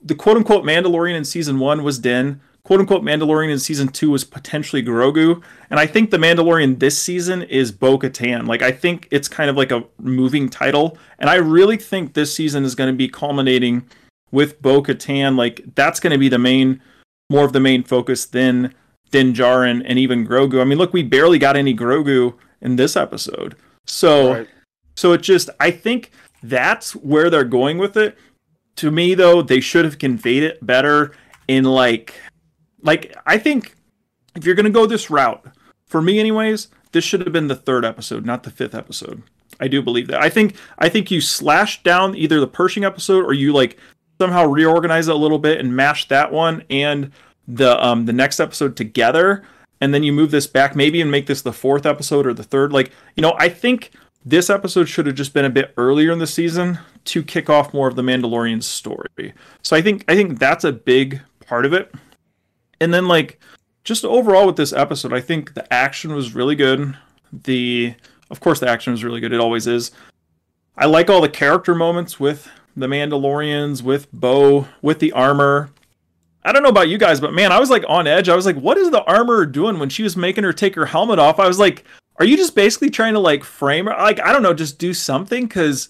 the 0.00 0.14
quote 0.14 0.36
unquote 0.36 0.64
Mandalorian 0.64 1.14
in 1.14 1.24
season 1.24 1.58
one 1.58 1.84
was 1.84 1.98
Din 1.98 2.40
quote 2.68 2.80
unquote 2.80 3.02
Mandalorian 3.02 3.50
in 3.50 3.58
season 3.58 3.88
two 3.88 4.10
was 4.10 4.24
potentially 4.24 4.82
Grogu, 4.82 5.42
and 5.70 5.80
I 5.80 5.86
think 5.86 6.10
the 6.10 6.18
Mandalorian 6.18 6.78
this 6.78 7.00
season 7.00 7.44
is 7.44 7.72
Bo 7.72 7.98
Katan. 7.98 8.46
Like 8.46 8.60
I 8.60 8.72
think 8.72 9.08
it's 9.10 9.26
kind 9.26 9.48
of 9.48 9.56
like 9.56 9.72
a 9.72 9.84
moving 9.98 10.50
title, 10.50 10.98
and 11.18 11.30
I 11.30 11.36
really 11.36 11.78
think 11.78 12.12
this 12.12 12.34
season 12.34 12.64
is 12.64 12.74
going 12.74 12.92
to 12.92 12.96
be 12.96 13.08
culminating 13.08 13.88
with 14.30 14.60
Bo 14.60 14.82
Katan. 14.82 15.34
Like 15.34 15.62
that's 15.76 15.98
going 15.98 16.12
to 16.12 16.18
be 16.18 16.28
the 16.28 16.38
main, 16.38 16.82
more 17.30 17.46
of 17.46 17.54
the 17.54 17.60
main 17.60 17.84
focus 17.84 18.26
than 18.26 18.74
Din 19.10 19.32
Djarin 19.32 19.82
and 19.86 19.98
even 19.98 20.26
Grogu. 20.28 20.60
I 20.60 20.64
mean, 20.64 20.76
look, 20.76 20.92
we 20.92 21.02
barely 21.02 21.38
got 21.38 21.56
any 21.56 21.74
Grogu 21.74 22.34
in 22.60 22.76
this 22.76 22.98
episode, 22.98 23.56
so 23.86 24.34
right. 24.34 24.48
so 24.94 25.14
it 25.14 25.22
just 25.22 25.48
I 25.58 25.70
think 25.70 26.10
that's 26.42 26.94
where 26.94 27.30
they're 27.30 27.44
going 27.44 27.78
with 27.78 27.96
it. 27.96 28.18
To 28.76 28.90
me, 28.90 29.14
though, 29.14 29.40
they 29.40 29.60
should 29.60 29.86
have 29.86 29.98
conveyed 29.98 30.42
it 30.42 30.66
better 30.66 31.12
in 31.48 31.64
like 31.64 32.12
like 32.82 33.14
I 33.26 33.38
think 33.38 33.74
if 34.34 34.44
you're 34.44 34.54
gonna 34.54 34.70
go 34.70 34.86
this 34.86 35.10
route, 35.10 35.44
for 35.86 36.02
me 36.02 36.18
anyways, 36.18 36.68
this 36.92 37.04
should 37.04 37.20
have 37.20 37.32
been 37.32 37.48
the 37.48 37.56
third 37.56 37.84
episode, 37.84 38.24
not 38.24 38.42
the 38.42 38.50
fifth 38.50 38.74
episode. 38.74 39.22
I 39.60 39.68
do 39.68 39.82
believe 39.82 40.06
that. 40.08 40.22
I 40.22 40.28
think 40.28 40.56
I 40.78 40.88
think 40.88 41.10
you 41.10 41.20
slash 41.20 41.82
down 41.82 42.14
either 42.14 42.40
the 42.40 42.46
Pershing 42.46 42.84
episode 42.84 43.24
or 43.24 43.32
you 43.32 43.52
like 43.52 43.78
somehow 44.20 44.44
reorganize 44.44 45.08
it 45.08 45.14
a 45.14 45.18
little 45.18 45.38
bit 45.38 45.60
and 45.60 45.74
mash 45.74 46.08
that 46.08 46.32
one 46.32 46.64
and 46.70 47.12
the 47.46 47.82
um 47.84 48.04
the 48.04 48.12
next 48.12 48.40
episode 48.40 48.76
together 48.76 49.42
and 49.80 49.94
then 49.94 50.02
you 50.02 50.12
move 50.12 50.30
this 50.30 50.46
back 50.46 50.76
maybe 50.76 51.00
and 51.00 51.10
make 51.10 51.26
this 51.26 51.42
the 51.42 51.52
fourth 51.52 51.86
episode 51.86 52.26
or 52.26 52.34
the 52.34 52.42
third 52.42 52.72
like 52.72 52.92
you 53.16 53.22
know 53.22 53.34
i 53.38 53.48
think 53.48 53.90
this 54.24 54.50
episode 54.50 54.86
should 54.86 55.06
have 55.06 55.14
just 55.14 55.32
been 55.32 55.46
a 55.46 55.50
bit 55.50 55.72
earlier 55.78 56.12
in 56.12 56.18
the 56.18 56.26
season 56.26 56.78
to 57.04 57.22
kick 57.22 57.48
off 57.48 57.72
more 57.72 57.88
of 57.88 57.96
the 57.96 58.02
mandalorian 58.02 58.62
story 58.62 59.32
so 59.62 59.74
i 59.74 59.80
think 59.80 60.04
i 60.08 60.14
think 60.14 60.38
that's 60.38 60.64
a 60.64 60.72
big 60.72 61.20
part 61.46 61.64
of 61.64 61.72
it 61.72 61.94
and 62.80 62.92
then 62.92 63.08
like 63.08 63.40
just 63.84 64.04
overall 64.04 64.46
with 64.46 64.56
this 64.56 64.72
episode, 64.72 65.12
I 65.12 65.20
think 65.20 65.54
the 65.54 65.72
action 65.72 66.14
was 66.14 66.34
really 66.34 66.54
good. 66.54 66.96
The 67.32 67.94
of 68.30 68.40
course 68.40 68.60
the 68.60 68.68
action 68.68 68.92
was 68.92 69.04
really 69.04 69.20
good. 69.20 69.32
It 69.32 69.40
always 69.40 69.66
is. 69.66 69.92
I 70.76 70.86
like 70.86 71.10
all 71.10 71.20
the 71.20 71.28
character 71.28 71.74
moments 71.74 72.20
with 72.20 72.48
the 72.76 72.86
Mandalorians, 72.86 73.82
with 73.82 74.12
Bo, 74.12 74.68
with 74.82 75.00
the 75.00 75.12
armor. 75.12 75.70
I 76.44 76.52
don't 76.52 76.62
know 76.62 76.68
about 76.68 76.88
you 76.88 76.98
guys, 76.98 77.20
but 77.20 77.34
man, 77.34 77.50
I 77.50 77.58
was 77.58 77.70
like 77.70 77.84
on 77.88 78.06
edge. 78.06 78.28
I 78.28 78.36
was 78.36 78.46
like, 78.46 78.56
what 78.56 78.78
is 78.78 78.90
the 78.90 79.02
armor 79.04 79.44
doing 79.44 79.78
when 79.78 79.88
she 79.88 80.02
was 80.02 80.16
making 80.16 80.44
her 80.44 80.52
take 80.52 80.74
her 80.76 80.86
helmet 80.86 81.18
off? 81.18 81.40
I 81.40 81.48
was 81.48 81.58
like, 81.58 81.84
are 82.16 82.24
you 82.24 82.36
just 82.36 82.54
basically 82.54 82.90
trying 82.90 83.14
to 83.14 83.20
like 83.20 83.42
frame 83.42 83.86
her? 83.86 83.92
Like, 83.92 84.20
I 84.20 84.32
don't 84.32 84.42
know, 84.42 84.54
just 84.54 84.78
do 84.78 84.94
something 84.94 85.46
because 85.46 85.88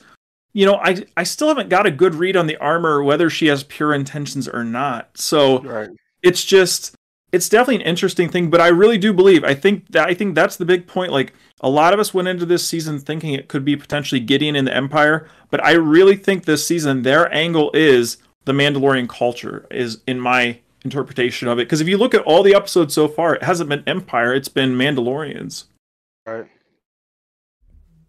you 0.55 0.65
know, 0.65 0.77
I 0.77 1.05
I 1.17 1.25
still 1.25 1.49
haven't 1.49 1.69
got 1.69 1.87
a 1.87 1.91
good 1.91 2.15
read 2.15 2.37
on 2.37 2.47
the 2.47 2.57
armor 2.57 3.03
whether 3.03 3.29
she 3.29 3.47
has 3.47 3.65
pure 3.65 3.93
intentions 3.93 4.49
or 4.49 4.65
not. 4.65 5.17
So 5.19 5.63
right 5.63 5.91
it's 6.23 6.45
just 6.45 6.95
it's 7.31 7.49
definitely 7.49 7.77
an 7.77 7.83
interesting 7.83 8.31
thing, 8.31 8.49
but 8.49 8.61
I 8.61 8.69
really 8.69 8.99
do 8.99 9.13
believe 9.13 9.45
I 9.45 9.55
think 9.55 9.89
that 9.89 10.09
I 10.09 10.15
think 10.15 10.35
that's 10.35 10.57
the 10.57 10.65
big 10.65 10.87
point. 10.87 11.13
Like 11.13 11.35
a 11.61 11.69
lot 11.69 11.93
of 11.93 12.01
us 12.01 12.15
went 12.15 12.29
into 12.29 12.47
this 12.47 12.67
season 12.67 12.99
thinking 12.99 13.35
it 13.35 13.49
could 13.49 13.65
be 13.65 13.77
potentially 13.77 14.21
Gideon 14.21 14.57
in 14.57 14.65
the 14.65 14.75
Empire, 14.75 15.29
but 15.51 15.63
I 15.65 15.73
really 15.73 16.17
think 16.17 16.45
this 16.45 16.67
season 16.67 17.03
their 17.03 17.33
angle 17.35 17.71
is 17.75 18.19
the 18.45 18.53
Mandalorian 18.53 19.09
culture 19.09 19.67
is 19.71 20.01
in 20.07 20.19
my 20.19 20.59
interpretation 20.85 21.49
of 21.49 21.59
it. 21.59 21.67
Because 21.67 21.81
if 21.81 21.89
you 21.89 21.99
look 21.99 22.15
at 22.15 22.23
all 22.23 22.43
the 22.43 22.55
episodes 22.55 22.95
so 22.95 23.09
far, 23.09 23.35
it 23.35 23.43
hasn't 23.43 23.69
been 23.69 23.83
Empire, 23.87 24.35
it's 24.35 24.49
been 24.49 24.73
Mandalorians. 24.73 25.65
Right. 26.27 26.47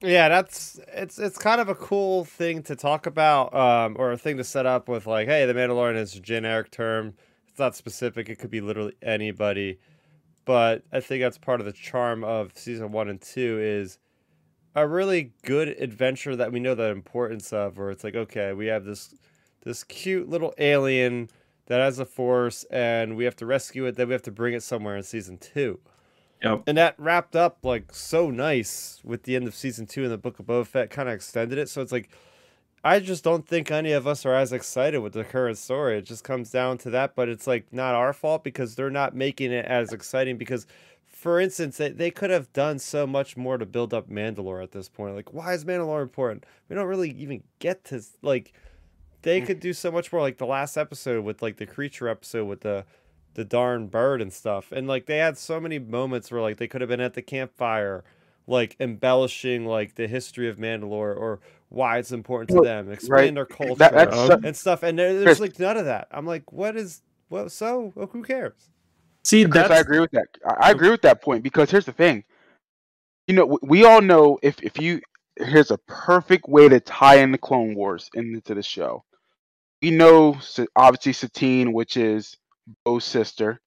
Yeah, 0.01 0.29
that's 0.29 0.79
it's 0.93 1.19
it's 1.19 1.37
kind 1.37 1.59
of 1.59 1.67
a 1.67 1.75
cool 1.75 2.23
thing 2.23 2.63
to 2.63 2.75
talk 2.77 3.05
about, 3.05 3.53
um, 3.53 3.97
or 3.99 4.13
a 4.13 4.17
thing 4.17 4.37
to 4.37 4.45
set 4.45 4.65
up 4.65 4.87
with 4.87 5.05
like, 5.07 5.27
hey, 5.27 5.45
the 5.45 5.53
Mandalorian 5.53 5.97
is 5.97 6.15
a 6.15 6.21
generic 6.21 6.71
term 6.71 7.15
not 7.59 7.75
specific. 7.75 8.29
It 8.29 8.37
could 8.39 8.51
be 8.51 8.61
literally 8.61 8.95
anybody. 9.01 9.79
But 10.45 10.83
I 10.91 10.99
think 10.99 11.21
that's 11.21 11.37
part 11.37 11.59
of 11.59 11.65
the 11.65 11.71
charm 11.71 12.23
of 12.23 12.51
season 12.55 12.91
one 12.91 13.09
and 13.09 13.21
two 13.21 13.59
is 13.61 13.99
a 14.75 14.87
really 14.87 15.33
good 15.43 15.67
adventure 15.67 16.35
that 16.35 16.51
we 16.51 16.59
know 16.59 16.73
the 16.75 16.85
importance 16.85 17.53
of. 17.53 17.77
Where 17.77 17.91
it's 17.91 18.03
like, 18.03 18.15
okay, 18.15 18.53
we 18.53 18.67
have 18.67 18.85
this 18.85 19.13
this 19.63 19.83
cute 19.83 20.29
little 20.29 20.53
alien 20.57 21.29
that 21.67 21.81
has 21.81 21.99
a 21.99 22.05
force, 22.05 22.63
and 22.71 23.15
we 23.15 23.25
have 23.25 23.35
to 23.35 23.45
rescue 23.45 23.85
it. 23.85 23.95
Then 23.95 24.07
we 24.07 24.13
have 24.13 24.23
to 24.23 24.31
bring 24.31 24.55
it 24.55 24.63
somewhere 24.63 24.97
in 24.97 25.03
season 25.03 25.37
two. 25.37 25.79
Yep. 26.43 26.63
And 26.67 26.77
that 26.77 26.95
wrapped 26.97 27.35
up 27.35 27.59
like 27.63 27.93
so 27.93 28.29
nice 28.31 29.01
with 29.03 29.23
the 29.23 29.35
end 29.35 29.45
of 29.45 29.53
season 29.53 29.85
two 29.85 30.03
and 30.03 30.11
the 30.11 30.17
Book 30.17 30.39
of 30.39 30.45
Boba 30.45 30.65
Fett 30.65 30.89
kind 30.89 31.09
of 31.09 31.15
extended 31.15 31.57
it. 31.57 31.69
So 31.69 31.81
it's 31.81 31.91
like 31.91 32.09
I 32.83 32.99
just 32.99 33.23
don't 33.23 33.47
think 33.47 33.71
any 33.71 33.91
of 33.91 34.07
us 34.07 34.25
are 34.25 34.33
as 34.33 34.53
excited 34.53 34.99
with 34.99 35.13
the 35.13 35.23
current 35.23 35.57
story. 35.57 35.97
It 35.97 36.05
just 36.05 36.23
comes 36.23 36.49
down 36.49 36.77
to 36.79 36.89
that, 36.91 37.15
but 37.15 37.27
it's 37.27 37.45
like 37.45 37.73
not 37.73 37.95
our 37.95 38.13
fault 38.13 38.43
because 38.43 38.75
they're 38.75 38.89
not 38.89 39.15
making 39.15 39.51
it 39.51 39.65
as 39.65 39.91
exciting. 39.91 40.37
Because, 40.37 40.65
for 41.05 41.39
instance, 41.39 41.77
they, 41.77 41.89
they 41.89 42.11
could 42.11 42.29
have 42.29 42.51
done 42.53 42.79
so 42.79 43.05
much 43.05 43.35
more 43.35 43.57
to 43.57 43.65
build 43.65 43.93
up 43.93 44.09
Mandalore 44.09 44.63
at 44.63 44.71
this 44.71 44.87
point. 44.87 45.15
Like, 45.15 45.33
why 45.33 45.53
is 45.53 45.65
Mandalore 45.65 46.01
important? 46.01 46.45
We 46.69 46.75
don't 46.75 46.87
really 46.87 47.11
even 47.11 47.43
get 47.59 47.83
to 47.85 48.01
like. 48.21 48.53
They 49.21 49.41
mm. 49.41 49.45
could 49.45 49.59
do 49.59 49.73
so 49.73 49.91
much 49.91 50.13
more, 50.13 50.21
like 50.21 50.37
the 50.37 50.45
last 50.45 50.77
episode 50.77 51.25
with 51.25 51.41
like 51.41 51.57
the 51.57 51.65
creature 51.65 52.07
episode 52.07 52.45
with 52.45 52.61
the 52.61 52.85
the 53.33 53.43
darn 53.43 53.87
bird 53.87 54.21
and 54.21 54.31
stuff, 54.31 54.71
and 54.71 54.87
like 54.87 55.05
they 55.05 55.17
had 55.17 55.37
so 55.37 55.59
many 55.59 55.79
moments 55.79 56.31
where 56.31 56.41
like 56.41 56.57
they 56.57 56.67
could 56.67 56.79
have 56.79 56.89
been 56.89 57.01
at 57.01 57.13
the 57.13 57.21
campfire 57.21 58.03
like 58.49 58.75
embellishing 58.79 59.65
like 59.65 59.95
the 59.95 60.07
history 60.07 60.49
of 60.49 60.57
Mandalore 60.57 61.15
or 61.15 61.39
why 61.69 61.99
it's 61.99 62.11
important 62.11 62.49
to 62.57 62.63
them, 62.63 62.91
explain 62.91 63.19
right. 63.19 63.35
their 63.35 63.45
culture 63.45 63.75
that, 63.75 63.93
uh-huh. 63.95 64.39
and 64.43 64.55
stuff. 64.55 64.83
And 64.83 64.97
there's 64.97 65.39
like 65.39 65.57
none 65.59 65.77
of 65.77 65.85
that. 65.85 66.07
I'm 66.11 66.25
like, 66.25 66.51
what 66.51 66.75
is 66.75 67.01
what? 67.29 67.51
So 67.51 67.93
well, 67.95 68.07
who 68.07 68.23
cares? 68.23 68.69
See, 69.23 69.45
Chris, 69.45 69.69
I 69.69 69.77
agree 69.79 69.99
with 69.99 70.11
that. 70.11 70.27
I 70.59 70.71
agree 70.71 70.89
with 70.89 71.03
that 71.03 71.21
point 71.21 71.43
because 71.43 71.69
here's 71.69 71.85
the 71.85 71.91
thing. 71.91 72.23
You 73.27 73.35
know, 73.35 73.59
we 73.61 73.85
all 73.85 74.01
know 74.01 74.39
if 74.41 74.61
if 74.63 74.79
you 74.79 75.01
here's 75.35 75.71
a 75.71 75.77
perfect 75.77 76.49
way 76.49 76.67
to 76.67 76.79
tie 76.79 77.17
in 77.17 77.31
the 77.31 77.37
Clone 77.37 77.75
Wars 77.75 78.09
into 78.13 78.55
the 78.55 78.63
show. 78.63 79.03
We 79.81 79.91
know 79.91 80.37
obviously 80.75 81.13
Satine, 81.13 81.71
which 81.71 81.95
is 81.95 82.35
Bo's 82.83 83.05
sister, 83.05 83.61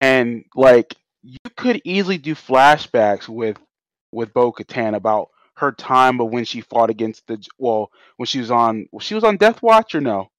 and 0.00 0.44
like 0.54 0.94
you 1.22 1.38
could 1.56 1.80
easily 1.84 2.18
do 2.18 2.34
flashbacks 2.34 3.28
with 3.28 3.58
with 4.12 4.32
Bo 4.32 4.52
Katan 4.52 4.94
about 4.94 5.28
her 5.54 5.72
time 5.72 6.20
of 6.20 6.30
when 6.30 6.44
she 6.44 6.60
fought 6.60 6.90
against 6.90 7.26
the 7.26 7.44
well 7.58 7.90
when 8.16 8.26
she 8.26 8.40
was 8.40 8.50
on 8.50 8.88
she 9.00 9.14
was 9.14 9.24
on 9.24 9.36
Death 9.36 9.62
Watch 9.62 9.94
or 9.94 10.00
no? 10.00 10.30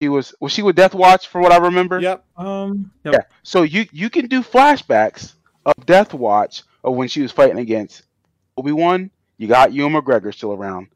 She 0.00 0.08
was 0.08 0.34
was 0.40 0.52
she 0.52 0.62
with 0.62 0.76
Death 0.76 0.94
Watch 0.94 1.28
for 1.28 1.40
what 1.40 1.52
I 1.52 1.58
remember? 1.58 2.00
Yep. 2.00 2.24
Um. 2.36 2.90
Yep. 3.04 3.14
Yeah. 3.14 3.22
So 3.42 3.62
you 3.62 3.86
you 3.92 4.08
can 4.08 4.26
do 4.26 4.42
flashbacks 4.42 5.34
of 5.66 5.74
Death 5.84 6.14
Watch 6.14 6.62
of 6.82 6.94
when 6.94 7.08
she 7.08 7.22
was 7.22 7.32
fighting 7.32 7.58
against 7.58 8.02
Obi 8.56 8.72
Wan. 8.72 9.10
You 9.36 9.48
got 9.48 9.72
Ewan 9.72 9.92
McGregor 9.92 10.34
still 10.34 10.52
around 10.52 10.88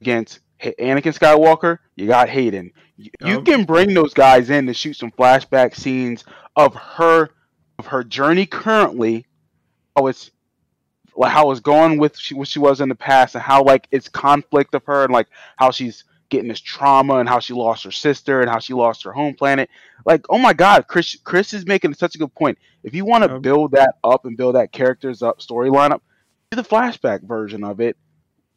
against 0.00 0.40
Anakin 0.60 1.16
Skywalker. 1.16 1.78
You 1.96 2.06
got 2.06 2.28
Hayden. 2.28 2.72
You, 2.96 3.10
yep. 3.20 3.28
you 3.28 3.42
can 3.42 3.64
bring 3.64 3.94
those 3.94 4.14
guys 4.14 4.50
in 4.50 4.66
to 4.66 4.74
shoot 4.74 4.94
some 4.94 5.10
flashback 5.10 5.74
scenes 5.74 6.24
of 6.56 6.74
her 6.74 7.30
of 7.78 7.86
her 7.86 8.04
journey 8.04 8.46
currently. 8.46 9.26
Oh, 9.96 10.06
it's 10.06 10.30
like 11.20 11.32
how 11.32 11.50
it's 11.50 11.60
going 11.60 11.98
with 11.98 12.16
she, 12.18 12.32
what 12.32 12.48
she 12.48 12.58
was 12.58 12.80
in 12.80 12.88
the 12.88 12.94
past 12.94 13.34
and 13.34 13.44
how 13.44 13.62
like 13.62 13.86
it's 13.90 14.08
conflict 14.08 14.74
of 14.74 14.82
her 14.86 15.04
and 15.04 15.12
like 15.12 15.28
how 15.56 15.70
she's 15.70 16.04
getting 16.30 16.48
this 16.48 16.60
trauma 16.60 17.16
and 17.16 17.28
how 17.28 17.38
she 17.38 17.52
lost 17.52 17.84
her 17.84 17.90
sister 17.90 18.40
and 18.40 18.48
how 18.48 18.58
she 18.58 18.72
lost 18.72 19.02
her 19.02 19.12
home 19.12 19.34
planet. 19.34 19.68
Like, 20.06 20.24
oh 20.30 20.38
my 20.38 20.54
God, 20.54 20.86
Chris 20.88 21.18
Chris 21.22 21.52
is 21.52 21.66
making 21.66 21.92
such 21.92 22.14
a 22.14 22.18
good 22.18 22.34
point. 22.34 22.56
If 22.84 22.94
you 22.94 23.04
want 23.04 23.24
to 23.24 23.38
build 23.38 23.72
that 23.72 23.96
up 24.02 24.24
and 24.24 24.34
build 24.34 24.54
that 24.54 24.72
characters 24.72 25.20
up 25.22 25.40
storyline 25.40 25.90
up, 25.90 26.02
do 26.50 26.56
the 26.56 26.66
flashback 26.66 27.22
version 27.22 27.64
of 27.64 27.80
it. 27.80 27.98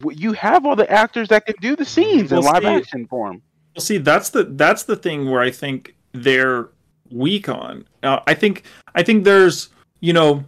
You 0.10 0.31
have 0.31 0.65
all 0.65 0.77
the 0.77 0.90
actors 0.90 1.27
that 1.30 1.45
can 1.45 1.56
do 1.60 1.76
the 1.76 1.84
scenes 1.84 2.31
well, 2.31 2.40
in 2.40 2.45
live 2.45 2.64
see, 2.64 2.68
action 2.69 3.07
form. 3.07 3.41
Well, 3.76 3.84
see, 3.84 3.98
that's 3.98 4.30
the 4.30 4.45
that's 4.45 4.84
the 4.84 4.95
thing 4.95 5.30
where 5.30 5.41
I 5.41 5.52
think 5.52 5.95
they're 6.14 6.69
weak 7.11 7.49
on. 7.49 7.85
Uh, 8.02 8.22
I 8.26 8.35
think 8.35 8.64
I 8.95 9.03
think 9.03 9.26
there's 9.26 9.68
you 9.99 10.14
know 10.14 10.45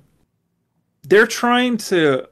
they're 1.08 1.28
trying 1.28 1.78
to 1.78 2.28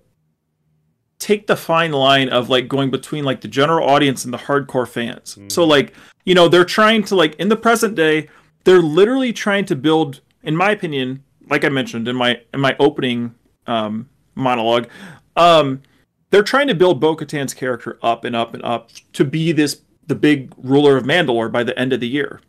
take 1.20 1.48
the 1.48 1.56
fine 1.56 1.91
line 1.91 2.30
of 2.30 2.50
like 2.50 2.68
going 2.68 2.91
between 2.91 3.24
like 3.24 3.41
the 3.41 3.48
general 3.48 3.88
audience 3.88 4.26
and 4.26 4.34
the 4.34 4.38
hardcore 4.38 4.88
fans. 4.88 5.36
Mm. 5.36 5.52
So 5.52 5.64
like, 5.64 5.94
you 6.26 6.36
know, 6.36 6.48
they're 6.48 6.66
trying 6.66 7.04
to 7.06 7.16
like 7.16 7.36
in 7.36 7.50
the 7.50 7.56
present 7.56 7.95
day, 7.95 8.28
they're 8.66 8.82
literally 8.82 9.32
trying 9.32 9.66
to 9.66 9.76
build 9.76 10.22
in 10.44 10.56
my 10.56 10.72
opinion, 10.72 11.24
like 11.50 11.64
I 11.64 11.70
mentioned 11.70 12.08
in 12.08 12.16
my 12.16 12.41
in 12.54 12.60
my 12.60 12.76
opening 12.80 13.36
um 13.68 14.10
monologue. 14.36 14.88
Um, 15.36 15.82
they're 16.30 16.44
trying 16.44 16.68
to 16.68 16.76
build 16.76 17.00
Bo-Katan's 17.00 17.54
character 17.54 18.00
up 18.02 18.26
and 18.26 18.36
up 18.36 18.54
and 18.54 18.64
up 18.64 18.90
to 19.14 19.24
be 19.24 19.52
this 19.52 19.82
the 20.08 20.16
big 20.16 20.54
ruler 20.58 20.98
of 20.98 21.06
Mandalore 21.06 21.52
by 21.52 21.64
the 21.64 21.78
end 21.80 21.94
of 21.94 22.00
the 22.00 22.08
year. 22.08 22.41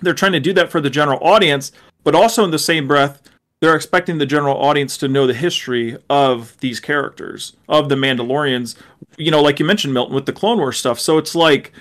They're 0.00 0.14
trying 0.14 0.32
to 0.32 0.40
do 0.40 0.52
that 0.54 0.70
for 0.70 0.80
the 0.80 0.90
general 0.90 1.18
audience, 1.22 1.70
but 2.02 2.14
also 2.14 2.42
in 2.42 2.50
the 2.50 2.58
same 2.58 2.88
breath, 2.88 3.22
they're 3.62 3.76
expecting 3.76 4.18
the 4.18 4.26
general 4.26 4.56
audience 4.56 4.96
to 4.96 5.06
know 5.06 5.24
the 5.24 5.34
history 5.34 5.96
of 6.10 6.58
these 6.58 6.80
characters, 6.80 7.56
of 7.68 7.88
the 7.88 7.94
Mandalorians. 7.94 8.74
You 9.16 9.30
know, 9.30 9.40
like 9.40 9.60
you 9.60 9.64
mentioned, 9.64 9.94
Milton, 9.94 10.16
with 10.16 10.26
the 10.26 10.32
Clone 10.32 10.58
Wars 10.58 10.76
stuff. 10.76 10.98
So 10.98 11.16
it's 11.16 11.36
like, 11.36 11.72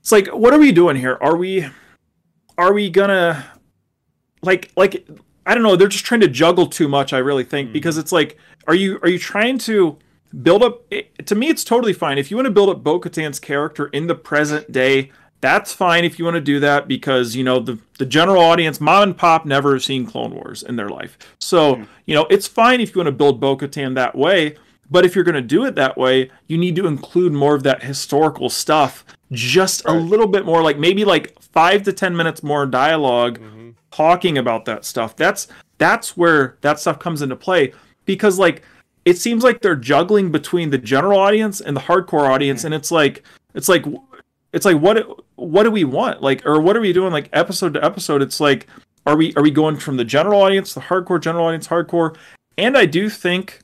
it's 0.00 0.10
like, 0.10 0.28
what 0.28 0.54
are 0.54 0.58
we 0.58 0.72
doing 0.72 0.96
here? 0.96 1.18
Are 1.20 1.36
we, 1.36 1.66
are 2.56 2.72
we 2.72 2.88
gonna, 2.88 3.44
like, 4.40 4.72
like, 4.74 5.06
I 5.44 5.52
don't 5.52 5.62
know. 5.62 5.76
They're 5.76 5.86
just 5.86 6.06
trying 6.06 6.22
to 6.22 6.28
juggle 6.28 6.66
too 6.66 6.88
much. 6.88 7.12
I 7.12 7.18
really 7.18 7.44
think 7.44 7.68
mm. 7.68 7.74
because 7.74 7.98
it's 7.98 8.10
like, 8.10 8.38
are 8.66 8.74
you, 8.74 8.98
are 9.02 9.10
you 9.10 9.18
trying 9.18 9.58
to 9.58 9.98
build 10.42 10.62
up? 10.62 10.80
It, 10.90 11.26
to 11.26 11.34
me, 11.34 11.50
it's 11.50 11.62
totally 11.62 11.92
fine 11.92 12.16
if 12.16 12.30
you 12.30 12.38
want 12.38 12.46
to 12.46 12.50
build 12.50 12.70
up 12.70 12.82
Bo-Katan's 12.82 13.38
character 13.38 13.88
in 13.88 14.06
the 14.06 14.14
present 14.14 14.72
day 14.72 15.10
that's 15.44 15.74
fine 15.74 16.06
if 16.06 16.18
you 16.18 16.24
want 16.24 16.36
to 16.36 16.40
do 16.40 16.58
that 16.58 16.88
because 16.88 17.36
you 17.36 17.44
know 17.44 17.60
the 17.60 17.78
the 17.98 18.06
general 18.06 18.42
audience 18.42 18.80
mom 18.80 19.02
and 19.02 19.16
pop 19.18 19.44
never 19.44 19.74
have 19.74 19.84
seen 19.84 20.06
clone 20.06 20.34
wars 20.34 20.62
in 20.62 20.76
their 20.76 20.88
life 20.88 21.18
so 21.38 21.76
mm. 21.76 21.86
you 22.06 22.14
know 22.14 22.26
it's 22.30 22.48
fine 22.48 22.80
if 22.80 22.94
you 22.94 22.98
want 22.98 23.06
to 23.06 23.12
build 23.12 23.38
bo-katan 23.40 23.94
that 23.94 24.14
way 24.16 24.56
but 24.90 25.04
if 25.04 25.14
you're 25.14 25.22
going 25.24 25.34
to 25.34 25.42
do 25.42 25.66
it 25.66 25.74
that 25.74 25.98
way 25.98 26.30
you 26.46 26.56
need 26.56 26.74
to 26.74 26.86
include 26.86 27.30
more 27.30 27.54
of 27.54 27.62
that 27.62 27.82
historical 27.82 28.48
stuff 28.48 29.04
just 29.32 29.84
right. 29.84 29.94
a 29.94 29.98
little 30.00 30.26
bit 30.26 30.46
more 30.46 30.62
like 30.62 30.78
maybe 30.78 31.04
like 31.04 31.38
five 31.42 31.82
to 31.82 31.92
ten 31.92 32.16
minutes 32.16 32.42
more 32.42 32.64
dialog 32.64 33.38
mm-hmm. 33.38 33.70
talking 33.90 34.38
about 34.38 34.64
that 34.64 34.82
stuff 34.82 35.14
that's 35.14 35.46
that's 35.76 36.16
where 36.16 36.56
that 36.62 36.80
stuff 36.80 36.98
comes 36.98 37.20
into 37.20 37.36
play 37.36 37.70
because 38.06 38.38
like 38.38 38.62
it 39.04 39.18
seems 39.18 39.44
like 39.44 39.60
they're 39.60 39.76
juggling 39.76 40.32
between 40.32 40.70
the 40.70 40.78
general 40.78 41.20
audience 41.20 41.60
and 41.60 41.76
the 41.76 41.82
hardcore 41.82 42.30
audience 42.30 42.62
mm. 42.62 42.66
and 42.66 42.74
it's 42.74 42.90
like 42.90 43.22
it's 43.52 43.68
like 43.68 43.84
it's 44.54 44.64
like 44.64 44.78
what 44.78 45.06
what 45.36 45.64
do 45.64 45.70
we 45.70 45.84
want? 45.84 46.22
Like 46.22 46.46
or 46.46 46.60
what 46.60 46.76
are 46.76 46.80
we 46.80 46.92
doing 46.92 47.12
like 47.12 47.28
episode 47.32 47.74
to 47.74 47.84
episode? 47.84 48.22
It's 48.22 48.40
like 48.40 48.66
are 49.06 49.16
we 49.16 49.34
are 49.34 49.42
we 49.42 49.50
going 49.50 49.76
from 49.76 49.96
the 49.96 50.04
general 50.04 50.40
audience 50.40 50.74
the 50.74 50.80
hardcore 50.80 51.20
general 51.20 51.46
audience 51.46 51.68
hardcore? 51.68 52.16
And 52.56 52.78
i 52.78 52.86
do 52.86 53.08
think 53.08 53.60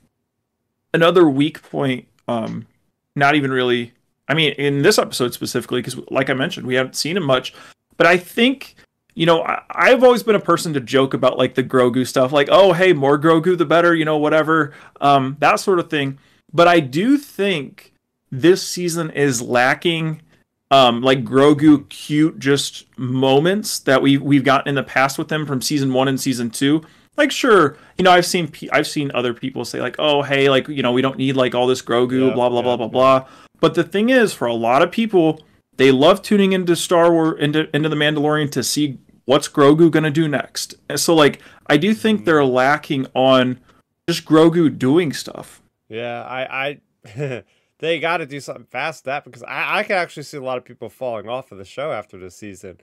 another 0.92 1.28
weak 1.28 1.62
point 1.62 2.06
um 2.28 2.66
not 3.14 3.34
even 3.34 3.50
really 3.50 3.92
i 4.28 4.34
mean 4.34 4.52
in 4.52 4.82
this 4.82 4.98
episode 4.98 5.32
specifically 5.32 5.80
because 5.80 5.98
like 6.10 6.30
i 6.30 6.34
mentioned 6.34 6.66
we 6.66 6.74
haven't 6.74 6.96
seen 6.96 7.16
him 7.16 7.22
much 7.22 7.54
but 7.96 8.06
i 8.06 8.16
think 8.16 8.74
you 9.14 9.26
know 9.26 9.42
I, 9.42 9.90
have 9.90 10.02
always 10.02 10.22
been 10.22 10.34
a 10.34 10.40
person 10.40 10.72
to 10.74 10.80
joke 10.80 11.14
about 11.14 11.38
like 11.38 11.54
the 11.54 11.62
grogu 11.62 12.06
stuff 12.06 12.32
like 12.32 12.48
oh 12.50 12.72
hey 12.72 12.92
more 12.92 13.18
grogu 13.18 13.56
the 13.56 13.64
better 13.64 13.94
you 13.94 14.04
know 14.04 14.16
whatever 14.16 14.72
um 15.00 15.36
that 15.40 15.60
sort 15.60 15.78
of 15.78 15.90
thing. 15.90 16.18
But 16.52 16.66
i 16.66 16.80
do 16.80 17.16
think 17.16 17.92
this 18.32 18.62
season 18.62 19.10
is 19.10 19.40
lacking 19.40 20.22
um, 20.70 21.02
like 21.02 21.24
Grogu 21.24 21.88
cute 21.88 22.38
just 22.38 22.86
moments 22.98 23.78
that 23.80 24.02
we 24.02 24.18
we've 24.18 24.44
gotten 24.44 24.68
in 24.68 24.74
the 24.76 24.82
past 24.82 25.18
with 25.18 25.30
him 25.30 25.46
from 25.46 25.60
season 25.60 25.92
one 25.92 26.08
and 26.08 26.20
season 26.20 26.50
two. 26.50 26.82
Like 27.16 27.32
sure, 27.32 27.76
you 27.98 28.04
know 28.04 28.12
I've 28.12 28.26
seen 28.26 28.52
I've 28.72 28.86
seen 28.86 29.10
other 29.12 29.34
people 29.34 29.64
say 29.64 29.80
like 29.80 29.96
oh 29.98 30.22
hey 30.22 30.48
like 30.48 30.68
you 30.68 30.82
know 30.82 30.92
we 30.92 31.02
don't 31.02 31.18
need 31.18 31.36
like 31.36 31.54
all 31.54 31.66
this 31.66 31.82
Grogu 31.82 32.28
yeah, 32.28 32.34
blah 32.34 32.48
blah 32.48 32.58
yeah, 32.58 32.62
blah 32.62 32.76
blah 32.76 32.88
blah. 32.88 33.28
But 33.60 33.74
the 33.74 33.84
thing 33.84 34.10
is, 34.10 34.32
for 34.32 34.46
a 34.46 34.54
lot 34.54 34.80
of 34.80 34.90
people, 34.90 35.42
they 35.76 35.90
love 35.90 36.22
tuning 36.22 36.52
into 36.52 36.76
Star 36.76 37.12
Wars 37.12 37.40
into 37.40 37.74
into 37.74 37.88
the 37.88 37.96
Mandalorian 37.96 38.50
to 38.52 38.62
see 38.62 38.98
what's 39.24 39.48
Grogu 39.48 39.90
gonna 39.90 40.10
do 40.10 40.28
next. 40.28 40.76
And 40.88 41.00
so 41.00 41.14
like 41.14 41.40
I 41.66 41.76
do 41.76 41.94
think 41.94 42.20
mm-hmm. 42.20 42.26
they're 42.26 42.44
lacking 42.44 43.06
on 43.14 43.60
just 44.08 44.24
Grogu 44.24 44.76
doing 44.78 45.12
stuff. 45.12 45.62
Yeah, 45.88 46.22
I 46.22 46.80
I 47.14 47.42
they 47.80 47.98
got 47.98 48.18
to 48.18 48.26
do 48.26 48.40
something 48.40 48.66
fast 48.66 49.04
that 49.04 49.24
because 49.24 49.42
I, 49.42 49.80
I 49.80 49.82
can 49.82 49.96
actually 49.96 50.22
see 50.22 50.36
a 50.36 50.42
lot 50.42 50.58
of 50.58 50.64
people 50.64 50.88
falling 50.88 51.28
off 51.28 51.50
of 51.50 51.58
the 51.58 51.64
show 51.64 51.92
after 51.92 52.18
the 52.18 52.30
season. 52.30 52.78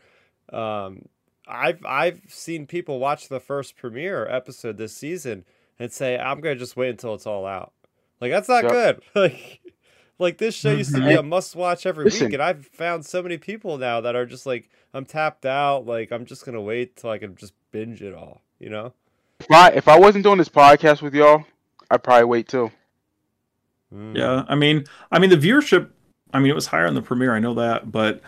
Um, 0.52 1.06
I've 1.48 1.86
I've 1.86 2.22
seen 2.28 2.68
people 2.68 3.00
watch 3.00 3.30
the 3.30 3.40
first 3.40 3.78
premiere 3.78 4.28
episode 4.28 4.78
this 4.78 4.96
season 4.96 5.46
and 5.80 5.92
say 5.92 6.18
I'm 6.18 6.42
gonna 6.42 6.56
just 6.56 6.76
wait 6.76 6.90
until 6.90 7.14
it's 7.14 7.28
all 7.28 7.46
out. 7.46 7.74
Like 8.20 8.32
that's 8.32 8.50
not 8.50 8.68
good. 8.68 9.02
Like 9.16 9.62
like 10.20 10.38
this 10.40 10.56
show 10.56 10.72
used 10.72 10.96
to 10.96 11.02
be 11.02 11.14
a 11.14 11.22
must 11.22 11.56
watch 11.56 11.86
every 11.86 12.06
Listen. 12.06 12.26
week, 12.26 12.34
and 12.34 12.42
I've 12.42 12.66
found 12.66 13.06
so 13.06 13.22
many 13.22 13.38
people 13.38 13.78
now 13.78 14.02
that 14.02 14.16
are 14.16 14.26
just 14.26 14.48
like 14.48 14.70
I'm 14.94 15.06
tapped 15.06 15.46
out. 15.46 15.86
Like 15.86 16.12
I'm 16.12 16.26
just 16.26 16.44
gonna 16.44 16.62
wait 16.62 16.96
till 16.96 17.12
I 17.12 17.20
can 17.20 17.36
just 17.36 17.54
binge 17.72 18.02
it 18.02 18.16
all. 18.16 18.42
You 18.60 18.70
know. 18.70 18.94
If 19.40 19.52
I 19.52 19.70
if 19.70 19.88
I 19.88 20.00
wasn't 20.00 20.24
doing 20.24 20.40
this 20.40 20.50
podcast 20.50 21.04
with 21.04 21.14
y'all, 21.14 21.46
I'd 21.92 22.04
probably 22.04 22.26
wait 22.26 22.48
too. 22.48 22.72
Mm. 23.94 24.18
Yeah, 24.18 24.44
I 24.48 24.56
mean, 24.56 24.86
I 25.12 25.20
mean 25.20 25.30
the 25.30 25.38
viewership. 25.38 25.90
I 26.34 26.40
mean, 26.40 26.52
it 26.52 26.56
was 26.56 26.68
higher 26.68 26.86
in 26.86 26.94
the 26.94 27.02
premiere. 27.02 27.36
I 27.36 27.40
know 27.40 27.54
that, 27.56 27.92
but 27.92 28.22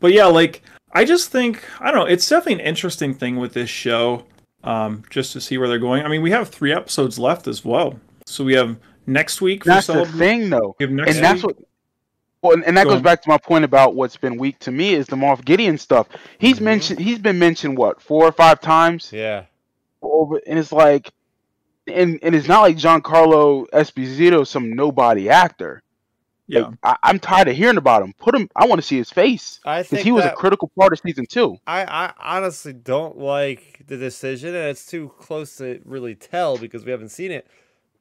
but 0.00 0.12
yeah, 0.12 0.26
like 0.26 0.62
I 0.92 1.04
just 1.04 1.30
think 1.30 1.62
I 1.80 1.90
don't 1.90 2.00
know. 2.00 2.06
It's 2.06 2.28
definitely 2.28 2.62
an 2.62 2.68
interesting 2.68 3.14
thing 3.14 3.36
with 3.36 3.52
this 3.52 3.70
show, 3.70 4.24
um, 4.64 5.02
just 5.10 5.32
to 5.32 5.40
see 5.40 5.58
where 5.58 5.68
they're 5.68 5.78
going. 5.78 6.04
I 6.04 6.08
mean, 6.08 6.22
we 6.22 6.30
have 6.30 6.48
three 6.48 6.72
episodes 6.72 7.18
left 7.18 7.46
as 7.46 7.64
well, 7.64 7.98
so 8.26 8.44
we 8.44 8.54
have 8.54 8.76
next 9.06 9.40
week. 9.40 9.64
That's 9.64 9.86
the 9.86 10.06
thing, 10.06 10.50
though, 10.50 10.76
and 10.80 10.96
week. 10.96 11.06
that's 11.06 11.42
what. 11.42 11.56
Well, 12.42 12.54
and, 12.54 12.64
and 12.64 12.76
that 12.76 12.84
Go 12.84 12.90
goes 12.90 12.96
on. 12.96 13.02
back 13.04 13.22
to 13.22 13.28
my 13.28 13.38
point 13.38 13.64
about 13.64 13.94
what's 13.94 14.16
been 14.16 14.36
weak 14.36 14.58
to 14.60 14.72
me 14.72 14.94
is 14.94 15.06
the 15.06 15.14
Moff 15.14 15.44
Gideon 15.44 15.78
stuff. 15.78 16.08
He's 16.38 16.56
mm-hmm. 16.56 16.64
mentioned. 16.64 16.98
He's 16.98 17.20
been 17.20 17.38
mentioned 17.38 17.78
what 17.78 18.00
four 18.02 18.26
or 18.26 18.32
five 18.32 18.60
times. 18.60 19.12
Yeah. 19.12 19.44
Over, 20.02 20.40
and 20.46 20.58
it's 20.58 20.72
like 20.72 21.12
and 21.86 22.18
and 22.22 22.34
it's 22.34 22.48
not 22.48 22.62
like 22.62 22.76
Giancarlo 22.76 23.66
Esposito, 23.72 24.46
some 24.46 24.72
nobody 24.72 25.28
actor. 25.28 25.82
Yeah, 26.48 26.60
like, 26.82 26.98
I, 27.02 27.10
am 27.10 27.18
tired 27.18 27.48
of 27.48 27.56
hearing 27.56 27.76
about 27.76 28.02
him. 28.02 28.12
Put 28.18 28.34
him. 28.34 28.48
I 28.54 28.66
want 28.66 28.80
to 28.80 28.86
see 28.86 28.96
his 28.96 29.10
face. 29.10 29.60
I 29.64 29.82
think 29.82 30.02
he 30.02 30.12
was 30.12 30.24
a 30.24 30.32
critical 30.32 30.70
part 30.78 30.92
of 30.92 30.98
season 30.98 31.24
two. 31.26 31.56
I, 31.66 31.84
I 31.84 32.12
honestly 32.18 32.72
don't 32.72 33.16
like 33.16 33.84
the 33.86 33.96
decision, 33.96 34.54
and 34.54 34.68
it's 34.68 34.84
too 34.84 35.12
close 35.18 35.56
to 35.56 35.80
really 35.84 36.14
tell 36.14 36.58
because 36.58 36.84
we 36.84 36.90
haven't 36.90 37.10
seen 37.10 37.30
it. 37.30 37.46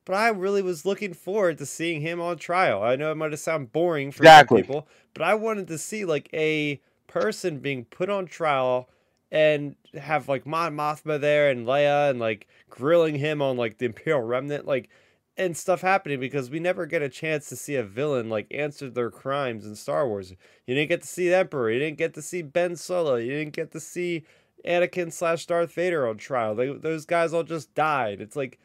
But 0.03 0.15
I 0.15 0.29
really 0.29 0.63
was 0.63 0.85
looking 0.85 1.13
forward 1.13 1.59
to 1.59 1.65
seeing 1.65 2.01
him 2.01 2.19
on 2.19 2.37
trial. 2.37 2.81
I 2.81 2.95
know 2.95 3.11
it 3.11 3.15
might 3.15 3.31
have 3.31 3.39
sound 3.39 3.71
boring 3.71 4.11
for 4.11 4.23
exactly. 4.23 4.61
some 4.61 4.67
people, 4.67 4.87
but 5.13 5.21
I 5.21 5.35
wanted 5.35 5.67
to 5.67 5.77
see 5.77 6.03
like 6.03 6.27
a 6.33 6.81
person 7.07 7.59
being 7.59 7.85
put 7.85 8.09
on 8.09 8.25
trial 8.25 8.89
and 9.31 9.75
have 9.99 10.27
like 10.27 10.45
Mon 10.45 10.75
Mothma 10.75 11.19
there 11.19 11.49
and 11.49 11.65
Leia 11.65 12.09
and 12.09 12.19
like 12.19 12.47
grilling 12.69 13.15
him 13.15 13.41
on 13.41 13.57
like 13.57 13.77
the 13.77 13.85
Imperial 13.85 14.21
Remnant, 14.21 14.65
like 14.65 14.89
and 15.37 15.55
stuff 15.55 15.81
happening 15.81 16.19
because 16.19 16.49
we 16.49 16.59
never 16.59 16.85
get 16.85 17.01
a 17.01 17.09
chance 17.09 17.47
to 17.49 17.55
see 17.55 17.75
a 17.75 17.83
villain 17.83 18.29
like 18.29 18.47
answer 18.51 18.89
their 18.89 19.09
crimes 19.09 19.65
in 19.65 19.75
Star 19.75 20.07
Wars. 20.07 20.31
You 20.67 20.75
didn't 20.75 20.89
get 20.89 21.01
to 21.01 21.07
see 21.07 21.29
the 21.29 21.37
Emperor, 21.37 21.71
you 21.71 21.79
didn't 21.79 21.97
get 21.97 22.13
to 22.15 22.21
see 22.21 22.41
Ben 22.41 22.75
Solo, 22.75 23.15
you 23.15 23.31
didn't 23.31 23.53
get 23.53 23.71
to 23.71 23.79
see 23.79 24.25
Anakin 24.65 25.11
slash 25.11 25.45
Darth 25.45 25.73
Vader 25.73 26.07
on 26.07 26.17
trial. 26.17 26.55
They, 26.55 26.71
those 26.73 27.05
guys 27.05 27.33
all 27.33 27.43
just 27.43 27.73
died. 27.73 28.21
It's 28.21 28.35
like 28.35 28.59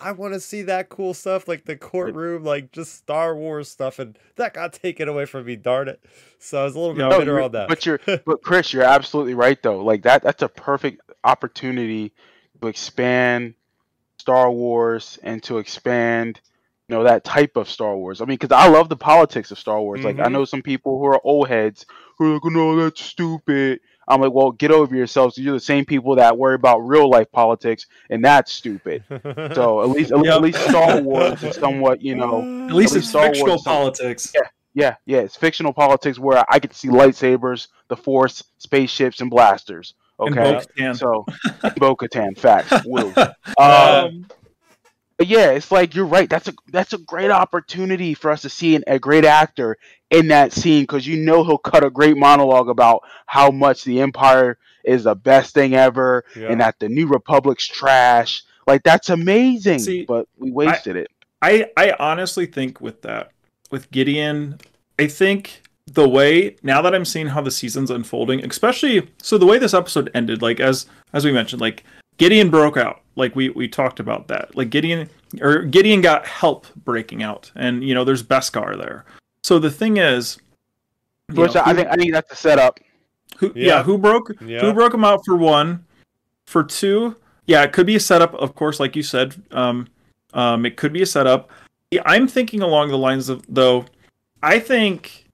I 0.00 0.12
want 0.12 0.34
to 0.34 0.40
see 0.40 0.62
that 0.62 0.88
cool 0.88 1.14
stuff, 1.14 1.46
like 1.46 1.64
the 1.64 1.76
courtroom, 1.76 2.44
like 2.44 2.72
just 2.72 2.94
Star 2.94 3.36
Wars 3.36 3.68
stuff, 3.68 3.98
and 3.98 4.18
that 4.36 4.54
got 4.54 4.72
taken 4.72 5.08
away 5.08 5.26
from 5.26 5.44
me. 5.44 5.56
Darn 5.56 5.88
it! 5.88 6.02
So 6.38 6.60
I 6.60 6.64
was 6.64 6.74
a 6.74 6.78
little 6.78 6.94
bit 6.94 7.08
no, 7.08 7.18
bitter 7.18 7.40
on 7.40 7.52
that. 7.52 7.68
But 7.68 7.84
you're, 7.84 8.00
but 8.24 8.42
Chris, 8.42 8.72
you're 8.72 8.82
absolutely 8.82 9.34
right 9.34 9.60
though. 9.62 9.84
Like 9.84 10.02
that, 10.02 10.22
that's 10.22 10.42
a 10.42 10.48
perfect 10.48 11.02
opportunity 11.22 12.12
to 12.60 12.68
expand 12.68 13.54
Star 14.18 14.50
Wars 14.50 15.18
and 15.22 15.42
to 15.44 15.58
expand, 15.58 16.40
you 16.88 16.96
know, 16.96 17.04
that 17.04 17.24
type 17.24 17.56
of 17.56 17.68
Star 17.68 17.96
Wars. 17.96 18.20
I 18.20 18.24
mean, 18.24 18.38
because 18.38 18.52
I 18.52 18.68
love 18.68 18.88
the 18.88 18.96
politics 18.96 19.50
of 19.50 19.58
Star 19.58 19.80
Wars. 19.80 19.98
Mm-hmm. 19.98 20.06
Like 20.06 20.18
I 20.18 20.22
mm-hmm. 20.24 20.32
know 20.32 20.44
some 20.44 20.62
people 20.62 20.98
who 20.98 21.06
are 21.06 21.20
old 21.24 21.48
heads 21.48 21.86
who 22.18 22.30
are 22.30 22.34
like, 22.34 22.44
"No, 22.44 22.76
that's 22.76 23.02
stupid." 23.02 23.80
I'm 24.10 24.20
like, 24.20 24.32
well, 24.32 24.50
get 24.50 24.72
over 24.72 24.94
yourselves. 24.94 25.38
You're 25.38 25.54
the 25.54 25.60
same 25.60 25.84
people 25.84 26.16
that 26.16 26.36
worry 26.36 26.56
about 26.56 26.80
real 26.80 27.08
life 27.08 27.30
politics, 27.30 27.86
and 28.10 28.24
that's 28.24 28.52
stupid. 28.52 29.04
so 29.54 29.82
at 29.82 29.88
least, 29.88 30.10
yep. 30.10 30.26
at 30.26 30.42
least 30.42 30.58
Star 30.68 31.00
Wars 31.00 31.42
is 31.44 31.54
somewhat, 31.54 32.02
you 32.02 32.16
know, 32.16 32.40
at 32.40 32.44
least, 32.44 32.70
at 32.70 32.74
least 32.74 32.96
it's 32.96 33.08
Star 33.08 33.26
fictional 33.28 33.48
Wars 33.50 33.62
politics. 33.62 34.32
Yeah, 34.34 34.40
yeah, 34.74 34.96
yeah. 35.06 35.18
It's 35.20 35.36
fictional 35.36 35.72
politics 35.72 36.18
where 36.18 36.44
I 36.48 36.58
get 36.58 36.72
to 36.72 36.76
see 36.76 36.88
lightsabers, 36.88 37.68
the 37.88 37.96
Force, 37.96 38.42
spaceships, 38.58 39.20
and 39.20 39.30
blasters. 39.30 39.94
Okay, 40.18 40.60
and 40.76 40.96
so 40.96 41.24
Bo-Katan, 41.76 42.36
facts. 42.36 42.84
Woo. 42.84 43.14
Um, 43.58 44.26
but 45.20 45.28
yeah, 45.28 45.50
it's 45.50 45.70
like 45.70 45.94
you're 45.94 46.06
right. 46.06 46.30
That's 46.30 46.48
a 46.48 46.54
that's 46.68 46.94
a 46.94 46.98
great 46.98 47.30
opportunity 47.30 48.14
for 48.14 48.30
us 48.30 48.40
to 48.40 48.48
see 48.48 48.74
an, 48.74 48.84
a 48.86 48.98
great 48.98 49.26
actor 49.26 49.76
in 50.08 50.28
that 50.28 50.50
scene 50.50 50.84
because 50.84 51.06
you 51.06 51.18
know 51.18 51.44
he'll 51.44 51.58
cut 51.58 51.84
a 51.84 51.90
great 51.90 52.16
monologue 52.16 52.70
about 52.70 53.02
how 53.26 53.50
much 53.50 53.84
the 53.84 54.00
Empire 54.00 54.56
is 54.82 55.04
the 55.04 55.14
best 55.14 55.52
thing 55.52 55.74
ever 55.74 56.24
yeah. 56.34 56.48
and 56.48 56.62
that 56.62 56.78
the 56.78 56.88
New 56.88 57.06
Republic's 57.06 57.66
trash. 57.66 58.42
Like 58.66 58.82
that's 58.82 59.10
amazing, 59.10 59.80
see, 59.80 60.06
but 60.06 60.26
we 60.38 60.50
wasted 60.52 60.96
I, 61.42 61.50
it. 61.50 61.70
I 61.76 61.90
I 61.90 61.96
honestly 61.98 62.46
think 62.46 62.80
with 62.80 63.02
that 63.02 63.30
with 63.70 63.90
Gideon, 63.90 64.58
I 64.98 65.06
think 65.06 65.64
the 65.86 66.08
way 66.08 66.56
now 66.62 66.80
that 66.80 66.94
I'm 66.94 67.04
seeing 67.04 67.26
how 67.26 67.42
the 67.42 67.50
season's 67.50 67.90
unfolding, 67.90 68.42
especially 68.42 69.10
so 69.20 69.36
the 69.36 69.44
way 69.44 69.58
this 69.58 69.74
episode 69.74 70.10
ended, 70.14 70.40
like 70.40 70.60
as 70.60 70.86
as 71.12 71.26
we 71.26 71.32
mentioned, 71.32 71.60
like 71.60 71.84
Gideon 72.20 72.50
broke 72.50 72.76
out. 72.76 73.00
Like 73.16 73.34
we 73.34 73.48
we 73.50 73.66
talked 73.66 73.98
about 73.98 74.28
that. 74.28 74.54
Like 74.56 74.70
Gideon 74.70 75.08
or 75.40 75.62
Gideon 75.62 76.00
got 76.00 76.26
help 76.26 76.66
breaking 76.84 77.22
out, 77.22 77.50
and 77.56 77.82
you 77.82 77.94
know 77.94 78.04
there's 78.04 78.22
Beskar 78.22 78.78
there. 78.78 79.04
So 79.42 79.58
the 79.58 79.70
thing 79.70 79.96
is, 79.96 80.38
Which 81.32 81.54
know, 81.54 81.62
I 81.64 81.70
who- 81.70 81.76
think 81.76 81.88
I 81.88 81.94
think 81.96 82.12
that's 82.12 82.30
the 82.30 82.36
setup. 82.36 82.78
who, 83.38 83.52
yeah. 83.56 83.66
Yeah. 83.66 83.82
who 83.82 83.98
broke 83.98 84.32
Yeah. 84.40 84.60
who 84.60 84.72
broke 84.72 84.94
him 84.94 85.04
out 85.04 85.22
for 85.24 85.36
one, 85.36 85.84
for 86.46 86.62
two. 86.62 87.16
Yeah, 87.46 87.62
it 87.64 87.72
could 87.72 87.86
be 87.86 87.96
a 87.96 88.00
setup, 88.00 88.34
of 88.34 88.54
course, 88.54 88.78
like 88.78 88.94
you 88.94 89.02
said. 89.02 89.34
Um, 89.50 89.88
um, 90.34 90.64
it 90.66 90.76
could 90.76 90.92
be 90.92 91.02
a 91.02 91.06
setup. 91.06 91.50
I'm 92.06 92.28
thinking 92.28 92.62
along 92.62 92.90
the 92.90 92.98
lines 92.98 93.28
of 93.28 93.42
though. 93.48 93.86
I 94.42 94.58
think 94.60 95.24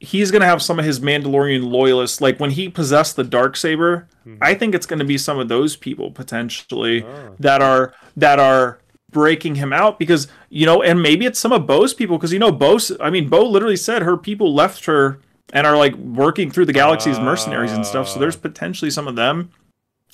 he's 0.00 0.30
gonna 0.30 0.46
have 0.46 0.62
some 0.62 0.78
of 0.78 0.84
his 0.84 0.98
Mandalorian 1.00 1.70
loyalists, 1.70 2.20
like 2.20 2.40
when 2.40 2.50
he 2.50 2.68
possessed 2.68 3.16
the 3.16 3.24
dark 3.24 3.56
saber. 3.56 4.08
Mhm. 4.26 4.38
I 4.40 4.54
think 4.54 4.74
it's 4.74 4.86
gonna 4.86 5.04
be 5.04 5.18
some 5.18 5.38
of 5.38 5.48
those 5.48 5.76
people 5.76 6.10
potentially 6.10 7.04
Oh. 7.04 7.34
that 7.38 7.60
are 7.62 7.92
that 8.16 8.38
are 8.38 8.78
breaking 9.12 9.56
him 9.56 9.72
out 9.72 9.98
because 9.98 10.26
you 10.48 10.64
know, 10.66 10.82
and 10.82 11.02
maybe 11.02 11.26
it's 11.26 11.38
some 11.38 11.52
of 11.52 11.66
Bo's 11.66 11.92
people 11.94 12.16
because 12.16 12.32
you 12.32 12.38
know 12.38 12.50
Bo. 12.52 12.78
I 13.00 13.10
mean, 13.10 13.28
Bo 13.28 13.44
literally 13.48 13.76
said 13.76 14.02
her 14.02 14.16
people 14.16 14.54
left 14.54 14.86
her 14.86 15.20
and 15.52 15.66
are 15.66 15.76
like 15.76 15.94
working 15.96 16.50
through 16.50 16.64
the 16.66 16.72
galaxy 16.72 17.10
as 17.10 17.18
mercenaries 17.18 17.72
and 17.72 17.84
stuff. 17.84 18.08
So 18.08 18.18
there's 18.18 18.36
Ah. 18.36 18.40
potentially 18.42 18.90
some 18.90 19.06
of 19.08 19.16
them, 19.16 19.50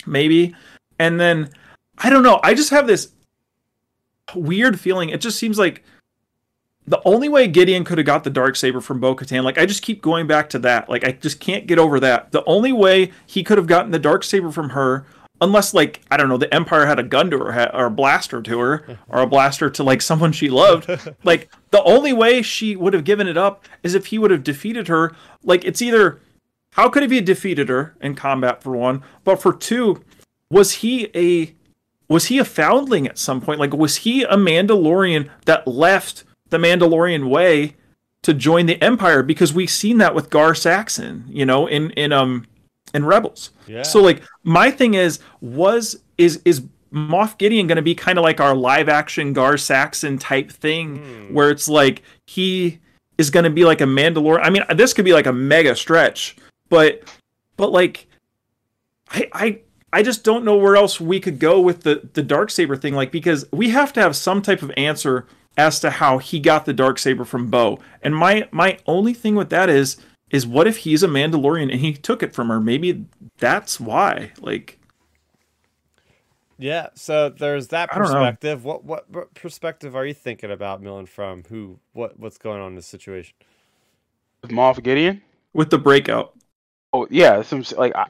maybe. 0.06 0.54
And 0.98 1.20
then 1.20 1.50
I 1.98 2.10
don't 2.10 2.22
know. 2.22 2.40
I 2.42 2.54
just 2.54 2.70
have 2.70 2.86
this 2.86 3.08
weird 4.34 4.80
feeling. 4.80 5.10
It 5.10 5.20
just 5.20 5.38
seems 5.38 5.58
like 5.58 5.84
the 6.88 7.02
only 7.04 7.28
way 7.28 7.48
Gideon 7.48 7.84
could 7.84 7.98
have 7.98 8.06
got 8.06 8.24
the 8.24 8.30
dark 8.30 8.56
saber 8.56 8.80
from 8.80 9.00
Bo 9.00 9.16
Katan, 9.16 9.42
like 9.42 9.58
I 9.58 9.66
just 9.66 9.82
keep 9.82 10.02
going 10.02 10.26
back 10.26 10.48
to 10.50 10.58
that. 10.60 10.88
Like 10.88 11.04
I 11.04 11.12
just 11.12 11.40
can't 11.40 11.66
get 11.66 11.78
over 11.78 11.98
that. 12.00 12.32
The 12.32 12.44
only 12.44 12.72
way 12.72 13.12
he 13.26 13.42
could 13.42 13.58
have 13.58 13.66
gotten 13.66 13.90
the 13.90 13.98
dark 13.98 14.22
saber 14.22 14.52
from 14.52 14.70
her, 14.70 15.04
unless 15.40 15.74
like 15.74 16.00
I 16.10 16.16
don't 16.16 16.28
know, 16.28 16.36
the 16.36 16.52
Empire 16.54 16.86
had 16.86 17.00
a 17.00 17.02
gun 17.02 17.30
to 17.30 17.38
her 17.38 17.74
or 17.74 17.86
a 17.86 17.90
blaster 17.90 18.40
to 18.40 18.58
her, 18.60 18.98
or 19.08 19.20
a 19.20 19.26
blaster 19.26 19.68
to 19.68 19.82
like 19.82 20.00
someone 20.00 20.32
she 20.32 20.48
loved. 20.48 20.88
like 21.24 21.50
the 21.70 21.82
only 21.82 22.12
way 22.12 22.40
she 22.42 22.76
would 22.76 22.94
have 22.94 23.04
given 23.04 23.26
it 23.26 23.36
up 23.36 23.64
is 23.82 23.94
if 23.94 24.06
he 24.06 24.18
would 24.18 24.30
have 24.30 24.44
defeated 24.44 24.86
her. 24.88 25.14
Like 25.42 25.64
it's 25.64 25.82
either 25.82 26.20
how 26.72 26.88
could 26.88 27.10
he 27.10 27.16
have 27.16 27.24
defeated 27.24 27.68
her 27.68 27.96
in 28.00 28.14
combat 28.14 28.62
for 28.62 28.76
one, 28.76 29.02
but 29.24 29.40
for 29.40 29.52
two, 29.52 30.04
was 30.50 30.74
he 30.74 31.10
a 31.14 31.52
was 32.08 32.26
he 32.26 32.38
a 32.38 32.44
foundling 32.44 33.08
at 33.08 33.18
some 33.18 33.40
point? 33.40 33.58
Like 33.58 33.74
was 33.74 33.96
he 33.96 34.22
a 34.22 34.36
Mandalorian 34.36 35.28
that 35.46 35.66
left 35.66 36.22
the 36.50 36.58
Mandalorian 36.58 37.28
way 37.28 37.76
to 38.22 38.34
join 38.34 38.66
the 38.66 38.82
Empire? 38.82 39.22
Because 39.22 39.52
we've 39.52 39.70
seen 39.70 39.98
that 39.98 40.14
with 40.14 40.30
Gar 40.30 40.54
Saxon, 40.54 41.24
you 41.28 41.46
know, 41.46 41.66
in 41.66 41.90
in 41.92 42.12
um 42.12 42.46
in 42.94 43.04
Rebels. 43.04 43.50
Yeah. 43.66 43.82
So 43.82 44.00
like 44.02 44.22
my 44.42 44.70
thing 44.70 44.94
is 44.94 45.20
was 45.40 46.00
is 46.18 46.40
is 46.44 46.62
Moff 46.92 47.36
Gideon 47.36 47.66
going 47.66 47.76
to 47.76 47.82
be 47.82 47.94
kind 47.94 48.16
of 48.16 48.22
like 48.24 48.40
our 48.40 48.54
live 48.54 48.88
action 48.88 49.32
Gar 49.32 49.56
Saxon 49.58 50.18
type 50.18 50.50
thing 50.50 50.98
Hmm. 50.98 51.34
where 51.34 51.50
it's 51.50 51.68
like 51.68 52.02
he 52.26 52.78
is 53.18 53.30
going 53.30 53.44
to 53.44 53.50
be 53.50 53.64
like 53.64 53.80
a 53.80 53.84
Mandalorian. 53.84 54.40
I 54.42 54.50
mean, 54.50 54.62
this 54.74 54.92
could 54.92 55.04
be 55.04 55.12
like 55.12 55.26
a 55.26 55.32
mega 55.32 55.74
stretch, 55.74 56.36
but 56.68 57.02
but 57.56 57.72
like 57.72 58.06
I 59.10 59.28
I 59.32 59.58
I 59.92 60.02
just 60.02 60.24
don't 60.24 60.44
know 60.44 60.56
where 60.56 60.76
else 60.76 61.00
we 61.00 61.20
could 61.20 61.38
go 61.38 61.60
with 61.60 61.82
the 61.82 62.08
the 62.14 62.22
dark 62.22 62.50
saber 62.50 62.76
thing 62.76 62.94
like 62.94 63.10
because 63.12 63.46
we 63.52 63.70
have 63.70 63.92
to 63.94 64.00
have 64.00 64.14
some 64.16 64.42
type 64.42 64.62
of 64.62 64.70
answer 64.76 65.26
as 65.56 65.80
to 65.80 65.90
how 65.90 66.18
he 66.18 66.38
got 66.40 66.64
the 66.66 66.72
dark 66.72 66.98
saber 66.98 67.24
from 67.24 67.48
Bo. 67.48 67.78
And 68.02 68.14
my 68.16 68.48
my 68.52 68.78
only 68.86 69.14
thing 69.14 69.34
with 69.34 69.50
that 69.50 69.68
is 69.70 69.96
is 70.30 70.46
what 70.46 70.66
if 70.66 70.78
he's 70.78 71.02
a 71.02 71.08
Mandalorian 71.08 71.70
and 71.70 71.80
he 71.80 71.92
took 71.94 72.22
it 72.22 72.34
from 72.34 72.48
her? 72.48 72.60
Maybe 72.60 73.06
that's 73.38 73.80
why. 73.80 74.32
Like 74.40 74.78
Yeah, 76.58 76.88
so 76.94 77.28
there's 77.28 77.68
that 77.68 77.90
I 77.90 77.98
don't 77.98 78.12
know. 78.12 78.32
perspective. 78.32 78.64
What, 78.64 78.84
what 78.84 79.10
what 79.10 79.34
perspective 79.34 79.94
are 79.96 80.06
you 80.06 80.14
thinking 80.14 80.50
about 80.50 80.82
Milton 80.82 81.06
from? 81.06 81.44
Who 81.48 81.80
what 81.92 82.18
what's 82.18 82.38
going 82.38 82.60
on 82.60 82.68
in 82.68 82.74
this 82.76 82.86
situation? 82.86 83.34
With 84.42 84.50
Moff 84.50 84.82
Gideon. 84.82 85.22
with 85.52 85.70
the 85.70 85.78
breakout. 85.78 86.34
Oh 86.92 87.06
yeah, 87.10 87.42
some 87.42 87.64
like 87.76 87.94
I, 87.94 88.06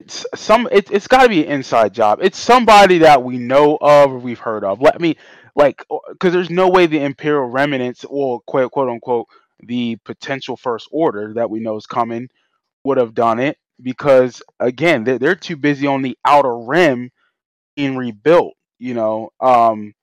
it's 0.00 0.26
some. 0.34 0.68
It, 0.72 0.90
it's 0.90 1.06
got 1.06 1.24
to 1.24 1.28
be 1.28 1.44
an 1.44 1.52
inside 1.52 1.92
job. 1.92 2.20
It's 2.22 2.38
somebody 2.38 2.98
that 2.98 3.22
we 3.22 3.38
know 3.38 3.78
of 3.80 4.12
or 4.12 4.18
we've 4.18 4.38
heard 4.38 4.64
of. 4.64 4.80
Let 4.80 5.00
me 5.00 5.16
like 5.60 5.84
because 6.10 6.32
there's 6.32 6.50
no 6.50 6.68
way 6.68 6.86
the 6.86 7.02
Imperial 7.04 7.46
remnants 7.46 8.04
or 8.08 8.40
quote 8.40 8.72
quote 8.72 8.88
unquote 8.88 9.26
the 9.62 9.96
potential 10.04 10.56
First 10.56 10.88
Order 10.90 11.34
that 11.34 11.50
we 11.50 11.60
know 11.60 11.76
is 11.76 11.86
coming 11.86 12.28
would 12.84 12.96
have 12.96 13.14
done 13.14 13.38
it 13.38 13.58
because 13.82 14.42
again 14.58 15.04
they're, 15.04 15.18
they're 15.18 15.34
too 15.34 15.56
busy 15.56 15.86
on 15.86 16.02
the 16.02 16.16
outer 16.24 16.56
rim 16.56 17.10
in 17.76 17.96
rebuilt. 17.96 18.54
You 18.78 18.94
know. 18.94 19.30
Um. 19.40 19.94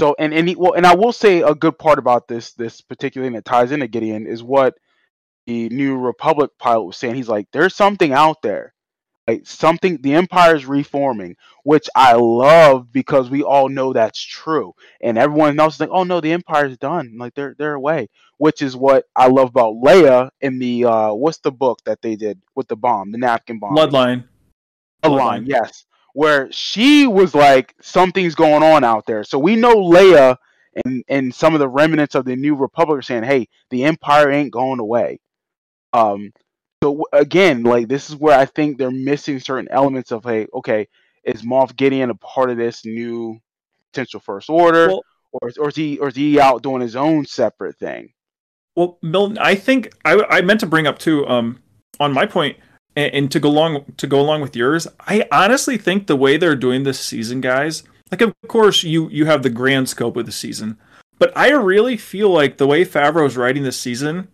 So 0.00 0.14
and 0.18 0.32
and 0.32 0.48
he, 0.48 0.54
well 0.54 0.72
and 0.74 0.86
I 0.86 0.94
will 0.94 1.12
say 1.12 1.42
a 1.42 1.54
good 1.54 1.78
part 1.78 1.98
about 1.98 2.28
this 2.28 2.52
this 2.52 2.80
particular 2.80 3.26
thing 3.26 3.34
that 3.34 3.44
ties 3.44 3.72
into 3.72 3.86
Gideon 3.86 4.26
is 4.26 4.42
what 4.42 4.74
the 5.46 5.68
New 5.70 5.98
Republic 5.98 6.50
pilot 6.58 6.84
was 6.84 6.96
saying. 6.96 7.14
He's 7.16 7.28
like, 7.28 7.48
there's 7.52 7.74
something 7.74 8.12
out 8.12 8.40
there, 8.42 8.72
like 9.26 9.46
something. 9.46 10.00
The 10.00 10.14
Empire 10.14 10.56
is 10.56 10.66
reforming, 10.66 11.36
which 11.64 11.88
I 11.94 12.14
love 12.14 12.92
because 12.92 13.30
we 13.30 13.42
all 13.42 13.68
know 13.68 13.92
that's 13.92 14.20
true, 14.20 14.74
and 15.00 15.18
everyone 15.18 15.58
else 15.58 15.74
is 15.74 15.80
like, 15.80 15.90
oh 15.92 16.04
no, 16.04 16.20
the 16.20 16.32
Empire's 16.32 16.78
done. 16.78 17.16
Like 17.18 17.34
they're 17.34 17.54
they're 17.58 17.74
away, 17.74 18.08
which 18.38 18.62
is 18.62 18.76
what 18.76 19.06
I 19.14 19.28
love 19.28 19.48
about 19.50 19.74
Leia 19.74 20.30
in 20.40 20.58
the 20.58 20.84
uh, 20.84 21.12
what's 21.12 21.38
the 21.38 21.52
book 21.52 21.80
that 21.84 22.02
they 22.02 22.16
did 22.16 22.40
with 22.54 22.68
the 22.68 22.76
bomb, 22.76 23.12
the 23.12 23.18
napkin 23.18 23.58
bomb, 23.58 23.76
Bloodline. 23.76 24.24
Bloodline, 25.02 25.18
Bloodline. 25.18 25.48
yes, 25.48 25.84
where 26.14 26.50
she 26.50 27.06
was 27.06 27.34
like, 27.34 27.74
something's 27.80 28.34
going 28.34 28.62
on 28.62 28.84
out 28.84 29.06
there. 29.06 29.24
So 29.24 29.38
we 29.38 29.56
know 29.56 29.76
Leia 29.76 30.36
and 30.84 31.04
and 31.08 31.34
some 31.34 31.54
of 31.54 31.60
the 31.60 31.68
remnants 31.68 32.14
of 32.14 32.24
the 32.24 32.36
New 32.36 32.54
Republic 32.54 32.98
are 32.98 33.02
saying, 33.02 33.24
hey, 33.24 33.48
the 33.70 33.84
Empire 33.84 34.30
ain't 34.30 34.52
going 34.52 34.80
away. 34.80 35.20
Um, 35.92 36.32
so 36.82 37.04
again, 37.12 37.62
like 37.62 37.88
this 37.88 38.08
is 38.10 38.16
where 38.16 38.38
I 38.38 38.46
think 38.46 38.78
they're 38.78 38.90
missing 38.90 39.38
certain 39.40 39.68
elements 39.70 40.12
of, 40.12 40.24
hey, 40.24 40.46
okay, 40.54 40.88
is 41.24 41.42
Moff 41.42 41.76
Gideon 41.76 42.10
a 42.10 42.14
part 42.14 42.50
of 42.50 42.56
this 42.56 42.84
new 42.84 43.38
potential 43.92 44.20
First 44.20 44.48
Order, 44.48 44.88
Well- 44.88 45.04
or 45.32 45.48
is, 45.48 45.56
or 45.58 45.68
is 45.68 45.76
he 45.76 45.98
or 45.98 46.08
is 46.08 46.16
he 46.16 46.40
out 46.40 46.62
doing 46.62 46.80
his 46.80 46.96
own 46.96 47.26
separate 47.26 47.76
thing? 47.76 48.12
Well, 48.76 48.98
Milton, 49.02 49.38
I 49.38 49.54
think 49.54 49.92
I, 50.04 50.22
I 50.28 50.40
meant 50.40 50.60
to 50.60 50.66
bring 50.66 50.86
up 50.86 50.98
too. 50.98 51.26
Um, 51.26 51.60
on 51.98 52.12
my 52.12 52.24
point, 52.24 52.56
and, 52.96 53.12
and 53.12 53.30
to 53.32 53.38
go 53.38 53.48
along 53.50 53.92
to 53.98 54.06
go 54.06 54.20
along 54.20 54.40
with 54.40 54.56
yours, 54.56 54.88
I 55.00 55.26
honestly 55.30 55.76
think 55.76 56.06
the 56.06 56.16
way 56.16 56.36
they're 56.36 56.56
doing 56.56 56.84
this 56.84 56.98
season, 56.98 57.40
guys, 57.40 57.82
like 58.10 58.22
of 58.22 58.32
course 58.48 58.82
you 58.82 59.08
you 59.10 59.26
have 59.26 59.42
the 59.42 59.50
grand 59.50 59.88
scope 59.88 60.16
of 60.16 60.26
the 60.26 60.32
season, 60.32 60.78
but 61.18 61.36
I 61.36 61.50
really 61.50 61.96
feel 61.96 62.30
like 62.30 62.56
the 62.56 62.66
way 62.66 62.84
Favreau's 62.84 63.36
writing 63.36 63.64
this 63.64 63.78
season, 63.78 64.28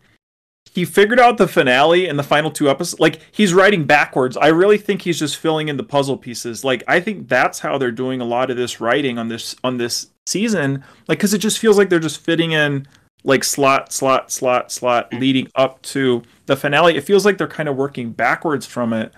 he 0.76 0.84
figured 0.84 1.18
out 1.18 1.38
the 1.38 1.48
finale 1.48 2.06
and 2.06 2.18
the 2.18 2.22
final 2.22 2.50
two 2.50 2.68
episodes. 2.68 3.00
Like 3.00 3.20
he's 3.32 3.54
writing 3.54 3.84
backwards. 3.86 4.36
I 4.36 4.48
really 4.48 4.76
think 4.76 5.00
he's 5.02 5.18
just 5.18 5.38
filling 5.38 5.68
in 5.68 5.78
the 5.78 5.82
puzzle 5.82 6.18
pieces. 6.18 6.64
Like 6.64 6.84
I 6.86 7.00
think 7.00 7.28
that's 7.28 7.58
how 7.60 7.78
they're 7.78 7.90
doing 7.90 8.20
a 8.20 8.26
lot 8.26 8.50
of 8.50 8.58
this 8.58 8.78
writing 8.78 9.18
on 9.18 9.28
this 9.28 9.56
on 9.64 9.78
this 9.78 10.08
season. 10.26 10.84
Like 11.08 11.18
because 11.18 11.32
it 11.32 11.38
just 11.38 11.58
feels 11.58 11.78
like 11.78 11.88
they're 11.88 11.98
just 11.98 12.20
fitting 12.20 12.52
in 12.52 12.86
like 13.24 13.42
slot, 13.42 13.90
slot, 13.90 14.30
slot, 14.30 14.70
slot, 14.70 15.12
leading 15.14 15.48
up 15.54 15.80
to 15.82 16.22
the 16.44 16.56
finale. 16.56 16.94
It 16.94 17.04
feels 17.04 17.24
like 17.24 17.38
they're 17.38 17.48
kind 17.48 17.68
of 17.70 17.74
working 17.76 18.12
backwards 18.12 18.66
from 18.66 18.92
it. 18.92 19.12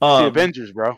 the 0.00 0.06
Um, 0.06 0.24
Avengers, 0.26 0.70
bro. 0.70 0.96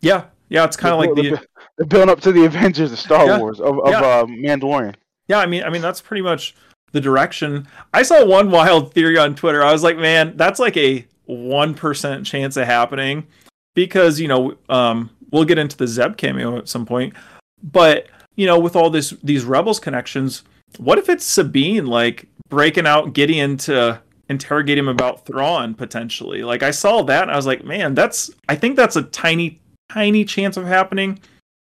yeah, 0.00 0.24
yeah, 0.48 0.64
it's 0.64 0.76
kind 0.76 0.92
of 0.92 0.98
like 0.98 1.14
the 1.14 1.36
the, 1.36 1.46
the 1.78 1.86
build 1.86 2.08
up 2.08 2.20
to 2.22 2.32
the 2.32 2.44
Avengers 2.46 2.90
of 2.90 2.98
Star 2.98 3.26
Yeah, 3.26 3.38
Wars 3.38 3.60
of, 3.60 3.78
of 3.78 3.88
yeah. 3.90 4.00
uh, 4.00 4.24
Mandalorian. 4.26 4.96
Yeah, 5.28 5.38
I 5.38 5.46
mean, 5.46 5.62
I 5.62 5.70
mean 5.70 5.82
that's 5.82 6.00
pretty 6.00 6.22
much 6.22 6.56
the 6.92 7.00
direction. 7.00 7.66
I 7.92 8.02
saw 8.02 8.24
one 8.24 8.50
wild 8.50 8.92
theory 8.94 9.18
on 9.18 9.34
Twitter. 9.34 9.62
I 9.62 9.72
was 9.72 9.82
like, 9.82 9.96
man, 9.96 10.36
that's 10.36 10.60
like 10.60 10.76
a 10.76 11.06
one 11.26 11.74
percent 11.74 12.26
chance 12.26 12.56
of 12.56 12.66
happening 12.66 13.26
because 13.74 14.20
you 14.20 14.28
know 14.28 14.56
um, 14.68 15.10
we'll 15.30 15.44
get 15.44 15.58
into 15.58 15.76
the 15.76 15.86
Zeb 15.86 16.16
cameo 16.16 16.56
at 16.58 16.68
some 16.68 16.86
point, 16.86 17.14
but 17.62 18.06
you 18.36 18.46
know 18.46 18.58
with 18.58 18.76
all 18.76 18.90
this 18.90 19.10
these 19.22 19.44
Rebels 19.44 19.80
connections, 19.80 20.42
what 20.78 20.98
if 20.98 21.08
it's 21.08 21.24
Sabine 21.24 21.86
like 21.86 22.28
breaking 22.48 22.86
out 22.86 23.14
Gideon 23.14 23.56
to 23.58 24.00
interrogate 24.28 24.78
him 24.78 24.88
about 24.88 25.26
Thrawn 25.26 25.74
potentially? 25.74 26.42
Like 26.42 26.62
I 26.62 26.70
saw 26.70 27.02
that 27.02 27.22
and 27.22 27.30
I 27.30 27.36
was 27.36 27.46
like, 27.46 27.64
man, 27.64 27.94
that's 27.94 28.30
I 28.48 28.54
think 28.56 28.76
that's 28.76 28.96
a 28.96 29.02
tiny 29.02 29.60
tiny 29.90 30.24
chance 30.24 30.56
of 30.56 30.66
happening, 30.66 31.18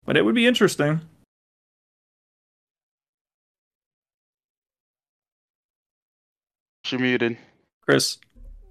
but 0.06 0.18
it 0.18 0.24
would 0.24 0.36
be 0.36 0.48
interesting. 0.48 1.02
You're 6.92 7.02
muted. 7.02 7.38
Chris. 7.82 8.18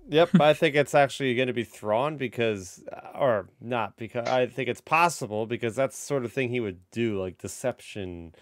Yep, 0.08 0.40
I 0.40 0.52
think 0.52 0.76
it's 0.76 0.94
actually 0.94 1.34
going 1.34 1.48
to 1.48 1.52
be 1.52 1.64
Thrawn 1.64 2.16
because, 2.16 2.84
uh, 2.92 3.18
or 3.18 3.48
not 3.60 3.96
because 3.96 4.28
I 4.28 4.46
think 4.46 4.68
it's 4.68 4.80
possible 4.80 5.46
because 5.46 5.74
that's 5.74 5.98
the 5.98 6.06
sort 6.06 6.24
of 6.24 6.32
thing 6.32 6.50
he 6.50 6.60
would 6.60 6.78
do, 6.92 7.20
like 7.20 7.38
deception, 7.38 8.32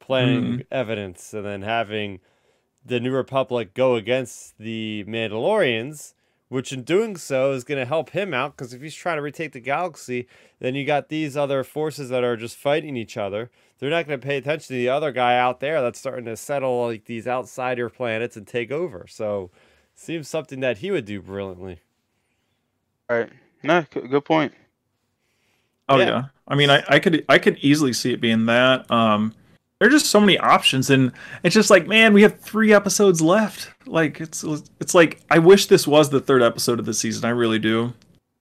planning 0.00 0.64
evidence, 0.72 1.32
and 1.32 1.46
then 1.46 1.62
having 1.62 2.18
the 2.84 2.98
New 2.98 3.12
Republic 3.12 3.72
go 3.72 3.94
against 3.94 4.58
the 4.58 5.04
Mandalorians 5.06 6.14
which 6.52 6.70
in 6.70 6.82
doing 6.82 7.16
so 7.16 7.52
is 7.52 7.64
going 7.64 7.78
to 7.78 7.86
help 7.86 8.10
him 8.10 8.34
out 8.34 8.54
because 8.54 8.74
if 8.74 8.82
he's 8.82 8.94
trying 8.94 9.16
to 9.16 9.22
retake 9.22 9.52
the 9.52 9.58
galaxy, 9.58 10.28
then 10.58 10.74
you 10.74 10.84
got 10.84 11.08
these 11.08 11.34
other 11.34 11.64
forces 11.64 12.10
that 12.10 12.22
are 12.22 12.36
just 12.36 12.58
fighting 12.58 12.94
each 12.94 13.16
other. 13.16 13.50
They're 13.82 13.90
not 13.90 14.06
going 14.06 14.20
to 14.20 14.24
pay 14.24 14.36
attention 14.36 14.68
to 14.68 14.72
the 14.74 14.90
other 14.90 15.10
guy 15.10 15.36
out 15.36 15.58
there 15.58 15.82
that's 15.82 15.98
starting 15.98 16.26
to 16.26 16.36
settle 16.36 16.86
like 16.86 17.06
these 17.06 17.26
outsider 17.26 17.88
planets 17.88 18.36
and 18.36 18.46
take 18.46 18.70
over. 18.70 19.06
So, 19.08 19.50
seems 19.92 20.28
something 20.28 20.60
that 20.60 20.78
he 20.78 20.92
would 20.92 21.04
do 21.04 21.20
brilliantly. 21.20 21.80
All 23.10 23.18
right. 23.18 23.30
No, 23.64 23.84
good 23.90 24.24
point. 24.24 24.52
Oh 25.88 25.98
yeah. 25.98 26.06
yeah. 26.06 26.22
I 26.46 26.54
mean, 26.54 26.70
I, 26.70 26.84
I 26.86 27.00
could 27.00 27.24
I 27.28 27.38
could 27.38 27.58
easily 27.58 27.92
see 27.92 28.12
it 28.12 28.20
being 28.20 28.46
that. 28.46 28.88
Um, 28.88 29.34
there's 29.80 29.94
just 29.94 30.06
so 30.06 30.20
many 30.20 30.38
options, 30.38 30.88
and 30.88 31.10
it's 31.42 31.52
just 31.52 31.68
like, 31.68 31.88
man, 31.88 32.12
we 32.12 32.22
have 32.22 32.38
three 32.38 32.72
episodes 32.72 33.20
left. 33.20 33.68
Like 33.84 34.20
it's 34.20 34.44
it's 34.78 34.94
like 34.94 35.22
I 35.28 35.40
wish 35.40 35.66
this 35.66 35.88
was 35.88 36.08
the 36.08 36.20
third 36.20 36.40
episode 36.40 36.78
of 36.78 36.86
the 36.86 36.94
season. 36.94 37.24
I 37.24 37.30
really 37.30 37.58
do. 37.58 37.92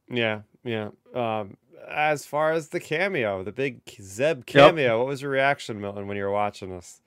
Yeah, 0.08 0.42
yeah. 0.64 0.90
Um, 1.16 1.58
as 1.94 2.26
far 2.26 2.52
as 2.52 2.70
the 2.70 2.80
cameo, 2.80 3.44
the 3.44 3.52
big 3.52 3.82
Zeb 4.02 4.46
cameo, 4.46 4.84
yep. 4.84 4.98
what 4.98 5.08
was 5.08 5.22
your 5.22 5.32
reaction, 5.32 5.80
Milton, 5.80 6.08
when 6.08 6.18
you 6.18 6.24
were 6.24 6.32
watching 6.32 6.70
this? 6.70 7.02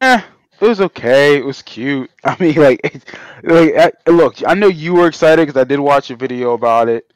Eh, 0.00 0.22
it 0.60 0.64
was 0.66 0.80
okay. 0.80 1.36
It 1.36 1.44
was 1.44 1.62
cute. 1.62 2.10
I 2.24 2.36
mean, 2.40 2.54
like, 2.54 3.04
like 3.42 3.94
look, 4.06 4.36
I 4.46 4.54
know 4.54 4.68
you 4.68 4.94
were 4.94 5.06
excited 5.06 5.46
because 5.46 5.60
I 5.60 5.64
did 5.64 5.80
watch 5.80 6.10
a 6.10 6.16
video 6.16 6.52
about 6.52 6.88
it. 6.88 7.12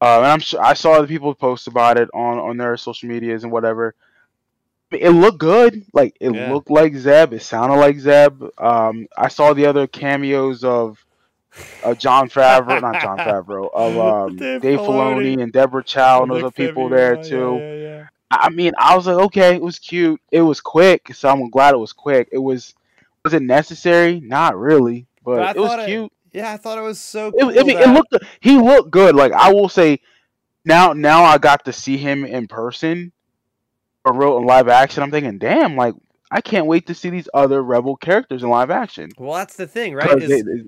Uh, 0.00 0.18
and 0.18 0.26
I'm 0.26 0.40
sure 0.40 0.62
I 0.62 0.74
saw 0.74 1.00
the 1.00 1.06
people 1.06 1.34
post 1.34 1.66
about 1.66 1.98
it 1.98 2.10
on 2.12 2.38
on 2.38 2.56
their 2.56 2.76
social 2.76 3.08
medias 3.08 3.42
and 3.42 3.52
whatever. 3.52 3.94
It 4.90 5.10
looked 5.10 5.38
good. 5.38 5.84
Like 5.92 6.16
it 6.20 6.34
yeah. 6.34 6.52
looked 6.52 6.70
like 6.70 6.94
Zeb. 6.94 7.32
It 7.32 7.42
sounded 7.42 7.76
like 7.76 7.98
Zeb. 7.98 8.42
Um, 8.58 9.06
I 9.16 9.28
saw 9.28 9.54
the 9.54 9.66
other 9.66 9.86
cameos 9.86 10.62
of 10.62 11.04
uh, 11.82 11.94
Jon 11.94 12.28
Favreau, 12.28 12.80
not 12.80 13.00
John 13.00 13.18
Favreau, 13.18 13.70
of 13.72 13.98
um, 13.98 14.36
Dave, 14.36 14.60
Dave 14.60 14.78
Filoni. 14.78 15.42
and 15.42 15.52
Deborah 15.52 15.84
Chow 15.84 16.22
and 16.22 16.30
those 16.30 16.42
other 16.42 16.50
people 16.50 16.88
there 16.88 17.22
too. 17.22 17.58
Yeah, 17.60 17.74
yeah, 17.74 18.06
I 18.30 18.50
mean, 18.50 18.72
I 18.78 18.96
was 18.96 19.06
like, 19.06 19.16
okay, 19.16 19.54
it 19.54 19.62
was 19.62 19.78
cute. 19.78 20.20
It 20.30 20.40
was 20.40 20.60
quick, 20.60 21.14
so 21.14 21.28
I'm 21.28 21.50
glad 21.50 21.74
it 21.74 21.78
was 21.78 21.92
quick. 21.92 22.28
It 22.32 22.38
was 22.38 22.74
was 23.24 23.34
it 23.34 23.42
necessary? 23.42 24.20
Not 24.20 24.58
really, 24.58 25.06
but, 25.24 25.36
but 25.36 25.56
it 25.56 25.60
was 25.60 25.86
cute. 25.86 26.12
Yeah, 26.32 26.52
I 26.52 26.56
thought 26.56 26.78
it 26.78 26.82
was 26.82 26.98
so. 26.98 27.30
Cool 27.30 27.50
it, 27.50 27.60
I 27.60 27.62
mean, 27.62 27.76
that... 27.76 27.88
it 27.88 27.92
looked. 27.92 28.16
He 28.40 28.56
looked 28.56 28.90
good. 28.90 29.14
Like 29.14 29.32
I 29.32 29.52
will 29.52 29.68
say, 29.68 30.00
now 30.64 30.92
now 30.92 31.24
I 31.24 31.38
got 31.38 31.64
to 31.66 31.72
see 31.72 31.96
him 31.96 32.24
in 32.24 32.48
person, 32.48 33.12
or 34.04 34.12
real 34.12 34.36
in 34.38 34.44
live 34.44 34.68
action. 34.68 35.02
I'm 35.02 35.10
thinking, 35.10 35.38
damn, 35.38 35.76
like 35.76 35.94
I 36.30 36.40
can't 36.40 36.66
wait 36.66 36.88
to 36.88 36.94
see 36.94 37.10
these 37.10 37.28
other 37.32 37.62
Rebel 37.62 37.96
characters 37.96 38.42
in 38.42 38.48
live 38.48 38.70
action. 38.70 39.10
Well, 39.16 39.34
that's 39.34 39.56
the 39.56 39.68
thing, 39.68 39.94
right? 39.94 40.20
Is, 40.20 40.28
they, 40.28 40.42
they... 40.42 40.62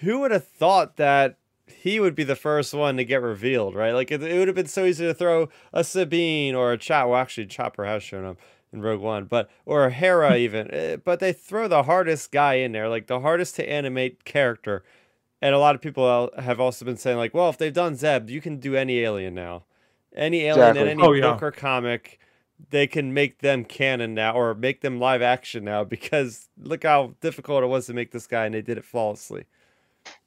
who 0.00 0.20
would 0.20 0.30
have 0.30 0.46
thought 0.46 0.96
that 0.96 1.38
he 1.66 2.00
would 2.00 2.14
be 2.14 2.24
the 2.24 2.36
first 2.36 2.74
one 2.74 2.96
to 2.96 3.04
get 3.04 3.22
revealed, 3.22 3.74
right? 3.74 3.92
Like 3.92 4.10
it, 4.10 4.22
it 4.22 4.38
would 4.38 4.48
have 4.48 4.54
been 4.54 4.66
so 4.66 4.84
easy 4.84 5.06
to 5.06 5.14
throw 5.14 5.48
a 5.72 5.84
Sabine 5.84 6.54
or 6.54 6.72
a 6.72 6.78
Chop. 6.78 7.08
Well, 7.08 7.18
actually, 7.18 7.46
Chopper 7.46 7.84
has 7.84 8.02
shown 8.02 8.24
up 8.24 8.38
in 8.72 8.82
Rogue 8.82 9.00
One, 9.00 9.24
but 9.24 9.50
or 9.64 9.86
a 9.86 9.90
Hera 9.90 10.36
even. 10.36 10.70
Eh, 10.72 10.96
but 10.96 11.20
they 11.20 11.32
throw 11.32 11.68
the 11.68 11.84
hardest 11.84 12.32
guy 12.32 12.54
in 12.54 12.72
there, 12.72 12.88
like 12.88 13.06
the 13.06 13.20
hardest 13.20 13.56
to 13.56 13.68
animate 13.68 14.24
character. 14.24 14.84
And 15.42 15.54
a 15.54 15.58
lot 15.58 15.74
of 15.74 15.80
people 15.80 16.30
have 16.38 16.60
also 16.60 16.84
been 16.84 16.98
saying 16.98 17.16
like, 17.16 17.32
well, 17.32 17.48
if 17.48 17.56
they've 17.56 17.72
done 17.72 17.96
Zeb, 17.96 18.28
you 18.28 18.40
can 18.40 18.58
do 18.58 18.76
any 18.76 19.00
alien 19.00 19.34
now, 19.34 19.64
any 20.14 20.40
alien 20.40 20.76
exactly. 20.76 20.82
in 20.82 20.88
any 20.88 21.02
oh, 21.02 21.12
yeah. 21.12 21.32
book 21.32 21.42
or 21.42 21.50
comic. 21.50 22.18
They 22.68 22.86
can 22.86 23.14
make 23.14 23.38
them 23.38 23.64
canon 23.64 24.12
now, 24.12 24.34
or 24.34 24.54
make 24.54 24.82
them 24.82 25.00
live 25.00 25.22
action 25.22 25.64
now, 25.64 25.82
because 25.96 26.50
look 26.58 26.82
how 26.82 27.14
difficult 27.22 27.64
it 27.64 27.68
was 27.68 27.86
to 27.86 27.94
make 27.94 28.12
this 28.12 28.26
guy, 28.26 28.44
and 28.44 28.54
they 28.54 28.60
did 28.60 28.76
it 28.76 28.84
flawlessly. 28.84 29.46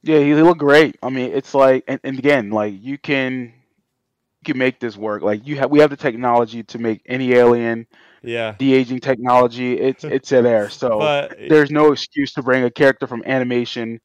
Yeah, 0.02 0.20
he 0.20 0.34
looked 0.36 0.60
great. 0.60 0.98
I 1.02 1.10
mean, 1.10 1.32
it's 1.32 1.54
like, 1.54 1.84
and, 1.88 2.00
and 2.04 2.20
again, 2.20 2.50
like 2.50 2.74
you 2.82 2.98
can, 2.98 3.42
you 3.44 4.44
can 4.46 4.58
make 4.58 4.80
this 4.80 4.98
work. 4.98 5.22
Like 5.22 5.48
you 5.48 5.58
have, 5.58 5.72
we 5.72 5.80
have 5.80 5.90
the 5.90 5.98
technology 5.98 6.64
to 6.64 6.80
make 6.80 7.02
any 7.06 7.34
alien 7.34 7.88
yeah 8.24 8.56
de 8.58 8.74
aging 8.74 9.00
technology. 9.00 9.80
It's 9.80 10.04
it's 10.04 10.30
there, 10.30 10.70
so 10.70 11.00
but, 11.00 11.38
there's 11.50 11.72
no 11.72 11.92
excuse 11.92 12.34
to 12.34 12.44
bring 12.44 12.64
a 12.64 12.72
character 12.72 13.08
from 13.08 13.24
animation 13.26 14.02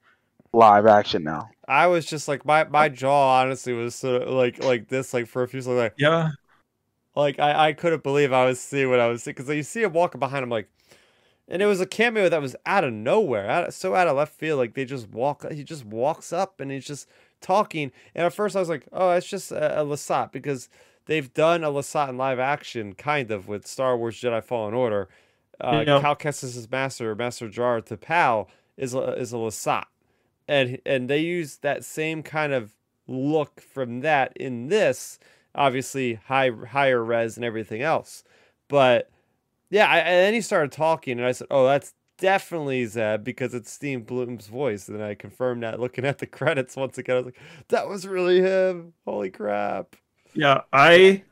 live 0.52 0.86
action 0.86 1.22
now. 1.24 1.50
I 1.66 1.86
was 1.86 2.06
just 2.06 2.28
like 2.28 2.44
my 2.44 2.64
my 2.64 2.88
jaw 2.88 3.40
honestly 3.40 3.72
was 3.72 3.94
sort 3.94 4.22
of 4.22 4.30
like 4.30 4.62
like 4.62 4.88
this 4.88 5.12
like 5.12 5.26
for 5.26 5.42
a 5.42 5.48
few 5.48 5.60
seconds 5.60 5.78
like 5.78 5.94
yeah 5.98 6.30
like 7.14 7.38
I 7.38 7.68
I 7.68 7.72
couldn't 7.72 8.02
believe 8.02 8.32
I 8.32 8.44
was 8.46 8.60
seeing 8.60 8.88
what 8.90 9.00
I 9.00 9.08
was 9.08 9.22
seeing 9.22 9.34
because 9.36 9.54
you 9.54 9.62
see 9.62 9.82
him 9.82 9.92
walking 9.92 10.18
behind 10.18 10.42
him 10.42 10.50
like 10.50 10.68
and 11.48 11.62
it 11.62 11.66
was 11.66 11.80
a 11.80 11.86
cameo 11.86 12.28
that 12.28 12.42
was 12.42 12.54
out 12.66 12.84
of 12.84 12.92
nowhere 12.92 13.48
out 13.48 13.68
of, 13.68 13.74
so 13.74 13.94
out 13.94 14.06
of 14.06 14.16
left 14.16 14.34
field 14.34 14.58
like 14.58 14.74
they 14.74 14.84
just 14.84 15.08
walk 15.08 15.50
he 15.50 15.64
just 15.64 15.84
walks 15.84 16.32
up 16.32 16.60
and 16.60 16.70
he's 16.70 16.86
just 16.86 17.08
talking 17.40 17.90
and 18.14 18.26
at 18.26 18.32
first 18.32 18.56
I 18.56 18.60
was 18.60 18.68
like 18.68 18.86
oh 18.92 19.10
it's 19.12 19.28
just 19.28 19.52
a, 19.52 19.80
a 19.80 19.84
Lasat 19.84 20.32
because 20.32 20.68
they've 21.08 21.34
done 21.34 21.64
a 21.64 21.68
Lasat 21.68 22.10
in 22.10 22.16
live 22.16 22.38
action, 22.38 22.94
kind 22.94 23.32
of, 23.32 23.48
with 23.48 23.66
Star 23.66 23.98
Wars 23.98 24.20
Jedi 24.20 24.44
Fallen 24.44 24.74
Order. 24.74 25.08
Uh, 25.60 25.80
you 25.80 25.86
Cal 26.00 26.14
Kestis' 26.14 26.70
master, 26.70 27.16
Master 27.16 27.48
Jaro 27.48 27.82
Tapal, 27.84 28.46
is 28.76 28.94
a, 28.94 29.14
is 29.14 29.32
a 29.32 29.36
Lasat. 29.36 29.86
And, 30.46 30.78
and 30.86 31.10
they 31.10 31.18
use 31.18 31.56
that 31.58 31.84
same 31.84 32.22
kind 32.22 32.52
of 32.52 32.74
look 33.08 33.60
from 33.60 34.00
that 34.00 34.36
in 34.36 34.68
this, 34.68 35.18
obviously 35.54 36.14
high 36.14 36.50
higher 36.50 37.02
res 37.02 37.36
and 37.36 37.44
everything 37.44 37.82
else. 37.82 38.22
But 38.68 39.10
yeah, 39.70 39.86
I, 39.86 39.98
and 39.98 40.26
then 40.26 40.34
he 40.34 40.40
started 40.40 40.72
talking, 40.72 41.18
and 41.18 41.26
I 41.26 41.32
said, 41.32 41.48
"Oh, 41.50 41.66
that's 41.66 41.92
definitely 42.18 42.86
Zeb 42.86 43.24
because 43.24 43.54
it's 43.54 43.72
Steve 43.72 44.06
Blum's 44.06 44.46
voice." 44.46 44.88
And 44.88 45.02
I 45.02 45.14
confirmed 45.14 45.62
that 45.62 45.80
looking 45.80 46.04
at 46.04 46.18
the 46.18 46.26
credits 46.26 46.76
once 46.76 46.98
again. 46.98 47.16
I 47.16 47.18
was 47.18 47.26
like, 47.26 47.40
"That 47.68 47.88
was 47.88 48.06
really 48.06 48.40
him! 48.40 48.94
Holy 49.04 49.30
crap!" 49.30 49.96
Yeah, 50.34 50.62
I 50.72 51.22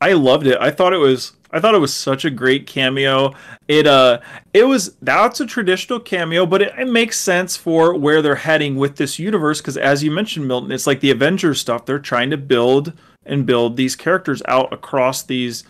I 0.00 0.12
loved 0.12 0.46
it. 0.46 0.58
I 0.60 0.70
thought 0.70 0.92
it 0.92 0.98
was 0.98 1.32
I 1.50 1.60
thought 1.60 1.74
it 1.74 1.80
was 1.80 1.94
such 1.94 2.24
a 2.24 2.30
great 2.30 2.66
cameo. 2.66 3.32
It 3.66 3.86
uh 3.86 4.20
it 4.52 4.64
was 4.64 4.94
that's 5.02 5.40
a 5.40 5.46
traditional 5.46 5.98
cameo, 5.98 6.46
but 6.46 6.62
it, 6.62 6.72
it 6.78 6.88
makes 6.88 7.18
sense 7.18 7.56
for 7.56 7.94
where 7.94 8.22
they're 8.22 8.36
heading 8.36 8.76
with 8.76 8.96
this 8.96 9.18
universe 9.18 9.60
because 9.60 9.76
as 9.76 10.04
you 10.04 10.10
mentioned, 10.10 10.46
Milton, 10.46 10.70
it's 10.70 10.86
like 10.86 11.00
the 11.00 11.10
Avengers 11.10 11.60
stuff. 11.60 11.86
They're 11.86 11.98
trying 11.98 12.30
to 12.30 12.36
build 12.36 12.92
and 13.26 13.46
build 13.46 13.76
these 13.76 13.96
characters 13.96 14.42
out 14.46 14.72
across 14.72 15.22
these 15.24 15.64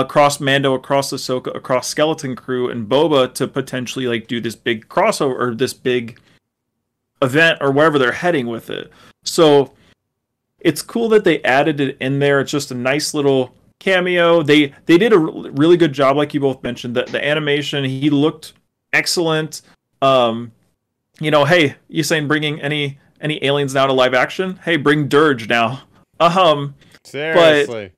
across 0.00 0.40
Mando, 0.40 0.74
across 0.74 1.12
Ahsoka, 1.12 1.54
across 1.54 1.88
Skeleton 1.88 2.36
Crew 2.36 2.70
and 2.70 2.88
Boba 2.88 3.32
to 3.34 3.46
potentially 3.46 4.06
like 4.06 4.26
do 4.26 4.40
this 4.40 4.56
big 4.56 4.88
crossover 4.88 5.38
or 5.38 5.54
this 5.54 5.74
big 5.74 6.18
event 7.22 7.58
or 7.60 7.70
wherever 7.70 7.98
they're 7.98 8.12
heading 8.12 8.46
with 8.46 8.70
it. 8.70 8.90
So 9.22 9.72
it's 10.60 10.82
cool 10.82 11.08
that 11.10 11.24
they 11.24 11.42
added 11.42 11.80
it 11.80 11.96
in 12.00 12.18
there. 12.18 12.40
It's 12.40 12.50
just 12.50 12.70
a 12.70 12.74
nice 12.74 13.14
little 13.14 13.54
cameo. 13.78 14.42
They 14.42 14.74
they 14.86 14.98
did 14.98 15.12
a 15.12 15.18
really 15.18 15.76
good 15.76 15.92
job, 15.92 16.16
like 16.16 16.34
you 16.34 16.40
both 16.40 16.62
mentioned. 16.62 16.96
The 16.96 17.04
the 17.04 17.24
animation 17.24 17.84
he 17.84 18.10
looked 18.10 18.54
excellent. 18.92 19.62
Um, 20.02 20.52
you 21.20 21.30
know, 21.30 21.44
hey, 21.44 21.76
you 21.88 22.02
saying 22.02 22.26
bringing 22.26 22.60
any 22.60 22.98
any 23.20 23.42
aliens 23.44 23.74
now 23.74 23.86
to 23.86 23.92
live 23.92 24.14
action? 24.14 24.58
Hey, 24.64 24.76
bring 24.76 25.08
Dirge 25.08 25.48
now. 25.48 25.82
Um, 26.20 26.76
seriously, 27.02 27.86
but, 27.88 27.92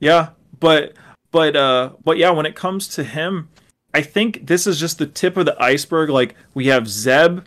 yeah, 0.00 0.30
but 0.58 0.94
but 1.32 1.56
uh, 1.56 1.90
but 2.04 2.18
yeah, 2.18 2.30
when 2.30 2.46
it 2.46 2.54
comes 2.54 2.86
to 2.88 3.02
him, 3.02 3.48
I 3.92 4.02
think 4.02 4.46
this 4.46 4.66
is 4.66 4.78
just 4.78 4.98
the 4.98 5.06
tip 5.06 5.36
of 5.36 5.46
the 5.46 5.60
iceberg. 5.60 6.10
Like 6.10 6.36
we 6.54 6.66
have 6.66 6.86
Zeb. 6.86 7.40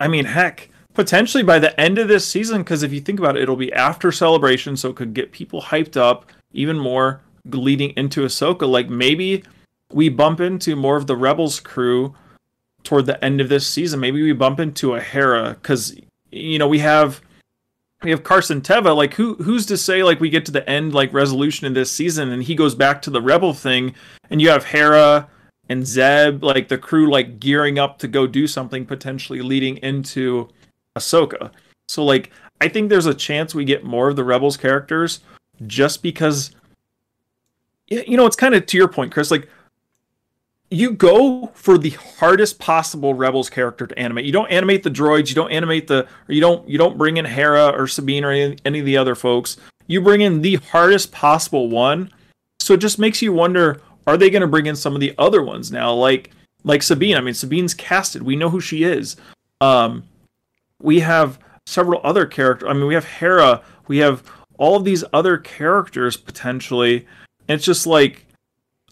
I 0.00 0.08
mean, 0.08 0.24
heck, 0.24 0.70
potentially 0.94 1.44
by 1.44 1.58
the 1.60 1.78
end 1.78 1.98
of 1.98 2.08
this 2.08 2.26
season, 2.26 2.62
because 2.62 2.82
if 2.82 2.92
you 2.92 3.00
think 3.00 3.20
about 3.20 3.36
it, 3.36 3.42
it'll 3.42 3.54
be 3.54 3.72
after 3.72 4.10
celebration, 4.10 4.76
so 4.76 4.90
it 4.90 4.96
could 4.96 5.14
get 5.14 5.30
people 5.30 5.62
hyped 5.62 5.96
up 5.96 6.32
even 6.52 6.78
more 6.78 7.20
leading 7.44 7.90
into 7.90 8.22
Ahsoka. 8.22 8.68
Like 8.68 8.88
maybe 8.88 9.44
we 9.92 10.08
bump 10.08 10.40
into 10.40 10.74
more 10.74 10.96
of 10.96 11.06
the 11.06 11.16
Rebels 11.16 11.60
crew 11.60 12.14
toward 12.84 13.06
the 13.06 13.22
end 13.24 13.40
of 13.40 13.48
this 13.48 13.66
season. 13.66 14.00
Maybe 14.00 14.22
we 14.22 14.32
bump 14.32 14.58
into 14.58 14.94
a 14.94 15.00
Hera 15.00 15.50
because 15.60 15.94
you 16.30 16.58
know 16.58 16.68
we 16.68 16.78
have 16.80 17.20
we 18.02 18.10
have 18.10 18.24
Carson 18.24 18.60
Teva. 18.60 18.94
Like 18.96 19.14
who 19.14 19.34
who's 19.36 19.66
to 19.66 19.76
say 19.76 20.02
like 20.02 20.20
we 20.20 20.30
get 20.30 20.44
to 20.46 20.52
the 20.52 20.68
end 20.68 20.94
like 20.94 21.12
resolution 21.12 21.66
in 21.66 21.74
this 21.74 21.90
season 21.90 22.30
and 22.30 22.42
he 22.42 22.54
goes 22.54 22.74
back 22.74 23.02
to 23.02 23.10
the 23.10 23.22
Rebel 23.22 23.52
thing 23.52 23.94
and 24.30 24.40
you 24.40 24.50
have 24.50 24.64
Hera 24.64 25.28
and 25.68 25.86
Zeb 25.86 26.42
like 26.42 26.68
the 26.68 26.78
crew 26.78 27.10
like 27.10 27.40
gearing 27.40 27.78
up 27.78 27.98
to 27.98 28.08
go 28.08 28.26
do 28.26 28.46
something 28.46 28.84
potentially 28.84 29.40
leading 29.40 29.78
into 29.78 30.48
Ahsoka. 30.96 31.50
So 31.88 32.04
like 32.04 32.30
I 32.60 32.68
think 32.68 32.90
there's 32.90 33.06
a 33.06 33.14
chance 33.14 33.54
we 33.54 33.64
get 33.64 33.84
more 33.84 34.08
of 34.08 34.16
the 34.16 34.24
Rebels 34.24 34.56
characters 34.56 35.20
just 35.66 36.02
because 36.02 36.54
you 37.88 38.16
know 38.16 38.26
it's 38.26 38.36
kind 38.36 38.54
of 38.54 38.66
to 38.66 38.76
your 38.76 38.88
point 38.88 39.12
Chris 39.12 39.30
like 39.30 39.48
you 40.72 40.92
go 40.92 41.48
for 41.54 41.76
the 41.76 41.90
hardest 41.90 42.58
possible 42.58 43.12
rebels 43.14 43.50
character 43.50 43.86
to 43.86 43.98
animate. 43.98 44.24
You 44.24 44.32
don't 44.32 44.50
animate 44.50 44.82
the 44.82 44.90
droids 44.90 45.28
you 45.28 45.34
don't 45.34 45.52
animate 45.52 45.86
the 45.86 46.08
you 46.28 46.40
don't 46.40 46.66
you 46.68 46.78
don't 46.78 46.96
bring 46.96 47.18
in 47.18 47.24
hera 47.24 47.68
or 47.68 47.86
sabine 47.86 48.24
or 48.24 48.30
any, 48.30 48.56
any 48.64 48.78
of 48.80 48.86
the 48.86 48.96
other 48.96 49.14
folks. 49.14 49.58
You 49.86 50.00
bring 50.00 50.22
in 50.22 50.40
the 50.40 50.56
hardest 50.56 51.12
possible 51.12 51.68
one. 51.68 52.10
So 52.60 52.74
it 52.74 52.80
just 52.80 52.98
makes 52.98 53.20
you 53.20 53.32
wonder 53.32 53.82
are 54.06 54.16
they 54.16 54.30
going 54.30 54.42
to 54.42 54.48
bring 54.48 54.66
in 54.66 54.74
some 54.74 54.94
of 54.94 55.00
the 55.00 55.14
other 55.18 55.42
ones 55.42 55.70
now? 55.70 55.92
Like 55.92 56.30
like 56.64 56.82
sabine 56.82 57.16
i 57.16 57.20
mean 57.20 57.34
sabine's 57.34 57.74
casted. 57.74 58.22
We 58.22 58.36
know 58.36 58.48
who 58.48 58.60
she 58.60 58.84
is. 58.84 59.16
Um 59.60 60.04
we 60.80 61.00
have 61.00 61.38
several 61.66 62.00
other 62.02 62.26
characters. 62.26 62.68
I 62.68 62.72
mean, 62.72 62.86
we 62.86 62.94
have 62.94 63.04
Hera, 63.04 63.62
we 63.88 63.98
have 63.98 64.22
all 64.58 64.76
of 64.76 64.84
these 64.84 65.04
other 65.12 65.38
characters 65.38 66.16
potentially. 66.16 67.06
And 67.48 67.56
it's 67.56 67.64
just 67.64 67.86
like 67.86 68.26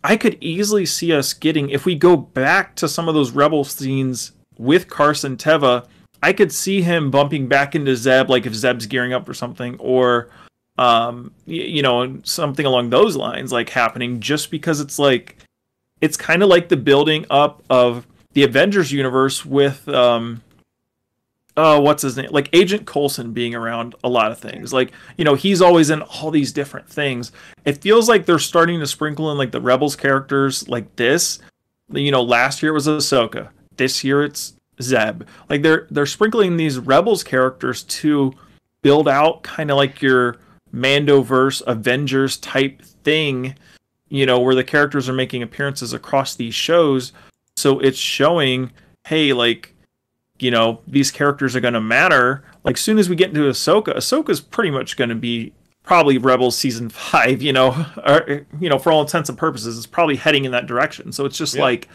I 0.02 0.16
could 0.16 0.38
easily 0.40 0.86
see 0.86 1.12
us 1.12 1.32
getting 1.32 1.70
if 1.70 1.84
we 1.84 1.94
go 1.94 2.16
back 2.16 2.74
to 2.76 2.88
some 2.88 3.08
of 3.08 3.14
those 3.14 3.32
rebel 3.32 3.64
scenes 3.64 4.32
with 4.58 4.88
Carson 4.88 5.36
Teva, 5.36 5.86
I 6.22 6.32
could 6.32 6.52
see 6.52 6.82
him 6.82 7.10
bumping 7.10 7.48
back 7.48 7.74
into 7.74 7.96
Zeb, 7.96 8.28
like 8.28 8.46
if 8.46 8.54
Zeb's 8.54 8.86
gearing 8.86 9.12
up 9.12 9.24
for 9.24 9.34
something, 9.34 9.78
or 9.78 10.28
um, 10.78 11.32
you 11.46 11.82
know, 11.82 12.18
something 12.24 12.64
along 12.64 12.90
those 12.90 13.16
lines, 13.16 13.52
like 13.52 13.68
happening, 13.68 14.20
just 14.20 14.50
because 14.50 14.80
it's 14.80 14.98
like 14.98 15.36
it's 16.00 16.16
kind 16.16 16.42
of 16.42 16.48
like 16.48 16.68
the 16.68 16.76
building 16.76 17.26
up 17.30 17.62
of 17.68 18.06
the 18.32 18.44
Avengers 18.44 18.92
universe 18.92 19.44
with 19.44 19.86
um, 19.88 20.42
uh, 21.60 21.78
what's 21.78 22.02
his 22.02 22.16
name? 22.16 22.28
Like 22.30 22.48
Agent 22.54 22.86
Coulson 22.86 23.32
being 23.32 23.54
around 23.54 23.94
a 24.02 24.08
lot 24.08 24.32
of 24.32 24.38
things. 24.38 24.72
Like, 24.72 24.92
you 25.18 25.24
know, 25.24 25.34
he's 25.34 25.60
always 25.60 25.90
in 25.90 26.00
all 26.02 26.30
these 26.30 26.52
different 26.52 26.88
things. 26.88 27.32
It 27.64 27.82
feels 27.82 28.08
like 28.08 28.24
they're 28.24 28.38
starting 28.38 28.80
to 28.80 28.86
sprinkle 28.86 29.30
in 29.30 29.38
like 29.38 29.50
the 29.50 29.60
Rebels 29.60 29.94
characters 29.94 30.66
like 30.68 30.96
this. 30.96 31.38
You 31.92 32.10
know, 32.10 32.22
last 32.22 32.62
year 32.62 32.70
it 32.70 32.74
was 32.74 32.86
Ahsoka. 32.86 33.50
This 33.76 34.02
year 34.02 34.24
it's 34.24 34.54
Zeb. 34.80 35.24
Like 35.50 35.62
they're 35.62 35.86
they're 35.90 36.06
sprinkling 36.06 36.56
these 36.56 36.78
Rebels 36.78 37.22
characters 37.22 37.82
to 37.82 38.32
build 38.82 39.08
out 39.08 39.42
kind 39.42 39.70
of 39.70 39.76
like 39.76 40.00
your 40.00 40.38
Mandoverse 40.74 41.62
Avengers 41.66 42.38
type 42.38 42.80
thing, 42.82 43.54
you 44.08 44.24
know, 44.24 44.40
where 44.40 44.54
the 44.54 44.64
characters 44.64 45.08
are 45.08 45.14
making 45.14 45.42
appearances 45.42 45.92
across 45.92 46.34
these 46.34 46.54
shows. 46.54 47.12
So 47.56 47.80
it's 47.80 47.98
showing, 47.98 48.70
hey, 49.06 49.32
like 49.34 49.74
you 50.42 50.50
know 50.50 50.80
these 50.86 51.10
characters 51.10 51.54
are 51.56 51.60
going 51.60 51.74
to 51.74 51.80
matter. 51.80 52.44
Like 52.64 52.76
soon 52.76 52.98
as 52.98 53.08
we 53.08 53.16
get 53.16 53.28
into 53.30 53.42
Ahsoka, 53.42 53.96
Ahsoka's 53.96 54.40
pretty 54.40 54.70
much 54.70 54.96
going 54.96 55.10
to 55.10 55.16
be 55.16 55.52
probably 55.82 56.18
Rebels 56.18 56.56
season 56.56 56.88
five. 56.90 57.42
You 57.42 57.52
know, 57.52 57.86
or, 58.04 58.46
you 58.60 58.68
know 58.68 58.78
for 58.78 58.92
all 58.92 59.02
intents 59.02 59.28
and 59.28 59.38
purposes, 59.38 59.76
it's 59.76 59.86
probably 59.86 60.16
heading 60.16 60.44
in 60.44 60.52
that 60.52 60.66
direction. 60.66 61.12
So 61.12 61.24
it's 61.24 61.38
just 61.38 61.54
yeah. 61.54 61.62
like 61.62 61.88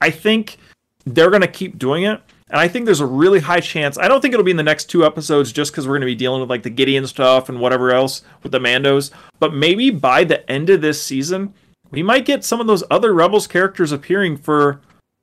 I 0.00 0.10
think 0.10 0.58
they're 1.04 1.30
going 1.30 1.42
to 1.42 1.48
keep 1.48 1.78
doing 1.78 2.04
it. 2.04 2.20
And 2.50 2.58
I 2.58 2.66
think 2.66 2.84
there's 2.84 3.00
a 3.00 3.06
really 3.06 3.38
high 3.38 3.60
chance. 3.60 3.96
I 3.96 4.08
don't 4.08 4.20
think 4.20 4.34
it'll 4.34 4.44
be 4.44 4.50
in 4.50 4.56
the 4.56 4.62
next 4.64 4.86
two 4.86 5.04
episodes 5.06 5.52
just 5.52 5.70
because 5.70 5.86
we're 5.86 5.94
going 5.94 6.00
to 6.00 6.06
be 6.06 6.16
dealing 6.16 6.40
with 6.40 6.50
like 6.50 6.64
the 6.64 6.70
Gideon 6.70 7.06
stuff 7.06 7.48
and 7.48 7.60
whatever 7.60 7.92
else 7.92 8.22
with 8.42 8.50
the 8.50 8.58
Mandos. 8.58 9.12
But 9.38 9.54
maybe 9.54 9.90
by 9.90 10.24
the 10.24 10.48
end 10.50 10.68
of 10.68 10.80
this 10.80 11.00
season, 11.00 11.54
we 11.92 12.02
might 12.02 12.24
get 12.24 12.44
some 12.44 12.60
of 12.60 12.66
those 12.66 12.82
other 12.90 13.14
Rebels 13.14 13.46
characters 13.46 13.92
appearing 13.92 14.36
for 14.36 14.80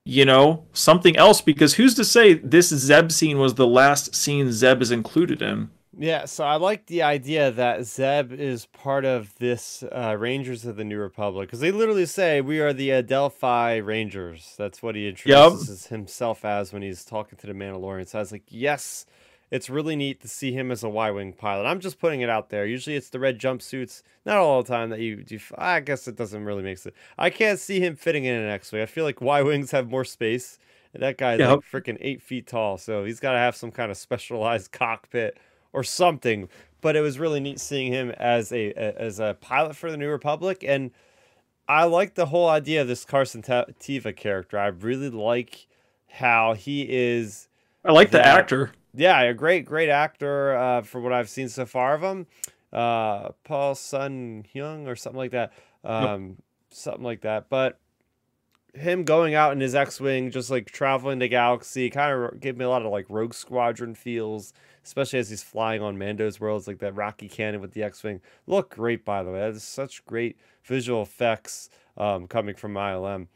you 0.08 0.24
know, 0.24 0.64
something 0.72 1.18
else 1.18 1.42
because 1.42 1.74
who's 1.74 1.94
to 1.96 2.06
say 2.06 2.36
this 2.36 2.70
Zeb 2.70 3.12
scene 3.12 3.40
was 3.40 3.56
the 3.56 3.68
last 3.68 4.16
scene 4.16 4.54
Zeb 4.54 4.82
is 4.82 4.90
included 4.90 5.42
in? 5.42 5.70
Yeah, 6.00 6.26
so 6.26 6.46
I 6.46 6.56
like 6.56 6.86
the 6.86 7.02
idea 7.02 7.52
that 7.52 7.84
Zeb 7.84 8.32
is 8.32 8.68
part 8.68 9.04
of 9.04 9.36
this 9.40 9.84
uh, 9.84 10.16
Rangers 10.18 10.64
of 10.66 10.78
the 10.78 10.86
New 10.86 10.98
Republic 10.98 11.50
because 11.50 11.60
they 11.60 11.72
literally 11.72 12.06
say 12.06 12.40
we 12.40 12.60
are 12.62 12.72
the 12.72 12.92
Adelphi 12.92 13.82
Rangers. 13.84 14.54
That's 14.58 14.82
what 14.82 14.96
he 14.96 15.10
introduces 15.10 15.84
yep. 15.84 15.90
himself 15.90 16.46
as 16.46 16.72
when 16.72 16.84
he's 16.84 17.04
talking 17.04 17.38
to 17.40 17.48
the 17.48 17.54
Mandalorian. 17.54 18.08
So 18.08 18.20
I 18.20 18.22
was 18.22 18.32
like, 18.32 18.44
yes, 18.48 19.08
it's 19.50 19.70
really 19.70 19.96
neat 19.96 20.22
to 20.22 20.28
see 20.28 20.52
him 20.52 20.72
as 20.72 20.84
a 20.84 20.90
Y-wing 20.90 21.34
pilot. 21.34 21.66
I'm 21.66 21.80
just 21.80 22.00
putting 22.00 22.22
it 22.22 22.30
out 22.30 22.50
there. 22.50 22.66
Usually 22.66 22.96
it's 22.96 23.10
the 23.10 23.20
red 23.20 23.40
jumpsuits. 23.40 24.04
Not 24.26 24.38
all 24.38 24.62
the 24.62 24.68
time 24.68 24.90
that 24.90 25.00
you 25.00 25.24
do. 25.24 25.40
I 25.58 25.80
guess 25.80 26.08
it 26.08 26.18
doesn't 26.18 26.44
really 26.44 26.64
make 26.64 26.78
sense. 26.78 26.96
I 27.18 27.30
can't 27.30 27.60
see 27.60 27.80
him 27.80 27.96
fitting 27.96 28.26
in 28.26 28.36
an 28.36 28.50
X-wing. 28.50 28.82
I 28.82 28.86
feel 28.86 29.06
like 29.06 29.22
Y-wings 29.22 29.72
have 29.72 29.90
more 29.90 30.04
space. 30.04 30.60
And 30.94 31.04
that 31.04 31.18
guy's 31.18 31.40
yep. 31.40 31.50
like 31.50 31.60
freaking 31.60 31.98
eight 32.02 32.22
feet 32.22 32.48
tall, 32.48 32.78
so 32.78 33.04
he's 33.04 33.20
got 33.20 33.34
to 33.34 33.38
have 33.38 33.56
some 33.56 33.72
kind 33.72 33.92
of 33.92 33.98
specialized 33.98 34.72
cockpit 34.72 35.38
or 35.74 35.84
something. 35.84 36.50
But 36.82 36.96
it 36.96 37.02
was 37.02 37.20
really 37.20 37.40
neat 37.40 37.60
seeing 37.60 37.92
him 37.92 38.12
as 38.12 38.52
a, 38.52 38.72
a 38.72 39.00
as 39.00 39.20
a 39.20 39.38
pilot 39.42 39.76
for 39.76 39.92
the 39.92 39.98
New 39.98 40.10
Republic, 40.10 40.64
and 40.66 40.92
I 41.68 41.84
like 41.84 42.16
the 42.16 42.28
whole 42.28 42.48
idea 42.48 42.82
of 42.82 42.88
this 42.88 43.04
Carson 43.04 43.42
Teva 43.42 44.16
character. 44.16 44.58
I 44.58 44.68
really 44.68 45.10
like 45.10 45.68
how 46.08 46.54
he 46.54 46.88
is. 46.90 47.50
I 47.84 47.92
like 47.92 48.12
the 48.12 48.26
actor 48.26 48.72
yeah, 48.98 49.22
a 49.22 49.34
great, 49.34 49.66
great 49.66 49.90
actor 49.90 50.56
uh, 50.56 50.82
for 50.82 51.00
what 51.00 51.14
I've 51.14 51.30
seen 51.30 51.50
so 51.50 51.66
far 51.66 51.94
of 51.94 52.02
him. 52.02 52.28
Uh, 52.74 53.30
Paul 53.44 53.76
Sun 53.76 54.46
Hyung 54.54 54.88
or 54.88 54.96
something 54.96 55.18
like 55.18 55.32
that. 55.32 55.54
Um, 55.84 56.28
yep. 56.28 56.38
Something 56.72 57.04
like 57.04 57.22
that. 57.22 57.50
But 57.50 57.80
him 58.74 59.04
going 59.04 59.36
out 59.36 59.54
in 59.54 59.60
his 59.60 59.76
X-wing, 59.76 60.32
just 60.32 60.50
like 60.50 60.68
traveling 60.68 61.20
the 61.20 61.28
galaxy, 61.28 61.90
kind 61.90 62.12
of 62.14 62.40
gave 62.40 62.58
me 62.58 62.66
a 62.66 62.70
lot 62.70 62.86
of 62.86 62.92
like 62.92 63.06
Rogue 63.10 63.34
Squadron 63.34 63.96
feels, 63.96 64.54
especially 64.84 65.20
as 65.20 65.30
he's 65.30 65.44
flying 65.44 65.82
on 65.82 65.98
Mando's 65.98 66.40
worlds, 66.40 66.68
like 66.68 66.80
that 66.80 66.96
Rocky 66.96 67.30
Cannon 67.30 67.62
with 67.62 67.74
the 67.74 67.84
X-wing. 67.84 68.22
Look 68.46 68.72
great, 68.76 69.06
by 69.06 69.24
the 69.24 69.32
way. 69.32 69.40
That's 69.40 69.64
such 69.64 70.06
great 70.06 70.38
visual 70.64 71.02
effects 71.02 71.70
um, 71.98 72.28
coming 72.28 72.56
from 72.56 72.74
ILM. 72.74 73.28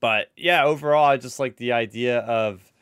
But 0.00 0.30
yeah, 0.36 0.64
overall, 0.64 1.04
I 1.04 1.16
just 1.16 1.40
like 1.40 1.56
the 1.56 1.72
idea 1.72 2.20
of 2.20 2.72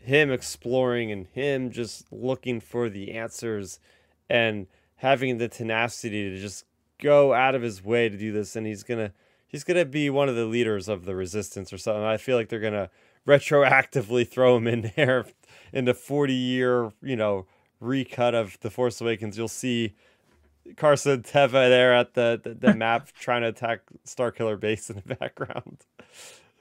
him 0.00 0.30
exploring 0.32 1.12
and 1.12 1.26
him 1.26 1.70
just 1.70 2.10
looking 2.10 2.60
for 2.60 2.88
the 2.88 3.12
answers 3.12 3.78
and 4.28 4.66
having 4.96 5.38
the 5.38 5.48
tenacity 5.48 6.30
to 6.30 6.40
just 6.40 6.64
go 6.98 7.32
out 7.32 7.54
of 7.54 7.62
his 7.62 7.84
way 7.84 8.08
to 8.08 8.16
do 8.16 8.32
this. 8.32 8.56
And 8.56 8.66
he's 8.66 8.82
gonna 8.82 9.12
he's 9.46 9.64
gonna 9.64 9.84
be 9.84 10.10
one 10.10 10.28
of 10.28 10.36
the 10.36 10.46
leaders 10.46 10.88
of 10.88 11.04
the 11.04 11.14
resistance 11.14 11.72
or 11.72 11.78
something. 11.78 12.02
I 12.02 12.16
feel 12.16 12.36
like 12.36 12.48
they're 12.48 12.60
gonna 12.60 12.90
retroactively 13.26 14.26
throw 14.30 14.56
him 14.56 14.66
in 14.66 14.92
there 14.96 15.26
in 15.72 15.84
the 15.84 15.94
40 15.94 16.32
year 16.32 16.90
you 17.02 17.16
know 17.16 17.46
recut 17.80 18.34
of 18.34 18.58
the 18.60 18.70
force 18.70 19.00
awakens. 19.00 19.36
You'll 19.36 19.48
see 19.48 19.94
carson 20.76 21.22
teva 21.22 21.68
there 21.68 21.94
at 21.94 22.14
the 22.14 22.40
the, 22.42 22.54
the 22.54 22.74
map 22.74 23.08
trying 23.18 23.42
to 23.42 23.48
attack 23.48 23.80
starkiller 24.06 24.58
base 24.58 24.88
in 24.88 25.02
the 25.04 25.14
background 25.14 25.84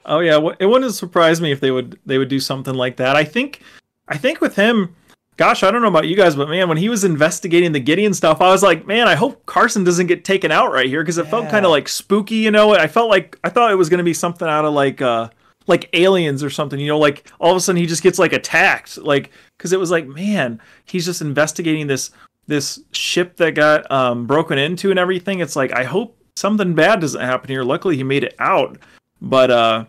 Oh 0.05 0.19
yeah, 0.19 0.39
it 0.59 0.65
wouldn't 0.65 0.93
surprise 0.93 1.41
me 1.41 1.51
if 1.51 1.59
they 1.59 1.71
would 1.71 1.99
they 2.05 2.17
would 2.17 2.30
do 2.30 2.39
something 2.39 2.73
like 2.73 2.97
that. 2.97 3.15
I 3.15 3.23
think 3.23 3.61
I 4.07 4.17
think 4.17 4.41
with 4.41 4.55
him, 4.55 4.95
gosh, 5.38 5.63
I 5.63 5.71
don't 5.71 5.81
know 5.81 5.88
about 5.88 6.07
you 6.07 6.15
guys, 6.15 6.35
but 6.35 6.49
man, 6.49 6.67
when 6.67 6.77
he 6.77 6.89
was 6.89 7.03
investigating 7.03 7.71
the 7.71 7.80
Gideon 7.80 8.13
stuff, 8.13 8.41
I 8.41 8.51
was 8.51 8.61
like, 8.61 8.85
man, 8.85 9.07
I 9.07 9.15
hope 9.15 9.45
Carson 9.45 9.85
doesn't 9.85 10.07
get 10.07 10.26
taken 10.26 10.51
out 10.51 10.71
right 10.73 10.88
here 10.88 11.01
because 11.01 11.17
it 11.17 11.26
yeah. 11.26 11.31
felt 11.31 11.49
kind 11.49 11.65
of 11.65 11.71
like 11.71 11.88
spooky, 11.88 12.35
you 12.35 12.51
know. 12.51 12.73
I 12.76 12.88
felt 12.88 13.09
like 13.09 13.39
I 13.43 13.49
thought 13.49 13.71
it 13.71 13.76
was 13.76 13.88
going 13.88 13.99
to 13.99 14.03
be 14.03 14.13
something 14.13 14.47
out 14.47 14.65
of 14.65 14.73
like 14.73 15.01
uh 15.01 15.30
like 15.67 15.89
aliens 15.93 16.43
or 16.43 16.49
something, 16.49 16.80
you 16.80 16.88
know, 16.88 16.97
like 16.97 17.31
all 17.39 17.51
of 17.51 17.57
a 17.57 17.61
sudden 17.61 17.80
he 17.80 17.85
just 17.85 18.03
gets 18.03 18.19
like 18.19 18.34
attacked, 18.34 18.97
like 18.97 19.31
because 19.57 19.71
it 19.71 19.80
was 19.80 19.91
like, 19.91 20.07
man, 20.07 20.59
he's 20.85 21.05
just 21.05 21.21
investigating 21.21 21.88
this 21.88 22.11
this 22.47 22.80
ship 22.91 23.38
that 23.38 23.51
got 23.53 23.89
um 23.91 24.27
broken 24.27 24.57
into 24.57 24.89
and 24.89 24.99
everything. 24.99 25.39
It's 25.39 25.55
like 25.55 25.71
I 25.71 25.84
hope 25.84 26.17
something 26.35 26.73
bad 26.73 26.99
doesn't 26.99 27.21
happen 27.21 27.49
here. 27.49 27.63
Luckily, 27.63 27.95
he 27.95 28.03
made 28.03 28.23
it 28.23 28.35
out. 28.39 28.77
But 29.21 29.51
uh, 29.51 29.85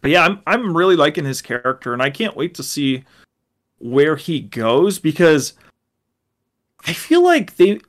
but 0.00 0.10
yeah, 0.10 0.24
I'm 0.24 0.40
I'm 0.46 0.76
really 0.76 0.96
liking 0.96 1.24
his 1.24 1.42
character, 1.42 1.92
and 1.92 2.02
I 2.02 2.10
can't 2.10 2.36
wait 2.36 2.54
to 2.54 2.62
see 2.62 3.04
where 3.78 4.16
he 4.16 4.40
goes 4.40 4.98
because 4.98 5.54
I 6.86 6.92
feel 6.92 7.22
like 7.22 7.56
they 7.56 7.80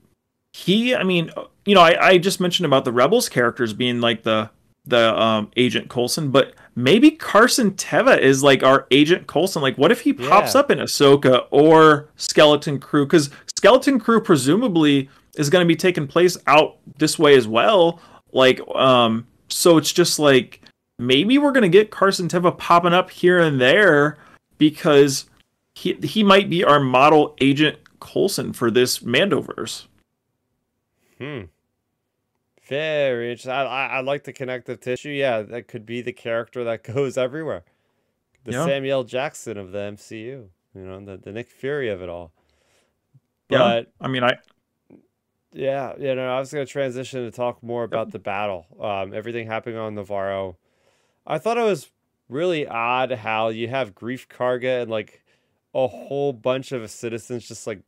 he 0.53 0.95
I 0.95 1.03
mean 1.03 1.31
you 1.65 1.75
know 1.75 1.81
I, 1.81 2.07
I 2.07 2.17
just 2.17 2.39
mentioned 2.39 2.65
about 2.65 2.85
the 2.85 2.91
rebels 2.91 3.29
characters 3.29 3.73
being 3.73 4.01
like 4.01 4.23
the 4.23 4.49
the 4.85 5.15
um 5.19 5.51
agent 5.55 5.89
Coulson, 5.89 6.31
but 6.31 6.53
maybe 6.75 7.11
Carson 7.11 7.71
Teva 7.71 8.17
is 8.17 8.43
like 8.43 8.63
our 8.63 8.87
agent 8.91 9.27
Coulson. 9.27 9.61
Like 9.61 9.77
what 9.77 9.91
if 9.91 10.01
he 10.01 10.13
pops 10.13 10.55
yeah. 10.55 10.61
up 10.61 10.71
in 10.71 10.79
Ahsoka 10.79 11.45
or 11.51 12.09
Skeleton 12.15 12.79
Crew? 12.79 13.05
Because 13.05 13.29
Skeleton 13.57 13.99
Crew 13.99 14.21
presumably 14.21 15.09
is 15.35 15.49
going 15.49 15.63
to 15.63 15.67
be 15.67 15.75
taking 15.75 16.07
place 16.07 16.37
out 16.47 16.77
this 16.97 17.19
way 17.19 17.35
as 17.35 17.47
well. 17.47 17.99
Like 18.31 18.59
um 18.75 19.27
so 19.49 19.77
it's 19.77 19.91
just 19.91 20.19
like 20.19 20.61
maybe 20.99 21.37
we're 21.37 21.51
gonna 21.51 21.69
get 21.69 21.91
Carson 21.91 22.27
Teva 22.27 22.57
popping 22.57 22.93
up 22.93 23.09
here 23.09 23.39
and 23.39 23.59
there 23.59 24.17
because 24.57 25.29
he 25.75 25.93
he 26.03 26.23
might 26.23 26.49
be 26.49 26.63
our 26.63 26.79
model 26.79 27.35
agent 27.39 27.77
Coulson 27.99 28.53
for 28.53 28.71
this 28.71 28.99
Mandoverse. 28.99 29.87
Hmm. 31.17 31.43
Very 32.67 33.31
interesting. 33.31 33.51
I, 33.51 33.63
I, 33.63 33.85
I 33.87 33.99
like 34.01 34.25
the 34.25 34.33
connective 34.33 34.81
tissue. 34.81 35.09
Yeah, 35.09 35.41
that 35.41 35.67
could 35.67 35.85
be 35.85 36.01
the 36.01 36.13
character 36.13 36.63
that 36.65 36.83
goes 36.95 37.17
everywhere. 37.17 37.63
The 38.43 38.53
yeah. 38.53 38.65
Samuel 38.65 39.03
Jackson 39.03 39.57
of 39.57 39.71
the 39.71 39.79
MCU. 39.79 40.47
You 40.75 40.85
know, 40.85 41.03
the, 41.03 41.17
the 41.17 41.31
Nick 41.31 41.49
Fury 41.49 41.89
of 41.89 42.01
it 42.01 42.09
all. 42.09 42.31
But 43.47 43.55
yeah. 43.55 44.05
I 44.05 44.07
mean, 44.09 44.23
I 44.23 44.37
yeah, 45.53 45.93
you 45.97 46.13
know, 46.15 46.29
I 46.29 46.39
was 46.39 46.51
going 46.51 46.65
to 46.65 46.71
transition 46.71 47.23
to 47.23 47.31
talk 47.31 47.63
more 47.63 47.83
about 47.83 48.11
the 48.11 48.19
battle, 48.19 48.65
um, 48.79 49.13
everything 49.13 49.47
happening 49.47 49.77
on 49.77 49.95
Nevarro. 49.95 50.55
I 51.25 51.37
thought 51.37 51.57
it 51.57 51.63
was 51.63 51.91
really 52.29 52.67
odd 52.67 53.11
how 53.11 53.49
you 53.49 53.67
have 53.69 53.95
Greef 53.95 54.27
Karga 54.27 54.81
and 54.81 54.91
like 54.91 55.23
a 55.73 55.87
whole 55.87 56.33
bunch 56.33 56.71
of 56.71 56.89
citizens 56.89 57.47
just 57.47 57.67
like 57.67 57.81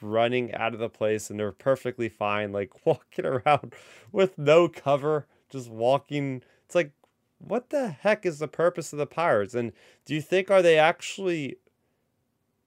running 0.00 0.54
out 0.54 0.74
of 0.74 0.80
the 0.80 0.88
place 0.88 1.30
and 1.30 1.38
they're 1.38 1.52
perfectly 1.52 2.08
fine, 2.08 2.52
like 2.52 2.72
walking 2.84 3.26
around 3.26 3.74
with 4.12 4.38
no 4.38 4.68
cover, 4.68 5.26
just 5.50 5.70
walking. 5.70 6.42
It's 6.66 6.74
like, 6.74 6.92
what 7.38 7.70
the 7.70 7.88
heck 7.88 8.26
is 8.26 8.38
the 8.38 8.48
purpose 8.48 8.92
of 8.92 8.98
the 8.98 9.06
pirates? 9.06 9.54
And 9.54 9.72
do 10.04 10.14
you 10.14 10.20
think 10.20 10.50
are 10.50 10.62
they 10.62 10.78
actually 10.78 11.56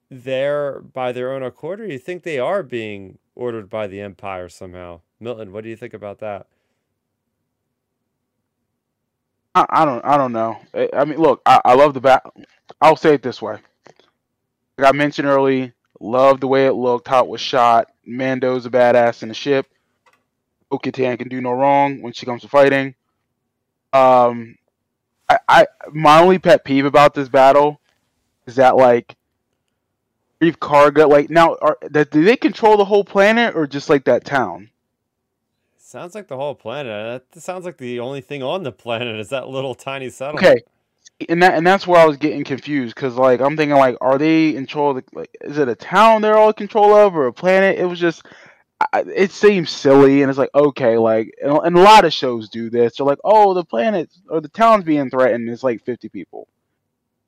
there 0.10 0.82
by 0.82 1.12
their 1.12 1.32
own 1.32 1.44
accord, 1.44 1.82
or 1.82 1.88
do 1.88 1.94
you 1.94 2.00
think 2.00 2.24
they 2.24 2.40
are 2.40 2.64
being 2.64 3.18
ordered 3.36 3.70
by 3.70 3.88
the 3.88 4.02
Empire 4.02 4.50
somehow? 4.50 5.02
Milton, 5.20 5.52
what 5.52 5.64
do 5.64 5.70
you 5.70 5.76
think 5.76 5.94
about 5.94 6.20
that? 6.20 6.48
I, 9.54 9.66
I 9.70 9.86
don't 9.86 10.04
I 10.06 10.18
don't 10.18 10.32
know. 10.32 10.58
I, 10.74 10.90
I 10.94 11.06
mean, 11.06 11.20
look, 11.20 11.42
I, 11.46 11.62
I 11.66 11.74
love 11.76 11.94
the 11.94 12.02
bat. 12.02 12.24
I'll 12.82 12.96
say 12.96 13.14
it 13.14 13.24
this 13.24 13.42
way. 13.42 13.58
Like 14.78 14.94
I 14.94 14.98
mentioned 14.98 15.28
early, 15.28 15.74
love 16.00 16.40
the 16.40 16.48
way 16.48 16.66
it 16.66 16.74
looked, 16.74 17.08
how 17.08 17.24
it 17.24 17.30
was 17.30 17.42
shot. 17.42 17.92
Mando's 18.06 18.66
a 18.66 18.70
badass 18.70 19.24
in 19.24 19.30
the 19.30 19.36
ship. 19.36 19.68
Bo-Katan 20.70 21.20
can 21.20 21.28
do 21.28 21.42
no 21.42 21.52
wrong 21.52 22.02
when 22.02 22.14
she 22.14 22.26
comes 22.26 22.42
to 22.42 22.48
fighting. 22.48 22.96
Um, 23.92 24.58
I, 25.28 25.38
I 25.48 25.68
my 25.92 26.22
only 26.22 26.40
pet 26.40 26.64
peeve 26.64 26.86
about 26.86 27.14
this 27.14 27.28
battle 27.28 27.82
is 28.46 28.56
that 28.56 28.78
like 28.78 29.16
Greef 30.42 30.58
Karga 30.58 31.08
like 31.08 31.30
now 31.30 31.56
are 31.62 31.78
that 31.84 32.10
do 32.10 32.24
they 32.24 32.36
control 32.36 32.76
the 32.76 32.86
whole 32.86 33.04
planet 33.04 33.56
or 33.56 33.68
just 33.68 33.90
like 33.90 34.06
that 34.06 34.26
town? 34.26 34.70
Sounds 35.78 36.16
like 36.16 36.28
the 36.28 36.38
whole 36.38 36.56
planet. 36.56 37.24
That 37.32 37.42
sounds 37.42 37.66
like 37.66 37.78
the 37.78 38.00
only 38.00 38.22
thing 38.22 38.42
on 38.42 38.64
the 38.64 38.72
planet 38.72 39.20
is 39.20 39.30
that 39.30 39.50
little 39.50 39.76
tiny 39.76 40.10
settlement. 40.10 40.46
Okay, 40.46 40.62
and 41.30 41.44
that 41.44 41.54
and 41.54 41.68
that's 41.68 41.86
where 41.86 42.02
I 42.02 42.06
was 42.06 42.18
getting 42.18 42.44
confused 42.44 42.96
because 42.96 43.16
like 43.16 43.40
I'm 43.40 43.56
thinking 43.56 43.78
like 43.78 43.98
are 44.02 44.18
they 44.18 44.50
in 44.50 44.56
control? 44.56 44.98
Of 44.98 45.06
the, 45.06 45.20
like 45.20 45.38
is 45.42 45.60
it 45.60 45.70
a 45.70 45.76
town 45.76 46.22
they're 46.24 46.38
all 46.38 46.50
in 46.50 46.54
control 46.54 46.96
of 46.96 47.16
or 47.16 47.28
a 47.28 47.34
planet? 47.34 47.78
It 47.78 47.86
was 47.86 48.00
just 48.00 48.26
I, 48.94 49.02
it 49.02 49.32
seems 49.32 49.70
silly 49.70 50.24
and 50.24 50.30
it's 50.30 50.40
like 50.40 50.50
okay 50.56 50.98
like 50.98 51.36
and, 51.44 51.60
and 51.64 51.78
a 51.78 51.82
lot 51.82 52.06
of 52.06 52.14
shows 52.14 52.50
do 52.50 52.72
this. 52.72 52.98
They're 52.98 53.06
like 53.06 53.20
oh 53.24 53.54
the 53.54 53.66
planet 53.66 54.10
or 54.28 54.42
the 54.42 54.50
town's 54.50 54.86
being 54.86 55.12
threatened. 55.12 55.48
It's 55.50 55.64
like 55.64 55.86
50 55.86 56.10
people. 56.10 56.48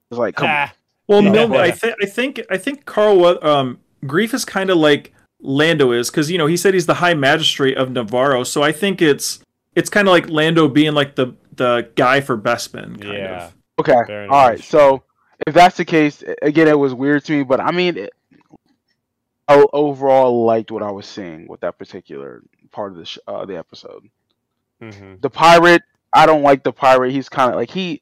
It's 0.10 0.18
like 0.18 0.36
come 0.36 0.50
on. 0.50 0.70
Well, 1.08 1.24
Yeah. 1.24 1.32
Milton, 1.32 1.58
I, 1.58 1.72
th- 1.72 1.96
I 2.02 2.06
think 2.06 2.42
I 2.50 2.58
think 2.58 2.86
Carl 2.86 3.26
um, 3.46 3.80
Greef 4.06 4.34
is 4.34 4.46
kind 4.46 4.70
of 4.70 4.78
like 4.78 5.14
Lando 5.40 5.92
is 5.92 6.10
because 6.10 6.32
you 6.32 6.38
know 6.38 6.48
he 6.48 6.56
said 6.58 6.74
he's 6.74 6.86
the 6.86 6.94
High 6.96 7.14
Magistrate 7.14 7.78
of 7.78 7.90
Nevarro, 7.90 8.46
so 8.46 8.64
I 8.64 8.72
think 8.72 9.02
it's 9.02 9.40
it's 9.76 9.90
kind 9.90 10.08
of 10.08 10.12
like 10.14 10.30
Lando 10.30 10.68
being 10.68 10.94
like 10.94 11.16
the 11.16 11.34
the 11.56 11.90
guy 11.96 12.22
for 12.22 12.38
Bespin. 12.38 13.02
Kind 13.02 13.14
Yeah. 13.14 13.46
Of. 13.46 13.54
Okay. 13.80 13.96
Very 14.08 14.28
All 14.28 14.48
right. 14.48 14.58
nice. 14.58 14.66
So 14.68 15.04
if 15.46 15.54
that's 15.54 15.78
the 15.78 15.86
case, 15.86 16.24
again, 16.42 16.68
it 16.68 16.78
was 16.80 16.94
weird 16.94 17.26
to 17.26 17.34
me, 17.34 17.44
but 17.44 17.60
I 17.60 17.72
mean, 17.72 17.98
it, 17.98 18.14
I 19.48 19.66
overall 19.74 20.46
liked 20.46 20.72
what 20.72 20.84
I 20.84 20.92
was 20.92 21.06
seeing 21.06 21.48
with 21.48 21.60
that 21.62 21.78
particular 21.78 22.42
part 22.72 22.94
of 22.94 22.98
the 23.00 23.06
sh- 23.06 23.18
uh, 23.28 23.46
the 23.46 23.58
episode. 23.58 24.08
mhm. 24.82 25.22
The 25.22 25.30
pirate, 25.30 25.82
I 26.14 26.26
don't 26.26 26.44
like 26.44 26.64
the 26.64 26.72
pirate. 26.72 27.12
He's 27.12 27.28
kind 27.30 27.50
of 27.50 27.56
like 27.58 27.70
he 27.70 28.00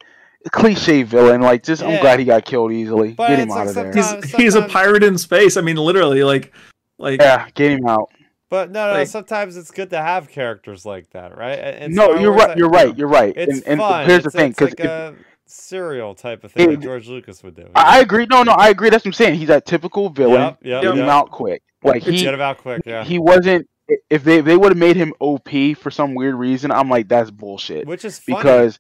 cliche 0.50 1.04
villain. 1.04 1.42
Like, 1.42 1.64
just 1.64 1.84
I'm 1.84 2.00
glad 2.02 2.20
he 2.20 2.26
got 2.26 2.46
killed 2.46 2.72
easily. 2.72 3.12
But 3.14 3.28
get 3.30 3.40
him 3.40 3.52
out 3.52 3.58
like 3.58 3.68
of 3.70 3.76
there. 3.76 3.94
sometimes- 3.94 4.32
He's 4.32 4.36
he's 4.36 4.56
a 4.56 4.68
pirate 4.68 5.04
in 5.04 5.18
space. 5.18 5.58
I 5.58 5.62
mean, 5.62 5.76
literally, 5.78 6.24
like 6.24 6.54
like 6.98 7.22
Yeah, 7.22 7.48
get 7.54 7.72
him 7.72 7.88
out. 7.88 8.10
But 8.50 8.72
no, 8.72 8.88
no. 8.88 8.94
Like- 9.00 9.08
sometimes 9.08 9.56
it's 9.58 9.72
good 9.72 9.92
to 9.92 10.02
have 10.02 10.30
characters 10.30 10.86
like 10.86 11.10
that, 11.12 11.38
right? 11.38 11.58
And- 11.60 11.76
and 11.86 11.96
no, 11.96 12.16
you're 12.16 12.32
Wars, 12.34 12.48
right. 12.48 12.58
You're 12.58 12.70
right. 12.70 12.98
You're 12.98 13.08
right. 13.08 13.34
It's 13.36 13.54
and 13.60 13.68
and 13.68 13.80
fun. 13.80 14.06
here's 14.08 14.24
the 14.24 14.30
It's- 14.30 14.42
thing, 14.42 14.50
because 14.52 14.70
like 14.80 14.88
a 14.88 15.16
serial 15.46 16.16
type 16.16 16.44
of 16.44 16.52
thing 16.52 16.70
It- 16.72 16.76
that 16.78 16.82
George 16.84 17.08
Lucas 17.08 17.44
would 17.44 17.56
do. 17.56 17.68
I 17.76 17.98
I 17.98 18.00
agree. 18.02 18.26
No, 18.30 18.44
no, 18.44 18.52
I 18.54 18.70
agree. 18.70 18.90
That's 18.90 19.04
what 19.06 19.10
I'm 19.10 19.14
saying. 19.14 19.36
He's 19.36 19.48
that 19.50 19.66
typical 19.66 20.10
villain. 20.10 20.42
Yep, 20.42 20.58
yep, 20.64 20.82
get 20.84 20.94
him 20.96 21.10
out 21.10 21.32
quick. 21.32 21.62
Like 21.84 22.04
he 22.04 22.22
Get 22.22 22.34
him 22.34 22.42
out 22.42 22.58
quick, 22.60 22.84
yeah. 22.86 23.04
he 23.04 23.18
wasn't. 23.20 23.68
If 24.10 24.24
they 24.24 24.38
if 24.38 24.46
they 24.46 24.56
would 24.56 24.72
have 24.72 24.78
made 24.78 24.96
him 24.96 25.14
OP 25.20 25.74
for 25.76 25.90
some 25.92 26.14
weird 26.16 26.36
reason, 26.36 26.72
I'm 26.72 26.90
like 26.90 27.08
that's 27.10 27.32
bullshit. 27.32 27.88
Which 27.88 28.06
is 28.06 28.20
funny. 28.20 28.38
because 28.38 28.80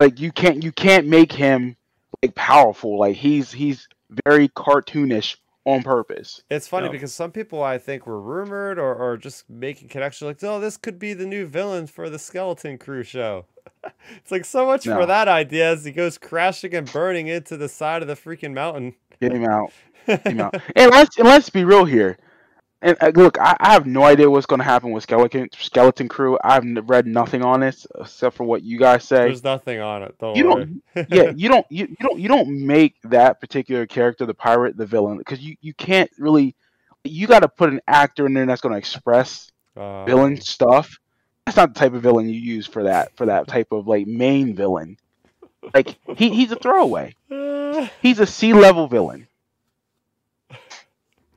like 0.00 0.20
you 0.20 0.32
can't 0.32 0.62
you 0.62 0.72
can't 0.72 1.06
make 1.06 1.32
him 1.32 1.76
like 2.22 2.34
powerful. 2.34 2.98
Like 2.98 3.16
he's 3.16 3.52
he's 3.52 3.88
very 4.26 4.48
cartoonish 4.48 5.36
on 5.64 5.82
purpose. 5.82 6.42
It's 6.50 6.68
funny 6.68 6.86
Yeah. 6.86 6.92
because 6.92 7.12
some 7.12 7.32
people 7.32 7.62
I 7.62 7.78
think 7.78 8.06
were 8.06 8.20
rumored 8.20 8.78
or, 8.78 8.94
or 8.94 9.16
just 9.16 9.48
making 9.50 9.88
connections 9.88 10.26
like, 10.26 10.44
oh, 10.44 10.60
this 10.60 10.76
could 10.76 10.98
be 10.98 11.12
the 11.12 11.26
new 11.26 11.44
villain 11.46 11.86
for 11.88 12.08
the 12.08 12.18
Skeleton 12.18 12.78
Crew 12.78 13.02
show. 13.02 13.46
it's 14.16 14.30
like 14.30 14.44
so 14.44 14.64
much 14.66 14.86
No. 14.86 14.94
for 14.96 15.06
that 15.06 15.26
idea 15.28 15.72
as 15.72 15.84
he 15.84 15.90
goes 15.92 16.18
crashing 16.18 16.72
and 16.74 16.90
burning 16.92 17.26
into 17.26 17.56
the 17.56 17.68
side 17.68 18.02
of 18.02 18.08
the 18.08 18.14
freaking 18.14 18.52
mountain. 18.54 18.94
Get 19.20 19.32
him 19.32 19.44
out. 19.44 19.72
Get 20.06 20.24
him 20.26 20.40
out. 20.40 20.54
and 20.76 20.90
let's 20.92 21.18
and 21.18 21.26
let's 21.26 21.50
be 21.50 21.64
real 21.64 21.84
here. 21.84 22.16
And 22.86 22.96
uh, 23.00 23.10
look, 23.20 23.36
I, 23.40 23.56
I 23.58 23.72
have 23.72 23.86
no 23.86 24.04
idea 24.04 24.30
what's 24.30 24.46
going 24.46 24.60
to 24.60 24.64
happen 24.64 24.92
with 24.92 25.02
Skeleton 25.02 25.48
Skeleton 25.58 26.08
Crew. 26.08 26.38
I've 26.44 26.62
read 26.88 27.06
nothing 27.06 27.42
on 27.44 27.60
this 27.60 27.86
except 28.00 28.36
for 28.36 28.44
what 28.44 28.62
you 28.62 28.78
guys 28.78 29.02
say. 29.04 29.24
There's 29.26 29.42
nothing 29.42 29.80
on 29.80 30.02
it. 30.04 30.14
Don't 30.20 30.36
You 30.36 30.48
worry. 30.48 30.68
don't- 30.94 31.08
yeah, 31.10 31.32
you 31.36 31.48
don't 31.48 31.66
you, 31.68 31.86
you 31.88 31.96
don't 32.00 32.20
you 32.20 32.28
don't 32.28 32.48
make 32.66 32.94
that 33.04 33.40
particular 33.40 33.86
character 33.86 34.24
the 34.24 34.34
pirate 34.34 34.76
the 34.76 34.86
villain 34.86 35.18
because 35.18 35.40
you 35.40 35.56
you 35.60 35.74
can't 35.74 36.10
really 36.18 36.54
you 37.02 37.26
got 37.26 37.40
to 37.40 37.48
put 37.48 37.70
an 37.70 37.80
actor 37.88 38.26
in 38.26 38.34
there 38.34 38.46
that's 38.46 38.60
going 38.60 38.72
to 38.72 38.78
express 38.78 39.50
Uh, 39.76 40.04
villain 40.04 40.40
stuff. 40.40 40.98
That's 41.44 41.56
not 41.56 41.74
the 41.74 41.80
type 41.80 41.94
of 41.94 42.02
villain 42.02 42.28
you 42.28 42.40
use 42.40 42.66
for 42.66 42.84
that 42.84 43.16
for 43.16 43.26
that 43.26 43.48
type 43.48 43.72
of 43.72 43.86
like 43.88 44.06
main 44.06 44.54
villain. 44.54 44.96
Like 45.74 45.96
he, 46.16 46.30
he's 46.30 46.52
a 46.52 46.56
throwaway. 46.56 47.16
He's 48.00 48.20
a 48.20 48.26
C 48.26 48.52
level 48.54 48.86
villain. 48.88 49.26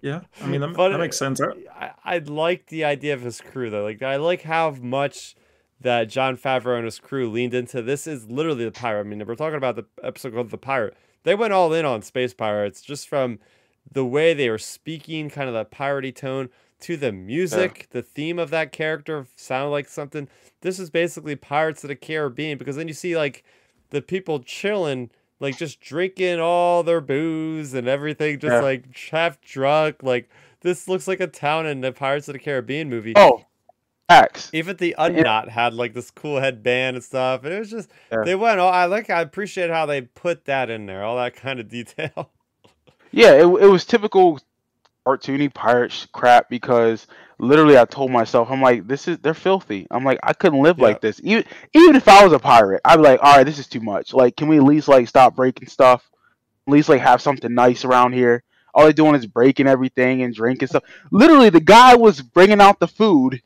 Yeah. 0.02 0.22
I 0.42 0.48
mean, 0.48 0.62
that, 0.62 0.74
that 0.76 0.98
makes 1.00 1.18
sense. 1.18 1.42
I- 1.42 1.54
I, 1.78 1.92
I 2.06 2.18
like 2.20 2.68
the 2.68 2.84
idea 2.86 3.14
of 3.14 3.22
his 3.22 3.42
crew 3.42 3.70
though. 3.70 3.84
Like 3.84 4.02
I 4.02 4.16
like 4.18 4.44
how 4.44 4.72
much 4.72 5.36
that 5.82 6.06
Jon 6.10 6.36
Favreau 6.38 6.76
and 6.76 6.86
his 6.86 7.00
crew 7.00 7.30
leaned 7.30 7.54
into. 7.54 7.82
This 7.82 8.06
is 8.08 8.30
literally 8.30 8.66
the 8.66 8.72
pirate. 8.72 9.02
I 9.02 9.04
mean, 9.04 9.26
we're 9.26 9.36
talking 9.36 9.58
about 9.58 9.76
the 9.76 9.86
episode 10.04 10.34
called 10.34 10.50
The 10.52 10.58
Pirate. 10.58 10.96
They 11.24 11.36
went 11.36 11.54
all 11.54 11.74
in 11.74 11.86
on 11.86 12.02
space 12.02 12.34
pirates 12.34 12.82
just 12.82 13.08
from 13.08 13.40
the 13.92 14.06
way 14.06 14.34
they 14.34 14.50
were 14.50 14.58
speaking, 14.58 15.30
kind 15.30 15.48
of 15.48 15.54
that 15.54 15.72
piratey 15.72 16.14
tone, 16.16 16.50
to 16.82 16.96
the 16.98 17.12
music. 17.12 17.88
The 17.92 18.02
theme 18.02 18.40
of 18.40 18.50
that 18.52 18.72
character 18.72 19.28
sounded 19.36 19.70
like 19.70 19.88
something. 19.90 20.28
This 20.62 20.80
is 20.80 20.90
basically 20.90 21.36
Pirates 21.36 21.84
of 21.84 21.88
the 21.90 21.96
Caribbean 21.96 22.58
because 22.58 22.76
then 22.76 22.88
you 22.90 22.94
see 22.94 23.16
like 23.18 23.44
the 23.90 24.02
people 24.02 24.40
chilling, 24.42 25.10
like 25.40 25.58
just 25.58 25.80
drinking 25.82 26.40
all 26.40 26.84
their 26.84 27.02
booze 27.02 27.74
and 27.74 27.88
everything, 27.88 28.40
just 28.40 28.52
Yeah. 28.54 28.60
like 28.62 28.96
half 29.12 29.40
drunk. 29.42 29.98
Like 30.04 30.30
this 30.62 30.88
looks 30.88 31.08
like 31.08 31.20
a 31.20 31.28
town 31.28 31.66
in 31.66 31.82
the 31.82 31.92
Pirates 31.92 32.28
of 32.28 32.34
the 32.34 32.40
Caribbean 32.40 32.90
movie. 32.90 33.14
Oh, 33.16 33.46
X. 34.10 34.50
Even 34.54 34.76
the 34.78 34.96
Unknot 34.98 35.50
had 35.50 35.74
like 35.74 35.94
this 35.94 36.10
cool 36.12 36.40
headband 36.40 36.96
and 36.96 37.04
stuff, 37.06 37.44
and 37.44 37.54
it 37.54 37.60
was 37.60 37.70
just 37.70 37.90
Yeah. 38.12 38.24
they 38.26 38.36
went. 38.36 38.60
all 38.60 38.72
I 38.72 38.86
like. 38.86 39.10
I 39.10 39.22
appreciate 39.22 39.70
how 39.70 39.86
they 39.86 40.02
put 40.02 40.46
that 40.46 40.70
in 40.70 40.86
there, 40.88 41.04
all 41.04 41.18
that 41.18 41.36
kind 41.38 41.60
of 41.60 41.70
detail. 41.70 42.32
Yeah, 43.12 43.34
it, 43.34 43.42
it 43.46 43.68
was 43.68 43.86
typical 43.86 44.40
cartoony 45.06 45.52
pirate 45.54 46.08
crap 46.12 46.50
because 46.50 47.08
literally 47.40 47.78
I 47.78 47.86
told 47.86 48.12
myself 48.12 48.50
I'm 48.52 48.62
like 48.62 48.88
this 48.88 49.08
is 49.08 49.18
they're 49.20 49.34
filthy. 49.34 49.88
I'm 49.92 50.04
like 50.04 50.20
I 50.24 50.34
couldn't 50.34 50.62
live 50.62 50.80
Yeah. 50.80 50.84
like 50.86 51.02
this. 51.02 51.20
Even 51.24 51.46
even 51.74 51.96
if 51.96 52.08
I 52.08 52.24
was 52.24 52.34
a 52.34 52.40
pirate, 52.40 52.82
I'd 52.86 52.98
be 52.98 53.04
like, 53.04 53.20
all 53.24 53.38
right, 53.38 53.44
this 53.46 53.60
is 53.60 53.68
too 53.68 53.82
much. 53.82 54.14
Like, 54.14 54.36
can 54.36 54.48
we 54.48 54.58
at 54.58 54.64
least 54.64 54.88
like 54.88 55.08
stop 55.08 55.36
breaking 55.36 55.68
stuff? 55.68 56.10
At 56.68 56.72
least 56.72 56.90
like 56.90 57.02
have 57.02 57.22
something 57.22 57.54
nice 57.54 57.86
around 57.86 58.14
here. 58.14 58.44
All 58.74 58.84
they're 58.84 58.94
doing 58.94 59.16
is 59.16 59.26
breaking 59.26 59.68
everything 59.68 60.22
and 60.24 60.34
drinking 60.34 60.68
stuff. 60.70 60.84
Literally, 61.12 61.50
the 61.50 61.60
guy 61.62 61.96
was 61.96 62.22
bringing 62.22 62.62
out 62.62 62.80
the 62.80 62.88
food. 62.88 63.42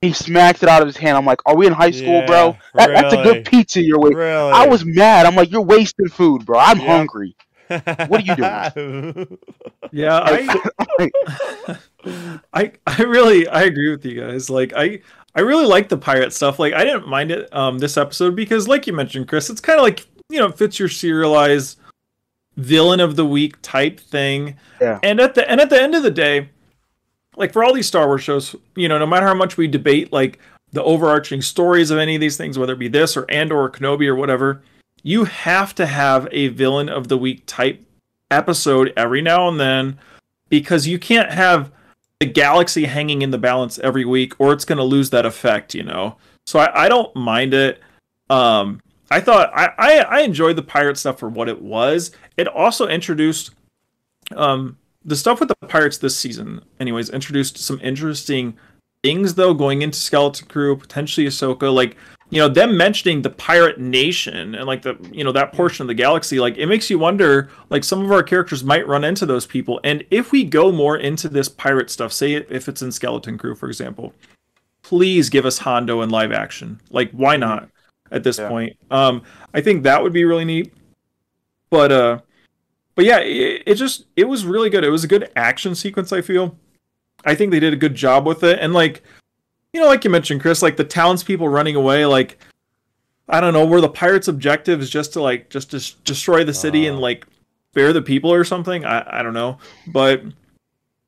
He 0.00 0.12
smacks 0.12 0.62
it 0.62 0.68
out 0.68 0.82
of 0.82 0.88
his 0.88 0.96
hand. 0.96 1.16
I'm 1.16 1.24
like, 1.26 1.40
are 1.46 1.56
we 1.56 1.66
in 1.66 1.72
high 1.72 1.90
school, 1.90 2.22
bro? 2.22 2.56
Yeah, 2.56 2.58
That, 2.74 2.92
That's 2.92 3.12
a 3.12 3.16
good 3.16 3.44
pizza 3.44 3.82
you're 3.82 3.98
wasting. 4.00 4.18
really, 4.18 4.52
I 4.52 4.66
was 4.66 4.84
mad. 4.84 5.26
I'm 5.26 5.34
like, 5.36 5.50
you're 5.50 5.62
wasting 5.62 6.08
food, 6.08 6.44
bro. 6.44 6.58
I'm 6.58 6.78
Yeah. 6.78 6.84
hungry. 6.86 7.36
What 8.06 8.20
are 8.20 8.24
you 8.24 8.34
doing? 8.34 8.66
Yeah, 9.92 10.18
I, 10.18 10.38
I 12.52 12.72
I 12.86 13.02
really 13.02 13.46
I 13.48 13.62
agree 13.62 13.90
with 13.90 14.04
you 14.04 14.20
guys. 14.20 14.50
Like 14.50 14.72
I 14.76 15.00
I 15.34 15.40
really 15.40 15.66
like 15.66 15.88
the 15.88 15.96
pirate 15.96 16.32
stuff. 16.32 16.58
Like 16.58 16.74
I 16.74 16.84
didn't 16.84 17.08
mind 17.08 17.30
it 17.30 17.54
um 17.54 17.78
this 17.78 17.96
episode 17.96 18.36
because 18.36 18.68
like 18.68 18.86
you 18.86 18.92
mentioned, 18.92 19.28
Chris, 19.28 19.50
it's 19.50 19.60
kind 19.60 19.78
of 19.78 19.84
like 19.84 20.06
you 20.28 20.38
know 20.38 20.50
fits 20.50 20.78
your 20.78 20.88
serialized 20.88 21.78
villain 22.56 23.00
of 23.00 23.16
the 23.16 23.26
week 23.26 23.60
type 23.62 23.98
thing. 23.98 24.56
Yeah. 24.80 24.98
And 25.02 25.20
at 25.20 25.34
the 25.34 25.48
and 25.50 25.60
at 25.60 25.70
the 25.70 25.80
end 25.80 25.94
of 25.94 26.02
the 26.02 26.10
day, 26.10 26.48
like 27.36 27.52
for 27.52 27.64
all 27.64 27.72
these 27.72 27.86
Star 27.86 28.06
Wars 28.06 28.22
shows, 28.22 28.54
you 28.76 28.88
know, 28.88 28.98
no 28.98 29.06
matter 29.06 29.26
how 29.26 29.34
much 29.34 29.56
we 29.56 29.66
debate 29.66 30.12
like 30.12 30.38
the 30.72 30.82
overarching 30.82 31.42
stories 31.42 31.90
of 31.90 31.98
any 31.98 32.14
of 32.14 32.20
these 32.20 32.36
things, 32.36 32.58
whether 32.58 32.72
it 32.72 32.78
be 32.78 32.88
this 32.88 33.16
or 33.16 33.30
Andor 33.30 33.60
or 33.60 33.70
Kenobi 33.70 34.06
or 34.06 34.16
whatever, 34.16 34.62
you 35.02 35.24
have 35.24 35.74
to 35.76 35.86
have 35.86 36.28
a 36.32 36.48
villain 36.48 36.88
of 36.88 37.08
the 37.08 37.18
week 37.18 37.42
type 37.46 37.84
episode 38.30 38.92
every 38.96 39.22
now 39.22 39.48
and 39.48 39.60
then 39.60 39.98
because 40.48 40.86
you 40.86 40.98
can't 40.98 41.30
have 41.30 41.70
the 42.20 42.26
galaxy 42.26 42.84
hanging 42.84 43.22
in 43.22 43.30
the 43.30 43.38
balance 43.38 43.78
every 43.80 44.04
week 44.04 44.34
or 44.38 44.52
it's 44.52 44.64
going 44.64 44.78
to 44.78 44.84
lose 44.84 45.10
that 45.10 45.26
effect 45.26 45.74
you 45.74 45.82
know? 45.82 46.16
So 46.46 46.58
i, 46.58 46.84
I 46.84 46.88
don't 46.88 47.14
mind 47.14 47.54
it. 47.54 47.80
Um 48.30 48.80
i 49.10 49.20
thought 49.20 49.50
I, 49.54 49.70
I 49.78 49.98
i 50.00 50.20
enjoyed 50.20 50.56
the 50.56 50.62
pirate 50.62 50.96
stuff 50.96 51.18
for 51.18 51.28
what 51.28 51.48
it 51.48 51.60
was. 51.60 52.12
It 52.36 52.48
also 52.48 52.88
introduced 52.88 53.50
um 54.36 54.78
the 55.04 55.16
stuff 55.16 55.40
with 55.40 55.48
the 55.48 55.66
pirates 55.68 55.98
this 55.98 56.16
season 56.16 56.62
anyways 56.80 57.10
introduced 57.10 57.58
some 57.58 57.78
interesting 57.82 58.56
things 59.02 59.34
though 59.34 59.52
going 59.52 59.82
into 59.82 59.98
skeleton 59.98 60.48
crew 60.48 60.74
potentially 60.76 61.26
ahsoka 61.26 61.72
like 61.72 61.96
you 62.30 62.40
know 62.40 62.48
them 62.48 62.76
mentioning 62.76 63.22
the 63.22 63.30
pirate 63.30 63.78
nation 63.78 64.54
and 64.54 64.66
like 64.66 64.82
the 64.82 64.96
you 65.12 65.22
know 65.22 65.32
that 65.32 65.52
portion 65.52 65.82
of 65.82 65.88
the 65.88 65.94
galaxy 65.94 66.40
like 66.40 66.56
it 66.56 66.66
makes 66.66 66.88
you 66.90 66.98
wonder 66.98 67.50
like 67.70 67.84
some 67.84 68.04
of 68.04 68.10
our 68.10 68.22
characters 68.22 68.64
might 68.64 68.86
run 68.88 69.04
into 69.04 69.26
those 69.26 69.46
people. 69.46 69.78
And 69.84 70.04
if 70.10 70.32
we 70.32 70.44
go 70.44 70.72
more 70.72 70.96
into 70.96 71.28
this 71.28 71.48
pirate 71.48 71.90
stuff 71.90 72.12
say 72.12 72.34
if 72.34 72.68
it's 72.68 72.82
in 72.82 72.92
skeleton 72.92 73.38
crew 73.38 73.54
for 73.54 73.68
example 73.68 74.14
please 74.82 75.30
give 75.30 75.46
us 75.46 75.58
hondo 75.58 76.02
in 76.02 76.10
live 76.10 76.32
action. 76.32 76.80
Like 76.90 77.10
why 77.12 77.36
not 77.36 77.68
at 78.10 78.24
this 78.24 78.38
Yeah. 78.38 78.48
point? 78.48 78.76
Um 78.90 79.22
i 79.52 79.60
think 79.60 79.82
that 79.82 80.02
would 80.02 80.12
be 80.12 80.24
really 80.24 80.44
neat. 80.44 80.72
But 81.70 81.92
uh 81.92 82.18
but 82.94 83.04
yeah 83.04 83.18
it, 83.18 83.62
it 83.66 83.74
just 83.74 84.06
it 84.16 84.24
was 84.24 84.44
really 84.46 84.70
good. 84.70 84.82
It 84.84 84.90
was 84.90 85.04
a 85.04 85.08
good 85.08 85.30
action 85.36 85.74
sequence 85.74 86.12
i 86.12 86.20
feel. 86.20 86.56
I 87.24 87.34
think 87.34 87.52
they 87.52 87.60
did 87.60 87.72
a 87.72 87.76
good 87.76 87.94
job 87.94 88.26
with 88.26 88.42
it. 88.44 88.58
And 88.60 88.72
like 88.74 89.02
you 89.74 89.80
know 89.80 89.86
like 89.86 90.04
you 90.04 90.10
mentioned 90.10 90.40
chris 90.40 90.62
like 90.62 90.76
the 90.76 90.84
townspeople 90.84 91.48
running 91.48 91.74
away 91.76 92.06
like 92.06 92.38
i 93.28 93.40
don't 93.40 93.52
know 93.52 93.66
were 93.66 93.80
the 93.80 93.88
pirates 93.88 94.28
objectives 94.28 94.88
just 94.88 95.12
to 95.12 95.20
like 95.20 95.50
just 95.50 95.70
to 95.72 95.76
s- 95.78 95.90
destroy 96.04 96.44
the 96.44 96.54
city 96.54 96.86
and 96.86 96.98
Uh. 96.98 97.00
like 97.00 97.26
spare 97.72 97.92
the 97.92 98.00
people 98.00 98.32
or 98.32 98.44
something 98.44 98.84
i, 98.84 99.18
I 99.18 99.22
don't 99.22 99.34
know 99.34 99.58
but 99.88 100.22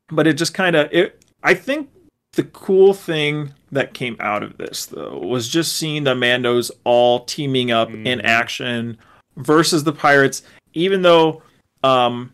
but 0.09 0.27
it 0.27 0.33
just 0.33 0.53
kind 0.53 0.75
of 0.75 0.89
it 0.91 1.23
i 1.43 1.53
think 1.53 1.89
the 2.33 2.43
cool 2.43 2.93
thing 2.93 3.53
that 3.71 3.93
came 3.93 4.15
out 4.19 4.43
of 4.43 4.57
this 4.57 4.85
though 4.85 5.17
was 5.17 5.47
just 5.47 5.73
seeing 5.77 6.03
the 6.03 6.13
mandos 6.13 6.69
all 6.83 7.23
teaming 7.25 7.71
up 7.71 7.89
in 7.89 8.19
Mhm. 8.19 8.25
action 8.25 8.97
versus 9.37 9.83
the 9.85 9.93
pirates 9.93 10.41
even 10.73 11.01
though 11.03 11.41
um 11.83 12.33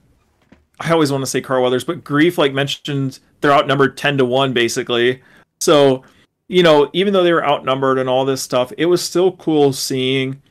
i 0.80 0.91
always 0.91 1.11
want 1.11 1.22
to 1.22 1.27
say 1.30 1.41
carl 1.41 1.61
weathers 1.61 1.84
but 1.84 2.03
Greef 2.03 2.38
like 2.39 2.53
mentioned 2.53 3.19
they're 3.41 3.53
outnumbered 3.53 3.95
10 3.97 4.18
to 4.18 4.26
1 4.26 4.51
basically 4.53 5.22
so 5.61 6.03
you 6.47 6.61
know 6.63 6.89
even 6.93 7.13
though 7.13 7.23
they 7.23 7.33
were 7.33 7.45
outnumbered 7.45 7.97
and 7.97 8.09
all 8.09 8.25
this 8.25 8.41
stuff 8.41 8.71
it 8.77 8.85
was 8.85 9.01
still 9.01 9.31
cool 9.33 9.71
seeing 9.73 10.41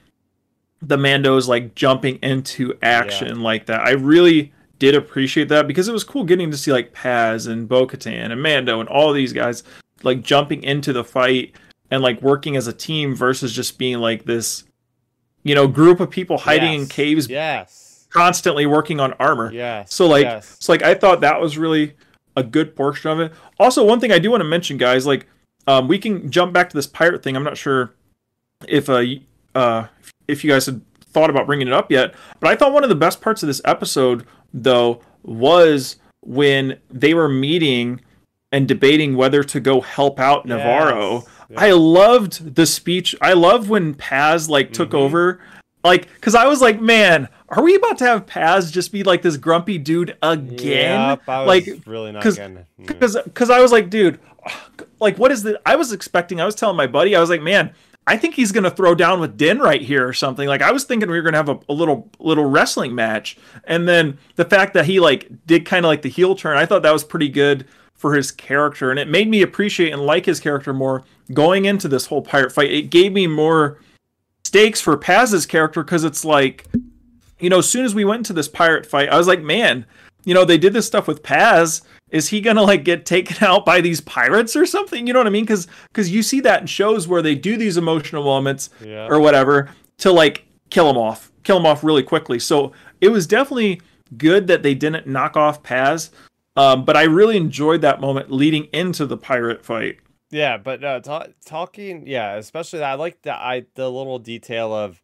the 0.81 0.97
mandos 0.97 1.47
like 1.49 1.75
jumping 1.75 2.17
into 2.23 2.75
action 2.83 3.41
like 3.43 3.67
that 3.67 3.81
i 3.83 3.91
really 3.91 4.53
did 4.79 4.95
appreciate 4.95 5.49
that 5.49 5.67
because 5.69 5.87
it 5.89 5.93
was 5.93 6.03
cool 6.03 6.25
getting 6.25 6.51
to 6.51 6.57
see 6.57 6.73
like 6.73 6.93
paz 6.93 7.47
and 7.47 7.69
bo-katan 7.69 8.33
and 8.33 8.43
mando 8.43 8.81
and 8.81 8.89
all 8.89 9.13
these 9.13 9.33
guys 9.33 9.63
like 10.03 10.23
jumping 10.23 10.63
into 10.65 10.93
the 10.93 11.05
fight 11.05 11.55
and 11.91 12.03
like 12.03 12.21
working 12.23 12.57
as 12.57 12.67
a 12.67 12.73
team 12.73 13.15
versus 13.15 13.53
just 13.53 13.79
being 13.79 13.99
like 13.99 14.25
this 14.25 14.65
you 15.45 15.55
know 15.55 15.69
group 15.69 16.01
of 16.01 16.11
people 16.11 16.39
hiding 16.39 16.73
in 16.73 16.87
caves 16.89 17.29
Yes. 17.29 18.07
constantly 18.11 18.67
working 18.67 18.99
on 18.99 19.13
armor 19.21 19.53
Yes. 19.53 19.95
so 19.95 20.07
like 20.09 20.25
yes. 20.25 20.57
so 20.59 20.73
like 20.73 20.83
I 20.83 20.95
thought 20.95 21.21
that 21.21 21.41
was 21.41 21.57
really 21.59 21.95
a 22.35 22.43
good 22.43 22.75
portion 22.75 23.11
of 23.11 23.21
it. 23.21 23.31
Also, 23.61 23.85
one 23.85 24.01
thing 24.01 24.11
I 24.11 24.19
do 24.19 24.31
want 24.31 24.41
to 24.41 24.49
mention, 24.49 24.79
guys, 24.79 25.07
like 25.07 25.27
um, 25.67 25.89
we 25.89 25.99
can 25.99 26.31
jump 26.31 26.53
back 26.53 26.71
to 26.71 26.77
this 26.77 26.87
pirate 26.87 27.23
thing. 27.23 27.37
I'm 27.37 27.45
not 27.45 27.57
sure 27.57 27.95
if 28.69 28.89
uh 28.89 29.03
uh 29.55 29.87
if 30.29 30.45
you 30.45 30.51
guys 30.51 30.67
had 30.67 30.81
thought 31.07 31.31
about 31.31 31.47
bringing 31.47 31.67
it 31.67 31.73
up 31.73 31.91
yet, 31.91 32.15
but 32.41 32.51
I 32.51 32.57
thought 32.57 32.73
one 32.73 32.83
of 32.85 32.89
the 32.89 32.95
best 32.97 33.21
parts 33.21 33.43
of 33.43 33.47
this 33.47 33.61
episode 33.65 34.27
though 34.55 35.01
was 35.23 35.97
when 36.21 36.79
they 36.91 37.15
were 37.15 37.29
meeting 37.29 38.01
and 38.51 38.69
debating 38.69 39.17
whether 39.17 39.43
to 39.43 39.61
go 39.61 39.81
help 39.81 40.21
out 40.21 40.47
Nevarro. 40.47 41.27
Yes. 41.49 41.59
I 41.59 41.71
loved 41.73 42.55
the 42.55 42.67
speech. 42.67 43.15
I 43.21 43.33
loved 43.35 43.69
when 43.69 43.95
Paz 43.95 44.49
like 44.49 44.73
took 44.73 44.91
Mhm. 44.91 44.95
over. 44.99 45.41
Like, 45.85 46.09
cause 46.21 46.35
I 46.37 46.47
was 46.47 46.61
like, 46.61 46.81
man, 46.81 47.29
are 47.49 47.63
we 47.63 47.75
about 47.75 47.99
to 47.99 48.05
have 48.05 48.25
Paz 48.27 48.71
just 48.71 48.93
be 48.93 49.03
like 49.03 49.21
this 49.23 49.37
grumpy 49.37 49.79
dude 49.79 50.17
again? 50.23 51.01
Yep, 51.01 51.23
I 51.29 51.39
was 51.41 51.47
like, 51.49 51.69
really 51.87 52.13
not. 52.13 52.23
Mm. 52.23 52.65
because 52.87 53.19
because 53.25 53.51
I 53.51 53.61
was 53.61 53.73
like, 53.73 53.91
dude, 53.91 54.21
like 55.03 55.19
what 55.19 55.33
is 55.33 55.43
the? 55.43 55.61
I 55.67 55.77
was 55.77 55.93
expecting. 55.93 56.41
I 56.41 56.47
was 56.47 56.55
telling 56.55 56.77
my 56.77 56.87
buddy, 56.87 57.15
I 57.15 57.21
was 57.21 57.29
like, 57.29 57.43
man, 57.43 57.75
I 58.07 58.17
think 58.17 58.35
he's 58.35 58.53
gonna 58.53 58.71
throw 58.71 58.95
down 58.95 59.21
with 59.21 59.37
Din 59.37 59.59
right 59.59 59.83
here 59.83 60.07
or 60.07 60.13
something. 60.13 60.49
Like 60.49 60.63
I 60.63 60.73
was 60.73 60.85
thinking 60.85 61.11
we 61.11 61.19
were 61.19 61.23
gonna 61.23 61.37
have 61.37 61.49
a, 61.49 61.59
a 61.69 61.75
little 61.75 62.11
little 62.19 62.45
wrestling 62.45 62.95
match, 62.95 63.37
and 63.65 63.87
then 63.87 64.19
the 64.37 64.45
fact 64.45 64.75
that 64.75 64.87
he 64.87 65.01
like 65.01 65.31
did 65.47 65.67
kind 65.67 65.85
of 65.85 65.89
like 65.91 66.03
the 66.03 66.09
heel 66.09 66.35
turn, 66.35 66.57
I 66.57 66.65
thought 66.65 66.83
that 66.83 66.93
was 66.93 67.05
pretty 67.05 67.29
good 67.29 67.67
for 67.95 68.15
his 68.15 68.33
character, 68.33 68.91
and 68.91 68.99
it 68.99 69.09
made 69.09 69.29
me 69.29 69.43
appreciate 69.43 69.93
and 69.93 70.03
like 70.03 70.27
his 70.27 70.41
character 70.41 70.73
more 70.73 71.05
going 71.33 71.65
into 71.65 71.89
this 71.89 72.07
whole 72.07 72.23
pirate 72.23 72.53
fight. 72.53 72.73
It 72.73 72.91
gave 72.91 73.13
me 73.13 73.27
more 73.27 73.79
stakes 74.45 74.81
for 74.81 74.97
Paz's 74.97 75.47
character 75.47 75.83
because 75.83 76.05
it's 76.05 76.25
like, 76.25 76.67
you 77.39 77.49
know, 77.49 77.59
as 77.59 77.69
soon 77.69 77.85
as 77.85 77.95
we 77.95 78.05
went 78.05 78.21
into 78.21 78.33
this 78.33 78.49
pirate 78.49 78.87
fight, 78.87 79.09
I 79.09 79.17
was 79.17 79.29
like, 79.29 79.41
man, 79.41 79.87
you 80.25 80.35
know, 80.35 80.45
they 80.45 80.59
did 80.59 80.73
this 80.73 80.87
stuff 80.87 81.07
with 81.07 81.23
Paz. 81.23 81.83
Is 82.13 82.29
he 82.29 82.41
gonna 82.41 82.63
like 82.63 82.85
get 82.85 83.05
taken 83.05 83.37
out 83.47 83.65
by 83.67 83.81
these 83.81 84.01
pirates 84.01 84.55
or 84.55 84.65
something? 84.67 85.07
You 85.07 85.13
know 85.13 85.19
what 85.19 85.27
I 85.27 85.31
mean? 85.31 85.45
Because 85.45 85.67
because 85.89 86.11
you 86.11 86.23
see 86.23 86.39
that 86.41 86.61
in 86.61 86.67
shows 86.69 87.09
where 87.09 87.23
they 87.23 87.35
do 87.35 87.57
these 87.57 87.77
emotional 87.77 88.23
moments 88.23 88.71
Yeah. 88.85 89.09
or 89.09 89.19
whatever 89.19 89.71
to 89.99 90.13
like 90.13 90.45
kill 90.71 90.89
him 90.89 90.97
off, 90.97 91.33
kill 91.43 91.57
him 91.57 91.67
off 91.67 91.83
really 91.83 92.03
quickly. 92.05 92.39
So 92.39 92.73
it 93.01 93.09
was 93.09 93.27
definitely 93.27 93.81
good 94.17 94.47
that 94.47 94.63
they 94.63 94.75
didn't 94.75 95.07
knock 95.07 95.37
off 95.37 95.63
Paz. 95.63 96.11
Um, 96.55 96.85
but 96.85 96.97
I 96.99 97.05
really 97.05 97.39
enjoyed 97.39 97.81
that 97.81 98.01
moment 98.01 98.31
leading 98.31 98.65
into 98.75 99.07
the 99.07 99.17
pirate 99.17 99.65
fight. 99.65 99.99
Yeah, 100.31 100.59
but 100.59 100.85
uh, 100.85 101.01
ta- 101.01 101.27
talking, 101.47 102.07
yeah, 102.07 102.35
especially 102.37 102.81
that, 102.81 102.91
I 102.91 102.95
like 102.95 103.23
the 103.23 103.33
I 103.35 103.65
the 103.75 103.91
little 103.91 104.19
detail 104.19 104.73
of 104.75 105.01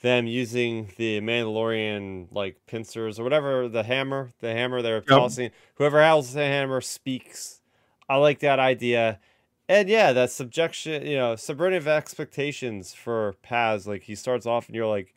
them 0.00 0.26
using 0.26 0.90
the 0.96 1.20
Mandalorian 1.20 2.28
like 2.30 2.56
pincers 2.66 3.18
or 3.18 3.24
whatever 3.24 3.68
the 3.68 3.82
hammer, 3.82 4.30
the 4.40 4.52
hammer 4.52 4.82
they're 4.82 5.00
tossing. 5.00 5.50
Whoever 5.74 6.04
holds 6.04 6.32
the 6.32 6.40
hammer 6.40 6.80
speaks. 6.80 7.60
I 8.08 8.16
like 8.16 8.40
that 8.40 8.58
idea, 8.58 9.20
and 9.68 9.88
yeah, 9.88 10.12
that 10.12 10.32
subjection, 10.32 11.06
you 11.06 11.16
know, 11.16 11.36
subverting 11.36 11.86
expectations 11.86 12.92
for 12.92 13.34
Paz. 13.42 13.86
Like 13.86 14.02
he 14.02 14.16
starts 14.16 14.46
off, 14.46 14.66
and 14.66 14.74
you're 14.74 14.86
like, 14.86 15.14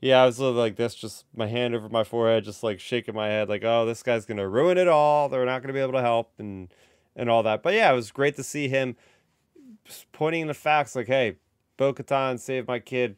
yeah, 0.00 0.22
I 0.22 0.26
was 0.26 0.38
like 0.38 0.76
this, 0.76 0.94
just 0.94 1.24
my 1.34 1.48
hand 1.48 1.74
over 1.74 1.88
my 1.88 2.04
forehead, 2.04 2.44
just 2.44 2.62
like 2.62 2.78
shaking 2.78 3.14
my 3.14 3.26
head, 3.26 3.48
like, 3.48 3.64
oh, 3.64 3.84
this 3.84 4.04
guy's 4.04 4.26
gonna 4.26 4.48
ruin 4.48 4.78
it 4.78 4.86
all. 4.86 5.28
They're 5.28 5.44
not 5.44 5.60
gonna 5.62 5.72
be 5.72 5.80
able 5.80 5.94
to 5.94 6.02
help, 6.02 6.32
and 6.38 6.68
and 7.16 7.28
all 7.28 7.42
that. 7.42 7.62
But 7.62 7.74
yeah, 7.74 7.90
it 7.90 7.96
was 7.96 8.12
great 8.12 8.36
to 8.36 8.44
see 8.44 8.68
him 8.68 8.94
pointing 10.12 10.46
the 10.46 10.54
facts 10.54 10.94
like, 10.94 11.06
hey, 11.06 11.36
Bo 11.76 11.92
Katan 11.92 12.38
saved 12.38 12.68
my 12.68 12.78
kid, 12.78 13.16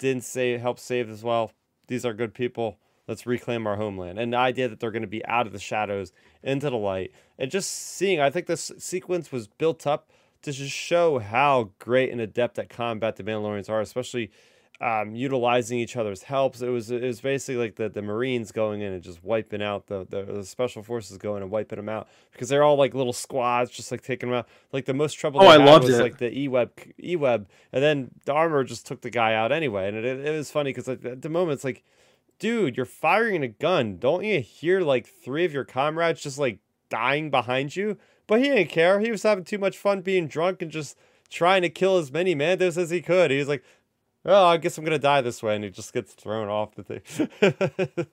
didn't 0.00 0.24
say 0.24 0.58
help 0.58 0.78
save 0.78 1.08
as 1.08 1.22
well. 1.22 1.52
These 1.86 2.04
are 2.04 2.14
good 2.14 2.34
people. 2.34 2.78
Let's 3.06 3.26
reclaim 3.26 3.66
our 3.66 3.76
homeland. 3.76 4.18
And 4.18 4.32
the 4.32 4.38
idea 4.38 4.68
that 4.68 4.80
they're 4.80 4.90
going 4.90 5.02
to 5.02 5.08
be 5.08 5.24
out 5.26 5.46
of 5.46 5.52
the 5.52 5.58
shadows 5.58 6.12
into 6.42 6.70
the 6.70 6.76
light. 6.76 7.12
And 7.38 7.50
just 7.50 7.70
seeing, 7.70 8.20
I 8.20 8.30
think 8.30 8.46
this 8.46 8.72
sequence 8.78 9.30
was 9.30 9.46
built 9.46 9.86
up 9.86 10.10
to 10.42 10.52
just 10.52 10.74
show 10.74 11.18
how 11.18 11.70
great 11.78 12.10
and 12.10 12.20
adept 12.20 12.58
at 12.58 12.70
combat 12.70 13.16
the 13.16 13.22
Mandalorians 13.22 13.68
are, 13.68 13.80
especially 13.80 14.30
um, 14.80 15.14
utilizing 15.14 15.78
each 15.78 15.94
other's 15.96 16.22
helps. 16.22 16.62
It 16.62 16.68
was 16.68 16.90
it 16.90 17.02
was 17.02 17.20
basically 17.20 17.56
like 17.56 17.76
the, 17.76 17.88
the 17.90 18.00
Marines 18.00 18.50
going 18.50 18.80
in 18.80 18.92
and 18.92 19.02
just 19.02 19.22
wiping 19.22 19.62
out 19.62 19.88
the, 19.88 20.06
the 20.08 20.22
the 20.24 20.44
special 20.44 20.82
forces 20.82 21.18
going 21.18 21.42
and 21.42 21.50
wiping 21.50 21.76
them 21.76 21.88
out 21.88 22.08
because 22.32 22.48
they're 22.48 22.62
all 22.62 22.76
like 22.76 22.94
little 22.94 23.12
squads, 23.12 23.70
just 23.70 23.90
like 23.92 24.02
taking 24.02 24.30
them 24.30 24.38
out. 24.38 24.48
Like 24.72 24.86
the 24.86 24.94
most 24.94 25.14
trouble 25.14 25.42
Oh, 25.42 25.46
I 25.46 25.56
loved 25.56 25.84
was 25.84 25.98
it. 25.98 26.02
like 26.02 26.16
the 26.18 26.32
E 26.36 26.48
web 26.48 26.70
E 27.02 27.14
web, 27.16 27.46
and 27.72 27.82
then 27.82 28.10
the 28.24 28.32
armor 28.32 28.64
just 28.64 28.86
took 28.86 29.02
the 29.02 29.10
guy 29.10 29.34
out 29.34 29.52
anyway. 29.52 29.88
And 29.88 29.96
it, 29.98 30.04
it, 30.06 30.24
it 30.26 30.30
was 30.36 30.50
funny 30.50 30.70
because 30.70 30.88
like 30.88 31.04
at 31.04 31.20
the 31.22 31.28
moment 31.28 31.56
it's 31.56 31.64
like, 31.64 31.84
dude, 32.38 32.76
you're 32.78 32.86
firing 32.86 33.42
a 33.42 33.48
gun. 33.48 33.98
Don't 33.98 34.24
you 34.24 34.40
hear 34.40 34.80
like 34.80 35.06
three 35.06 35.44
of 35.44 35.52
your 35.52 35.64
comrades 35.64 36.22
just 36.22 36.38
like 36.38 36.58
dying 36.88 37.30
behind 37.30 37.76
you? 37.76 37.98
But 38.26 38.38
he 38.40 38.48
didn't 38.48 38.68
care. 38.70 39.00
He 39.00 39.10
was 39.10 39.24
having 39.24 39.44
too 39.44 39.58
much 39.58 39.76
fun 39.76 40.00
being 40.02 40.26
drunk 40.28 40.62
and 40.62 40.70
just 40.70 40.96
trying 41.28 41.62
to 41.62 41.68
kill 41.68 41.98
as 41.98 42.10
many 42.12 42.34
Mandos 42.34 42.76
as 42.76 42.90
he 42.90 43.02
could. 43.02 43.30
He 43.30 43.38
was 43.38 43.48
like, 43.48 43.62
oh, 44.24 44.46
I 44.46 44.56
guess 44.56 44.76
I'm 44.78 44.84
gonna 44.84 44.98
die 44.98 45.20
this 45.20 45.42
way, 45.42 45.54
and 45.54 45.64
he 45.64 45.70
just 45.70 45.92
gets 45.92 46.12
thrown 46.12 46.48
off 46.48 46.74
the 46.74 46.82
thing. 46.82 47.28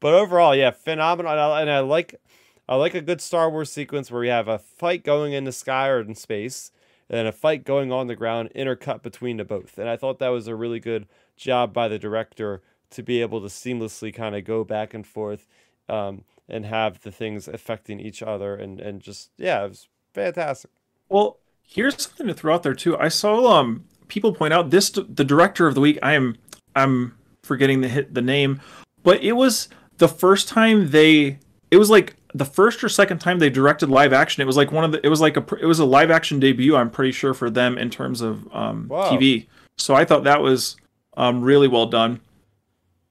but 0.00 0.14
overall, 0.14 0.54
yeah, 0.54 0.70
phenomenal. 0.70 1.32
And 1.32 1.40
I, 1.40 1.60
and 1.60 1.70
I 1.70 1.80
like, 1.80 2.20
I 2.68 2.76
like 2.76 2.94
a 2.94 3.00
good 3.00 3.20
Star 3.20 3.50
Wars 3.50 3.72
sequence 3.72 4.10
where 4.10 4.20
we 4.20 4.28
have 4.28 4.48
a 4.48 4.58
fight 4.58 5.04
going 5.04 5.32
in 5.32 5.44
the 5.44 5.52
sky 5.52 5.88
or 5.88 6.00
in 6.00 6.14
space, 6.14 6.72
and 7.08 7.18
then 7.18 7.26
a 7.26 7.32
fight 7.32 7.64
going 7.64 7.92
on 7.92 8.06
the 8.06 8.16
ground, 8.16 8.50
intercut 8.54 9.02
between 9.02 9.38
the 9.38 9.44
both. 9.44 9.78
And 9.78 9.88
I 9.88 9.96
thought 9.96 10.18
that 10.18 10.28
was 10.28 10.46
a 10.46 10.54
really 10.54 10.80
good 10.80 11.06
job 11.36 11.72
by 11.72 11.88
the 11.88 11.98
director 11.98 12.62
to 12.90 13.02
be 13.02 13.20
able 13.22 13.40
to 13.40 13.48
seamlessly 13.48 14.12
kind 14.14 14.36
of 14.36 14.44
go 14.44 14.64
back 14.64 14.94
and 14.94 15.06
forth, 15.06 15.46
um, 15.88 16.24
and 16.48 16.66
have 16.66 17.00
the 17.02 17.12
things 17.12 17.48
affecting 17.48 18.00
each 18.00 18.22
other, 18.22 18.54
and 18.54 18.80
and 18.80 19.00
just 19.00 19.30
yeah, 19.38 19.64
it 19.64 19.68
was 19.70 19.88
fantastic. 20.12 20.70
Well, 21.08 21.38
here's 21.62 22.02
something 22.02 22.26
to 22.26 22.34
throw 22.34 22.54
out 22.54 22.62
there 22.62 22.74
too. 22.74 22.98
I 22.98 23.08
saw 23.08 23.58
um 23.58 23.84
people 24.08 24.32
point 24.32 24.52
out 24.52 24.70
this 24.70 24.90
the 24.90 25.24
director 25.24 25.66
of 25.66 25.74
the 25.74 25.80
week. 25.80 25.98
I 26.02 26.14
am 26.14 26.36
I'm 26.74 27.16
forgetting 27.42 27.80
the 27.80 27.88
hit 27.88 28.14
the 28.14 28.22
name, 28.22 28.60
but 29.02 29.22
it 29.22 29.32
was 29.32 29.68
the 29.98 30.08
first 30.08 30.48
time 30.48 30.90
they. 30.90 31.38
It 31.70 31.76
was 31.78 31.88
like 31.88 32.16
the 32.34 32.44
first 32.44 32.84
or 32.84 32.88
second 32.88 33.18
time 33.18 33.38
they 33.38 33.50
directed 33.50 33.88
live 33.88 34.12
action. 34.12 34.42
It 34.42 34.46
was 34.46 34.56
like 34.56 34.72
one 34.72 34.84
of 34.84 34.92
the. 34.92 35.04
It 35.04 35.08
was 35.08 35.20
like 35.20 35.36
a. 35.36 35.44
It 35.60 35.66
was 35.66 35.78
a 35.78 35.84
live 35.84 36.10
action 36.10 36.38
debut. 36.40 36.76
I'm 36.76 36.90
pretty 36.90 37.12
sure 37.12 37.34
for 37.34 37.50
them 37.50 37.78
in 37.78 37.90
terms 37.90 38.20
of 38.20 38.52
um, 38.54 38.88
Wow. 38.88 39.10
TV. 39.10 39.46
So 39.78 39.94
I 39.94 40.04
thought 40.04 40.24
that 40.24 40.42
was 40.42 40.76
um, 41.16 41.42
really 41.42 41.68
well 41.68 41.86
done. 41.86 42.20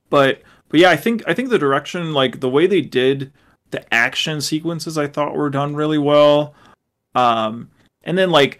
But 0.10 0.42
but 0.70 0.80
yeah, 0.80 0.90
I 0.90 0.96
think 0.98 1.24
I 1.28 1.34
think 1.34 1.50
the 1.50 1.60
direction, 1.60 2.14
like 2.14 2.40
the 2.40 2.50
way 2.50 2.68
they 2.68 2.82
did 2.82 3.32
the 3.72 3.94
action 3.94 4.42
sequences, 4.42 4.98
I 4.98 5.08
thought 5.08 5.36
were 5.36 5.50
done 5.50 5.76
really 5.76 5.98
well. 5.98 6.54
Um, 7.16 7.70
and 8.04 8.18
then 8.18 8.30
like 8.30 8.60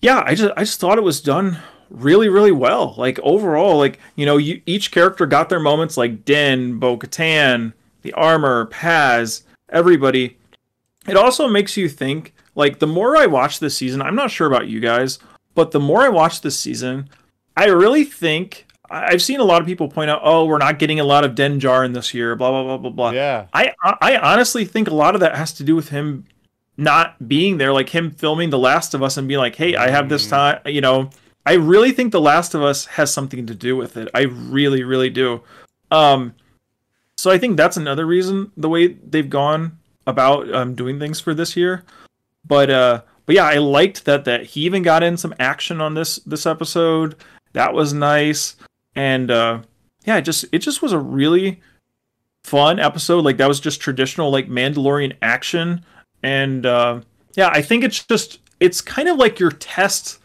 yeah, 0.00 0.22
I 0.24 0.34
just 0.34 0.52
I 0.56 0.60
just 0.60 0.80
thought 0.80 0.98
it 0.98 1.04
was 1.04 1.20
done 1.20 1.58
really 1.90 2.28
really 2.28 2.52
well. 2.52 2.94
Like 2.96 3.18
overall, 3.20 3.78
like 3.78 3.98
you 4.16 4.26
know, 4.26 4.36
you 4.36 4.62
each 4.66 4.90
character 4.90 5.26
got 5.26 5.48
their 5.48 5.60
moments. 5.60 5.96
Like 5.96 6.24
Din, 6.24 6.78
Bo 6.78 6.96
Katan, 6.96 7.72
the 8.02 8.12
armor, 8.14 8.66
Paz, 8.66 9.44
everybody. 9.68 10.36
It 11.06 11.16
also 11.16 11.48
makes 11.48 11.76
you 11.76 11.88
think. 11.88 12.34
Like 12.56 12.80
the 12.80 12.86
more 12.86 13.16
I 13.16 13.26
watch 13.26 13.60
this 13.60 13.76
season, 13.76 14.02
I'm 14.02 14.16
not 14.16 14.30
sure 14.30 14.46
about 14.46 14.66
you 14.66 14.80
guys, 14.80 15.20
but 15.54 15.70
the 15.70 15.80
more 15.80 16.02
I 16.02 16.08
watch 16.08 16.40
this 16.40 16.58
season, 16.58 17.08
I 17.56 17.66
really 17.66 18.04
think 18.04 18.66
I've 18.90 19.22
seen 19.22 19.38
a 19.38 19.44
lot 19.44 19.62
of 19.62 19.68
people 19.68 19.88
point 19.88 20.10
out, 20.10 20.20
oh, 20.24 20.44
we're 20.44 20.58
not 20.58 20.80
getting 20.80 20.98
a 20.98 21.04
lot 21.04 21.24
of 21.24 21.36
Denjar 21.36 21.86
in 21.86 21.92
this 21.92 22.12
year, 22.12 22.34
blah 22.34 22.50
blah 22.50 22.64
blah 22.64 22.76
blah 22.76 22.90
blah. 22.90 23.10
Yeah. 23.12 23.46
I 23.54 23.72
I 24.00 24.16
honestly 24.16 24.64
think 24.64 24.88
a 24.88 24.94
lot 24.94 25.14
of 25.14 25.20
that 25.20 25.36
has 25.36 25.52
to 25.54 25.64
do 25.64 25.76
with 25.76 25.90
him 25.90 26.24
not 26.80 27.28
being 27.28 27.58
there, 27.58 27.72
like 27.72 27.90
him 27.90 28.10
filming 28.10 28.50
The 28.50 28.58
Last 28.58 28.94
of 28.94 29.02
Us 29.02 29.16
and 29.16 29.28
being 29.28 29.38
like, 29.38 29.54
hey, 29.56 29.76
I 29.76 29.90
have 29.90 30.08
this 30.08 30.26
Mm. 30.26 30.30
time, 30.30 30.58
you 30.66 30.80
know. 30.80 31.10
I 31.46 31.54
really 31.54 31.92
think 31.92 32.12
The 32.12 32.20
Last 32.20 32.54
of 32.54 32.62
Us 32.62 32.86
has 32.86 33.12
something 33.12 33.46
to 33.46 33.54
do 33.54 33.76
with 33.76 33.96
it. 33.96 34.08
I 34.14 34.22
really, 34.22 34.82
really 34.82 35.10
do. 35.10 35.42
Um, 35.90 36.34
so 37.16 37.30
I 37.30 37.38
think 37.38 37.56
that's 37.56 37.76
another 37.76 38.06
reason 38.06 38.50
the 38.56 38.68
way 38.68 38.88
they've 38.88 39.28
gone 39.28 39.78
about 40.06 40.52
um, 40.54 40.74
doing 40.74 40.98
things 40.98 41.20
for 41.20 41.34
this 41.34 41.56
year. 41.56 41.84
But 42.46 42.70
uh, 42.70 43.02
but 43.26 43.34
yeah, 43.34 43.44
I 43.44 43.58
liked 43.58 44.04
that 44.06 44.24
that 44.24 44.44
he 44.46 44.62
even 44.62 44.82
got 44.82 45.02
in 45.02 45.16
some 45.16 45.34
action 45.38 45.80
on 45.80 45.94
this 45.94 46.16
this 46.26 46.46
episode. 46.46 47.14
That 47.52 47.74
was 47.74 47.92
nice, 47.92 48.56
and 48.94 49.30
uh, 49.30 49.60
yeah, 50.04 50.16
it 50.18 50.22
just 50.22 50.44
it 50.52 50.58
just 50.60 50.80
was 50.82 50.92
a 50.92 50.98
really 50.98 51.60
fun 52.44 52.78
episode. 52.78 53.24
Like 53.24 53.36
that 53.36 53.48
was 53.48 53.60
just 53.60 53.80
traditional 53.80 54.30
like 54.30 54.48
Mandalorian 54.48 55.14
action, 55.20 55.84
and 56.22 56.66
uh, 56.66 57.00
yeah, 57.34 57.48
I 57.48 57.62
think 57.62 57.84
it's 57.84 58.04
just 58.04 58.40
it's 58.58 58.80
kind 58.80 59.08
of 59.08 59.16
like 59.16 59.38
your 59.38 59.50
test. 59.50 60.18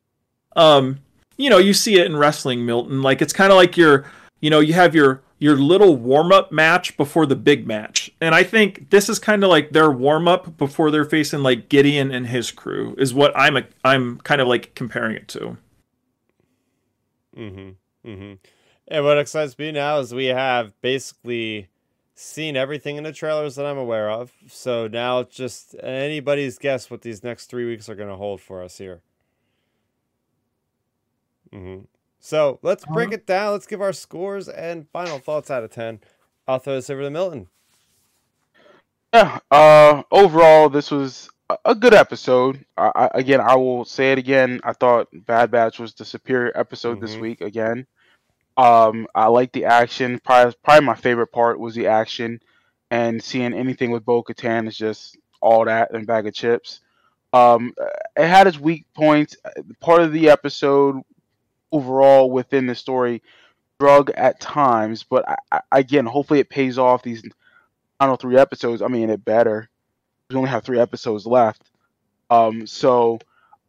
Um, 0.56 1.00
you 1.38 1.50
know, 1.50 1.58
you 1.58 1.74
see 1.74 2.00
it 2.00 2.06
in 2.06 2.16
wrestling, 2.16 2.66
Milton. 2.66 3.02
Like 3.02 3.22
it's 3.22 3.34
kind 3.34 3.52
of 3.52 3.58
like 3.58 3.78
your 3.78 4.06
you 4.42 4.50
know 4.50 4.60
you 4.60 4.74
have 4.74 4.96
your 4.96 5.22
your 5.40 5.58
little 5.58 5.96
warm 5.96 6.32
up 6.32 6.52
match 6.52 6.96
before 6.98 7.26
the 7.26 7.36
big 7.36 7.68
match, 7.68 8.12
and 8.22 8.34
I 8.34 8.44
think 8.44 8.90
this 8.90 9.10
is 9.10 9.20
kind 9.20 9.44
of 9.44 9.50
like 9.50 9.72
their 9.72 9.92
warm 9.92 10.28
up 10.28 10.58
before 10.58 10.92
they're 10.92 11.06
facing 11.06 11.44
like 11.44 11.70
Gideon 11.70 12.12
and 12.12 12.28
his 12.28 12.52
crew 12.52 12.96
is 12.98 13.14
what 13.14 13.32
I'm 13.36 13.58
a, 13.58 13.64
I'm 13.84 14.20
kind 14.20 14.42
of 14.42 14.48
like 14.48 14.76
comparing 14.76 15.16
it 15.16 15.28
to. 15.30 15.58
Mm-hmm. 17.38 18.10
Mm-hmm. 18.10 18.34
And 18.88 19.04
what 19.04 19.18
excites 19.18 19.58
me 19.58 19.72
now 19.72 20.00
is 20.00 20.14
we 20.14 20.28
have 20.28 20.80
basically 20.82 21.68
seen 22.16 22.56
everything 22.56 22.96
in 22.96 23.04
the 23.04 23.12
trailers 23.12 23.56
that 23.56 23.66
I'm 23.66 23.78
aware 23.78 24.10
of. 24.10 24.32
So 24.48 24.88
now 24.88 25.20
it's 25.20 25.36
just 25.36 25.76
anybody's 25.84 26.58
guess 26.58 26.90
what 26.90 27.02
these 27.02 27.24
next 27.24 27.48
three 27.48 27.66
weeks 27.66 27.90
are 27.90 27.96
going 27.96 28.10
to 28.10 28.16
hold 28.16 28.40
for 28.42 28.64
us 28.64 28.78
here. 28.78 29.02
Mm-hmm. 31.54 31.84
So 32.20 32.60
let's 32.64 32.86
break 32.86 33.12
it 33.12 33.28
down. 33.28 33.52
Let's 33.52 33.68
give 33.68 33.82
our 33.82 33.94
scores 33.94 34.48
and 34.50 34.88
final 34.90 35.20
thoughts 35.20 35.52
out 35.52 35.64
of 35.64 35.72
10. 35.72 36.00
I'll 36.48 36.60
throw 36.60 36.76
this 36.76 36.90
over 36.90 37.02
to 37.02 37.10
Milton. 37.10 37.48
Yeah. 39.14 39.40
Uh, 39.52 40.04
overall, 40.12 40.70
this 40.70 40.92
was 40.92 41.30
a- 41.50 41.58
a 41.66 41.76
good 41.76 41.94
episode. 41.94 42.66
I, 42.78 42.92
I, 42.96 43.10
again, 43.14 43.42
I 43.42 43.56
will 43.56 43.86
say 43.86 44.12
it 44.12 44.18
again. 44.18 44.60
I 44.64 44.74
thought 44.74 45.08
Bad 45.14 45.52
Batch 45.52 45.80
was 45.80 45.94
the 45.94 46.04
superior 46.06 46.52
episode 46.56 47.00
this 47.00 47.16
Mhm. 47.16 47.22
week. 47.22 47.42
Again, 47.42 47.86
um, 48.58 49.08
I 49.14 49.28
like 49.28 49.52
the 49.52 49.66
action. 49.66 50.20
Probably, 50.20 50.54
probably 50.64 50.86
my 50.86 50.96
favorite 50.96 51.28
part 51.28 51.60
was 51.60 51.76
the 51.76 51.88
action, 51.88 52.40
and 52.90 53.22
seeing 53.22 53.54
anything 53.54 53.92
with 53.92 54.06
Bo 54.06 54.24
Katan 54.24 54.68
is 54.68 54.78
just 54.78 55.18
all 55.42 55.66
that 55.66 55.92
and 55.94 56.08
bag 56.08 56.28
of 56.28 56.34
chips. 56.34 56.82
Um, 57.34 57.74
it 58.16 58.28
had 58.28 58.48
its 58.48 58.60
weak 58.60 58.86
points. 58.94 59.36
Part 59.82 60.02
of 60.02 60.14
the 60.14 60.30
episode 60.30 61.02
overall 61.72 62.32
within 62.32 62.66
the 62.66 62.76
story 62.76 63.22
drug 63.80 64.10
at 64.12 64.40
times, 64.40 65.04
but 65.04 65.28
I, 65.28 65.36
I, 65.52 65.62
again, 65.80 66.06
hopefully 66.06 66.40
it 66.40 66.50
pays 66.50 66.78
off 66.78 67.04
these 67.04 67.24
final 68.00 68.16
three 68.16 68.38
episodes. 68.38 68.82
I 68.82 68.88
mean, 68.88 69.10
it 69.10 69.26
better. 69.26 69.70
We 70.30 70.38
only 70.38 70.50
have 70.50 70.64
three 70.64 70.80
episodes 70.80 71.26
left. 71.26 71.62
Um, 72.30 72.66
so 72.66 73.20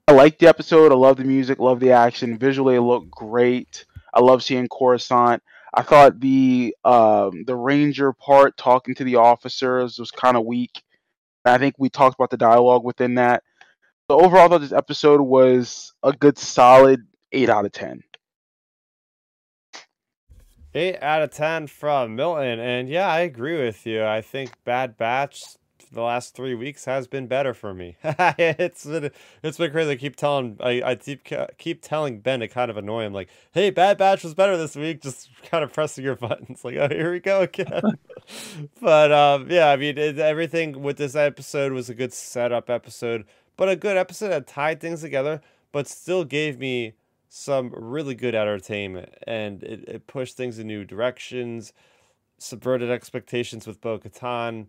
I 0.06 0.12
like 0.12 0.38
the 0.38 0.46
episode. 0.46 0.92
I 0.92 0.94
love 0.94 1.16
the 1.16 1.24
music, 1.24 1.58
love 1.58 1.80
the 1.80 1.90
action. 1.90 2.38
Visually, 2.38 2.76
it 2.76 2.80
looked 2.80 3.10
great. 3.10 3.84
I 4.16 4.20
love 4.20 4.42
seeing 4.42 4.66
Coruscant. 4.66 5.42
I 5.74 5.82
thought 5.82 6.20
the 6.20 6.74
um, 6.84 7.44
the 7.44 7.54
ranger 7.54 8.14
part 8.14 8.56
talking 8.56 8.94
to 8.94 9.04
the 9.04 9.16
officers 9.16 9.98
was 9.98 10.10
kind 10.10 10.38
of 10.38 10.46
weak. 10.46 10.82
I 11.44 11.58
think 11.58 11.74
we 11.78 11.90
talked 11.90 12.14
about 12.18 12.30
the 12.30 12.38
dialogue 12.38 12.82
within 12.82 13.16
that. 13.16 13.42
So 14.10 14.18
overall, 14.18 14.46
I 14.46 14.48
thought 14.48 14.60
this 14.62 14.72
episode 14.72 15.20
was 15.20 15.92
a 16.02 16.12
good, 16.12 16.38
solid 16.38 17.06
eight 17.32 17.50
out 17.50 17.66
of 17.66 17.72
ten. 17.72 18.02
Eight 20.74 21.02
out 21.02 21.22
of 21.22 21.30
ten 21.30 21.66
from 21.66 22.16
Milton, 22.16 22.58
and 22.58 22.88
yeah, 22.88 23.08
I 23.08 23.20
agree 23.20 23.62
with 23.62 23.86
you. 23.86 24.02
I 24.02 24.22
think 24.22 24.52
Bad 24.64 24.96
Batch 24.96 25.44
the 25.92 26.02
last 26.02 26.34
three 26.34 26.54
weeks 26.54 26.84
has 26.84 27.06
been 27.06 27.26
better 27.26 27.54
for 27.54 27.74
me. 27.74 27.96
it's 28.04 28.84
been 28.84 29.10
it's 29.42 29.58
been 29.58 29.70
crazy. 29.70 29.90
I 29.92 29.96
keep 29.96 30.16
telling 30.16 30.56
I, 30.60 30.82
I 30.84 30.94
keep 30.96 31.28
keep 31.58 31.82
telling 31.82 32.20
Ben 32.20 32.40
to 32.40 32.48
kind 32.48 32.70
of 32.70 32.76
annoy 32.76 33.04
him, 33.04 33.12
like, 33.12 33.28
"Hey, 33.52 33.70
Bad 33.70 33.98
Batch 33.98 34.24
was 34.24 34.34
better 34.34 34.56
this 34.56 34.76
week." 34.76 35.02
Just 35.02 35.28
kind 35.44 35.64
of 35.64 35.72
pressing 35.72 36.04
your 36.04 36.16
buttons, 36.16 36.64
like, 36.64 36.76
"Oh, 36.76 36.88
here 36.88 37.12
we 37.12 37.20
go 37.20 37.42
again." 37.42 37.82
but 38.80 39.12
um, 39.12 39.50
yeah, 39.50 39.70
I 39.70 39.76
mean, 39.76 39.98
it, 39.98 40.18
everything 40.18 40.82
with 40.82 40.96
this 40.96 41.14
episode 41.14 41.72
was 41.72 41.88
a 41.88 41.94
good 41.94 42.12
setup 42.12 42.70
episode, 42.70 43.24
but 43.56 43.68
a 43.68 43.76
good 43.76 43.96
episode 43.96 44.28
that 44.28 44.46
tied 44.46 44.80
things 44.80 45.00
together, 45.02 45.40
but 45.72 45.88
still 45.88 46.24
gave 46.24 46.58
me 46.58 46.94
some 47.28 47.70
really 47.76 48.14
good 48.14 48.34
entertainment 48.34 49.12
and 49.26 49.62
it, 49.62 49.84
it 49.86 50.06
pushed 50.06 50.36
things 50.36 50.58
in 50.58 50.66
new 50.66 50.84
directions, 50.84 51.72
subverted 52.38 52.90
expectations 52.90 53.66
with 53.66 53.80
Bo 53.80 53.98
Katan, 53.98 54.66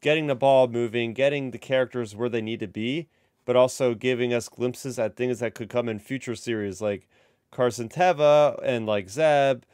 getting 0.00 0.26
the 0.26 0.34
ball 0.34 0.68
moving, 0.68 1.12
getting 1.12 1.50
the 1.50 1.58
characters 1.58 2.14
where 2.14 2.28
they 2.28 2.40
need 2.40 2.60
to 2.60 2.68
be, 2.68 3.08
but 3.44 3.56
also 3.56 3.94
giving 3.94 4.32
us 4.32 4.48
glimpses 4.48 4.98
at 4.98 5.16
things 5.16 5.40
that 5.40 5.54
could 5.54 5.68
come 5.68 5.88
in 5.88 5.98
future 5.98 6.34
series 6.34 6.80
like 6.80 7.08
Carson 7.50 7.88
Teva 7.88 8.58
and 8.62 8.86
like 8.86 9.08
Zeb. 9.08 9.64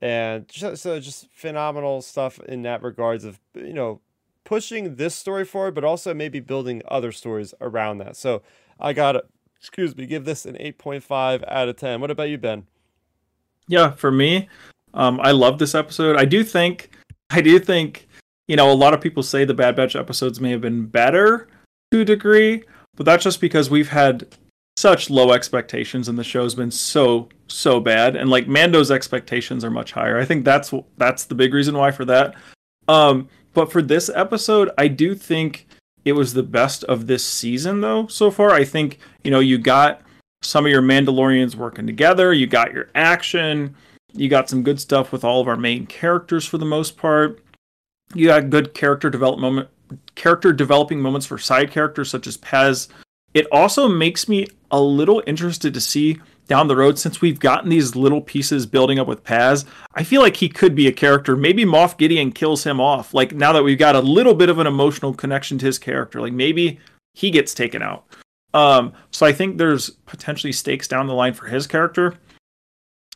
And 0.00 0.48
just, 0.48 0.82
so 0.82 0.98
just 0.98 1.30
phenomenal 1.32 2.00
stuff 2.02 2.40
in 2.40 2.62
that 2.62 2.82
regards 2.82 3.24
of, 3.24 3.38
you 3.54 3.74
know, 3.74 4.00
pushing 4.44 4.96
this 4.96 5.14
story 5.14 5.44
forward, 5.44 5.74
but 5.74 5.84
also 5.84 6.14
maybe 6.14 6.40
building 6.40 6.82
other 6.88 7.12
stories 7.12 7.54
around 7.60 7.98
that. 7.98 8.16
So 8.16 8.42
I 8.78 8.94
got 8.94 9.12
to 9.12 9.24
excuse 9.60 9.94
me, 9.94 10.06
give 10.06 10.24
this 10.24 10.46
an 10.46 10.54
8.5 10.54 11.44
out 11.46 11.68
of 11.68 11.76
10. 11.76 12.00
What 12.00 12.10
about 12.10 12.30
you, 12.30 12.38
Ben? 12.38 12.66
Yeah, 13.68 13.90
for 13.90 14.10
me, 14.10 14.48
um, 14.94 15.20
I 15.22 15.32
love 15.32 15.58
this 15.58 15.74
episode. 15.74 16.16
I 16.16 16.24
do 16.24 16.42
think, 16.42 16.90
I 17.28 17.42
do 17.42 17.58
think, 17.58 18.08
you 18.50 18.56
know, 18.56 18.68
a 18.68 18.74
lot 18.74 18.92
of 18.92 19.00
people 19.00 19.22
say 19.22 19.44
the 19.44 19.54
Bad 19.54 19.76
Batch 19.76 19.94
episodes 19.94 20.40
may 20.40 20.50
have 20.50 20.60
been 20.60 20.86
better 20.86 21.46
to 21.92 22.00
a 22.00 22.04
degree, 22.04 22.64
but 22.96 23.06
that's 23.06 23.22
just 23.22 23.40
because 23.40 23.70
we've 23.70 23.90
had 23.90 24.26
such 24.76 25.08
low 25.08 25.30
expectations 25.30 26.08
and 26.08 26.18
the 26.18 26.24
show's 26.24 26.56
been 26.56 26.72
so 26.72 27.28
so 27.46 27.78
bad 27.78 28.16
and 28.16 28.28
like 28.28 28.48
Mando's 28.48 28.90
expectations 28.90 29.64
are 29.64 29.70
much 29.70 29.92
higher. 29.92 30.18
I 30.18 30.24
think 30.24 30.44
that's 30.44 30.74
that's 30.96 31.26
the 31.26 31.36
big 31.36 31.54
reason 31.54 31.76
why 31.76 31.92
for 31.92 32.04
that. 32.06 32.34
Um 32.88 33.28
but 33.54 33.70
for 33.70 33.82
this 33.82 34.10
episode, 34.12 34.70
I 34.76 34.88
do 34.88 35.14
think 35.14 35.68
it 36.04 36.14
was 36.14 36.34
the 36.34 36.42
best 36.42 36.82
of 36.84 37.06
this 37.06 37.24
season 37.24 37.82
though 37.82 38.08
so 38.08 38.32
far. 38.32 38.50
I 38.50 38.64
think, 38.64 38.98
you 39.22 39.30
know, 39.30 39.40
you 39.40 39.58
got 39.58 40.02
some 40.42 40.66
of 40.66 40.72
your 40.72 40.82
Mandalorians 40.82 41.54
working 41.54 41.86
together, 41.86 42.32
you 42.32 42.48
got 42.48 42.72
your 42.72 42.88
action, 42.96 43.76
you 44.12 44.28
got 44.28 44.48
some 44.48 44.64
good 44.64 44.80
stuff 44.80 45.12
with 45.12 45.22
all 45.22 45.40
of 45.40 45.46
our 45.46 45.56
main 45.56 45.86
characters 45.86 46.46
for 46.46 46.58
the 46.58 46.64
most 46.64 46.96
part. 46.96 47.40
You 48.14 48.26
got 48.26 48.50
good 48.50 48.74
character 48.74 49.10
development 49.10 49.68
character 50.14 50.52
developing 50.52 51.00
moments 51.00 51.26
for 51.26 51.38
side 51.38 51.70
characters 51.70 52.10
such 52.10 52.26
as 52.26 52.36
Paz. 52.36 52.88
It 53.34 53.46
also 53.52 53.88
makes 53.88 54.28
me 54.28 54.46
a 54.70 54.80
little 54.80 55.22
interested 55.26 55.74
to 55.74 55.80
see 55.80 56.20
down 56.50 56.66
the 56.66 56.76
road 56.76 56.98
since 56.98 57.20
we've 57.20 57.38
gotten 57.38 57.70
these 57.70 57.94
little 57.94 58.20
pieces 58.20 58.66
building 58.66 58.98
up 58.98 59.06
with 59.06 59.22
Paz. 59.22 59.64
I 59.94 60.02
feel 60.02 60.20
like 60.20 60.36
he 60.36 60.48
could 60.48 60.74
be 60.74 60.88
a 60.88 60.92
character. 60.92 61.36
Maybe 61.36 61.64
Moff 61.64 61.96
Gideon 61.96 62.32
kills 62.32 62.64
him 62.64 62.80
off. 62.80 63.14
Like 63.14 63.32
now 63.32 63.52
that 63.52 63.62
we've 63.62 63.78
got 63.78 63.94
a 63.94 64.00
little 64.00 64.34
bit 64.34 64.48
of 64.48 64.58
an 64.58 64.66
emotional 64.66 65.14
connection 65.14 65.58
to 65.58 65.66
his 65.66 65.78
character, 65.78 66.20
like 66.20 66.32
maybe 66.32 66.80
he 67.14 67.30
gets 67.30 67.54
taken 67.54 67.82
out. 67.82 68.04
Um, 68.52 68.92
so 69.12 69.26
I 69.26 69.32
think 69.32 69.58
there's 69.58 69.90
potentially 69.90 70.52
stakes 70.52 70.88
down 70.88 71.06
the 71.06 71.14
line 71.14 71.34
for 71.34 71.46
his 71.46 71.68
character. 71.68 72.14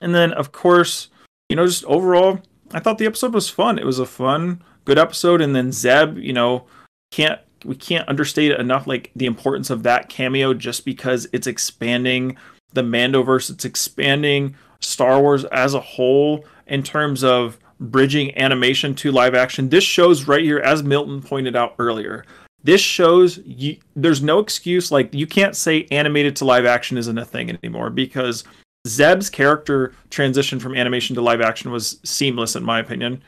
And 0.01 0.15
then 0.15 0.33
of 0.33 0.53
course, 0.53 1.09
you 1.49 1.57
know, 1.57 1.67
just 1.67 1.85
overall, 1.87 2.41
I 2.73 2.79
thought 2.79 2.99
the 2.99 3.07
episode 3.07 3.35
was 3.35 3.51
fun. 3.51 3.81
It 3.81 3.87
was 3.87 3.99
a 3.99 4.07
fun, 4.07 4.63
good 4.85 4.99
episode. 4.99 5.41
And 5.41 5.55
then 5.55 5.73
Zeb, 5.73 6.19
you 6.19 6.33
know, 6.33 6.67
can't 7.11 7.41
we 7.65 7.75
can't 7.75 8.09
understate 8.09 8.53
enough 8.53 8.87
like 8.87 9.11
the 9.17 9.27
importance 9.27 9.71
of 9.71 9.83
that 9.85 10.09
cameo 10.09 10.53
just 10.53 10.85
because 10.85 11.27
it's 11.33 11.47
expanding 11.47 12.37
the 12.75 12.83
Mandoverse, 12.83 13.51
it's 13.51 13.65
expanding 13.65 14.57
Star 14.81 15.21
Wars 15.21 15.45
as 15.47 15.75
a 15.75 15.81
whole 15.81 16.45
in 16.67 16.83
terms 16.83 17.25
of 17.25 17.59
bridging 17.81 18.37
animation 18.39 18.95
to 18.97 19.13
live 19.13 19.35
action. 19.35 19.69
This 19.69 19.85
shows 19.85 20.29
right 20.29 20.43
here, 20.43 20.59
as 20.59 20.83
Milton 20.83 21.23
pointed 21.23 21.57
out 21.57 21.75
earlier, 21.79 22.25
this 22.63 22.81
shows 22.81 23.39
you, 23.45 23.77
there's 23.95 24.23
no 24.23 24.39
excuse. 24.39 24.91
Like 24.91 25.13
you 25.15 25.27
can't 25.27 25.57
say 25.57 25.87
animated 25.91 26.37
to 26.37 26.45
live 26.45 26.65
action 26.65 26.99
isn't 26.99 27.19
a 27.19 27.25
thing 27.25 27.51
anymore 27.51 27.91
because 27.91 28.45
Zeb's 28.87 29.31
character 29.31 29.93
transition 30.11 30.59
from 30.59 30.75
animation 30.75 31.15
to 31.15 31.23
live 31.23 31.41
action 31.41 31.71
was 31.71 31.99
seamless 32.05 32.57
in 32.57 32.65
my 32.65 32.81
opinion. 32.81 33.23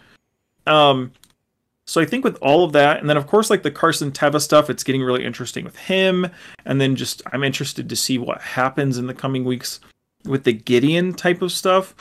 Um, 0.66 1.12
so 1.86 2.00
I 2.00 2.04
think 2.04 2.24
with 2.24 2.36
all 2.42 2.64
of 2.64 2.72
that, 2.72 2.98
and 2.98 3.08
then 3.08 3.16
of 3.16 3.26
course 3.26 3.48
like 3.48 3.62
the 3.62 3.70
Carson 3.70 4.10
Teva 4.10 4.40
stuff, 4.40 4.68
it's 4.68 4.82
getting 4.82 5.02
really 5.02 5.24
interesting 5.24 5.64
with 5.64 5.76
him. 5.76 6.28
And 6.64 6.80
then 6.80 6.96
just 6.96 7.22
I'm 7.32 7.44
interested 7.44 7.88
to 7.88 7.96
see 7.96 8.18
what 8.18 8.40
happens 8.40 8.98
in 8.98 9.06
the 9.06 9.14
coming 9.14 9.44
weeks 9.44 9.80
with 10.24 10.44
the 10.44 10.52
Gideon 10.52 11.14
type 11.14 11.42
of 11.42 11.52
stuff. 11.52 11.94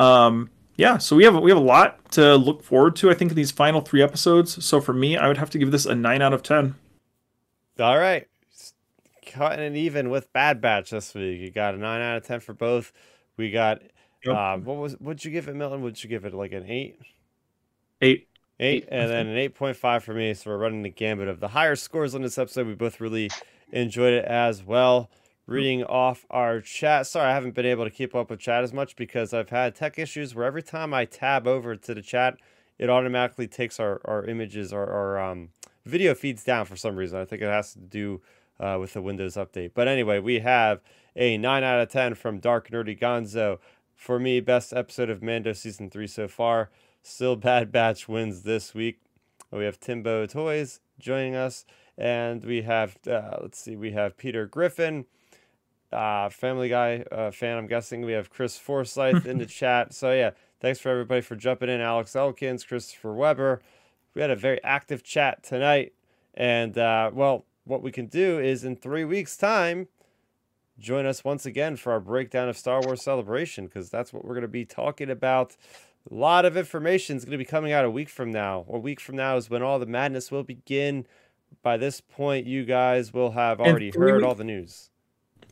Um, 0.00 0.50
yeah, 0.76 0.98
so 0.98 1.14
we 1.14 1.24
have 1.24 1.36
we 1.36 1.50
have 1.50 1.58
a 1.58 1.62
lot 1.62 2.10
to 2.12 2.36
look 2.36 2.64
forward 2.64 2.96
to. 2.96 3.10
I 3.10 3.14
think 3.14 3.30
in 3.30 3.36
these 3.36 3.52
final 3.52 3.80
three 3.80 4.02
episodes. 4.02 4.64
So 4.64 4.80
for 4.80 4.92
me, 4.92 5.16
I 5.16 5.28
would 5.28 5.38
have 5.38 5.50
to 5.50 5.58
give 5.58 5.70
this 5.70 5.86
a 5.86 5.94
nine 5.94 6.22
out 6.22 6.32
of 6.32 6.42
ten. 6.42 6.74
All 7.78 7.98
right, 7.98 8.26
cutting 9.26 9.64
it 9.64 9.76
even 9.76 10.10
with 10.10 10.32
Bad 10.32 10.60
Batch 10.60 10.90
this 10.90 11.14
week. 11.14 11.40
You 11.40 11.50
got 11.50 11.74
a 11.74 11.78
nine 11.78 12.00
out 12.00 12.16
of 12.16 12.26
ten 12.26 12.40
for 12.40 12.54
both. 12.54 12.92
We 13.36 13.50
got 13.50 13.82
yep. 14.24 14.34
uh, 14.34 14.56
what 14.56 14.78
was 14.78 14.94
what'd 14.94 15.24
you 15.24 15.30
give 15.30 15.48
it, 15.48 15.54
Milton? 15.54 15.82
Would 15.82 16.02
you 16.02 16.10
give 16.10 16.24
it 16.24 16.34
like 16.34 16.52
an 16.52 16.64
eight? 16.66 16.98
Eight. 18.00 18.26
Eight, 18.62 18.86
and 18.90 19.10
then 19.10 19.26
an 19.26 19.38
eight 19.38 19.54
point 19.54 19.78
five 19.78 20.04
for 20.04 20.12
me. 20.12 20.34
So 20.34 20.50
we're 20.50 20.58
running 20.58 20.82
the 20.82 20.90
gambit 20.90 21.28
of 21.28 21.40
the 21.40 21.48
higher 21.48 21.74
scores 21.76 22.14
on 22.14 22.20
this 22.20 22.36
episode. 22.36 22.66
We 22.66 22.74
both 22.74 23.00
really 23.00 23.30
enjoyed 23.72 24.12
it 24.12 24.26
as 24.26 24.62
well. 24.62 25.10
Reading 25.46 25.82
off 25.84 26.26
our 26.28 26.60
chat. 26.60 27.06
Sorry, 27.06 27.30
I 27.30 27.32
haven't 27.32 27.54
been 27.54 27.64
able 27.64 27.84
to 27.84 27.90
keep 27.90 28.14
up 28.14 28.28
with 28.28 28.38
chat 28.38 28.62
as 28.62 28.74
much 28.74 28.96
because 28.96 29.32
I've 29.32 29.48
had 29.48 29.74
tech 29.74 29.98
issues 29.98 30.34
where 30.34 30.44
every 30.44 30.62
time 30.62 30.92
I 30.92 31.06
tab 31.06 31.46
over 31.46 31.74
to 31.74 31.94
the 31.94 32.02
chat, 32.02 32.36
it 32.78 32.90
automatically 32.90 33.48
takes 33.48 33.80
our, 33.80 34.02
our 34.04 34.26
images 34.26 34.74
or 34.74 34.86
our 34.86 35.18
um, 35.18 35.48
video 35.86 36.14
feeds 36.14 36.44
down 36.44 36.66
for 36.66 36.76
some 36.76 36.96
reason. 36.96 37.18
I 37.18 37.24
think 37.24 37.40
it 37.40 37.46
has 37.46 37.72
to 37.72 37.80
do 37.80 38.20
uh, 38.60 38.76
with 38.78 38.92
the 38.92 39.00
Windows 39.00 39.36
update. 39.36 39.70
But 39.74 39.88
anyway, 39.88 40.18
we 40.18 40.40
have 40.40 40.82
a 41.16 41.38
9 41.38 41.64
out 41.64 41.80
of 41.80 41.88
10 41.88 42.14
from 42.14 42.38
Dark 42.40 42.70
Nerdy 42.70 42.98
Gonzo. 43.00 43.58
For 43.96 44.18
me, 44.18 44.40
best 44.40 44.74
episode 44.74 45.08
of 45.08 45.22
Mando 45.22 45.54
season 45.54 45.90
3 45.90 46.06
so 46.06 46.28
far. 46.28 46.70
Still 47.02 47.36
Bad 47.36 47.72
Batch 47.72 48.08
wins 48.08 48.42
this 48.42 48.74
week. 48.74 49.00
We 49.50 49.64
have 49.64 49.80
Timbo 49.80 50.26
Toys 50.26 50.80
joining 50.98 51.34
us, 51.34 51.64
and 51.96 52.44
we 52.44 52.62
have 52.62 52.98
uh, 53.06 53.38
let's 53.40 53.58
see, 53.58 53.74
we 53.74 53.92
have 53.92 54.16
Peter 54.16 54.46
Griffin, 54.46 55.06
uh, 55.92 56.28
Family 56.28 56.68
Guy 56.68 57.04
uh, 57.10 57.30
fan. 57.30 57.56
I'm 57.56 57.66
guessing 57.66 58.02
we 58.02 58.12
have 58.12 58.30
Chris 58.30 58.58
Forsyth 58.58 59.26
in 59.26 59.38
the 59.38 59.46
chat. 59.46 59.94
So 59.94 60.12
yeah, 60.12 60.30
thanks 60.60 60.78
for 60.78 60.90
everybody 60.90 61.22
for 61.22 61.36
jumping 61.36 61.70
in. 61.70 61.80
Alex 61.80 62.14
Elkins, 62.14 62.64
Christopher 62.64 63.14
Weber. 63.14 63.62
We 64.14 64.20
had 64.20 64.30
a 64.30 64.36
very 64.36 64.62
active 64.62 65.02
chat 65.02 65.42
tonight, 65.42 65.94
and 66.34 66.76
uh, 66.76 67.10
well, 67.12 67.46
what 67.64 67.82
we 67.82 67.92
can 67.92 68.06
do 68.06 68.38
is 68.38 68.62
in 68.62 68.76
three 68.76 69.04
weeks' 69.04 69.36
time. 69.36 69.88
Join 70.78 71.04
us 71.04 71.24
once 71.24 71.44
again 71.44 71.76
for 71.76 71.92
our 71.92 72.00
breakdown 72.00 72.48
of 72.48 72.56
Star 72.56 72.80
Wars 72.80 73.02
Celebration 73.02 73.66
because 73.66 73.90
that's 73.90 74.14
what 74.14 74.24
we're 74.24 74.32
going 74.32 74.42
to 74.42 74.48
be 74.48 74.64
talking 74.64 75.10
about 75.10 75.54
a 76.08 76.14
lot 76.14 76.44
of 76.44 76.56
information 76.56 77.16
is 77.16 77.24
going 77.24 77.32
to 77.32 77.38
be 77.38 77.44
coming 77.44 77.72
out 77.72 77.84
a 77.84 77.90
week 77.90 78.08
from 78.08 78.30
now. 78.30 78.64
A 78.68 78.78
week 78.78 79.00
from 79.00 79.16
now 79.16 79.36
is 79.36 79.50
when 79.50 79.62
all 79.62 79.78
the 79.78 79.86
madness 79.86 80.30
will 80.30 80.42
begin. 80.42 81.06
By 81.62 81.76
this 81.76 82.00
point, 82.00 82.46
you 82.46 82.64
guys 82.64 83.12
will 83.12 83.32
have 83.32 83.60
already 83.60 83.90
heard 83.90 84.14
weeks, 84.16 84.24
all 84.24 84.34
the 84.34 84.44
news. 84.44 84.90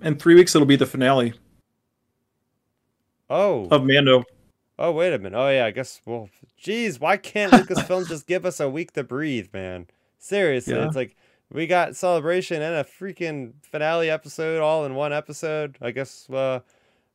In 0.01 0.17
three 0.17 0.37
weeks, 0.37 0.55
it'll 0.55 0.67
be 0.67 0.77
the 0.77 0.87
finale. 0.87 1.35
Oh. 3.29 3.67
Of 3.71 3.85
Mando. 3.85 4.25
Oh, 4.79 4.93
wait 4.93 5.13
a 5.13 5.19
minute. 5.19 5.37
Oh, 5.37 5.51
yeah, 5.51 5.67
I 5.67 5.73
guess, 5.73 6.01
well, 6.07 6.31
geez, 6.57 7.01
why 7.01 7.17
can't 7.17 7.53
Lucasfilm 7.53 8.07
just 8.07 8.29
give 8.29 8.47
us 8.47 8.61
a 8.61 8.71
week 8.71 8.93
to 8.93 9.03
breathe, 9.03 9.49
man? 9.53 9.89
Seriously, 10.19 10.75
yeah. 10.75 10.87
it's 10.87 10.97
like 10.97 11.17
we 11.51 11.67
got 11.67 11.97
Celebration 11.97 12.63
and 12.63 12.75
a 12.75 12.85
freaking 12.85 13.55
finale 13.63 14.09
episode 14.09 14.61
all 14.61 14.85
in 14.85 14.95
one 14.95 15.13
episode. 15.13 15.79
I 15.81 15.91
guess, 15.91 16.31
uh, 16.31 16.61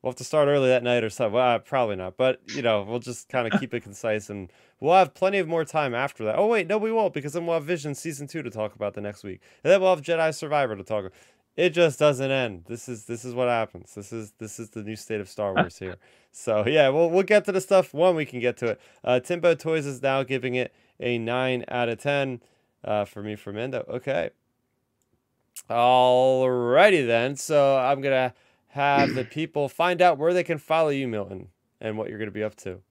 we'll 0.03 0.11
have 0.11 0.17
to 0.17 0.23
start 0.23 0.47
early 0.47 0.67
that 0.67 0.83
night 0.83 1.03
or 1.03 1.09
something. 1.09 1.33
Well, 1.33 1.57
probably 1.59 1.95
not, 1.95 2.17
but 2.17 2.41
you 2.53 2.61
know, 2.61 2.83
we'll 2.83 2.99
just 2.99 3.29
kind 3.29 3.51
of 3.51 3.59
keep 3.59 3.73
it 3.73 3.81
concise, 3.81 4.29
and 4.29 4.51
we'll 4.79 4.93
have 4.93 5.13
plenty 5.15 5.39
of 5.39 5.47
more 5.47 5.65
time 5.65 5.95
after 5.95 6.23
that. 6.25 6.35
Oh 6.37 6.47
wait, 6.47 6.67
no, 6.67 6.77
we 6.77 6.91
won't 6.91 7.13
because 7.13 7.33
then 7.33 7.45
we'll 7.47 7.55
have 7.55 7.63
Vision 7.65 7.95
season 7.95 8.27
two 8.27 8.43
to 8.43 8.51
talk 8.51 8.75
about 8.75 8.93
the 8.93 9.01
next 9.01 9.23
week, 9.23 9.41
and 9.63 9.71
then 9.71 9.81
we'll 9.81 9.95
have 9.95 10.03
Jedi 10.03 10.35
Survivor 10.35 10.75
to 10.75 10.83
talk. 10.83 11.05
about. 11.05 11.13
It 11.55 11.69
just 11.69 11.99
doesn't 11.99 12.31
end. 12.31 12.63
This 12.67 12.89
is 12.89 13.05
this 13.05 13.23
is 13.23 13.35
what 13.35 13.47
happens. 13.47 13.93
This 13.93 14.11
is 14.11 14.33
this 14.39 14.59
is 14.59 14.71
the 14.71 14.81
new 14.83 14.95
state 14.95 15.21
of 15.21 15.29
Star 15.29 15.53
Wars 15.53 15.79
here. 15.79 15.97
So 16.35 16.65
yeah, 16.65 16.89
we'll 16.89 17.11
we'll 17.11 17.21
get 17.21 17.45
to 17.45 17.51
the 17.51 17.61
stuff 17.61 17.93
one 17.93 18.15
we 18.15 18.25
can 18.25 18.39
get 18.39 18.57
to 18.57 18.69
it. 18.69 18.81
Uh, 19.03 19.19
Timbo 19.19 19.53
Toys 19.53 19.85
is 19.85 20.01
now 20.01 20.23
giving 20.23 20.55
it 20.55 20.73
a 20.99 21.19
nine 21.19 21.63
out 21.67 21.89
of 21.89 21.99
ten 21.99 22.41
uh, 22.83 23.05
for 23.05 23.21
me 23.21 23.35
for 23.35 23.53
Mando. 23.53 23.85
Okay. 23.87 24.31
Alrighty 25.69 27.05
then. 27.05 27.35
So 27.35 27.77
I'm 27.77 28.01
gonna 28.01 28.33
have 28.73 29.13
the 29.13 29.23
people 29.31 29.69
find 29.69 30.01
out 30.01 30.17
where 30.17 30.33
they 30.33 30.43
can 30.43 30.57
follow 30.57 30.89
you, 30.89 31.07
Milton, 31.07 31.49
and 31.79 31.97
what 31.97 32.09
you're 32.09 32.17
going 32.17 32.29
to 32.29 32.33
be 32.33 32.43
up 32.43 32.55
to. 32.57 32.81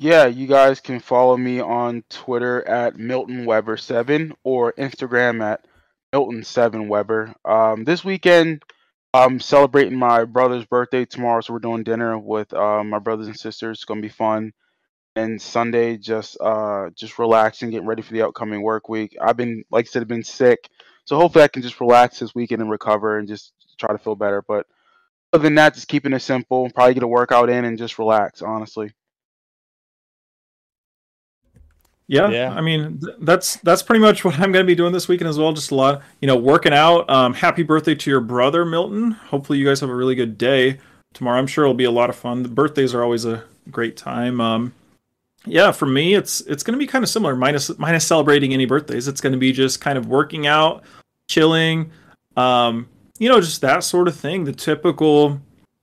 Yeah, 0.00 0.26
you 0.26 0.46
guys 0.46 0.80
can 0.80 1.00
follow 1.00 1.36
me 1.36 1.60
on 1.60 2.04
Twitter 2.08 2.66
at 2.68 2.96
Milton 2.96 3.44
Webber 3.44 3.76
seven 3.76 4.32
or 4.44 4.72
Instagram 4.74 5.42
at 5.42 5.64
Milton 6.12 6.44
seven 6.44 6.88
Webber. 6.88 7.34
Um, 7.44 7.84
this 7.84 8.04
weekend, 8.04 8.62
I'm 9.12 9.40
celebrating 9.40 9.98
my 9.98 10.24
brother's 10.24 10.66
birthday 10.66 11.04
tomorrow, 11.04 11.40
so 11.40 11.52
we're 11.52 11.58
doing 11.58 11.82
dinner 11.82 12.16
with 12.16 12.52
uh, 12.54 12.84
my 12.84 13.00
brothers 13.00 13.26
and 13.26 13.38
sisters. 13.38 13.78
It's 13.78 13.84
gonna 13.84 14.00
be 14.00 14.08
fun. 14.08 14.52
And 15.16 15.42
Sunday, 15.42 15.96
just 15.96 16.36
uh, 16.40 16.90
just 16.94 17.18
relaxing, 17.18 17.70
getting 17.70 17.88
ready 17.88 18.02
for 18.02 18.12
the 18.12 18.22
upcoming 18.22 18.62
work 18.62 18.88
week. 18.88 19.16
I've 19.20 19.36
been, 19.36 19.64
like 19.72 19.86
I 19.86 19.88
said, 19.88 20.02
I've 20.02 20.08
been 20.08 20.22
sick, 20.22 20.68
so 21.06 21.16
hopefully 21.16 21.42
I 21.44 21.48
can 21.48 21.62
just 21.62 21.80
relax 21.80 22.20
this 22.20 22.36
weekend 22.36 22.62
and 22.62 22.70
recover 22.70 23.18
and 23.18 23.26
just 23.26 23.52
try 23.78 23.90
to 23.90 23.98
feel 23.98 24.14
better. 24.14 24.42
But 24.46 24.66
other 25.32 25.42
than 25.42 25.54
that, 25.56 25.74
just 25.74 25.88
keeping 25.88 26.12
it 26.12 26.20
simple. 26.20 26.70
Probably 26.70 26.94
get 26.94 27.02
a 27.02 27.08
workout 27.08 27.50
in 27.50 27.64
and 27.64 27.78
just 27.78 27.98
relax. 27.98 28.42
Honestly. 28.42 28.92
Yeah, 32.08 32.30
yeah. 32.30 32.54
I 32.54 32.62
mean, 32.62 33.00
th- 33.00 33.16
that's 33.20 33.56
that's 33.56 33.82
pretty 33.82 34.00
much 34.00 34.24
what 34.24 34.34
I'm 34.34 34.50
going 34.50 34.64
to 34.64 34.66
be 34.66 34.74
doing 34.74 34.92
this 34.92 35.08
weekend 35.08 35.28
as 35.28 35.38
well. 35.38 35.52
Just 35.52 35.70
a 35.70 35.74
lot, 35.74 36.02
you 36.20 36.26
know, 36.26 36.36
working 36.36 36.72
out. 36.72 37.08
Um, 37.10 37.34
happy 37.34 37.62
birthday 37.62 37.94
to 37.94 38.10
your 38.10 38.20
brother, 38.20 38.64
Milton. 38.64 39.10
Hopefully, 39.10 39.58
you 39.58 39.66
guys 39.66 39.80
have 39.80 39.90
a 39.90 39.94
really 39.94 40.14
good 40.14 40.38
day 40.38 40.78
tomorrow. 41.12 41.38
I'm 41.38 41.46
sure 41.46 41.64
it'll 41.64 41.74
be 41.74 41.84
a 41.84 41.90
lot 41.90 42.08
of 42.08 42.16
fun. 42.16 42.42
The 42.42 42.48
birthdays 42.48 42.94
are 42.94 43.02
always 43.02 43.26
a 43.26 43.44
great 43.70 43.98
time. 43.98 44.40
Um, 44.40 44.72
yeah, 45.44 45.70
for 45.70 45.84
me, 45.84 46.14
it's 46.14 46.40
it's 46.42 46.62
going 46.62 46.72
to 46.72 46.78
be 46.78 46.86
kind 46.86 47.04
of 47.04 47.10
similar. 47.10 47.36
Minus 47.36 47.76
minus 47.78 48.06
celebrating 48.06 48.54
any 48.54 48.64
birthdays, 48.64 49.06
it's 49.06 49.20
going 49.20 49.34
to 49.34 49.38
be 49.38 49.52
just 49.52 49.82
kind 49.82 49.98
of 49.98 50.06
working 50.06 50.46
out, 50.46 50.84
chilling. 51.28 51.90
Um, 52.38 52.88
you 53.18 53.28
know, 53.28 53.40
just 53.40 53.60
that 53.60 53.84
sort 53.84 54.08
of 54.08 54.16
thing. 54.16 54.44
The 54.44 54.52
typical, 54.52 55.40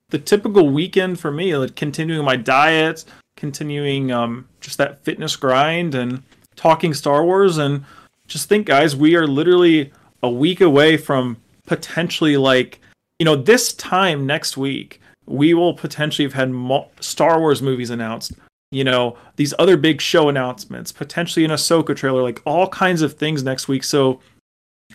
the 0.09 0.19
typical 0.19 0.69
weekend 0.69 1.19
for 1.19 1.31
me, 1.31 1.55
like 1.55 1.75
continuing 1.75 2.25
my 2.25 2.35
diet, 2.35 3.05
continuing 3.35 4.11
um, 4.11 4.47
just 4.61 4.77
that 4.77 5.03
fitness 5.03 5.35
grind, 5.35 5.93
and 5.95 6.23
talking 6.55 6.93
Star 6.93 7.23
Wars. 7.23 7.57
And 7.57 7.85
just 8.27 8.49
think, 8.49 8.65
guys, 8.65 8.95
we 8.95 9.15
are 9.15 9.27
literally 9.27 9.91
a 10.23 10.29
week 10.29 10.61
away 10.61 10.97
from 10.97 11.37
potentially 11.65 12.37
like, 12.37 12.79
you 13.19 13.25
know, 13.25 13.35
this 13.35 13.73
time 13.73 14.25
next 14.25 14.57
week, 14.57 15.01
we 15.25 15.53
will 15.53 15.73
potentially 15.73 16.25
have 16.25 16.33
had 16.33 16.51
mo- 16.51 16.89
Star 16.99 17.39
Wars 17.39 17.61
movies 17.61 17.89
announced. 17.89 18.33
You 18.71 18.83
know, 18.83 19.17
these 19.35 19.53
other 19.57 19.77
big 19.77 20.01
show 20.01 20.27
announcements, 20.27 20.91
potentially 20.91 21.45
an 21.45 21.51
Ahsoka 21.51 21.95
trailer, 21.95 22.23
like 22.23 22.41
all 22.45 22.67
kinds 22.67 23.01
of 23.01 23.13
things 23.13 23.43
next 23.43 23.67
week. 23.67 23.83
So, 23.83 24.19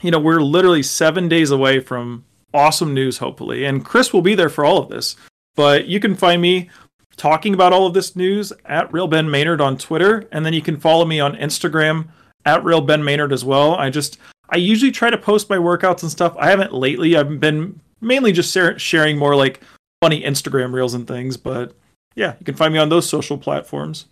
you 0.03 0.11
know, 0.11 0.19
we're 0.19 0.41
literally 0.41 0.83
seven 0.83 1.29
days 1.29 1.51
away 1.51 1.81
from 1.81 2.25
awesome 2.53 2.95
news, 2.95 3.19
hopefully. 3.19 3.65
And 3.65 3.85
Chris 3.85 4.13
will 4.13 4.23
be 4.23 4.35
there 4.35 4.49
for 4.49 4.65
all 4.65 4.79
of 4.79 4.89
this. 4.89 5.17
But 5.57 5.87
you 5.87 6.01
can 6.01 6.15
find 6.15 6.41
me 6.41 6.71
talking 7.17 7.53
about 7.53 7.73
all 7.73 7.87
of 7.87 7.95
this 7.95 8.17
news 8.17 8.53
at 8.65 8.93
Real 8.93 9.07
Ben 9.07 9.31
Maynard 9.31 9.61
on 9.61 9.77
Twitter, 9.77 10.27
and 10.33 10.47
then 10.47 10.53
you 10.53 10.63
can 10.63 10.79
follow 10.79 11.05
me 11.05 11.21
on 11.21 11.37
Instagram 11.37 12.09
at 12.45 12.65
Real 12.65 12.81
Ben 12.81 13.05
Maynard 13.05 13.33
as 13.33 13.45
well. 13.45 13.75
I 13.75 13.91
just 13.91 14.19
I 14.49 14.57
usually 14.57 14.93
try 14.93 15.11
to 15.11 15.19
post 15.19 15.51
my 15.51 15.57
workouts 15.57 16.03
and 16.03 16.11
stuff. 16.11 16.35
I 16.39 16.51
haven't 16.51 16.73
lately. 16.73 17.17
I've 17.17 17.41
been 17.41 17.81
mainly 18.01 18.33
just 18.33 18.57
sharing 18.81 19.19
more 19.19 19.37
like 19.37 19.61
funny 20.01 20.23
Instagram 20.23 20.73
reels 20.73 20.95
and 20.95 21.07
things. 21.07 21.37
But 21.37 21.75
yeah, 22.15 22.35
you 22.39 22.45
can 22.45 22.57
find 22.57 22.73
me 22.73 22.79
on 22.79 22.89
those 22.89 23.09
social 23.09 23.39
platforms. 23.39 24.07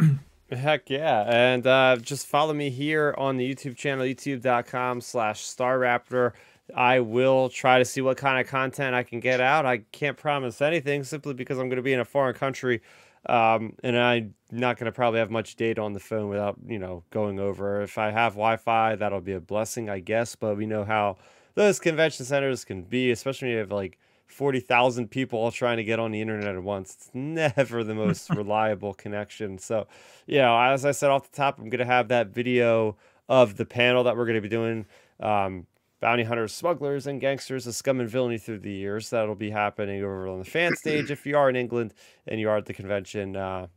Heck 0.50 0.88
yeah. 0.88 1.24
And 1.26 1.66
uh, 1.66 1.96
just 2.00 2.26
follow 2.26 2.54
me 2.54 2.70
here 2.70 3.14
on 3.18 3.36
the 3.36 3.54
YouTube 3.54 3.76
channel, 3.76 4.04
youtube.com 4.04 5.00
slash 5.00 5.42
starrapter. 5.42 6.32
I 6.74 7.00
will 7.00 7.48
try 7.48 7.78
to 7.78 7.84
see 7.84 8.00
what 8.00 8.16
kind 8.16 8.40
of 8.40 8.46
content 8.50 8.94
I 8.94 9.02
can 9.02 9.20
get 9.20 9.40
out. 9.40 9.66
I 9.66 9.78
can't 9.92 10.16
promise 10.16 10.62
anything 10.62 11.04
simply 11.04 11.34
because 11.34 11.58
I'm 11.58 11.68
going 11.68 11.76
to 11.76 11.82
be 11.82 11.92
in 11.92 12.00
a 12.00 12.04
foreign 12.04 12.34
country, 12.34 12.80
um, 13.26 13.74
and 13.82 13.98
I'm 13.98 14.34
not 14.50 14.78
going 14.78 14.86
to 14.86 14.92
probably 14.92 15.20
have 15.20 15.30
much 15.30 15.56
data 15.56 15.82
on 15.82 15.92
the 15.92 16.00
phone 16.00 16.28
without 16.28 16.56
you 16.66 16.78
know 16.78 17.02
going 17.10 17.38
over. 17.38 17.82
If 17.82 17.98
I 17.98 18.10
have 18.10 18.32
Wi-Fi, 18.32 18.96
that'll 18.96 19.20
be 19.20 19.32
a 19.32 19.40
blessing, 19.40 19.90
I 19.90 19.98
guess. 19.98 20.36
But 20.36 20.56
we 20.56 20.64
know 20.64 20.84
how 20.84 21.18
those 21.54 21.78
convention 21.78 22.24
centers 22.24 22.64
can 22.64 22.82
be, 22.82 23.10
especially 23.10 23.48
when 23.48 23.52
you 23.52 23.58
have 23.58 23.72
like 23.72 23.98
forty 24.26 24.60
thousand 24.60 25.10
people 25.10 25.38
all 25.38 25.52
trying 25.52 25.76
to 25.76 25.84
get 25.84 25.98
on 25.98 26.12
the 26.12 26.20
internet 26.22 26.54
at 26.54 26.62
once. 26.62 26.94
It's 26.94 27.10
never 27.12 27.84
the 27.84 27.94
most 27.94 28.30
reliable 28.30 28.94
connection. 28.94 29.58
So, 29.58 29.86
yeah, 30.26 30.72
as 30.72 30.86
I 30.86 30.92
said 30.92 31.10
off 31.10 31.30
the 31.30 31.36
top, 31.36 31.58
I'm 31.58 31.68
going 31.68 31.80
to 31.80 31.84
have 31.84 32.08
that 32.08 32.28
video 32.28 32.96
of 33.28 33.56
the 33.56 33.66
panel 33.66 34.04
that 34.04 34.16
we're 34.16 34.26
going 34.26 34.36
to 34.36 34.40
be 34.40 34.48
doing. 34.48 34.86
Um, 35.20 35.66
bounty 36.04 36.22
hunters, 36.22 36.52
smugglers, 36.52 37.06
and 37.06 37.18
gangsters 37.18 37.66
of 37.66 37.74
scum 37.74 37.98
and 37.98 38.10
villainy 38.10 38.36
through 38.36 38.58
the 38.58 38.70
years. 38.70 39.08
That'll 39.08 39.34
be 39.34 39.48
happening 39.48 40.02
over 40.04 40.28
on 40.28 40.38
the 40.38 40.44
fan 40.44 40.76
stage 40.76 41.10
if 41.10 41.24
you 41.24 41.34
are 41.34 41.48
in 41.48 41.56
England 41.56 41.94
and 42.28 42.38
you 42.38 42.50
are 42.50 42.58
at 42.58 42.66
the 42.66 42.74
convention. 42.74 43.34
Uh, 43.36 43.68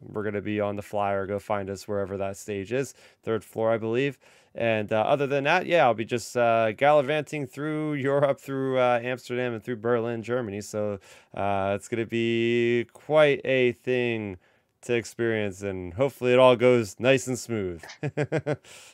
we're 0.00 0.24
going 0.24 0.34
to 0.34 0.42
be 0.42 0.60
on 0.60 0.74
the 0.74 0.82
flyer. 0.82 1.26
Go 1.28 1.38
find 1.38 1.70
us 1.70 1.86
wherever 1.86 2.16
that 2.16 2.36
stage 2.38 2.72
is, 2.72 2.92
third 3.22 3.44
floor, 3.44 3.70
I 3.70 3.78
believe. 3.78 4.18
And 4.52 4.92
uh, 4.92 4.96
other 5.02 5.28
than 5.28 5.44
that, 5.44 5.66
yeah, 5.66 5.84
I'll 5.84 5.94
be 5.94 6.04
just 6.04 6.36
uh, 6.36 6.72
gallivanting 6.72 7.46
through 7.46 7.94
Europe, 7.94 8.40
through 8.40 8.80
uh, 8.80 8.98
Amsterdam, 9.00 9.54
and 9.54 9.62
through 9.62 9.76
Berlin, 9.76 10.24
Germany. 10.24 10.62
So 10.62 10.98
uh, 11.36 11.74
it's 11.76 11.86
going 11.86 12.02
to 12.02 12.10
be 12.10 12.88
quite 12.94 13.40
a 13.44 13.70
thing 13.72 14.38
to 14.82 14.94
experience, 14.94 15.62
and 15.62 15.94
hopefully 15.94 16.32
it 16.32 16.40
all 16.40 16.56
goes 16.56 16.96
nice 16.98 17.28
and 17.28 17.38
smooth. 17.38 17.84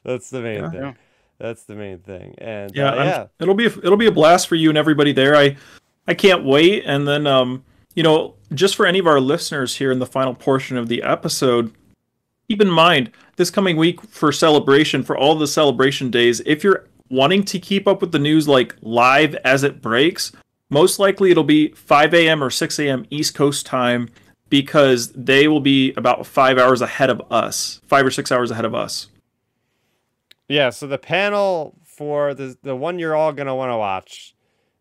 That's 0.05 0.29
the 0.29 0.43
main 0.43 0.65
Yeah. 0.65 0.71
thing. 0.71 0.83
Yeah. 0.83 0.93
That's 1.43 1.65
the 1.65 1.75
main 1.75 1.99
thing. 1.99 2.37
And 2.39 2.73
Yeah, 2.73 2.93
uh, 2.93 3.05
yeah, 3.05 3.27
it'll 3.41 3.57
be 3.57 3.67
a, 3.67 3.71
it'll 3.71 3.97
be 3.97 4.07
a 4.07 4.13
blast 4.13 4.47
for 4.47 4.55
you 4.55 4.69
and 4.69 4.79
everybody 4.79 5.13
there. 5.13 5.35
I 5.35 5.57
I 6.07 6.15
can't 6.15 6.45
wait. 6.45 6.85
And 6.87 7.07
then 7.07 7.27
um, 7.27 7.65
you 7.97 8.05
know, 8.05 8.37
just 8.55 8.77
for 8.77 8.87
any 8.87 9.01
of 9.01 9.09
our 9.09 9.21
listeners 9.21 9.77
here 9.77 9.91
in 9.91 9.99
the 9.99 10.07
final 10.07 10.35
portion 10.35 10.77
of 10.77 10.87
the 10.87 11.03
episode, 11.03 11.75
keep 12.49 12.61
in 12.61 12.71
mind 12.71 13.11
this 13.37 13.51
coming 13.51 13.77
week 13.77 14.01
for 14.03 14.31
celebration 14.31 15.03
for 15.03 15.17
all 15.17 15.35
the 15.35 15.49
celebration 15.49 16.13
days. 16.13 16.41
If 16.47 16.63
you're 16.63 16.87
wanting 17.11 17.45
to 17.47 17.59
keep 17.59 17.89
up 17.89 18.01
with 18.01 18.13
the 18.13 18.21
news 18.21 18.47
like 18.47 18.77
live 18.81 19.35
as 19.45 19.65
it 19.65 19.83
breaks, 19.83 20.31
most 20.71 21.01
likely 21.01 21.33
it'll 21.33 21.43
be 21.43 21.73
5 21.73 22.15
a.m. 22.15 22.43
or 22.43 22.51
6 22.51 22.79
a.m. 22.79 23.05
East 23.11 23.35
Coast 23.35 23.67
time 23.67 24.09
because 24.49 25.11
they 25.13 25.49
will 25.49 25.61
be 25.61 25.93
about 25.97 26.25
five 26.25 26.57
hours 26.57 26.83
ahead 26.83 27.11
of 27.11 27.21
us, 27.33 27.81
five 27.87 28.07
or 28.07 28.11
six 28.11 28.31
hours 28.31 28.51
ahead 28.51 28.65
of 28.65 28.75
us. 28.75 29.09
Yeah, 30.49 30.71
so 30.71 30.87
the 30.87 30.99
panel 30.99 31.77
for 31.85 32.35
the 32.35 32.57
the 32.63 32.77
one 32.77 32.99
you're 32.99 33.15
all 33.15 33.33
gonna 33.33 33.55
want 33.57 33.71
to 33.71 33.77
watch, 33.77 34.35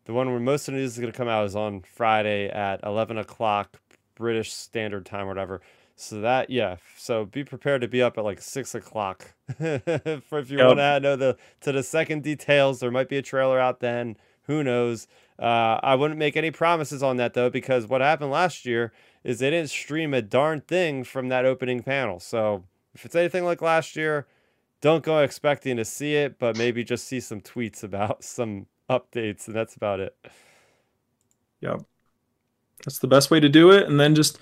the 0.05 0.13
one 0.13 0.29
where 0.31 0.39
most 0.39 0.67
of 0.67 0.73
the 0.73 0.79
news 0.81 0.93
is 0.93 0.99
gonna 0.99 1.11
come 1.11 1.27
out 1.27 1.45
is 1.45 1.55
on 1.55 1.81
Friday 1.81 2.49
at 2.49 2.81
eleven 2.83 3.17
o'clock 3.17 3.79
British 4.15 4.51
Standard 4.53 5.05
Time, 5.05 5.25
or 5.25 5.29
whatever. 5.29 5.61
So 5.95 6.19
that 6.21 6.49
yeah, 6.49 6.77
so 6.97 7.25
be 7.25 7.43
prepared 7.43 7.81
to 7.81 7.87
be 7.87 8.01
up 8.01 8.17
at 8.17 8.23
like 8.23 8.41
six 8.41 8.73
o'clock 8.75 9.33
for 9.57 10.39
if 10.39 10.49
you 10.51 10.59
Yep. 10.59 10.67
want 10.67 10.79
to 10.79 10.99
know 10.99 11.15
the 11.15 11.37
to 11.61 11.71
the 11.71 11.83
second 11.83 12.23
details. 12.23 12.79
There 12.79 12.91
might 12.91 13.09
be 13.09 13.17
a 13.17 13.21
trailer 13.21 13.59
out 13.59 13.79
then. 13.79 14.17
Who 14.45 14.63
knows? 14.63 15.07
Uh, 15.39 15.79
I 15.81 15.95
wouldn't 15.95 16.19
make 16.19 16.35
any 16.35 16.51
promises 16.51 17.01
on 17.03 17.17
that 17.17 17.33
though, 17.33 17.49
because 17.49 17.87
what 17.87 18.01
happened 18.01 18.31
last 18.31 18.65
year 18.65 18.91
is 19.23 19.39
they 19.39 19.49
didn't 19.51 19.69
stream 19.69 20.13
a 20.13 20.21
darn 20.21 20.61
thing 20.61 21.03
from 21.03 21.29
that 21.29 21.45
opening 21.45 21.81
panel. 21.83 22.19
So 22.19 22.63
if 22.93 23.05
it's 23.05 23.15
anything 23.15 23.45
like 23.45 23.61
last 23.61 23.95
year, 23.95 24.27
don't 24.81 25.03
go 25.03 25.19
expecting 25.19 25.77
to 25.77 25.85
see 25.85 26.15
it, 26.15 26.39
but 26.39 26.57
maybe 26.57 26.83
just 26.83 27.07
see 27.07 27.19
some 27.19 27.41
tweets 27.41 27.83
about 27.83 28.23
some 28.23 28.65
updates, 28.89 29.47
and 29.47 29.55
that's 29.55 29.75
about 29.75 29.99
it. 29.99 30.15
Yep. 31.61 31.83
That's 32.83 32.99
the 32.99 33.07
best 33.07 33.29
way 33.29 33.39
to 33.39 33.47
do 33.47 33.71
it. 33.71 33.87
And 33.87 33.99
then 33.99 34.15
just 34.15 34.39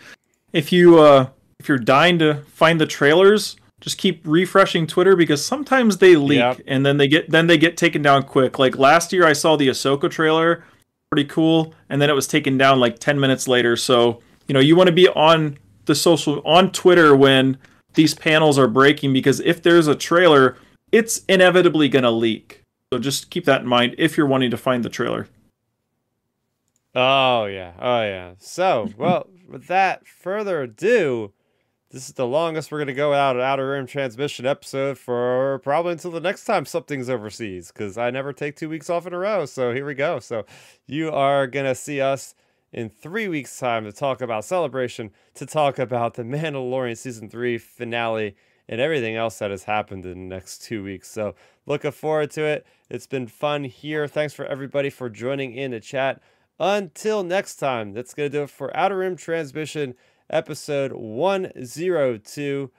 if 0.53 0.72
you 0.72 0.99
uh 0.99 1.28
if 1.60 1.68
you're 1.68 1.78
dying 1.78 2.18
to 2.20 2.36
find 2.53 2.80
the 2.80 2.86
trailers, 2.86 3.57
just 3.82 3.98
keep 3.98 4.22
refreshing 4.24 4.88
Twitter 4.88 5.16
because 5.18 5.45
sometimes 5.45 5.98
they 5.98 6.16
leak 6.16 6.40
Yep. 6.40 6.61
and 6.68 6.86
then 6.86 6.98
they 6.98 7.07
get 7.10 7.30
then 7.30 7.48
they 7.48 7.57
get 7.57 7.76
taken 7.76 8.02
down 8.02 8.24
quick. 8.24 8.57
Like 8.57 8.78
last 8.78 9.11
year 9.11 9.26
I 9.26 9.34
saw 9.34 9.57
the 9.57 9.68
Ahsoka 9.68 10.10
trailer, 10.10 10.64
pretty 11.11 11.28
cool, 11.28 11.74
and 11.90 12.02
then 12.02 12.10
it 12.10 12.14
was 12.14 12.28
taken 12.28 12.57
down 12.57 12.80
like 12.80 12.99
10 12.99 13.20
minutes 13.20 13.45
later. 13.48 13.76
So, 13.76 14.22
you 14.48 14.53
know, 14.53 14.61
you 14.61 14.78
want 14.78 14.88
to 14.88 14.94
be 14.94 15.10
on 15.10 15.57
the 15.84 15.95
social 15.95 16.41
on 16.45 16.72
Twitter 16.72 17.14
when 17.16 17.57
these 17.94 18.14
panels 18.14 18.57
are 18.57 18.68
breaking 18.68 19.14
because 19.14 19.40
if 19.41 19.61
there's 19.61 19.88
a 19.88 19.95
trailer, 19.95 20.57
it's 20.91 21.24
inevitably 21.28 21.90
going 21.90 22.03
to 22.03 22.11
leak. 22.11 22.64
So 22.91 22.99
just 22.99 23.30
keep 23.30 23.45
that 23.45 23.61
in 23.61 23.68
mind 23.68 23.95
if 23.98 24.18
you're 24.18 24.28
wanting 24.28 24.52
to 24.52 24.57
find 24.57 24.84
the 24.84 24.90
trailer. 24.90 25.28
Oh 26.95 27.45
yeah, 27.45 27.74
oh 27.80 28.02
yeah. 28.02 28.34
So, 28.40 28.90
well, 28.98 29.28
with 29.48 29.68
that 29.68 30.07
further 30.07 30.64
ado, 30.64 31.32
this 31.91 32.07
is 32.07 32.14
the 32.14 32.26
longest 32.26 32.72
we're 32.72 32.80
gonna 32.80 32.94
go 32.94 33.14
out 33.14 33.36
an 33.36 33.41
outer 33.41 33.70
rim 33.70 33.86
transmission 33.86 34.45
episode 34.45 34.98
for 34.98 35.60
probably 35.64 35.94
until 35.94 36.11
the 36.11 36.20
next 36.20 36.45
time 36.45 36.66
something's 36.66 37.10
overseas, 37.10 37.72
because 37.72 37.98
I 37.98 38.10
never 38.10 38.34
take 38.34 38.56
two 38.56 38.70
weeks 38.70 38.90
off 38.90 39.06
in 39.06 39.14
a 39.14 39.18
row. 39.20 39.45
So 39.45 39.74
here 39.74 39.86
we 39.86 39.94
go. 39.94 40.20
So 40.20 40.45
you 40.88 41.11
are 41.11 41.48
gonna 41.48 41.76
see 41.76 42.02
us 42.02 42.34
in 42.72 42.90
three 42.90 43.28
weeks' 43.28 43.58
time 43.58 43.86
to 43.86 43.91
talk 43.91 44.22
about 44.22 44.46
celebration, 44.46 45.12
to 45.36 45.46
talk 45.46 45.80
about 45.80 46.14
the 46.14 46.24
Mandalorian 46.24 46.98
season 46.98 47.30
three 47.30 47.58
finale, 47.58 48.36
and 48.68 48.80
everything 48.80 49.16
else 49.16 49.40
that 49.40 49.52
has 49.52 49.64
happened 49.64 50.06
in 50.06 50.30
the 50.30 50.36
next 50.36 50.62
two 50.62 50.84
weeks. 50.84 51.10
So 51.10 51.34
looking 51.66 51.91
forward 51.91 52.32
to 52.32 52.44
it. 52.44 52.68
It's 52.90 53.08
been 53.08 53.28
fun 53.28 53.64
here. 53.64 54.08
Thanks 54.08 54.34
for 54.34 54.46
everybody 54.46 54.90
for 54.90 55.10
joining 55.10 55.54
in 55.54 55.72
the 55.72 55.80
chat. 55.80 56.22
Until 56.60 57.24
next 57.24 57.56
time, 57.56 57.94
that's 57.94 58.14
going 58.14 58.32
to 58.32 58.38
do 58.38 58.44
it 58.44 58.50
for 58.50 58.76
Outer 58.76 58.98
Rim 58.98 59.16
Transmission 59.16 59.96
episode 60.30 60.94
102. 60.94 62.72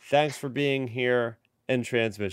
Thanks 0.00 0.36
for 0.36 0.48
being 0.48 0.88
here 0.88 1.38
in 1.68 1.82
transmission. 1.82 2.30